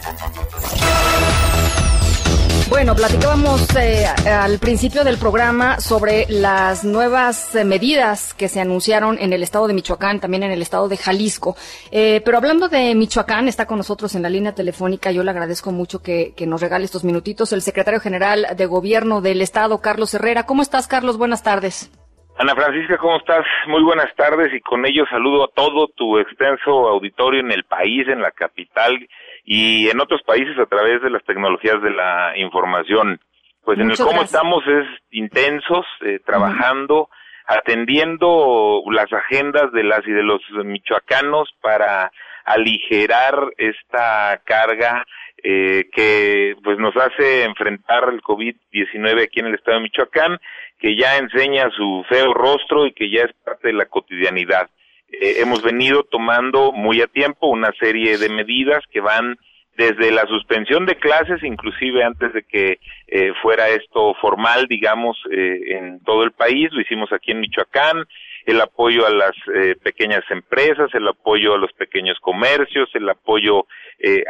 Bueno, 2.78 2.94
platicábamos 2.94 3.74
eh, 3.74 4.06
al 4.06 4.60
principio 4.60 5.02
del 5.02 5.18
programa 5.18 5.80
sobre 5.80 6.26
las 6.28 6.84
nuevas 6.84 7.52
eh, 7.56 7.64
medidas 7.64 8.34
que 8.34 8.48
se 8.48 8.60
anunciaron 8.60 9.18
en 9.18 9.32
el 9.32 9.42
estado 9.42 9.66
de 9.66 9.74
Michoacán, 9.74 10.20
también 10.20 10.44
en 10.44 10.52
el 10.52 10.62
estado 10.62 10.88
de 10.88 10.96
Jalisco. 10.96 11.56
Eh, 11.90 12.22
pero 12.24 12.36
hablando 12.36 12.68
de 12.68 12.94
Michoacán, 12.94 13.48
está 13.48 13.66
con 13.66 13.78
nosotros 13.78 14.14
en 14.14 14.22
la 14.22 14.30
línea 14.30 14.54
telefónica. 14.54 15.10
Yo 15.10 15.24
le 15.24 15.32
agradezco 15.32 15.72
mucho 15.72 16.02
que, 16.02 16.34
que 16.36 16.46
nos 16.46 16.60
regale 16.60 16.84
estos 16.84 17.02
minutitos 17.02 17.52
el 17.52 17.62
secretario 17.62 17.98
general 17.98 18.46
de 18.56 18.66
gobierno 18.66 19.20
del 19.22 19.42
estado, 19.42 19.80
Carlos 19.80 20.14
Herrera. 20.14 20.46
¿Cómo 20.46 20.62
estás, 20.62 20.86
Carlos? 20.86 21.18
Buenas 21.18 21.42
tardes. 21.42 21.90
Ana 22.38 22.54
Francisca, 22.54 22.98
¿cómo 22.98 23.16
estás? 23.16 23.44
Muy 23.66 23.82
buenas 23.82 24.14
tardes 24.14 24.54
y 24.54 24.60
con 24.60 24.86
ello 24.86 25.04
saludo 25.10 25.42
a 25.42 25.50
todo 25.52 25.88
tu 25.88 26.18
extenso 26.18 26.88
auditorio 26.88 27.40
en 27.40 27.50
el 27.50 27.64
país, 27.64 28.06
en 28.06 28.22
la 28.22 28.30
capital 28.30 28.96
y 29.44 29.88
en 29.88 30.00
otros 30.00 30.22
países 30.22 30.56
a 30.56 30.66
través 30.66 31.02
de 31.02 31.10
las 31.10 31.24
tecnologías 31.24 31.82
de 31.82 31.90
la 31.90 32.38
información. 32.38 33.18
Pues 33.64 33.80
en 33.80 33.90
el 33.90 33.96
cómo 33.96 34.22
estamos 34.22 34.62
es 34.68 34.86
intensos, 35.10 35.84
eh, 36.02 36.20
trabajando, 36.24 37.10
atendiendo 37.44 38.84
las 38.88 39.12
agendas 39.12 39.72
de 39.72 39.82
las 39.82 40.06
y 40.06 40.12
de 40.12 40.22
los 40.22 40.40
michoacanos 40.64 41.52
para 41.60 42.12
aligerar 42.44 43.34
esta 43.56 44.40
carga 44.44 45.04
eh, 45.42 45.88
que 45.92 46.56
pues 46.62 46.78
nos 46.78 46.96
hace 46.96 47.44
enfrentar 47.44 48.08
el 48.12 48.22
COVID-19 48.22 49.22
aquí 49.22 49.40
en 49.40 49.46
el 49.46 49.54
estado 49.54 49.78
de 49.78 49.84
Michoacán, 49.84 50.38
que 50.78 50.96
ya 50.96 51.16
enseña 51.16 51.70
su 51.70 52.04
feo 52.08 52.34
rostro 52.34 52.86
y 52.86 52.92
que 52.92 53.10
ya 53.10 53.22
es 53.22 53.32
parte 53.44 53.68
de 53.68 53.74
la 53.74 53.86
cotidianidad. 53.86 54.68
Eh, 55.10 55.36
hemos 55.40 55.62
venido 55.62 56.04
tomando 56.04 56.72
muy 56.72 57.00
a 57.00 57.06
tiempo 57.06 57.48
una 57.48 57.72
serie 57.80 58.18
de 58.18 58.28
medidas 58.28 58.84
que 58.90 59.00
van 59.00 59.38
desde 59.78 60.10
la 60.10 60.26
suspensión 60.26 60.86
de 60.86 60.96
clases, 60.96 61.42
inclusive 61.44 62.02
antes 62.02 62.32
de 62.32 62.42
que 62.42 62.80
eh, 63.06 63.32
fuera 63.40 63.68
esto 63.68 64.12
formal, 64.20 64.66
digamos, 64.68 65.16
eh, 65.30 65.76
en 65.78 66.00
todo 66.00 66.24
el 66.24 66.32
país, 66.32 66.68
lo 66.72 66.80
hicimos 66.80 67.12
aquí 67.12 67.30
en 67.30 67.40
Michoacán, 67.40 68.04
el 68.48 68.60
apoyo 68.62 69.06
a 69.06 69.10
las 69.10 69.34
pequeñas 69.82 70.24
empresas, 70.30 70.88
el 70.94 71.06
apoyo 71.06 71.54
a 71.54 71.58
los 71.58 71.72
pequeños 71.74 72.18
comercios, 72.20 72.88
el 72.94 73.08
apoyo 73.08 73.66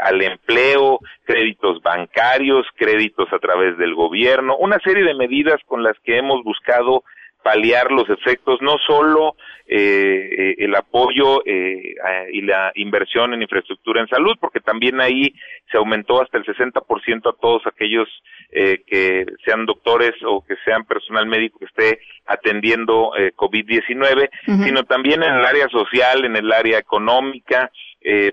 al 0.02 0.22
empleo, 0.22 0.98
créditos 1.24 1.80
bancarios, 1.82 2.66
créditos 2.74 3.32
a 3.32 3.38
través 3.38 3.78
del 3.78 3.94
gobierno, 3.94 4.56
una 4.56 4.80
serie 4.80 5.04
de 5.04 5.14
medidas 5.14 5.60
con 5.66 5.84
las 5.84 5.96
que 6.00 6.18
hemos 6.18 6.42
buscado 6.42 7.04
paliar 7.48 7.90
los 7.90 8.10
efectos, 8.10 8.60
no 8.60 8.76
solo 8.86 9.34
eh, 9.66 10.28
eh, 10.38 10.54
el 10.58 10.74
apoyo 10.74 11.42
eh, 11.46 11.94
y 12.30 12.42
la 12.42 12.72
inversión 12.74 13.32
en 13.32 13.40
infraestructura 13.40 14.02
en 14.02 14.08
salud, 14.08 14.36
porque 14.38 14.60
también 14.60 15.00
ahí 15.00 15.32
se 15.72 15.78
aumentó 15.78 16.20
hasta 16.20 16.36
el 16.36 16.44
60% 16.44 17.26
a 17.26 17.40
todos 17.40 17.62
aquellos 17.66 18.06
que 18.50 19.26
sean 19.44 19.66
doctores 19.66 20.12
o 20.26 20.42
que 20.42 20.56
sean 20.64 20.84
personal 20.84 21.26
médico 21.26 21.58
que 21.58 21.66
esté 21.66 22.00
atendiendo 22.26 23.12
COVID-19, 23.36 24.30
sino 24.64 24.84
también 24.84 25.22
en 25.22 25.34
el 25.34 25.44
área 25.44 25.68
social, 25.68 26.24
en 26.24 26.34
el 26.34 26.50
área 26.50 26.78
económica, 26.78 27.70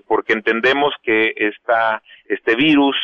porque 0.08 0.32
entendemos 0.32 0.94
que 1.02 1.34
esta, 1.36 2.02
este 2.30 2.54
virus 2.54 2.96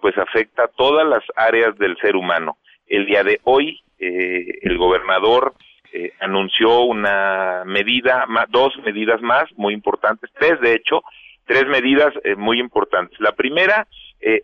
pues 0.00 0.16
afecta 0.18 0.64
a 0.64 0.68
todas 0.68 1.04
las 1.04 1.24
áreas 1.34 1.76
del 1.78 1.96
ser 1.98 2.14
humano. 2.14 2.58
El 2.86 3.06
día 3.06 3.24
de 3.24 3.40
hoy 3.42 3.82
eh, 3.98 4.58
el 4.62 4.76
gobernador 4.76 5.54
eh, 5.92 6.12
anunció 6.20 6.80
una 6.80 7.62
medida, 7.64 8.26
dos 8.48 8.74
medidas 8.84 9.22
más 9.22 9.44
muy 9.56 9.72
importantes, 9.72 10.30
tres 10.38 10.60
de 10.60 10.74
hecho, 10.74 11.02
tres 11.46 11.66
medidas 11.66 12.12
eh, 12.24 12.34
muy 12.36 12.60
importantes. 12.60 13.18
La 13.20 13.32
primera, 13.32 13.86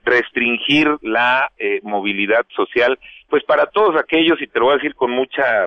restringir 0.05 0.87
la 1.01 1.51
movilidad 1.83 2.47
social, 2.55 2.99
pues 3.29 3.43
para 3.43 3.67
todos 3.67 3.97
aquellos, 3.97 4.41
y 4.41 4.47
te 4.47 4.61
lo 4.61 4.67
voy 4.67 4.75
a 4.75 4.77
decir 4.77 4.95
con 4.95 5.11
mucha 5.11 5.67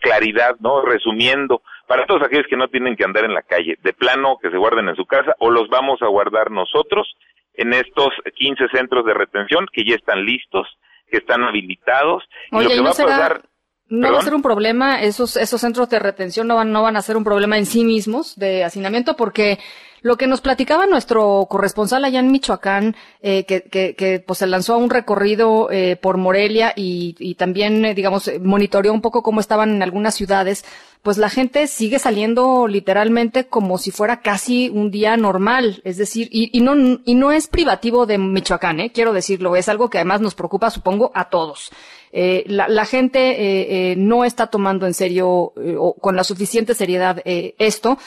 claridad, 0.00 0.56
¿no? 0.60 0.82
Resumiendo, 0.82 1.62
para 1.88 2.06
todos 2.06 2.22
aquellos 2.22 2.46
que 2.46 2.58
no 2.58 2.68
tienen 2.68 2.94
que 2.94 3.04
andar 3.04 3.24
en 3.24 3.34
la 3.34 3.42
calle, 3.42 3.76
de 3.82 3.92
plano 3.94 4.36
que 4.40 4.50
se 4.50 4.58
guarden 4.58 4.88
en 4.88 4.94
su 4.94 5.06
casa 5.06 5.34
o 5.40 5.50
los 5.50 5.68
vamos 5.70 6.00
a 6.02 6.06
guardar 6.06 6.52
nosotros 6.52 7.16
en 7.54 7.72
estos 7.72 8.10
15 8.36 8.68
centros 8.68 9.04
de 9.04 9.14
retención 9.14 9.66
que 9.72 9.84
ya 9.84 9.96
están 9.96 10.24
listos 10.24 10.68
que 11.10 11.18
están 11.18 11.42
habilitados. 11.42 12.24
y 12.52 12.62
lo 12.62 12.68
que 12.68 12.80
va 12.80 12.90
a 12.90 12.94
pasar, 12.94 13.42
no 13.88 14.12
va 14.12 14.18
a 14.18 14.22
ser 14.22 14.34
un 14.34 14.42
problema, 14.42 15.00
esos, 15.02 15.36
esos 15.36 15.60
centros 15.60 15.88
de 15.88 15.98
retención 15.98 16.46
no 16.46 16.56
van, 16.56 16.72
no 16.72 16.82
van 16.82 16.96
a 16.96 17.02
ser 17.02 17.16
un 17.16 17.24
problema 17.24 17.56
en 17.56 17.64
sí 17.64 17.84
mismos 17.84 18.36
de 18.36 18.64
hacinamiento 18.64 19.16
porque 19.16 19.58
lo 20.02 20.16
que 20.16 20.26
nos 20.26 20.40
platicaba 20.40 20.86
nuestro 20.86 21.46
corresponsal 21.48 22.04
allá 22.04 22.20
en 22.20 22.30
Michoacán, 22.30 22.96
eh, 23.20 23.44
que, 23.44 23.62
que, 23.62 23.94
que, 23.94 24.20
pues 24.20 24.38
se 24.40 24.46
lanzó 24.46 24.74
a 24.74 24.78
un 24.78 24.90
recorrido 24.90 25.70
eh, 25.70 25.96
por 25.96 26.16
Morelia 26.16 26.72
y, 26.76 27.16
y 27.18 27.34
también, 27.34 27.84
eh, 27.84 27.94
digamos, 27.94 28.30
monitoreó 28.42 28.92
un 28.92 29.00
poco 29.00 29.22
cómo 29.22 29.40
estaban 29.40 29.70
en 29.70 29.82
algunas 29.82 30.14
ciudades, 30.14 30.64
pues 31.02 31.18
la 31.18 31.30
gente 31.30 31.66
sigue 31.66 31.98
saliendo 31.98 32.66
literalmente 32.66 33.46
como 33.46 33.78
si 33.78 33.90
fuera 33.90 34.20
casi 34.20 34.68
un 34.68 34.90
día 34.90 35.16
normal, 35.16 35.80
es 35.84 35.96
decir, 35.96 36.28
y, 36.30 36.50
y 36.56 36.60
no, 36.60 36.74
y 37.04 37.14
no 37.14 37.32
es 37.32 37.46
privativo 37.46 38.06
de 38.06 38.18
Michoacán, 38.18 38.80
eh, 38.80 38.92
quiero 38.92 39.12
decirlo, 39.12 39.56
es 39.56 39.68
algo 39.68 39.90
que 39.90 39.98
además 39.98 40.20
nos 40.20 40.34
preocupa, 40.34 40.70
supongo, 40.70 41.10
a 41.14 41.28
todos. 41.28 41.70
Eh, 42.12 42.44
la, 42.46 42.68
la, 42.68 42.86
gente 42.86 43.18
eh, 43.18 43.92
eh, 43.92 43.96
no 43.96 44.24
está 44.24 44.46
tomando 44.46 44.86
en 44.86 44.94
serio 44.94 45.52
eh, 45.56 45.76
o 45.78 45.92
con 45.92 46.16
la 46.16 46.24
suficiente 46.24 46.74
seriedad 46.74 47.20
eh, 47.26 47.54
esto 47.58 47.98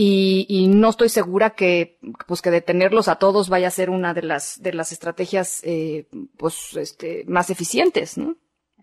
y, 0.00 0.46
y, 0.48 0.68
no 0.68 0.90
estoy 0.90 1.08
segura 1.08 1.50
que 1.50 1.98
pues 2.28 2.40
que 2.40 2.50
detenerlos 2.50 3.08
a 3.08 3.18
todos 3.18 3.48
vaya 3.48 3.66
a 3.66 3.72
ser 3.72 3.90
una 3.90 4.14
de 4.14 4.22
las 4.22 4.62
de 4.62 4.72
las 4.72 4.92
estrategias 4.92 5.62
pues 6.38 6.76
este 6.76 7.24
más 7.26 7.50
eficientes, 7.50 8.16
¿no? 8.16 8.36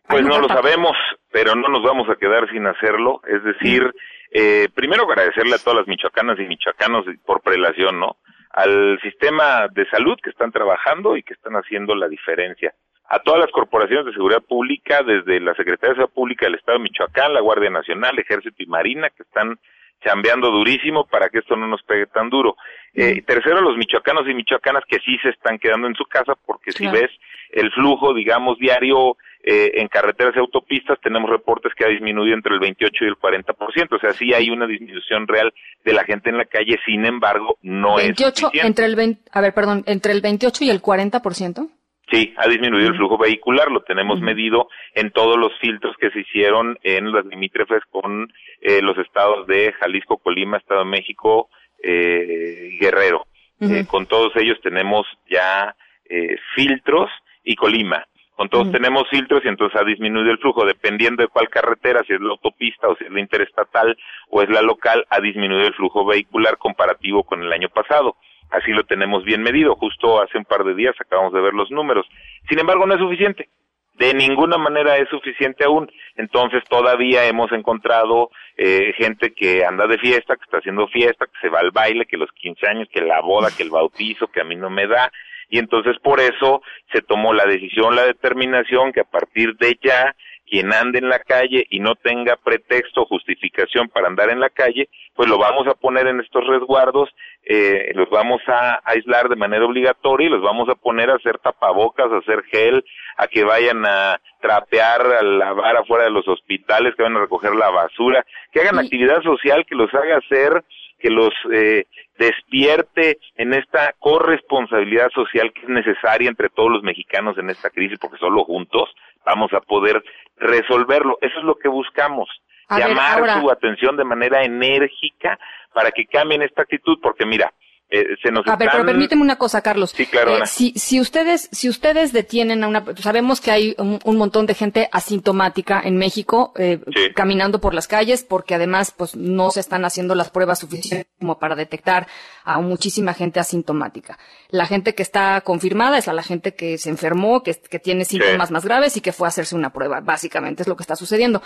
Pues 0.07 0.23
no 0.23 0.39
lo 0.39 0.47
sabemos, 0.47 0.91
pero 1.31 1.55
no 1.55 1.67
nos 1.69 1.81
vamos 1.83 2.09
a 2.09 2.15
quedar 2.15 2.49
sin 2.51 2.67
hacerlo. 2.67 3.21
Es 3.27 3.43
decir, 3.43 3.91
eh, 4.31 4.67
primero 4.73 5.03
agradecerle 5.03 5.55
a 5.55 5.59
todas 5.59 5.79
las 5.79 5.87
michoacanas 5.87 6.39
y 6.39 6.43
michoacanos 6.43 7.05
por 7.25 7.41
prelación, 7.41 7.99
¿no? 7.99 8.17
Al 8.51 8.99
sistema 9.01 9.67
de 9.69 9.89
salud 9.89 10.17
que 10.21 10.29
están 10.29 10.51
trabajando 10.51 11.17
y 11.17 11.23
que 11.23 11.33
están 11.33 11.53
haciendo 11.53 11.95
la 11.95 12.07
diferencia. 12.07 12.73
A 13.07 13.19
todas 13.19 13.39
las 13.39 13.51
corporaciones 13.51 14.05
de 14.05 14.13
seguridad 14.13 14.41
pública, 14.41 15.01
desde 15.03 15.39
la 15.39 15.53
Secretaría 15.55 15.89
de 15.89 15.95
Seguridad 15.95 16.13
Pública 16.13 16.45
del 16.45 16.55
Estado 16.55 16.77
de 16.77 16.83
Michoacán, 16.83 17.33
la 17.33 17.41
Guardia 17.41 17.69
Nacional, 17.69 18.17
Ejército 18.17 18.55
y 18.57 18.65
Marina, 18.65 19.09
que 19.09 19.23
están 19.23 19.59
chambeando 20.03 20.51
durísimo 20.51 21.05
para 21.05 21.29
que 21.29 21.39
esto 21.39 21.55
no 21.55 21.67
nos 21.67 21.81
pegue 21.83 22.07
tan 22.07 22.29
duro. 22.29 22.55
Eh, 22.93 23.21
tercero, 23.23 23.61
los 23.61 23.77
michoacanos 23.77 24.27
y 24.29 24.33
michoacanas 24.33 24.83
que 24.87 24.99
sí 24.99 25.17
se 25.21 25.29
están 25.29 25.57
quedando 25.57 25.87
en 25.87 25.95
su 25.95 26.05
casa, 26.05 26.33
porque 26.45 26.71
si 26.71 26.87
ves 26.87 27.09
el 27.51 27.71
flujo, 27.71 28.13
digamos, 28.13 28.57
diario 28.57 29.17
eh, 29.43 29.79
en 29.79 29.87
carreteras 29.87 30.35
y 30.35 30.39
autopistas 30.39 30.99
tenemos 31.01 31.29
reportes 31.29 31.73
que 31.75 31.85
ha 31.85 31.89
disminuido 31.89 32.35
entre 32.35 32.53
el 32.53 32.59
28 32.59 33.03
y 33.03 33.07
el 33.07 33.15
40%, 33.15 33.95
o 33.95 33.99
sea, 33.99 34.11
sí 34.13 34.33
hay 34.33 34.49
una 34.49 34.65
disminución 34.65 35.27
real 35.27 35.53
de 35.83 35.93
la 35.93 36.03
gente 36.03 36.29
en 36.29 36.37
la 36.37 36.45
calle, 36.45 36.79
sin 36.85 37.05
embargo, 37.05 37.57
no 37.61 37.97
28, 37.97 38.49
es 38.53 38.63
entre 38.63 38.85
el 38.85 38.95
20, 38.95 39.21
a 39.31 39.41
ver, 39.41 39.53
perdón, 39.53 39.83
entre 39.85 40.13
el 40.13 40.21
28 40.21 40.63
y 40.63 40.69
el 40.71 40.81
40%. 40.81 41.69
Sí, 42.15 42.33
ha 42.37 42.47
disminuido 42.47 42.87
el 42.89 42.95
flujo 42.95 43.17
vehicular, 43.17 43.69
lo 43.69 43.81
tenemos 43.81 44.21
medido 44.21 44.69
en 44.93 45.11
todos 45.11 45.37
los 45.37 45.51
filtros 45.59 45.95
que 45.97 46.11
se 46.11 46.21
hicieron 46.21 46.77
en 46.81 47.11
las 47.11 47.25
limítrofes 47.25 47.83
con 47.91 48.31
eh, 48.61 48.81
los 48.81 48.97
estados 48.97 49.45
de 49.47 49.73
Jalisco, 49.73 50.17
Colima, 50.17 50.57
Estado 50.57 50.85
de 50.85 50.89
México, 50.89 51.49
eh, 51.83 52.77
Guerrero. 52.79 53.27
Eh, 53.59 53.85
con 53.87 54.05
todos 54.05 54.35
ellos 54.35 54.59
tenemos 54.61 55.05
ya 55.29 55.75
eh, 56.09 56.37
filtros 56.55 57.09
y 57.43 57.55
Colima. 57.55 58.05
Con 58.35 58.49
todos 58.49 58.69
tenemos 58.69 59.07
filtros 59.09 59.45
y 59.45 59.47
entonces 59.47 59.79
ha 59.79 59.85
disminuido 59.85 60.29
el 60.29 60.39
flujo, 60.39 60.65
dependiendo 60.65 61.23
de 61.23 61.29
cuál 61.29 61.47
carretera, 61.47 62.03
si 62.05 62.13
es 62.13 62.19
la 62.19 62.31
autopista 62.31 62.89
o 62.89 62.95
si 62.97 63.05
es 63.05 63.11
la 63.11 63.21
interestatal 63.21 63.97
o 64.29 64.41
es 64.41 64.49
la 64.49 64.61
local, 64.61 65.05
ha 65.09 65.21
disminuido 65.21 65.67
el 65.67 65.73
flujo 65.73 66.05
vehicular 66.05 66.57
comparativo 66.57 67.23
con 67.23 67.41
el 67.41 67.53
año 67.53 67.69
pasado. 67.69 68.17
Así 68.51 68.71
lo 68.71 68.83
tenemos 68.83 69.23
bien 69.23 69.41
medido. 69.41 69.75
Justo 69.75 70.21
hace 70.21 70.37
un 70.37 70.45
par 70.45 70.63
de 70.63 70.75
días 70.75 70.95
acabamos 70.99 71.33
de 71.33 71.41
ver 71.41 71.53
los 71.53 71.71
números. 71.71 72.05
Sin 72.47 72.59
embargo, 72.59 72.85
no 72.85 72.93
es 72.93 72.99
suficiente. 72.99 73.49
De 73.95 74.13
ninguna 74.13 74.57
manera 74.57 74.97
es 74.97 75.07
suficiente 75.09 75.63
aún. 75.63 75.89
Entonces 76.15 76.63
todavía 76.69 77.25
hemos 77.25 77.51
encontrado 77.51 78.29
eh, 78.57 78.93
gente 78.97 79.33
que 79.33 79.65
anda 79.65 79.87
de 79.87 79.97
fiesta, 79.97 80.35
que 80.35 80.43
está 80.43 80.57
haciendo 80.57 80.87
fiesta, 80.87 81.25
que 81.25 81.39
se 81.41 81.49
va 81.49 81.59
al 81.59 81.71
baile, 81.71 82.05
que 82.05 82.17
los 82.17 82.31
15 82.33 82.67
años, 82.67 82.89
que 82.91 83.01
la 83.01 83.21
boda, 83.21 83.49
que 83.55 83.63
el 83.63 83.69
bautizo, 83.69 84.27
que 84.27 84.41
a 84.41 84.45
mí 84.45 84.55
no 84.55 84.69
me 84.69 84.87
da. 84.87 85.11
Y 85.49 85.59
entonces 85.59 85.97
por 85.99 86.19
eso 86.19 86.61
se 86.91 87.01
tomó 87.01 87.33
la 87.33 87.45
decisión, 87.45 87.95
la 87.95 88.05
determinación 88.05 88.91
que 88.91 89.01
a 89.01 89.05
partir 89.05 89.55
de 89.57 89.77
ya 89.81 90.15
quien 90.47 90.73
ande 90.73 90.99
en 90.99 91.09
la 91.09 91.19
calle 91.19 91.65
y 91.69 91.79
no 91.79 91.95
tenga 91.95 92.35
pretexto 92.35 93.01
o 93.01 93.05
justificación 93.05 93.89
para 93.89 94.07
andar 94.07 94.29
en 94.29 94.39
la 94.39 94.49
calle, 94.49 94.89
pues 95.15 95.27
lo 95.29 95.37
vamos 95.37 95.67
a 95.67 95.73
poner 95.73 96.07
en 96.07 96.19
estos 96.19 96.45
resguardos, 96.47 97.09
eh, 97.43 97.91
los 97.95 98.09
vamos 98.09 98.41
a 98.47 98.81
aislar 98.85 99.29
de 99.29 99.35
manera 99.35 99.65
obligatoria 99.65 100.27
y 100.27 100.31
los 100.31 100.41
vamos 100.41 100.69
a 100.69 100.75
poner 100.75 101.09
a 101.09 101.15
hacer 101.15 101.39
tapabocas, 101.39 102.11
a 102.11 102.17
hacer 102.17 102.43
gel, 102.43 102.85
a 103.17 103.27
que 103.27 103.43
vayan 103.43 103.85
a 103.85 104.19
trapear, 104.41 105.01
a 105.01 105.23
lavar 105.23 105.77
afuera 105.77 106.05
de 106.05 106.11
los 106.11 106.27
hospitales, 106.27 106.95
que 106.95 107.03
vayan 107.03 107.17
a 107.17 107.21
recoger 107.21 107.55
la 107.55 107.69
basura, 107.69 108.25
que 108.51 108.61
hagan 108.61 108.79
actividad 108.79 109.21
social 109.23 109.65
que 109.65 109.75
los 109.75 109.93
haga 109.93 110.17
hacer 110.17 110.63
que 110.99 111.09
los 111.09 111.33
eh, 111.51 111.85
despierte 112.17 113.19
en 113.35 113.53
esta 113.53 113.93
corresponsabilidad 113.99 115.09
social 115.11 115.51
que 115.53 115.61
es 115.61 115.69
necesaria 115.69 116.29
entre 116.29 116.49
todos 116.49 116.71
los 116.71 116.83
mexicanos 116.83 117.37
en 117.37 117.49
esta 117.49 117.69
crisis, 117.69 117.99
porque 117.99 118.17
solo 118.17 118.43
juntos 118.43 118.89
vamos 119.25 119.53
a 119.53 119.61
poder 119.61 120.03
resolverlo. 120.37 121.17
Eso 121.21 121.39
es 121.39 121.43
lo 121.43 121.55
que 121.55 121.67
buscamos, 121.67 122.29
llamar 122.69 123.39
su 123.39 123.49
atención 123.49 123.97
de 123.97 124.03
manera 124.03 124.43
enérgica 124.43 125.39
para 125.73 125.91
que 125.91 126.05
cambien 126.05 126.41
esta 126.41 126.61
actitud, 126.61 126.99
porque 127.01 127.25
mira, 127.25 127.53
eh, 127.87 128.03
se 128.21 128.31
nos 128.31 128.47
a 128.47 128.55
ver, 128.55 128.69
pero 128.71 128.83
permíteme 128.83 129.21
una 129.21 129.35
cosa, 129.35 129.61
Carlos. 129.61 129.91
Sí, 129.95 130.07
claro. 130.07 130.37
Eh, 130.37 130.47
si, 130.47 130.73
si 130.75 130.99
ustedes, 130.99 131.49
si 131.51 131.69
ustedes 131.69 132.13
detienen 132.13 132.63
a 132.63 132.67
una, 132.67 132.83
sabemos 132.97 133.41
que 133.41 133.51
hay 133.51 133.75
un, 133.77 134.17
montón 134.17 134.47
de 134.47 134.55
gente 134.55 134.89
asintomática 134.91 135.81
en 135.83 135.97
México 135.97 136.51
eh, 136.57 136.79
caminando 137.15 137.61
por 137.61 137.75
las 137.75 137.87
calles, 137.87 138.23
porque 138.23 138.55
además, 138.55 138.91
pues, 138.95 139.15
no 139.15 139.51
se 139.51 139.59
están 139.59 139.85
haciendo 139.85 140.15
las 140.15 140.31
pruebas 140.31 140.59
suficientes 140.59 141.05
como 141.19 141.37
para 141.37 141.55
detectar 141.55 142.07
a 142.43 142.59
muchísima 142.59 143.13
gente 143.13 143.39
asintomática. 143.39 144.17
La 144.49 144.65
gente 144.65 144.95
que 144.95 145.03
está 145.03 145.41
confirmada 145.41 145.99
es 145.99 146.07
a 146.07 146.13
la 146.13 146.23
gente 146.23 146.55
que 146.55 146.79
se 146.79 146.89
enfermó, 146.89 147.43
que, 147.43 147.53
que 147.53 147.79
tiene 147.79 148.05
síntomas 148.05 148.49
más 148.49 148.65
graves 148.65 148.97
y 148.97 149.01
que 149.01 149.11
fue 149.11 149.27
a 149.27 149.29
hacerse 149.29 149.55
una 149.55 149.71
prueba. 149.71 149.99
Básicamente 149.99 150.63
es 150.63 150.67
lo 150.67 150.75
que 150.75 150.83
está 150.83 150.95
sucediendo. 150.95 151.41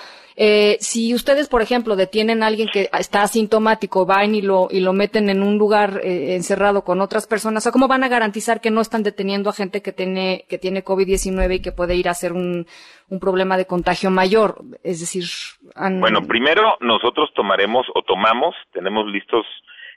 si 0.79 1.13
ustedes, 1.13 1.49
por 1.49 1.61
ejemplo, 1.61 1.97
detienen 1.97 2.43
a 2.43 2.47
alguien 2.47 2.69
que 2.71 2.89
está 2.97 3.23
asintomático, 3.23 4.05
van 4.05 4.35
y 4.35 4.41
lo 4.41 4.69
y 4.71 4.79
lo 4.79 4.93
meten 4.93 5.29
en 5.29 5.43
un 5.43 5.57
lugar 5.57 6.01
encerrado 6.39 6.83
con 6.83 7.01
otras 7.01 7.27
personas, 7.27 7.67
o 7.67 7.71
cómo 7.71 7.87
van 7.87 8.03
a 8.03 8.09
garantizar 8.09 8.61
que 8.61 8.71
no 8.71 8.81
están 8.81 9.03
deteniendo 9.03 9.49
a 9.49 9.53
gente 9.53 9.81
que 9.81 9.91
tiene, 9.91 10.45
que 10.49 10.57
tiene 10.57 10.83
COVID-19 10.83 11.55
y 11.55 11.61
que 11.61 11.71
puede 11.71 11.95
ir 11.95 12.09
a 12.09 12.13
ser 12.13 12.33
un, 12.33 12.65
un 13.09 13.19
problema 13.19 13.57
de 13.57 13.67
contagio 13.67 14.09
mayor. 14.09 14.61
Es 14.83 14.99
decir, 14.99 15.25
bueno, 15.99 16.21
primero 16.23 16.77
nosotros 16.79 17.29
tomaremos 17.35 17.85
o 17.93 18.01
tomamos, 18.01 18.55
tenemos 18.73 19.05
listos 19.07 19.45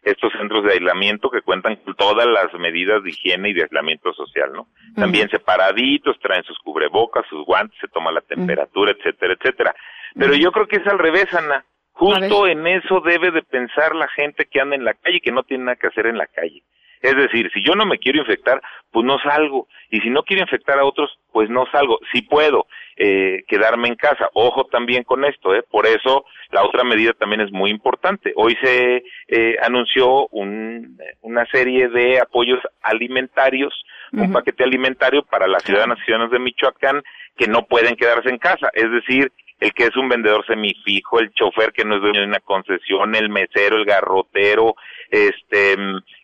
estos 0.03 0.33
centros 0.33 0.65
de 0.65 0.73
aislamiento 0.73 1.31
que 1.31 1.43
cuentan 1.43 1.77
con 1.77 1.95
todas 1.95 2.27
las 2.27 2.53
medidas 2.55 3.05
de 3.05 3.11
higiene 3.11 3.51
y 3.51 3.53
de 3.53 3.63
aislamiento 3.63 4.13
social, 4.13 4.53
¿no? 4.53 4.67
También 4.97 5.31
separaditos, 5.31 6.19
traen 6.21 6.43
sus 6.43 6.59
cubrebocas, 6.59 7.25
sus 7.31 7.47
guantes, 7.47 7.79
se 7.81 7.87
toma 7.87 8.11
la 8.11 8.21
temperatura, 8.21 8.93
etcétera, 8.93 9.35
etcétera. 9.39 9.75
Pero 10.15 10.35
yo 10.35 10.51
creo 10.51 10.67
que 10.67 10.77
es 10.77 10.87
al 10.87 10.99
revés, 10.99 11.33
Ana. 11.33 11.65
Justo 11.93 12.47
en 12.47 12.67
eso 12.67 13.01
debe 13.01 13.31
de 13.31 13.43
pensar 13.43 13.95
la 13.95 14.09
gente 14.09 14.47
que 14.47 14.61
anda 14.61 14.77
en 14.77 14.85
la 14.85 14.95
calle 14.95 15.19
y 15.19 15.21
que 15.21 15.33
no 15.33 15.43
tiene 15.43 15.65
nada 15.65 15.77
que 15.77 15.89
hacer 15.89 16.07
en 16.07 16.19
la 16.19 16.27
calle. 16.27 16.63
Es 17.01 17.17
decir, 17.17 17.51
si 17.53 17.63
yo 17.65 17.75
no 17.75 17.85
me 17.85 17.99
quiero 17.99 18.21
infectar, 18.21 18.63
pues 18.93 19.05
no 19.05 19.19
salgo. 19.19 19.67
Y 19.91 20.01
si 20.01 20.11
no 20.11 20.23
quiero 20.23 20.43
infectar 20.43 20.79
a 20.79 20.85
otros, 20.85 21.19
pues 21.33 21.51
no 21.51 21.67
salgo. 21.73 21.99
Si 22.13 22.23
puedo 22.23 22.67
eh, 22.97 23.43
quedarme 23.49 23.89
en 23.89 23.97
casa. 23.97 24.29
Ojo 24.35 24.67
también 24.67 25.03
con 25.03 25.25
esto, 25.25 25.55
¿eh? 25.55 25.65
Por 25.69 25.87
eso 25.87 26.25
la 26.51 26.63
otra 26.63 26.85
medida 26.85 27.13
también 27.15 27.41
es 27.41 27.51
muy 27.51 27.71
importante. 27.71 28.33
Hoy 28.37 28.57
se 28.63 29.03
eh, 29.29 29.57
anunció 29.63 30.29
un, 30.29 30.99
una 31.23 31.47
serie 31.47 31.89
de 31.89 32.21
apoyos 32.21 32.61
alimentarios, 32.83 33.75
un 34.13 34.31
paquete 34.31 34.63
alimentario 34.63 35.23
para 35.23 35.49
las 35.49 35.63
ciudadanas 35.63 35.99
y 36.01 36.05
ciudadanos 36.05 36.31
de 36.31 36.39
Michoacán 36.39 37.03
que 37.37 37.47
no 37.47 37.65
pueden 37.65 37.97
quedarse 37.97 38.29
en 38.29 38.37
casa. 38.37 38.69
Es 38.75 38.91
decir, 38.91 39.33
el 39.63 39.73
que 39.75 39.85
es 39.85 39.97
un 39.97 40.09
vendedor 40.09 40.45
semifijo, 40.45 41.21
el 41.21 41.33
chofer 41.35 41.73
que 41.73 41.85
no 41.85 41.95
es 41.95 42.03
dueño 42.03 42.21
de 42.21 42.27
una 42.27 42.41
concesión, 42.41 43.15
el 43.15 43.29
mesero, 43.29 43.77
el 43.77 43.85
garrotero, 43.85 44.75
este, 45.09 45.77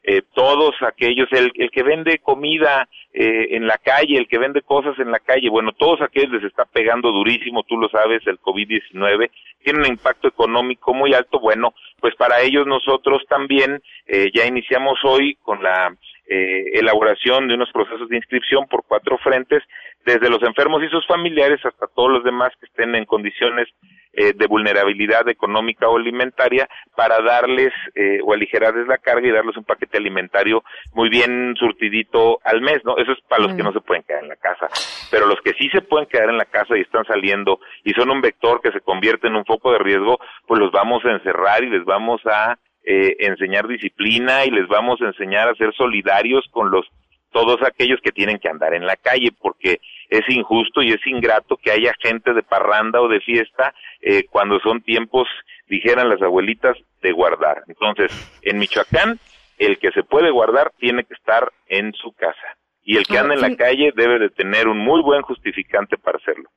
eh, 0.03 0.23
todos 0.35 0.75
aquellos, 0.83 1.29
el, 1.31 1.53
el 1.55 1.71
que 1.71 1.85
vende 1.85 2.19
comida 2.19 2.89
eh, 3.15 3.49
en 3.53 3.69
la 3.69 3.79
calle, 3.79 4.19
el 4.19 4.27
que 4.27 4.39
vende 4.39 4.63
cosas 4.63 4.99
en 4.99 5.13
la 5.13 5.21
calle, 5.21 5.49
bueno, 5.51 5.71
todos 5.71 6.03
aquellos 6.03 6.33
les 6.33 6.45
está 6.45 6.65
pegando 6.65 7.13
durísimo, 7.13 7.63
tú 7.63 7.77
lo 7.77 7.89
sabes, 7.91 8.27
el 8.27 8.41
COVID-19 8.41 9.31
tiene 9.63 9.79
un 9.79 9.87
impacto 9.87 10.27
económico 10.27 10.93
muy 10.93 11.15
alto, 11.15 11.39
bueno, 11.39 11.75
pues 12.01 12.17
para 12.17 12.41
ellos 12.41 12.67
nosotros 12.67 13.23
también 13.29 13.81
eh, 14.09 14.33
ya 14.35 14.47
iniciamos 14.47 14.99
hoy 15.05 15.37
con 15.45 15.63
la 15.63 15.95
eh, 16.29 16.65
elaboración 16.75 17.49
de 17.49 17.55
unos 17.55 17.71
procesos 17.73 18.09
de 18.09 18.17
inscripción 18.17 18.67
por 18.69 18.85
cuatro 18.87 19.19
frentes, 19.19 19.63
desde 20.05 20.31
los 20.31 20.43
enfermos 20.43 20.83
y 20.83 20.89
sus 20.89 21.07
familiares 21.07 21.65
hasta 21.65 21.87
todos 21.87 22.11
los 22.11 22.25
demás 22.25 22.51
que 22.61 22.67
estén 22.67 22.95
en 22.95 23.05
condiciones 23.05 23.69
eh, 24.15 24.33
de 24.35 24.47
vulnerabilidad 24.47 25.29
económica 25.29 25.89
o 25.89 25.97
alimentaria 25.97 26.69
para 26.97 27.21
darles 27.21 27.73
eh, 27.95 28.21
o 28.25 28.33
aligerarles 28.33 28.87
la 28.87 28.99
carga 28.99 29.29
y 29.29 29.31
darles 29.31 29.57
un 29.57 29.65
paquete 29.65 29.99
alimentario 29.99 30.65
muy 30.93 31.09
bien 31.09 31.55
surtidito 31.57 32.41
al 32.43 32.61
mes, 32.61 32.79
¿no? 32.85 32.97
Eso 32.97 33.13
es 33.13 33.19
para 33.29 33.43
los 33.43 33.55
que 33.55 33.63
no 33.63 33.73
se 33.73 33.81
pueden 33.81 34.03
quedar 34.03 34.23
en 34.23 34.31
la 34.31 34.37
casa. 34.37 34.69
Pero 35.11 35.27
los 35.27 35.41
que 35.43 35.53
sí 35.53 35.69
se 35.71 35.83
pueden 35.83 36.09
quedar 36.09 36.31
en 36.31 36.39
la 36.39 36.47
casa 36.47 36.77
y 36.77 36.81
están 36.81 37.05
saliendo 37.05 37.61
y 37.85 37.93
son 37.93 38.11
un 38.11 38.21
vector 38.21 38.61
que 38.61 38.73
se 38.73 38.81
convierte 38.81 39.29
en 39.29 39.37
un 39.37 39.45
foco 39.45 39.73
de 39.73 39.79
riesgo, 39.79 40.19
pues 40.47 40.59
los 40.59 40.73
vamos 40.73 41.05
a 41.05 41.13
encerrar 41.13 41.63
y 41.63 41.71
les 41.71 41.85
vamos 41.85 42.21
a 42.27 42.59
eh, 42.91 43.17
enseñar 43.19 43.69
disciplina 43.69 44.47
y 44.47 44.51
les 44.51 44.67
vamos 44.67 44.99
a 45.03 45.09
enseñar 45.09 45.47
a 45.47 45.55
ser 45.57 45.75
solidarios 45.75 46.47
con 46.51 46.71
los 46.71 46.87
todos 47.31 47.63
aquellos 47.63 48.01
que 48.01 48.13
tienen 48.13 48.39
que 48.39 48.49
andar 48.49 48.73
en 48.73 48.87
la 48.87 48.97
calle, 48.97 49.29
porque 49.39 49.83
es 50.09 50.23
injusto 50.31 50.81
y 50.81 50.93
es 50.93 51.07
ingrato 51.07 51.59
que 51.59 51.71
haya 51.71 51.93
gente 52.01 52.33
de 52.33 52.43
parranda 52.43 53.03
o 53.03 53.09
de 53.09 53.21
fiesta 53.21 53.75
eh, 54.01 54.25
cuando 54.31 54.59
son 54.61 54.81
tiempos, 54.81 55.29
dijeran 55.69 56.09
las 56.09 56.23
abuelitas, 56.23 56.79
de 57.03 57.13
guardar. 57.13 57.63
Entonces, 57.69 58.11
en 58.41 58.59
Michoacán, 58.59 59.19
el 59.59 59.79
que 59.79 59.91
se 59.91 60.03
puede 60.03 60.31
guardar 60.31 60.73
tiene 60.79 61.05
que 61.05 61.13
estar 61.13 61.53
en 61.67 61.93
su 61.93 62.13
casa. 62.13 62.57
Y 62.83 62.97
el 62.97 63.07
que 63.07 63.19
anda 63.19 63.35
en 63.35 63.43
la 63.43 63.55
calle 63.55 63.93
debe 63.95 64.19
de 64.19 64.31
tener 64.31 64.67
un 64.67 64.79
muy 64.79 65.03
buen 65.03 65.21
justificante 65.21 65.99
para 65.99 66.17
hacerlo 66.17 66.49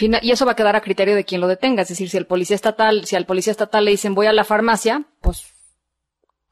y 0.00 0.30
eso 0.30 0.46
va 0.46 0.52
a 0.52 0.56
quedar 0.56 0.76
a 0.76 0.80
criterio 0.80 1.16
de 1.16 1.24
quien 1.24 1.40
lo 1.40 1.48
detenga. 1.48 1.82
Es 1.82 1.88
decir, 1.88 2.08
si 2.08 2.16
el 2.16 2.26
policía 2.26 2.54
estatal, 2.54 3.04
si 3.04 3.16
al 3.16 3.26
policía 3.26 3.50
estatal 3.50 3.84
le 3.84 3.90
dicen 3.90 4.14
voy 4.14 4.26
a 4.26 4.32
la 4.32 4.44
farmacia, 4.44 5.02
pues 5.20 5.54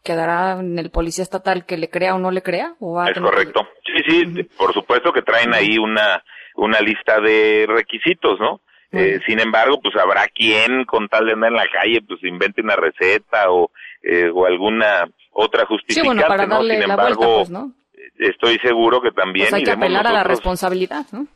quedará 0.02 0.60
en 0.60 0.78
el 0.78 0.90
policía 0.90 1.22
estatal 1.22 1.66
que 1.66 1.76
le 1.76 1.90
crea 1.90 2.14
o 2.14 2.18
no 2.18 2.30
le 2.30 2.42
crea. 2.42 2.74
¿o 2.80 3.02
es 3.04 3.18
correcto. 3.18 3.66
Sí, 3.84 4.02
sí, 4.08 4.42
por 4.56 4.72
supuesto 4.72 5.12
que 5.12 5.22
traen 5.22 5.54
ahí 5.54 5.78
una, 5.78 6.22
una 6.56 6.80
lista 6.80 7.20
de 7.20 7.66
requisitos, 7.68 8.38
¿no? 8.40 8.60
Eh, 8.92 9.20
sin 9.26 9.40
embargo, 9.40 9.80
pues 9.82 9.94
habrá 9.96 10.26
quien 10.28 10.84
con 10.84 11.08
tal 11.08 11.26
de 11.26 11.32
andar 11.32 11.50
en 11.50 11.56
la 11.56 11.66
calle, 11.68 12.00
pues 12.06 12.22
invente 12.22 12.62
una 12.62 12.76
receta 12.76 13.50
o, 13.50 13.70
eh, 14.02 14.30
o 14.32 14.46
alguna 14.46 15.06
otra. 15.32 15.66
Sí, 15.88 16.00
para 16.02 16.46
darle 16.46 16.78
sin 16.78 16.88
la 16.88 16.94
embargo, 16.94 17.38
pues, 17.38 17.50
¿no? 17.50 17.72
estoy 18.18 18.58
seguro 18.58 19.00
que 19.02 19.10
también 19.10 19.48
pues 19.50 19.54
hay 19.54 19.64
que 19.64 19.70
apelar 19.72 20.06
a 20.06 20.12
la 20.12 20.24
responsabilidad, 20.24 21.04
¿no? 21.12 21.26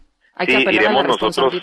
Hay 0.41 0.47
sí, 0.47 0.65
iremos 0.71 1.05
nosotros 1.05 1.63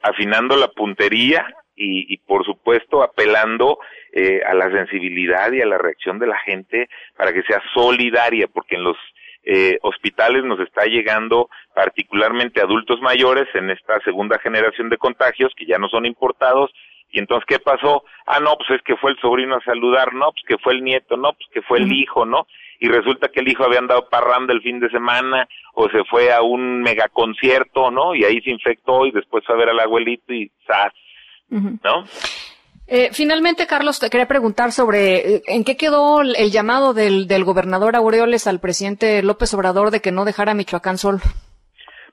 afinando 0.00 0.56
la 0.56 0.68
puntería 0.68 1.44
y, 1.74 2.16
por 2.18 2.44
supuesto 2.44 3.02
apelando 3.02 3.78
eh, 4.12 4.40
a 4.46 4.54
la 4.54 4.70
sensibilidad 4.70 5.50
y 5.50 5.60
a 5.60 5.66
la 5.66 5.78
reacción 5.78 6.20
de 6.20 6.28
la 6.28 6.38
gente 6.38 6.88
para 7.16 7.32
que 7.32 7.42
sea 7.42 7.60
solidaria, 7.74 8.46
porque 8.46 8.76
en 8.76 8.84
los 8.84 8.96
eh, 9.42 9.78
hospitales 9.82 10.44
nos 10.44 10.60
está 10.60 10.84
llegando 10.84 11.48
particularmente 11.74 12.60
adultos 12.60 13.00
mayores 13.00 13.48
en 13.54 13.70
esta 13.70 13.98
segunda 14.04 14.38
generación 14.38 14.88
de 14.88 14.98
contagios 14.98 15.52
que 15.56 15.66
ya 15.66 15.78
no 15.78 15.88
son 15.88 16.06
importados 16.06 16.70
y 17.12 17.18
entonces, 17.18 17.44
¿qué 17.46 17.58
pasó? 17.58 18.04
Ah, 18.26 18.40
no, 18.40 18.56
pues 18.56 18.70
es 18.70 18.82
que 18.82 18.96
fue 18.96 19.10
el 19.10 19.18
sobrino 19.18 19.56
a 19.56 19.64
saludar, 19.64 20.14
no, 20.14 20.32
pues 20.32 20.44
que 20.48 20.56
fue 20.58 20.72
el 20.72 20.82
nieto, 20.82 21.16
no, 21.18 21.34
pues 21.34 21.46
que 21.52 21.60
fue 21.60 21.78
el 21.78 21.92
hijo, 21.92 22.24
¿no? 22.24 22.46
Y 22.82 22.88
resulta 22.88 23.28
que 23.28 23.38
el 23.38 23.48
hijo 23.48 23.62
había 23.62 23.78
andado 23.78 24.08
parrando 24.08 24.52
el 24.52 24.60
fin 24.60 24.80
de 24.80 24.90
semana 24.90 25.46
o 25.74 25.88
se 25.88 26.02
fue 26.10 26.32
a 26.32 26.42
un 26.42 26.82
megaconcierto, 26.82 27.92
¿no? 27.92 28.12
Y 28.12 28.24
ahí 28.24 28.40
se 28.40 28.50
infectó 28.50 29.06
y 29.06 29.12
después 29.12 29.44
fue 29.46 29.54
a 29.54 29.58
ver 29.58 29.68
al 29.68 29.78
abuelito 29.78 30.34
y 30.34 30.50
¡zas! 30.66 30.92
¿No? 31.48 32.02
Eh, 32.88 33.10
finalmente, 33.12 33.68
Carlos, 33.68 34.00
te 34.00 34.10
quería 34.10 34.26
preguntar 34.26 34.72
sobre 34.72 35.36
eh, 35.36 35.42
en 35.46 35.62
qué 35.62 35.76
quedó 35.76 36.22
el, 36.22 36.50
llamado 36.50 36.92
del, 36.92 37.28
del 37.28 37.44
gobernador 37.44 37.94
Aureoles 37.94 38.48
al 38.48 38.58
presidente 38.58 39.22
López 39.22 39.54
Obrador 39.54 39.92
de 39.92 40.00
que 40.00 40.10
no 40.10 40.24
dejara 40.24 40.52
Michoacán 40.52 40.98
sol. 40.98 41.20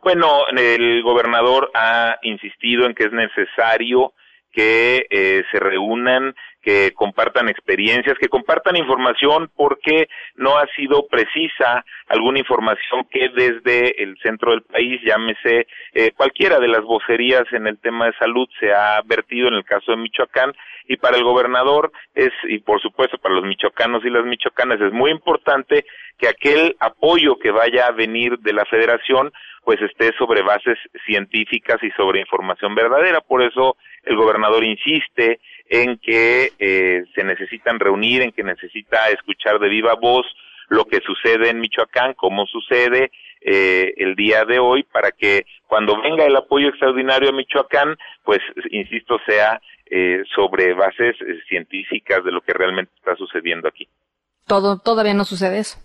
Bueno, 0.03 0.45
el 0.55 1.01
gobernador 1.01 1.71
ha 1.73 2.17
insistido 2.21 2.85
en 2.85 2.93
que 2.93 3.05
es 3.05 3.11
necesario 3.11 4.13
que 4.51 5.07
eh, 5.09 5.43
se 5.51 5.59
reúnan, 5.59 6.35
que 6.61 6.91
compartan 6.93 7.49
experiencias, 7.49 8.17
que 8.19 8.27
compartan 8.27 8.75
información 8.75 9.49
porque 9.55 10.09
no 10.35 10.57
ha 10.57 10.67
sido 10.75 11.07
precisa 11.07 11.85
alguna 12.07 12.39
información 12.39 13.05
que 13.09 13.29
desde 13.29 14.03
el 14.03 14.17
centro 14.21 14.51
del 14.51 14.63
país, 14.63 14.99
llámese 15.05 15.67
eh, 15.93 16.11
cualquiera 16.11 16.59
de 16.59 16.67
las 16.67 16.81
vocerías 16.81 17.43
en 17.51 17.67
el 17.67 17.79
tema 17.79 18.07
de 18.07 18.13
salud, 18.19 18.47
se 18.59 18.73
ha 18.73 19.01
vertido 19.05 19.47
en 19.47 19.55
el 19.55 19.63
caso 19.63 19.91
de 19.91 19.97
Michoacán 19.97 20.53
y 20.89 20.97
para 20.97 21.17
el 21.17 21.23
gobernador 21.23 21.91
es, 22.15 22.31
y 22.47 22.59
por 22.59 22.81
supuesto 22.81 23.19
para 23.19 23.35
los 23.35 23.45
michoacanos 23.45 24.03
y 24.03 24.09
las 24.09 24.25
michoacanas, 24.25 24.81
es 24.81 24.91
muy 24.91 25.11
importante 25.11 25.85
que 26.17 26.27
aquel 26.27 26.75
apoyo 26.79 27.37
que 27.37 27.51
vaya 27.51 27.85
a 27.85 27.91
venir 27.91 28.39
de 28.39 28.53
la 28.53 28.65
federación 28.65 29.31
pues 29.63 29.79
esté 29.81 30.11
sobre 30.17 30.41
bases 30.41 30.79
científicas 31.05 31.77
y 31.83 31.91
sobre 31.91 32.21
información 32.21 32.73
verdadera. 32.73 33.21
Por 33.21 33.43
eso 33.43 33.77
el 34.03 34.15
gobernador 34.15 34.63
insiste 34.63 35.39
en 35.69 35.97
que 35.97 36.51
eh, 36.59 37.03
se 37.15 37.23
necesitan 37.23 37.79
reunir, 37.79 38.21
en 38.21 38.31
que 38.31 38.43
necesita 38.43 39.09
escuchar 39.09 39.59
de 39.59 39.69
viva 39.69 39.93
voz 39.95 40.25
lo 40.67 40.85
que 40.85 40.99
sucede 41.01 41.49
en 41.49 41.59
Michoacán, 41.59 42.13
cómo 42.13 42.45
sucede 42.45 43.11
eh, 43.41 43.93
el 43.97 44.15
día 44.15 44.45
de 44.45 44.59
hoy, 44.59 44.83
para 44.83 45.11
que 45.11 45.45
cuando 45.67 46.01
venga 46.01 46.25
el 46.25 46.35
apoyo 46.35 46.69
extraordinario 46.69 47.29
a 47.29 47.33
Michoacán, 47.33 47.97
pues, 48.23 48.39
insisto, 48.71 49.17
sea 49.25 49.61
eh, 49.91 50.23
sobre 50.35 50.73
bases 50.73 51.15
eh, 51.21 51.39
científicas 51.47 52.23
de 52.23 52.31
lo 52.31 52.41
que 52.41 52.53
realmente 52.53 52.91
está 52.95 53.15
sucediendo 53.15 53.67
aquí. 53.67 53.87
Todo, 54.45 54.77
todavía 54.77 55.15
no 55.15 55.25
sucede 55.25 55.57
eso. 55.57 55.79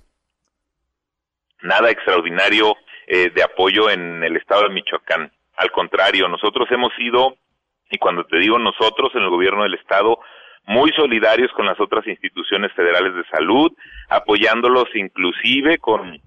Nada 1.62 1.90
extraordinario 1.90 2.77
eh, 3.06 3.31
de 3.31 3.43
apoyo 3.43 3.89
en 3.89 4.23
el 4.23 4.36
estado 4.36 4.65
de 4.65 4.74
Michoacán. 4.74 5.32
Al 5.56 5.70
contrario, 5.70 6.28
nosotros 6.28 6.69
hemos 6.70 6.93
sido, 6.97 7.36
y 7.90 7.98
cuando 7.98 8.24
te 8.24 8.39
digo 8.39 8.59
nosotros 8.59 9.11
en 9.15 9.23
el 9.23 9.31
gobierno 9.31 9.62
del 9.62 9.74
estado, 9.74 10.19
muy 10.66 10.90
solidarios 10.93 11.52
con 11.52 11.66
las 11.66 11.78
otras 11.78 12.06
instituciones 12.06 12.73
federales 12.73 13.15
de 13.15 13.24
salud, 13.27 13.73
apoyándolos 14.09 14.86
inclusive 14.94 15.78
con 15.78 16.20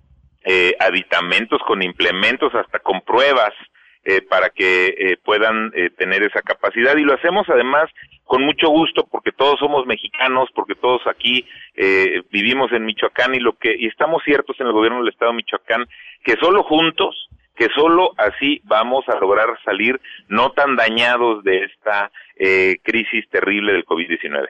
eh, 0.44 0.76
aditamentos, 0.80 1.60
con 1.66 1.82
implementos, 1.82 2.54
hasta 2.54 2.80
con 2.80 3.02
pruebas 3.02 3.54
eh, 4.06 4.22
para 4.22 4.50
que 4.50 4.96
eh, 4.98 5.18
puedan 5.24 5.72
eh, 5.76 5.90
tener 5.90 6.24
esa 6.24 6.42
capacidad. 6.42 6.96
Y 6.96 7.04
lo 7.04 7.16
hacemos 7.16 7.50
además 7.50 7.90
con 8.24 8.44
mucho 8.44 8.70
gusto 8.70 9.08
porque 9.10 9.32
todos 9.32 9.60
somos 9.60 9.86
mexicanos, 9.86 10.50
porque 10.54 10.76
todos 10.76 11.02
aquí 11.08 11.46
eh, 11.76 12.22
vivimos 12.32 12.72
en 12.72 12.86
Michoacán 12.86 13.36
y 13.36 13.40
lo 13.40 13.58
que 13.58 13.76
y 13.78 13.88
estamos 13.88 14.22
ciertos 14.24 14.60
en 14.60 14.68
el 14.68 14.74
gobierno 14.74 15.00
del 15.00 15.10
estado 15.10 15.32
de 15.32 15.38
Michoacán 15.38 15.86
que 16.24 16.36
solo 16.40 16.64
juntos 16.64 17.28
que 17.58 17.68
solo 17.76 18.12
así 18.18 18.62
vamos 18.64 19.04
a 19.08 19.16
lograr 19.20 19.48
salir 19.66 20.00
no 20.28 20.52
tan 20.52 20.76
dañados 20.76 21.44
de 21.44 21.64
esta 21.64 22.12
eh, 22.36 22.78
crisis 22.84 23.28
terrible 23.30 23.74
del 23.74 23.86
COVID-19. 23.86 24.48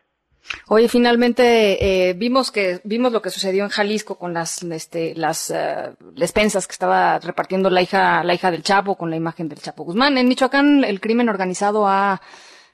Oye, 0.67 0.87
finalmente 0.87 2.09
eh, 2.09 2.13
vimos 2.13 2.51
que 2.51 2.79
vimos 2.83 3.11
lo 3.11 3.21
que 3.21 3.29
sucedió 3.29 3.63
en 3.63 3.69
Jalisco 3.69 4.17
con 4.17 4.33
las 4.33 4.63
este, 4.63 5.13
las 5.15 5.49
uh, 5.49 5.95
despensas 6.13 6.67
que 6.67 6.71
estaba 6.71 7.19
repartiendo 7.19 7.69
la 7.69 7.81
hija 7.81 8.23
la 8.23 8.33
hija 8.33 8.51
del 8.51 8.63
Chapo 8.63 8.95
con 8.95 9.09
la 9.09 9.17
imagen 9.17 9.49
del 9.49 9.59
Chapo 9.59 9.83
Guzmán. 9.83 10.17
En 10.17 10.27
Michoacán 10.27 10.83
el 10.85 11.01
crimen 11.01 11.27
organizado 11.27 11.87
ha 11.87 12.21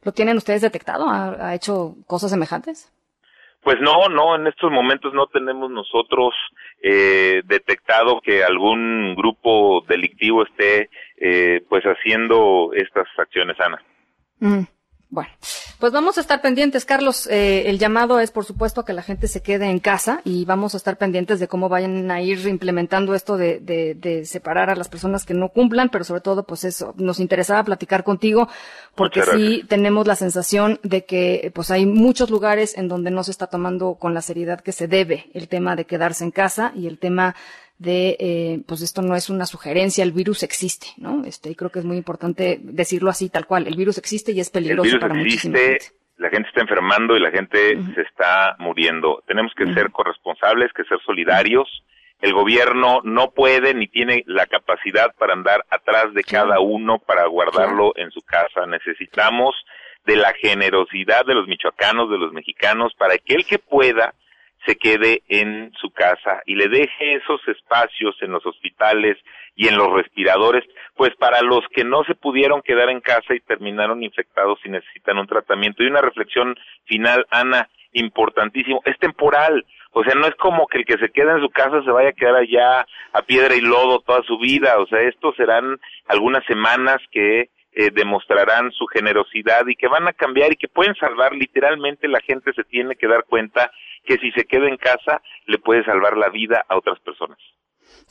lo 0.04 0.12
tienen 0.12 0.38
ustedes 0.38 0.62
detectado, 0.62 1.08
ha, 1.08 1.50
ha 1.50 1.56
hecho 1.56 1.96
cosas 2.06 2.30
semejantes. 2.30 2.92
Pues 3.64 3.78
no, 3.80 4.10
no, 4.10 4.36
en 4.36 4.46
estos 4.48 4.70
momentos 4.72 5.14
no 5.14 5.28
tenemos 5.28 5.72
nosotros 5.72 6.34
eh, 6.86 7.42
detectado 7.46 8.20
que 8.20 8.44
algún 8.44 9.16
grupo 9.16 9.86
delictivo 9.88 10.44
esté 10.44 10.90
eh, 11.18 11.64
pues 11.70 11.84
haciendo 11.86 12.72
estas 12.74 13.08
acciones, 13.18 13.58
Ana. 13.60 13.82
Mm. 14.40 14.64
Bueno, 15.14 15.30
pues 15.78 15.94
vamos 15.94 16.18
a 16.18 16.22
estar 16.22 16.42
pendientes, 16.42 16.86
Carlos. 16.86 17.28
Eh, 17.28 17.70
el 17.70 17.78
llamado 17.78 18.20
es, 18.20 18.32
por 18.32 18.46
supuesto, 18.46 18.82
a 18.82 18.86
que 18.86 18.94
la 18.94 19.04
gente 19.04 19.28
se 19.28 19.44
quede 19.44 19.68
en 19.68 19.78
casa 19.78 20.22
y 20.24 20.44
vamos 20.46 20.74
a 20.74 20.78
estar 20.78 20.98
pendientes 20.98 21.40
de 21.40 21.48
cómo 21.48 21.70
vayan 21.70 22.10
a 22.10 22.20
ir 22.20 22.48
implementando 22.48 23.14
esto 23.14 23.38
de, 23.38 23.60
de, 23.60 23.94
de 23.94 24.26
separar 24.26 24.72
a 24.72 24.76
las 24.76 24.90
personas 24.90 25.24
que 25.24 25.36
no 25.36 25.50
cumplan, 25.50 25.90
pero 25.90 26.04
sobre 26.04 26.22
todo, 26.22 26.48
pues 26.48 26.64
eso, 26.64 26.96
nos 26.98 27.20
interesaba 27.20 27.64
platicar 27.64 28.04
contigo 28.04 28.50
porque 28.96 29.22
sí 29.22 29.64
tenemos 29.70 30.08
la 30.08 30.16
sensación 30.16 30.80
de 30.82 31.06
que, 31.06 31.52
pues 31.54 31.70
hay 31.70 31.86
muchos 31.86 32.32
lugares 32.32 32.76
en 32.76 32.88
donde 32.88 33.12
no 33.12 33.24
se 33.24 33.30
está 33.30 33.46
tomando 33.46 33.94
con 34.00 34.16
la 34.16 34.24
seriedad 34.24 34.62
que 34.62 34.72
se 34.72 34.88
debe 34.88 35.30
el 35.36 35.48
tema 35.48 35.76
de 35.76 35.86
quedarse 35.86 36.24
en 36.24 36.32
casa 36.32 36.72
y 36.76 36.88
el 36.88 36.98
tema 36.98 37.36
de, 37.84 38.16
eh, 38.20 38.62
pues 38.66 38.82
esto 38.82 39.02
no 39.02 39.16
es 39.16 39.30
una 39.30 39.46
sugerencia, 39.46 40.04
el 40.04 40.14
virus 40.14 40.42
existe, 40.42 40.88
¿no? 40.98 41.24
Este, 41.26 41.50
y 41.52 41.56
creo 41.56 41.70
que 41.70 41.80
es 41.80 41.86
muy 41.86 41.98
importante 41.98 42.60
decirlo 42.62 43.10
así, 43.10 43.30
tal 43.30 43.46
cual, 43.46 43.68
el 43.68 43.76
virus 43.76 43.98
existe 43.98 44.32
y 44.32 44.40
es 44.40 44.50
peligroso 44.50 44.84
el 44.84 45.00
virus 45.00 45.02
para 45.02 45.22
existe, 45.22 45.50
muchísima 45.50 45.58
gente. 45.58 46.04
La 46.18 46.30
gente 46.30 46.48
está 46.48 46.62
enfermando 46.62 47.18
y 47.18 47.20
la 47.20 47.32
gente 47.32 47.76
uh 47.76 47.80
-huh. 47.80 47.96
se 47.96 48.02
está 48.02 48.56
muriendo. 48.60 49.24
Tenemos 49.28 49.52
que 49.56 49.66
uh 49.66 49.68
-huh. 49.68 49.74
ser 49.74 49.92
corresponsables, 49.92 50.72
que 50.74 50.84
ser 50.86 51.00
solidarios. 51.06 51.68
El 52.22 52.34
gobierno 52.34 53.02
no 53.04 53.32
puede 53.32 53.74
ni 53.74 53.88
tiene 53.88 54.24
la 54.28 54.46
capacidad 54.46 55.14
para 55.20 55.34
andar 55.34 55.66
atrás 55.70 56.14
de 56.14 56.24
cada 56.24 56.62
uno 56.62 57.00
para 57.00 57.26
guardarlo 57.26 57.92
en 57.98 58.12
su 58.12 58.22
casa. 58.22 58.66
Necesitamos 58.66 59.54
de 60.06 60.16
la 60.16 60.34
generosidad 60.34 61.26
de 61.26 61.34
los 61.34 61.48
michoacanos, 61.48 62.10
de 62.10 62.18
los 62.18 62.32
mexicanos, 62.32 62.94
para 62.98 63.18
que 63.18 63.34
el 63.34 63.46
que 63.46 63.60
pueda 63.60 64.14
se 64.66 64.76
quede 64.76 65.24
en 65.28 65.72
su 65.80 65.92
casa 65.92 66.42
y 66.46 66.56
le 66.56 66.68
deje 66.68 67.16
esos 67.16 67.42
espacios 67.48 68.16
en 68.22 68.32
los 68.32 68.46
hospitales 68.46 69.18
y 69.56 69.68
en 69.68 69.78
los 69.78 69.92
respiradores, 69.92 70.64
pues 70.96 71.16
para 71.16 71.42
los 71.42 71.62
que 71.76 71.84
no 71.84 72.04
se 72.06 72.16
pudieron 72.16 72.62
quedar 72.62 72.90
en 72.90 73.02
casa 73.02 73.36
y 73.36 73.40
terminaron 73.42 74.02
infectados 74.02 74.60
y 74.64 74.70
necesitan 74.70 75.18
un 75.18 75.28
tratamiento. 75.28 75.84
Y 75.84 75.88
una 75.88 76.02
reflexión 76.02 76.56
final, 76.86 77.26
Ana, 77.30 77.70
importantísimo, 77.92 78.82
es 78.86 78.98
temporal. 79.00 79.66
O 79.92 80.04
sea, 80.04 80.16
no 80.16 80.26
es 80.26 80.36
como 80.36 80.66
que 80.68 80.80
el 80.80 80.86
que 80.86 80.98
se 80.98 81.10
queda 81.10 81.34
en 81.34 81.42
su 81.42 81.50
casa 81.50 81.84
se 81.84 81.92
vaya 81.92 82.10
a 82.10 82.14
quedar 82.14 82.36
allá 82.36 82.86
a 83.14 83.22
piedra 83.22 83.56
y 83.56 83.62
lodo 83.62 84.00
toda 84.00 84.24
su 84.24 84.40
vida. 84.40 84.80
O 84.80 84.88
sea, 84.88 85.02
estos 85.02 85.36
serán 85.36 85.78
algunas 86.08 86.44
semanas 86.46 86.98
que 87.12 87.50
eh, 87.76 87.90
demostrarán 87.92 88.72
su 88.72 88.86
generosidad 88.88 89.66
y 89.68 89.76
que 89.76 89.88
van 89.88 90.08
a 90.08 90.14
cambiar 90.14 90.54
y 90.54 90.56
que 90.56 90.68
pueden 90.68 90.96
salvar 90.96 91.34
literalmente 91.34 92.08
la 92.08 92.22
gente 92.22 92.54
se 92.54 92.64
tiene 92.64 92.96
que 92.96 93.08
dar 93.08 93.26
cuenta 93.26 93.72
que 94.06 94.18
si 94.18 94.32
se 94.32 94.46
queda 94.46 94.68
en 94.68 94.78
casa 94.78 95.22
le 95.48 95.58
puede 95.58 95.84
salvar 95.84 96.18
la 96.18 96.30
vida 96.30 96.66
a 96.68 96.78
otras 96.78 97.00
personas. 97.00 97.38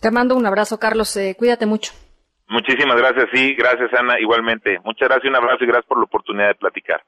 Te 0.01 0.11
mando 0.11 0.35
un 0.37 0.47
abrazo, 0.47 0.79
Carlos. 0.79 1.17
Eh, 1.17 1.35
cuídate 1.39 1.67
mucho. 1.67 1.93
Muchísimas 2.49 2.97
gracias, 2.97 3.29
sí, 3.33 3.55
gracias 3.55 3.91
Ana, 3.99 4.21
igualmente. 4.21 4.79
Muchas 4.85 5.09
gracias, 5.09 5.31
un 5.31 5.37
abrazo 5.37 5.65
y 5.65 5.67
gracias 5.67 5.87
por 5.87 5.99
la 5.99 6.05
oportunidad 6.05 6.49
de 6.49 6.55
platicar. 6.55 7.03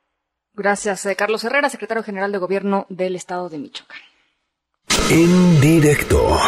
Gracias, 0.54 1.04
eh, 1.06 1.16
Carlos 1.16 1.44
Herrera, 1.44 1.68
secretario 1.68 2.02
general 2.02 2.32
de 2.32 2.38
Gobierno 2.38 2.86
del 2.88 3.16
Estado 3.16 3.48
de 3.48 3.58
Michoacán. 3.58 3.98
En 5.10 5.60
directo. 5.60 6.38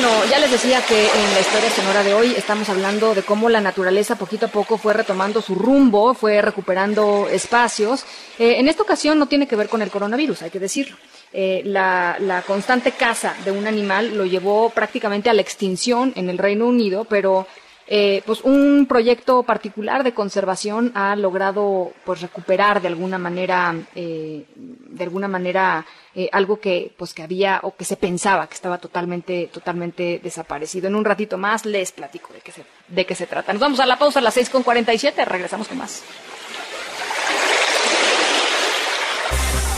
Bueno, 0.00 0.24
ya 0.30 0.38
les 0.38 0.52
decía 0.52 0.80
que 0.86 1.06
en 1.06 1.34
la 1.34 1.40
historia 1.40 1.70
sonora 1.70 2.04
de 2.04 2.14
hoy 2.14 2.32
estamos 2.36 2.68
hablando 2.68 3.16
de 3.16 3.24
cómo 3.24 3.48
la 3.48 3.60
naturaleza 3.60 4.14
poquito 4.14 4.46
a 4.46 4.48
poco 4.48 4.78
fue 4.78 4.94
retomando 4.94 5.42
su 5.42 5.56
rumbo, 5.56 6.14
fue 6.14 6.40
recuperando 6.40 7.26
espacios. 7.28 8.04
Eh, 8.38 8.60
en 8.60 8.68
esta 8.68 8.84
ocasión 8.84 9.18
no 9.18 9.26
tiene 9.26 9.48
que 9.48 9.56
ver 9.56 9.68
con 9.68 9.82
el 9.82 9.90
coronavirus, 9.90 10.42
hay 10.42 10.50
que 10.50 10.60
decirlo. 10.60 10.96
Eh, 11.32 11.62
la, 11.64 12.16
la, 12.20 12.42
constante 12.42 12.92
caza 12.92 13.34
de 13.44 13.50
un 13.50 13.66
animal 13.66 14.16
lo 14.16 14.24
llevó 14.24 14.70
prácticamente 14.70 15.30
a 15.30 15.34
la 15.34 15.42
extinción 15.42 16.12
en 16.14 16.30
el 16.30 16.38
Reino 16.38 16.68
Unido, 16.68 17.04
pero 17.04 17.48
eh, 17.90 18.22
pues 18.26 18.42
un 18.42 18.84
proyecto 18.86 19.42
particular 19.44 20.04
de 20.04 20.12
conservación 20.12 20.92
ha 20.94 21.16
logrado 21.16 21.92
pues 22.04 22.20
recuperar 22.20 22.82
de 22.82 22.88
alguna 22.88 23.16
manera 23.16 23.74
eh, 23.94 24.44
de 24.54 25.04
alguna 25.04 25.26
manera 25.26 25.86
eh, 26.14 26.28
algo 26.30 26.60
que 26.60 26.92
pues 26.98 27.14
que 27.14 27.22
había 27.22 27.60
o 27.62 27.74
que 27.74 27.86
se 27.86 27.96
pensaba 27.96 28.46
que 28.46 28.54
estaba 28.54 28.76
totalmente 28.76 29.48
totalmente 29.50 30.20
desaparecido. 30.22 30.88
En 30.88 30.96
un 30.96 31.04
ratito 31.04 31.38
más 31.38 31.64
les 31.64 31.92
platico 31.92 32.34
de 32.34 32.40
qué 32.40 32.52
se 32.52 32.64
de 32.88 33.06
qué 33.06 33.14
se 33.14 33.26
trata. 33.26 33.54
Nos 33.54 33.60
vamos 33.60 33.80
a 33.80 33.86
la 33.86 33.98
pausa 33.98 34.18
a 34.18 34.22
las 34.22 34.34
seis 34.34 34.50
con 34.50 34.62
cuarenta 34.62 34.92
y 34.92 34.98
siete 34.98 35.24
regresamos 35.24 35.66
con 35.66 35.78
más. 35.78 36.02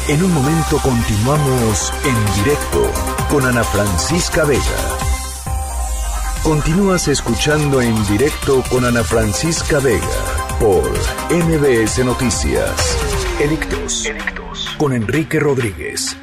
En 0.08 0.24
un 0.24 0.34
momento 0.34 0.78
continuamos 0.82 1.92
en 2.04 2.42
directo 2.42 2.90
con 3.30 3.46
Ana 3.46 3.62
Francisca 3.62 4.44
Vega 4.44 5.09
Continúas 6.42 7.06
escuchando 7.06 7.82
en 7.82 7.94
directo 8.08 8.62
con 8.70 8.86
Ana 8.86 9.04
Francisca 9.04 9.78
Vega 9.78 10.00
por 10.58 10.88
MBS 11.28 12.02
Noticias. 12.02 13.38
Edictos. 13.38 14.06
Edictos. 14.06 14.74
Con 14.78 14.94
Enrique 14.94 15.38
Rodríguez. 15.38 16.16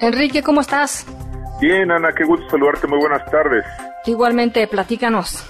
Enrique, 0.00 0.42
¿cómo 0.42 0.60
estás? 0.60 1.06
Bien, 1.62 1.90
Ana, 1.90 2.12
qué 2.12 2.24
gusto 2.24 2.46
saludarte. 2.50 2.86
Muy 2.86 2.98
buenas 2.98 3.24
tardes. 3.30 3.64
Igualmente, 4.04 4.68
platícanos. 4.68 5.42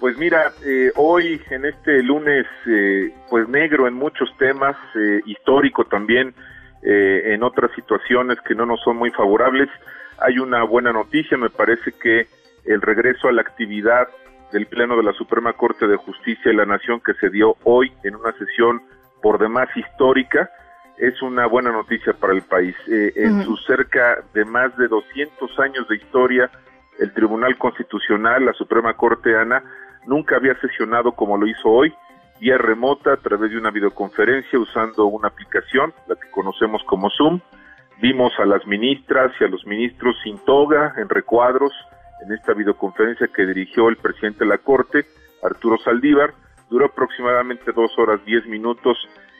Pues 0.00 0.18
mira, 0.18 0.52
eh, 0.66 0.90
hoy 0.96 1.40
en 1.48 1.64
este 1.64 2.02
lunes, 2.02 2.44
eh, 2.66 3.14
pues 3.30 3.48
negro 3.48 3.86
en 3.86 3.94
muchos 3.94 4.28
temas, 4.36 4.76
eh, 4.96 5.20
histórico 5.26 5.84
también, 5.84 6.34
en 6.86 7.42
otras 7.42 7.70
situaciones 7.74 8.38
que 8.46 8.54
no 8.54 8.66
nos 8.66 8.78
son 8.82 8.98
muy 8.98 9.10
favorables, 9.12 9.70
hay 10.18 10.38
una 10.38 10.62
buena 10.64 10.92
noticia, 10.92 11.36
me 11.36 11.50
parece 11.50 11.92
que 11.92 12.26
el 12.64 12.80
regreso 12.80 13.28
a 13.28 13.32
la 13.32 13.42
actividad 13.42 14.08
del 14.52 14.66
Pleno 14.66 14.96
de 14.96 15.02
la 15.02 15.12
Suprema 15.12 15.52
Corte 15.52 15.86
de 15.86 15.96
Justicia 15.96 16.50
de 16.50 16.54
la 16.54 16.66
Nación 16.66 17.00
que 17.00 17.14
se 17.14 17.28
dio 17.28 17.56
hoy 17.64 17.92
en 18.04 18.14
una 18.14 18.32
sesión 18.32 18.82
por 19.20 19.38
demás 19.38 19.68
histórica, 19.76 20.50
es 20.98 21.20
una 21.22 21.46
buena 21.46 21.72
noticia 21.72 22.12
para 22.12 22.34
el 22.34 22.42
país. 22.42 22.76
en 22.86 23.42
sus 23.42 23.64
cerca 23.66 24.22
de 24.32 24.44
más 24.44 24.76
de 24.76 24.86
200 24.86 25.58
años 25.58 25.88
de 25.88 25.96
historia, 25.96 26.50
el 27.00 27.12
Tribunal 27.12 27.56
Constitucional, 27.58 28.44
la 28.44 28.52
Suprema 28.52 28.94
Corte 28.94 29.36
ANA, 29.36 29.62
nunca 30.06 30.36
había 30.36 30.54
sesionado 30.60 31.12
como 31.12 31.36
lo 31.36 31.46
hizo 31.46 31.68
hoy, 31.68 31.92
vía 32.40 32.58
remota 32.58 33.14
a 33.14 33.16
través 33.16 33.50
de 33.50 33.58
una 33.58 33.70
videoconferencia 33.70 34.58
usando 34.58 35.06
una 35.06 35.28
aplicación, 35.28 35.92
la 36.06 36.16
que 36.16 36.30
conocemos 36.30 36.82
como 36.84 37.10
Zoom. 37.10 37.40
Vimos 38.00 38.32
a 38.38 38.44
las 38.44 38.66
ministras 38.66 39.32
y 39.40 39.44
a 39.44 39.48
los 39.48 39.64
ministros 39.66 40.16
sin 40.22 40.38
toga, 40.44 40.94
en 40.96 41.08
recuadros, 41.08 41.72
en 42.24 42.32
esta 42.32 42.52
videoconferencia 42.52 43.28
que 43.28 43.46
dirigió 43.46 43.88
el 43.88 43.96
presidente 43.96 44.40
de 44.40 44.46
la 44.46 44.58
Corte, 44.58 45.04
Arturo 45.42 45.78
Saldívar. 45.78 46.34
Duró 46.70 46.86
aproximadamente 46.86 47.72
dos 47.72 47.96
horas 47.98 48.24
diez 48.24 48.44
minutos. 48.46 48.96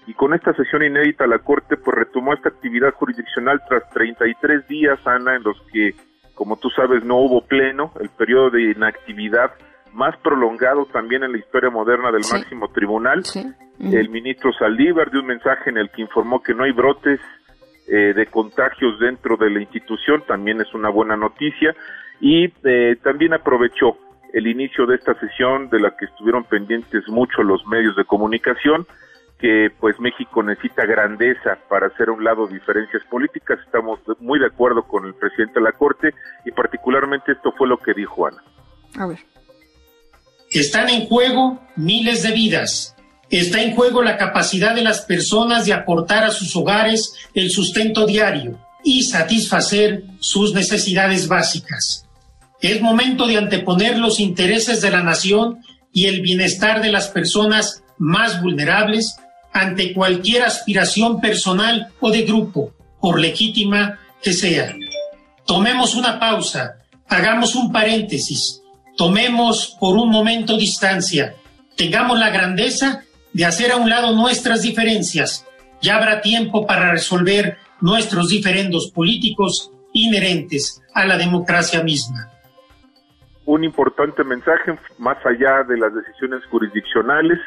Y 0.07 0.15
con 0.15 0.35
esta 0.35 0.53
sesión 0.55 0.83
inédita 0.83 1.27
la 1.27 1.39
Corte 1.39 1.77
pues 1.77 1.97
retomó 1.97 2.35
esta 2.35 2.51
actividad 2.51 2.93
jurisdiccional 2.93 3.61
tras 3.69 3.89
33 3.91 4.69
días, 4.69 4.99
Ana, 5.07 5.37
en 5.37 5.43
los 5.43 5.61
que, 5.73 5.95
como 6.35 6.57
tú 6.57 6.69
sabes, 6.71 7.03
no 7.05 7.17
hubo 7.17 7.47
pleno, 7.47 7.93
el 8.01 8.11
periodo 8.11 8.51
de 8.51 8.73
inactividad 8.73 9.53
más 9.95 10.17
prolongado 10.19 10.87
también 10.87 11.23
en 11.23 11.33
la 11.33 11.39
historia 11.39 11.71
moderna 11.71 12.11
del 12.11 12.23
máximo 12.31 12.69
tribunal. 12.69 13.23
El 13.81 14.09
ministro 14.11 14.53
Saldívar 14.53 15.11
dio 15.11 15.21
un 15.21 15.27
mensaje 15.27 15.71
en 15.71 15.79
el 15.79 15.91
que 15.91 16.03
informó 16.03 16.43
que 16.43 16.55
no 16.55 16.65
hay 16.65 16.73
brotes 16.73 17.21
eh, 17.87 18.13
de 18.15 18.27
contagios 18.27 18.99
dentro 18.99 19.37
de 19.37 19.51
la 19.51 19.61
institución, 19.61 20.23
también 20.27 20.61
es 20.61 20.73
una 20.75 20.89
buena 20.89 21.17
noticia, 21.17 21.75
y 22.21 22.53
eh, 22.65 22.97
también 23.03 23.35
aprovechó 23.35 23.99
el 24.33 24.47
inicio 24.47 24.87
de 24.87 24.97
esta 24.97 25.19
sesión 25.21 25.69
de 25.69 25.81
la 25.81 25.97
que 25.97 26.07
estuvieron 26.07 26.45
pendientes 26.45 27.07
mucho 27.09 27.43
los 27.43 27.67
medios 27.67 27.95
de 27.97 28.05
comunicación, 28.05 28.87
que 29.39 29.71
pues 29.79 29.99
México 30.01 30.43
necesita 30.43 30.87
grandeza 30.87 31.59
para 31.69 31.89
hacer 31.89 32.09
a 32.09 32.13
un 32.13 32.25
lado 32.25 32.47
diferencias 32.47 33.03
políticas, 33.11 33.59
estamos 33.65 34.01
muy 34.21 34.39
de 34.39 34.47
acuerdo 34.47 34.83
con 34.85 35.05
el 35.05 35.15
presidente 35.15 35.61
de 35.61 35.65
la 35.65 35.73
Corte 35.73 36.15
y 36.45 36.51
particularmente 36.51 37.33
esto 37.33 37.53
fue 37.53 37.69
lo 37.69 37.77
que 37.77 37.93
dijo 37.95 38.27
Ana. 38.27 38.43
A 38.99 39.07
ver. 39.07 39.19
Están 40.51 40.89
en 40.89 41.07
juego 41.07 41.61
miles 41.77 42.23
de 42.23 42.33
vidas. 42.33 42.94
Está 43.35 43.63
en 43.63 43.75
juego 43.75 44.01
la 44.01 44.17
capacidad 44.17 44.77
de 44.77 44.83
las 44.83 45.01
personas 45.01 45.65
de 45.65 45.73
aportar 45.73 46.23
a 46.23 46.31
sus 46.31 46.55
hogares 46.55 47.15
el 47.35 47.51
sustento 47.51 48.07
diario 48.07 48.61
y 48.85 49.03
satisfacer 49.03 50.05
sus 50.21 50.55
necesidades 50.55 51.27
básicas. 51.27 52.07
Es 52.61 52.81
momento 52.81 53.27
de 53.27 53.37
anteponer 53.37 53.99
los 53.99 54.21
intereses 54.21 54.81
de 54.81 54.93
la 54.93 55.03
nación 55.03 55.59
y 55.93 56.07
el 56.07 56.21
bienestar 56.21 56.81
de 56.81 56.93
las 56.93 57.09
personas 57.09 57.83
más 57.99 58.41
vulnerables 58.41 59.17
ante 59.53 59.93
cualquier 59.93 60.45
aspiración 60.45 61.21
personal 61.21 61.89
o 61.99 62.13
de 62.13 62.23
grupo, 62.23 62.73
por 63.01 63.19
legítima 63.19 63.99
que 64.23 64.33
sea. 64.33 64.77
Tomemos 65.45 65.97
una 65.97 66.21
pausa, 66.21 66.77
hagamos 67.09 67.57
un 67.57 67.73
paréntesis 67.73 68.61
Tomemos 68.97 69.77
por 69.81 69.97
un 69.97 70.09
momento 70.09 70.57
distancia, 70.57 71.35
tengamos 71.77 72.17
la 72.17 72.31
grandeza 72.31 73.03
de 73.35 73.45
hacer 73.45 73.73
a 73.73 73.77
un 73.77 73.91
lado 73.91 74.15
nuestras 74.15 74.63
diferencias. 74.63 75.47
Ya 75.83 75.97
habrá 75.97 76.23
tiempo 76.23 76.67
para 76.67 76.93
resolver 76.93 77.59
nuestros 77.81 78.29
diferendos 78.29 78.91
políticos 78.95 79.71
inherentes 79.93 80.83
a 80.95 81.05
la 81.05 81.19
democracia 81.19 81.83
misma. 81.83 82.31
Un 83.45 83.65
importante 83.65 84.25
mensaje 84.25 84.79
más 84.99 85.19
allá 85.27 85.65
de 85.65 85.77
las 85.77 85.93
decisiones 85.93 86.43
jurisdiccionales. 86.47 87.39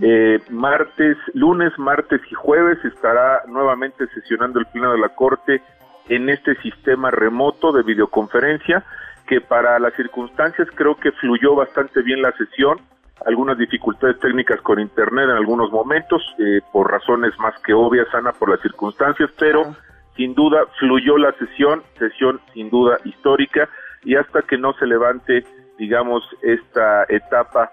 Eh, 0.00 0.38
martes, 0.48 1.18
lunes, 1.34 1.72
martes 1.76 2.20
y 2.30 2.34
jueves 2.34 2.78
estará 2.84 3.42
nuevamente 3.46 4.06
sesionando 4.14 4.58
el 4.58 4.66
Pleno 4.66 4.92
de 4.92 4.98
la 4.98 5.10
Corte 5.10 5.60
en 6.08 6.30
este 6.30 6.54
sistema 6.62 7.10
remoto 7.10 7.72
de 7.72 7.82
videoconferencia 7.82 8.84
que 9.26 9.40
para 9.40 9.78
las 9.78 9.94
circunstancias 9.94 10.68
creo 10.74 10.96
que 10.96 11.12
fluyó 11.12 11.54
bastante 11.54 12.02
bien 12.02 12.22
la 12.22 12.32
sesión, 12.32 12.78
algunas 13.26 13.58
dificultades 13.58 14.18
técnicas 14.20 14.60
con 14.62 14.80
internet 14.80 15.24
en 15.24 15.36
algunos 15.36 15.70
momentos, 15.70 16.22
eh, 16.38 16.60
por 16.72 16.90
razones 16.90 17.32
más 17.38 17.54
que 17.62 17.72
obvias, 17.74 18.06
Ana, 18.14 18.32
por 18.32 18.50
las 18.50 18.60
circunstancias, 18.60 19.30
pero 19.38 19.76
sin 20.16 20.34
duda 20.34 20.64
fluyó 20.78 21.16
la 21.18 21.32
sesión, 21.32 21.82
sesión 21.98 22.40
sin 22.52 22.70
duda 22.70 22.98
histórica, 23.04 23.68
y 24.04 24.16
hasta 24.16 24.42
que 24.42 24.58
no 24.58 24.72
se 24.74 24.86
levante, 24.86 25.44
digamos, 25.78 26.22
esta 26.42 27.04
etapa 27.08 27.70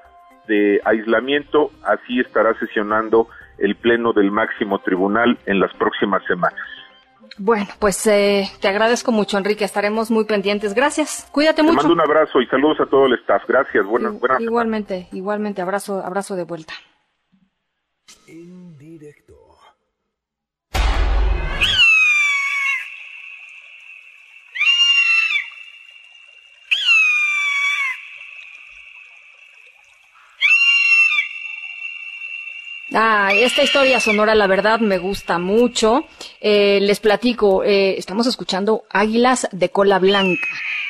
de 0.47 0.81
aislamiento, 0.85 1.71
así 1.83 2.19
estará 2.19 2.53
sesionando 2.59 3.27
el 3.57 3.75
Pleno 3.75 4.13
del 4.13 4.31
máximo 4.31 4.79
tribunal 4.79 5.37
en 5.45 5.59
las 5.59 5.73
próximas 5.73 6.23
semanas. 6.25 6.78
Bueno, 7.39 7.67
pues 7.79 8.05
eh, 8.05 8.49
te 8.59 8.67
agradezco 8.67 9.13
mucho, 9.13 9.37
Enrique. 9.37 9.63
Estaremos 9.63 10.11
muy 10.11 10.25
pendientes. 10.25 10.73
Gracias. 10.73 11.27
Cuídate 11.31 11.63
mucho. 11.63 11.77
Te 11.77 11.87
mando 11.87 11.93
un 11.93 12.01
abrazo 12.01 12.41
y 12.41 12.47
saludos 12.47 12.81
a 12.81 12.85
todo 12.85 13.05
el 13.05 13.13
staff. 13.13 13.43
Gracias. 13.47 13.85
Buenas, 13.85 14.13
Igualmente, 14.39 15.07
igualmente. 15.13 15.61
Abrazo, 15.61 16.03
abrazo 16.05 16.35
de 16.35 16.43
vuelta. 16.43 16.73
Ah, 32.93 33.29
esta 33.33 33.61
historia 33.61 33.99
sonora, 33.99 34.33
la 34.33 34.47
verdad, 34.47 34.79
me 34.79 34.97
gusta 34.97 35.37
mucho. 35.37 36.05
Eh, 36.41 36.79
les 36.81 36.99
platico, 36.99 37.63
eh, 37.63 37.95
estamos 37.99 38.25
escuchando 38.25 38.83
Águilas 38.89 39.47
de 39.51 39.69
Cola 39.69 39.99
Blanca, 39.99 40.47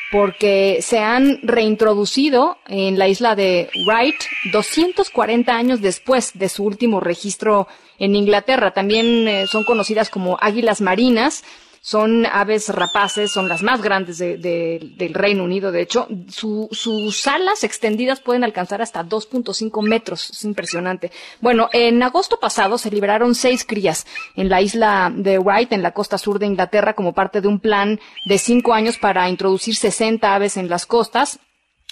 porque 0.09 0.79
se 0.81 0.99
han 0.99 1.39
reintroducido 1.43 2.57
en 2.67 2.97
la 2.97 3.09
isla 3.09 3.35
de 3.35 3.69
Wright 3.85 4.15
240 4.53 5.53
años 5.53 5.81
después 5.81 6.31
de 6.39 6.47
su 6.47 6.63
último 6.63 7.01
registro 7.01 7.67
en 7.99 8.15
Inglaterra. 8.15 8.71
También 8.71 9.27
eh, 9.27 9.45
son 9.47 9.65
conocidas 9.65 10.09
como 10.09 10.37
águilas 10.39 10.79
marinas 10.79 11.43
son 11.89 12.27
aves 12.27 12.69
rapaces, 12.69 13.31
son 13.31 13.49
las 13.49 13.63
más 13.63 13.81
grandes 13.81 14.19
del 14.19 15.11
Reino 15.15 15.43
Unido, 15.43 15.71
de 15.71 15.81
hecho. 15.81 16.07
sus 16.27 17.25
alas 17.25 17.63
extendidas 17.63 18.19
pueden 18.19 18.43
alcanzar 18.43 18.83
hasta 18.83 19.03
2.5 19.03 19.81
metros, 19.81 20.29
es 20.29 20.43
impresionante. 20.43 21.11
Bueno, 21.41 21.67
en 21.73 22.03
agosto 22.03 22.39
pasado 22.39 22.77
se 22.77 22.91
liberaron 22.91 23.33
seis 23.33 23.65
crías 23.65 24.05
en 24.35 24.49
la 24.49 24.61
isla 24.61 25.11
de 25.11 25.39
White, 25.39 25.73
en 25.73 25.81
la 25.81 25.93
costa 25.93 26.19
sur 26.19 26.37
de 26.37 26.45
Inglaterra, 26.45 26.93
como 26.93 27.13
parte 27.13 27.41
de 27.41 27.47
un 27.47 27.59
plan 27.59 27.99
de 28.27 28.37
cinco 28.37 28.73
años 28.73 28.99
para 28.99 29.27
introducir 29.27 29.75
60 29.75 30.35
aves 30.35 30.57
en 30.57 30.69
las 30.69 30.85
costas 30.85 31.39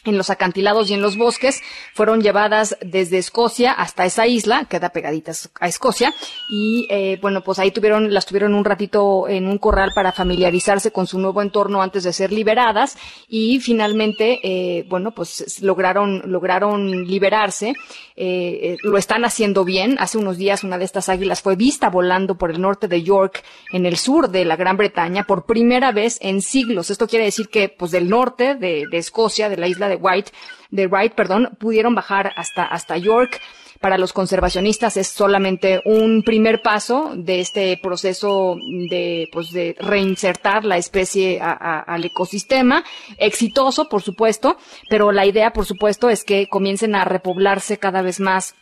en 0.10 0.18
los 0.18 0.30
acantilados 0.30 0.90
y 0.90 0.94
en 0.94 1.02
los 1.02 1.18
bosques, 1.18 1.62
fueron 1.94 2.22
llevadas 2.22 2.78
desde 2.82 3.18
Escocia 3.18 3.72
hasta 3.72 4.06
esa 4.06 4.28
isla, 4.28 4.66
queda 4.70 4.90
pegadita 4.90 5.32
a 5.60 5.68
Escocia, 5.68 6.14
y 6.50 6.88
eh, 6.90 7.20
bueno, 7.22 7.44
pues 7.44 7.60
ahí 7.60 7.72
tuvieron, 7.72 8.14
las 8.14 8.26
tuvieron 8.26 8.54
un 8.54 8.66
ratito 8.66 9.28
en 9.28 9.48
un 9.48 9.58
corral 9.58 9.92
para 9.94 10.12
familiarizarse 10.12 10.92
con 10.92 11.08
su 11.08 11.20
nuevo 11.20 11.42
entorno 11.42 11.82
antes 11.82 12.04
de 12.04 12.14
ser 12.14 12.32
liberadas, 12.32 12.98
y 13.28 13.60
finalmente, 13.60 14.40
eh, 14.44 14.86
bueno, 14.90 15.12
pues 15.12 15.62
lograron, 15.62 16.24
lograron 16.26 17.06
liberarse, 17.06 17.74
eh, 18.16 18.78
lo 18.84 18.98
están 18.98 19.26
haciendo 19.26 19.64
bien. 19.64 19.98
Hace 20.00 20.18
unos 20.18 20.38
días 20.38 20.64
una 20.64 20.78
de 20.78 20.86
estas 20.86 21.10
águilas 21.10 21.42
fue 21.42 21.56
vista 21.56 21.90
volando 21.90 22.38
por 22.38 22.50
el 22.50 22.62
norte 22.62 22.88
de 22.88 23.04
York, 23.04 23.44
en 23.72 23.86
el 23.86 23.98
sur 23.98 24.30
de 24.30 24.46
la 24.46 24.56
Gran 24.56 24.78
Bretaña, 24.78 25.26
por 25.26 25.46
primera 25.46 25.92
vez 25.92 26.18
en 26.22 26.42
siglos. 26.42 26.90
Esto 26.90 27.08
quiere 27.08 27.26
decir 27.26 27.50
que, 27.50 27.70
pues 27.70 27.92
del 27.92 28.10
norte 28.10 28.56
de, 28.56 28.86
de 28.90 28.98
Escocia, 28.98 29.50
de 29.50 29.58
la 29.58 29.68
isla 29.68 29.88
de 29.88 29.97
White, 29.98 30.32
de 30.72 30.88
Wright, 30.88 31.14
perdón, 31.14 31.58
pudieron 31.60 31.96
bajar 31.96 32.34
hasta, 32.36 32.64
hasta 32.64 32.98
York. 32.98 33.42
Para 33.80 34.00
los 34.00 34.12
conservacionistas 34.12 34.98
es 34.98 35.08
solamente 35.08 35.82
un 35.86 36.24
primer 36.24 36.64
paso 36.64 37.12
de 37.16 37.40
este 37.42 37.80
proceso 37.82 38.56
de, 38.90 39.30
pues, 39.32 39.52
de 39.52 39.76
reinsertar 39.78 40.66
la 40.66 40.78
especie 40.78 41.40
al 41.40 42.04
ecosistema. 42.04 42.84
Exitoso, 43.20 43.88
por 43.88 44.02
supuesto, 44.02 44.58
pero 44.90 45.12
la 45.12 45.28
idea, 45.28 45.54
por 45.54 45.66
supuesto, 45.66 46.10
es 46.10 46.24
que 46.24 46.48
comiencen 46.50 46.96
a 46.96 47.06
repoblarse 47.06 47.78
cada 47.78 48.02
vez 48.02 48.20
más 48.20 48.56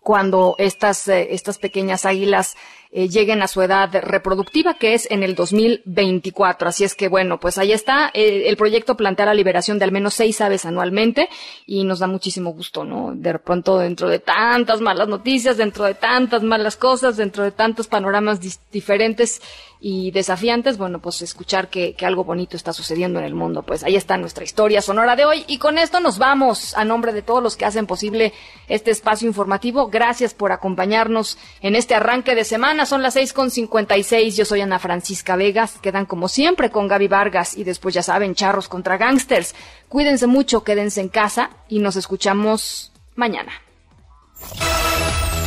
cuando 0.00 0.54
estas, 0.58 1.08
eh, 1.08 1.28
estas 1.30 1.58
pequeñas 1.58 2.06
águilas 2.06 2.56
eh, 2.92 3.08
lleguen 3.08 3.40
a 3.42 3.46
su 3.46 3.62
edad 3.62 3.88
reproductiva, 4.02 4.74
que 4.74 4.94
es 4.94 5.08
en 5.10 5.22
el 5.22 5.36
2024. 5.36 6.68
Así 6.68 6.82
es 6.82 6.96
que 6.96 7.06
bueno, 7.08 7.38
pues 7.38 7.56
ahí 7.56 7.72
está. 7.72 8.10
Eh, 8.12 8.44
el 8.46 8.56
proyecto 8.56 8.96
plantea 8.96 9.26
la 9.26 9.34
liberación 9.34 9.78
de 9.78 9.84
al 9.84 9.92
menos 9.92 10.14
seis 10.14 10.40
aves 10.40 10.64
anualmente 10.64 11.28
y 11.66 11.84
nos 11.84 12.00
da 12.00 12.08
muchísimo 12.08 12.52
gusto, 12.52 12.84
¿no? 12.84 13.12
De 13.14 13.38
pronto 13.38 13.78
dentro 13.78 14.08
de 14.08 14.18
tantas 14.18 14.80
malas 14.80 15.06
noticias, 15.06 15.56
dentro 15.56 15.84
de 15.84 15.94
tantas 15.94 16.42
malas 16.42 16.76
cosas, 16.76 17.16
dentro 17.16 17.44
de 17.44 17.52
tantos 17.52 17.86
panoramas 17.86 18.40
diferentes 18.72 19.40
y 19.82 20.10
desafiantes, 20.10 20.76
bueno, 20.76 21.00
pues 21.00 21.22
escuchar 21.22 21.70
que, 21.70 21.94
que, 21.94 22.04
algo 22.04 22.22
bonito 22.22 22.54
está 22.54 22.74
sucediendo 22.74 23.18
en 23.18 23.24
el 23.24 23.34
mundo. 23.34 23.62
Pues 23.62 23.82
ahí 23.82 23.96
está 23.96 24.18
nuestra 24.18 24.44
historia 24.44 24.82
sonora 24.82 25.16
de 25.16 25.24
hoy 25.24 25.44
y 25.46 25.56
con 25.56 25.78
esto 25.78 26.00
nos 26.00 26.18
vamos 26.18 26.76
a 26.76 26.84
nombre 26.84 27.14
de 27.14 27.22
todos 27.22 27.42
los 27.42 27.56
que 27.56 27.64
hacen 27.64 27.86
posible 27.86 28.34
este 28.68 28.90
espacio 28.90 29.26
informativo. 29.26 29.88
Gracias 29.88 30.34
por 30.34 30.52
acompañarnos 30.52 31.38
en 31.62 31.76
este 31.76 31.94
arranque 31.94 32.34
de 32.34 32.44
semana. 32.44 32.84
Son 32.84 33.02
las 33.02 33.14
seis 33.14 33.32
con 33.32 33.50
cincuenta 33.50 33.96
y 33.96 34.02
seis. 34.02 34.36
Yo 34.36 34.44
soy 34.44 34.60
Ana 34.60 34.78
Francisca 34.78 35.36
Vegas. 35.36 35.78
Quedan 35.80 36.04
como 36.04 36.28
siempre 36.28 36.70
con 36.70 36.86
Gaby 36.86 37.08
Vargas 37.08 37.56
y 37.56 37.64
después 37.64 37.94
ya 37.94 38.02
saben, 38.02 38.34
charros 38.34 38.68
contra 38.68 38.98
gangsters. 38.98 39.54
Cuídense 39.88 40.26
mucho, 40.26 40.62
quédense 40.62 41.00
en 41.00 41.08
casa 41.08 41.50
y 41.68 41.78
nos 41.78 41.96
escuchamos 41.96 42.92
mañana. 43.14 43.52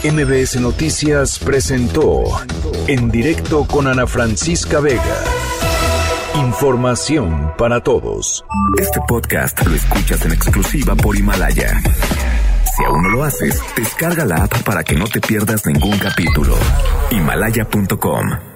MBS 0.03 0.59
Noticias 0.59 1.39
presentó 1.39 2.25
en 2.87 3.09
directo 3.09 3.65
con 3.65 3.87
Ana 3.87 4.05
Francisca 4.05 4.81
Vega. 4.81 5.23
Información 6.35 7.53
para 7.57 7.81
todos. 7.81 8.43
Este 8.77 8.99
podcast 9.07 9.65
lo 9.65 9.73
escuchas 9.73 10.25
en 10.25 10.33
exclusiva 10.33 10.93
por 10.95 11.15
Himalaya. 11.15 11.81
Si 12.75 12.83
aún 12.83 13.03
no 13.03 13.09
lo 13.09 13.23
haces, 13.23 13.61
descarga 13.77 14.25
la 14.25 14.43
app 14.43 14.63
para 14.63 14.83
que 14.83 14.95
no 14.95 15.07
te 15.07 15.21
pierdas 15.21 15.65
ningún 15.65 15.97
capítulo. 15.97 16.57
Himalaya.com 17.09 18.52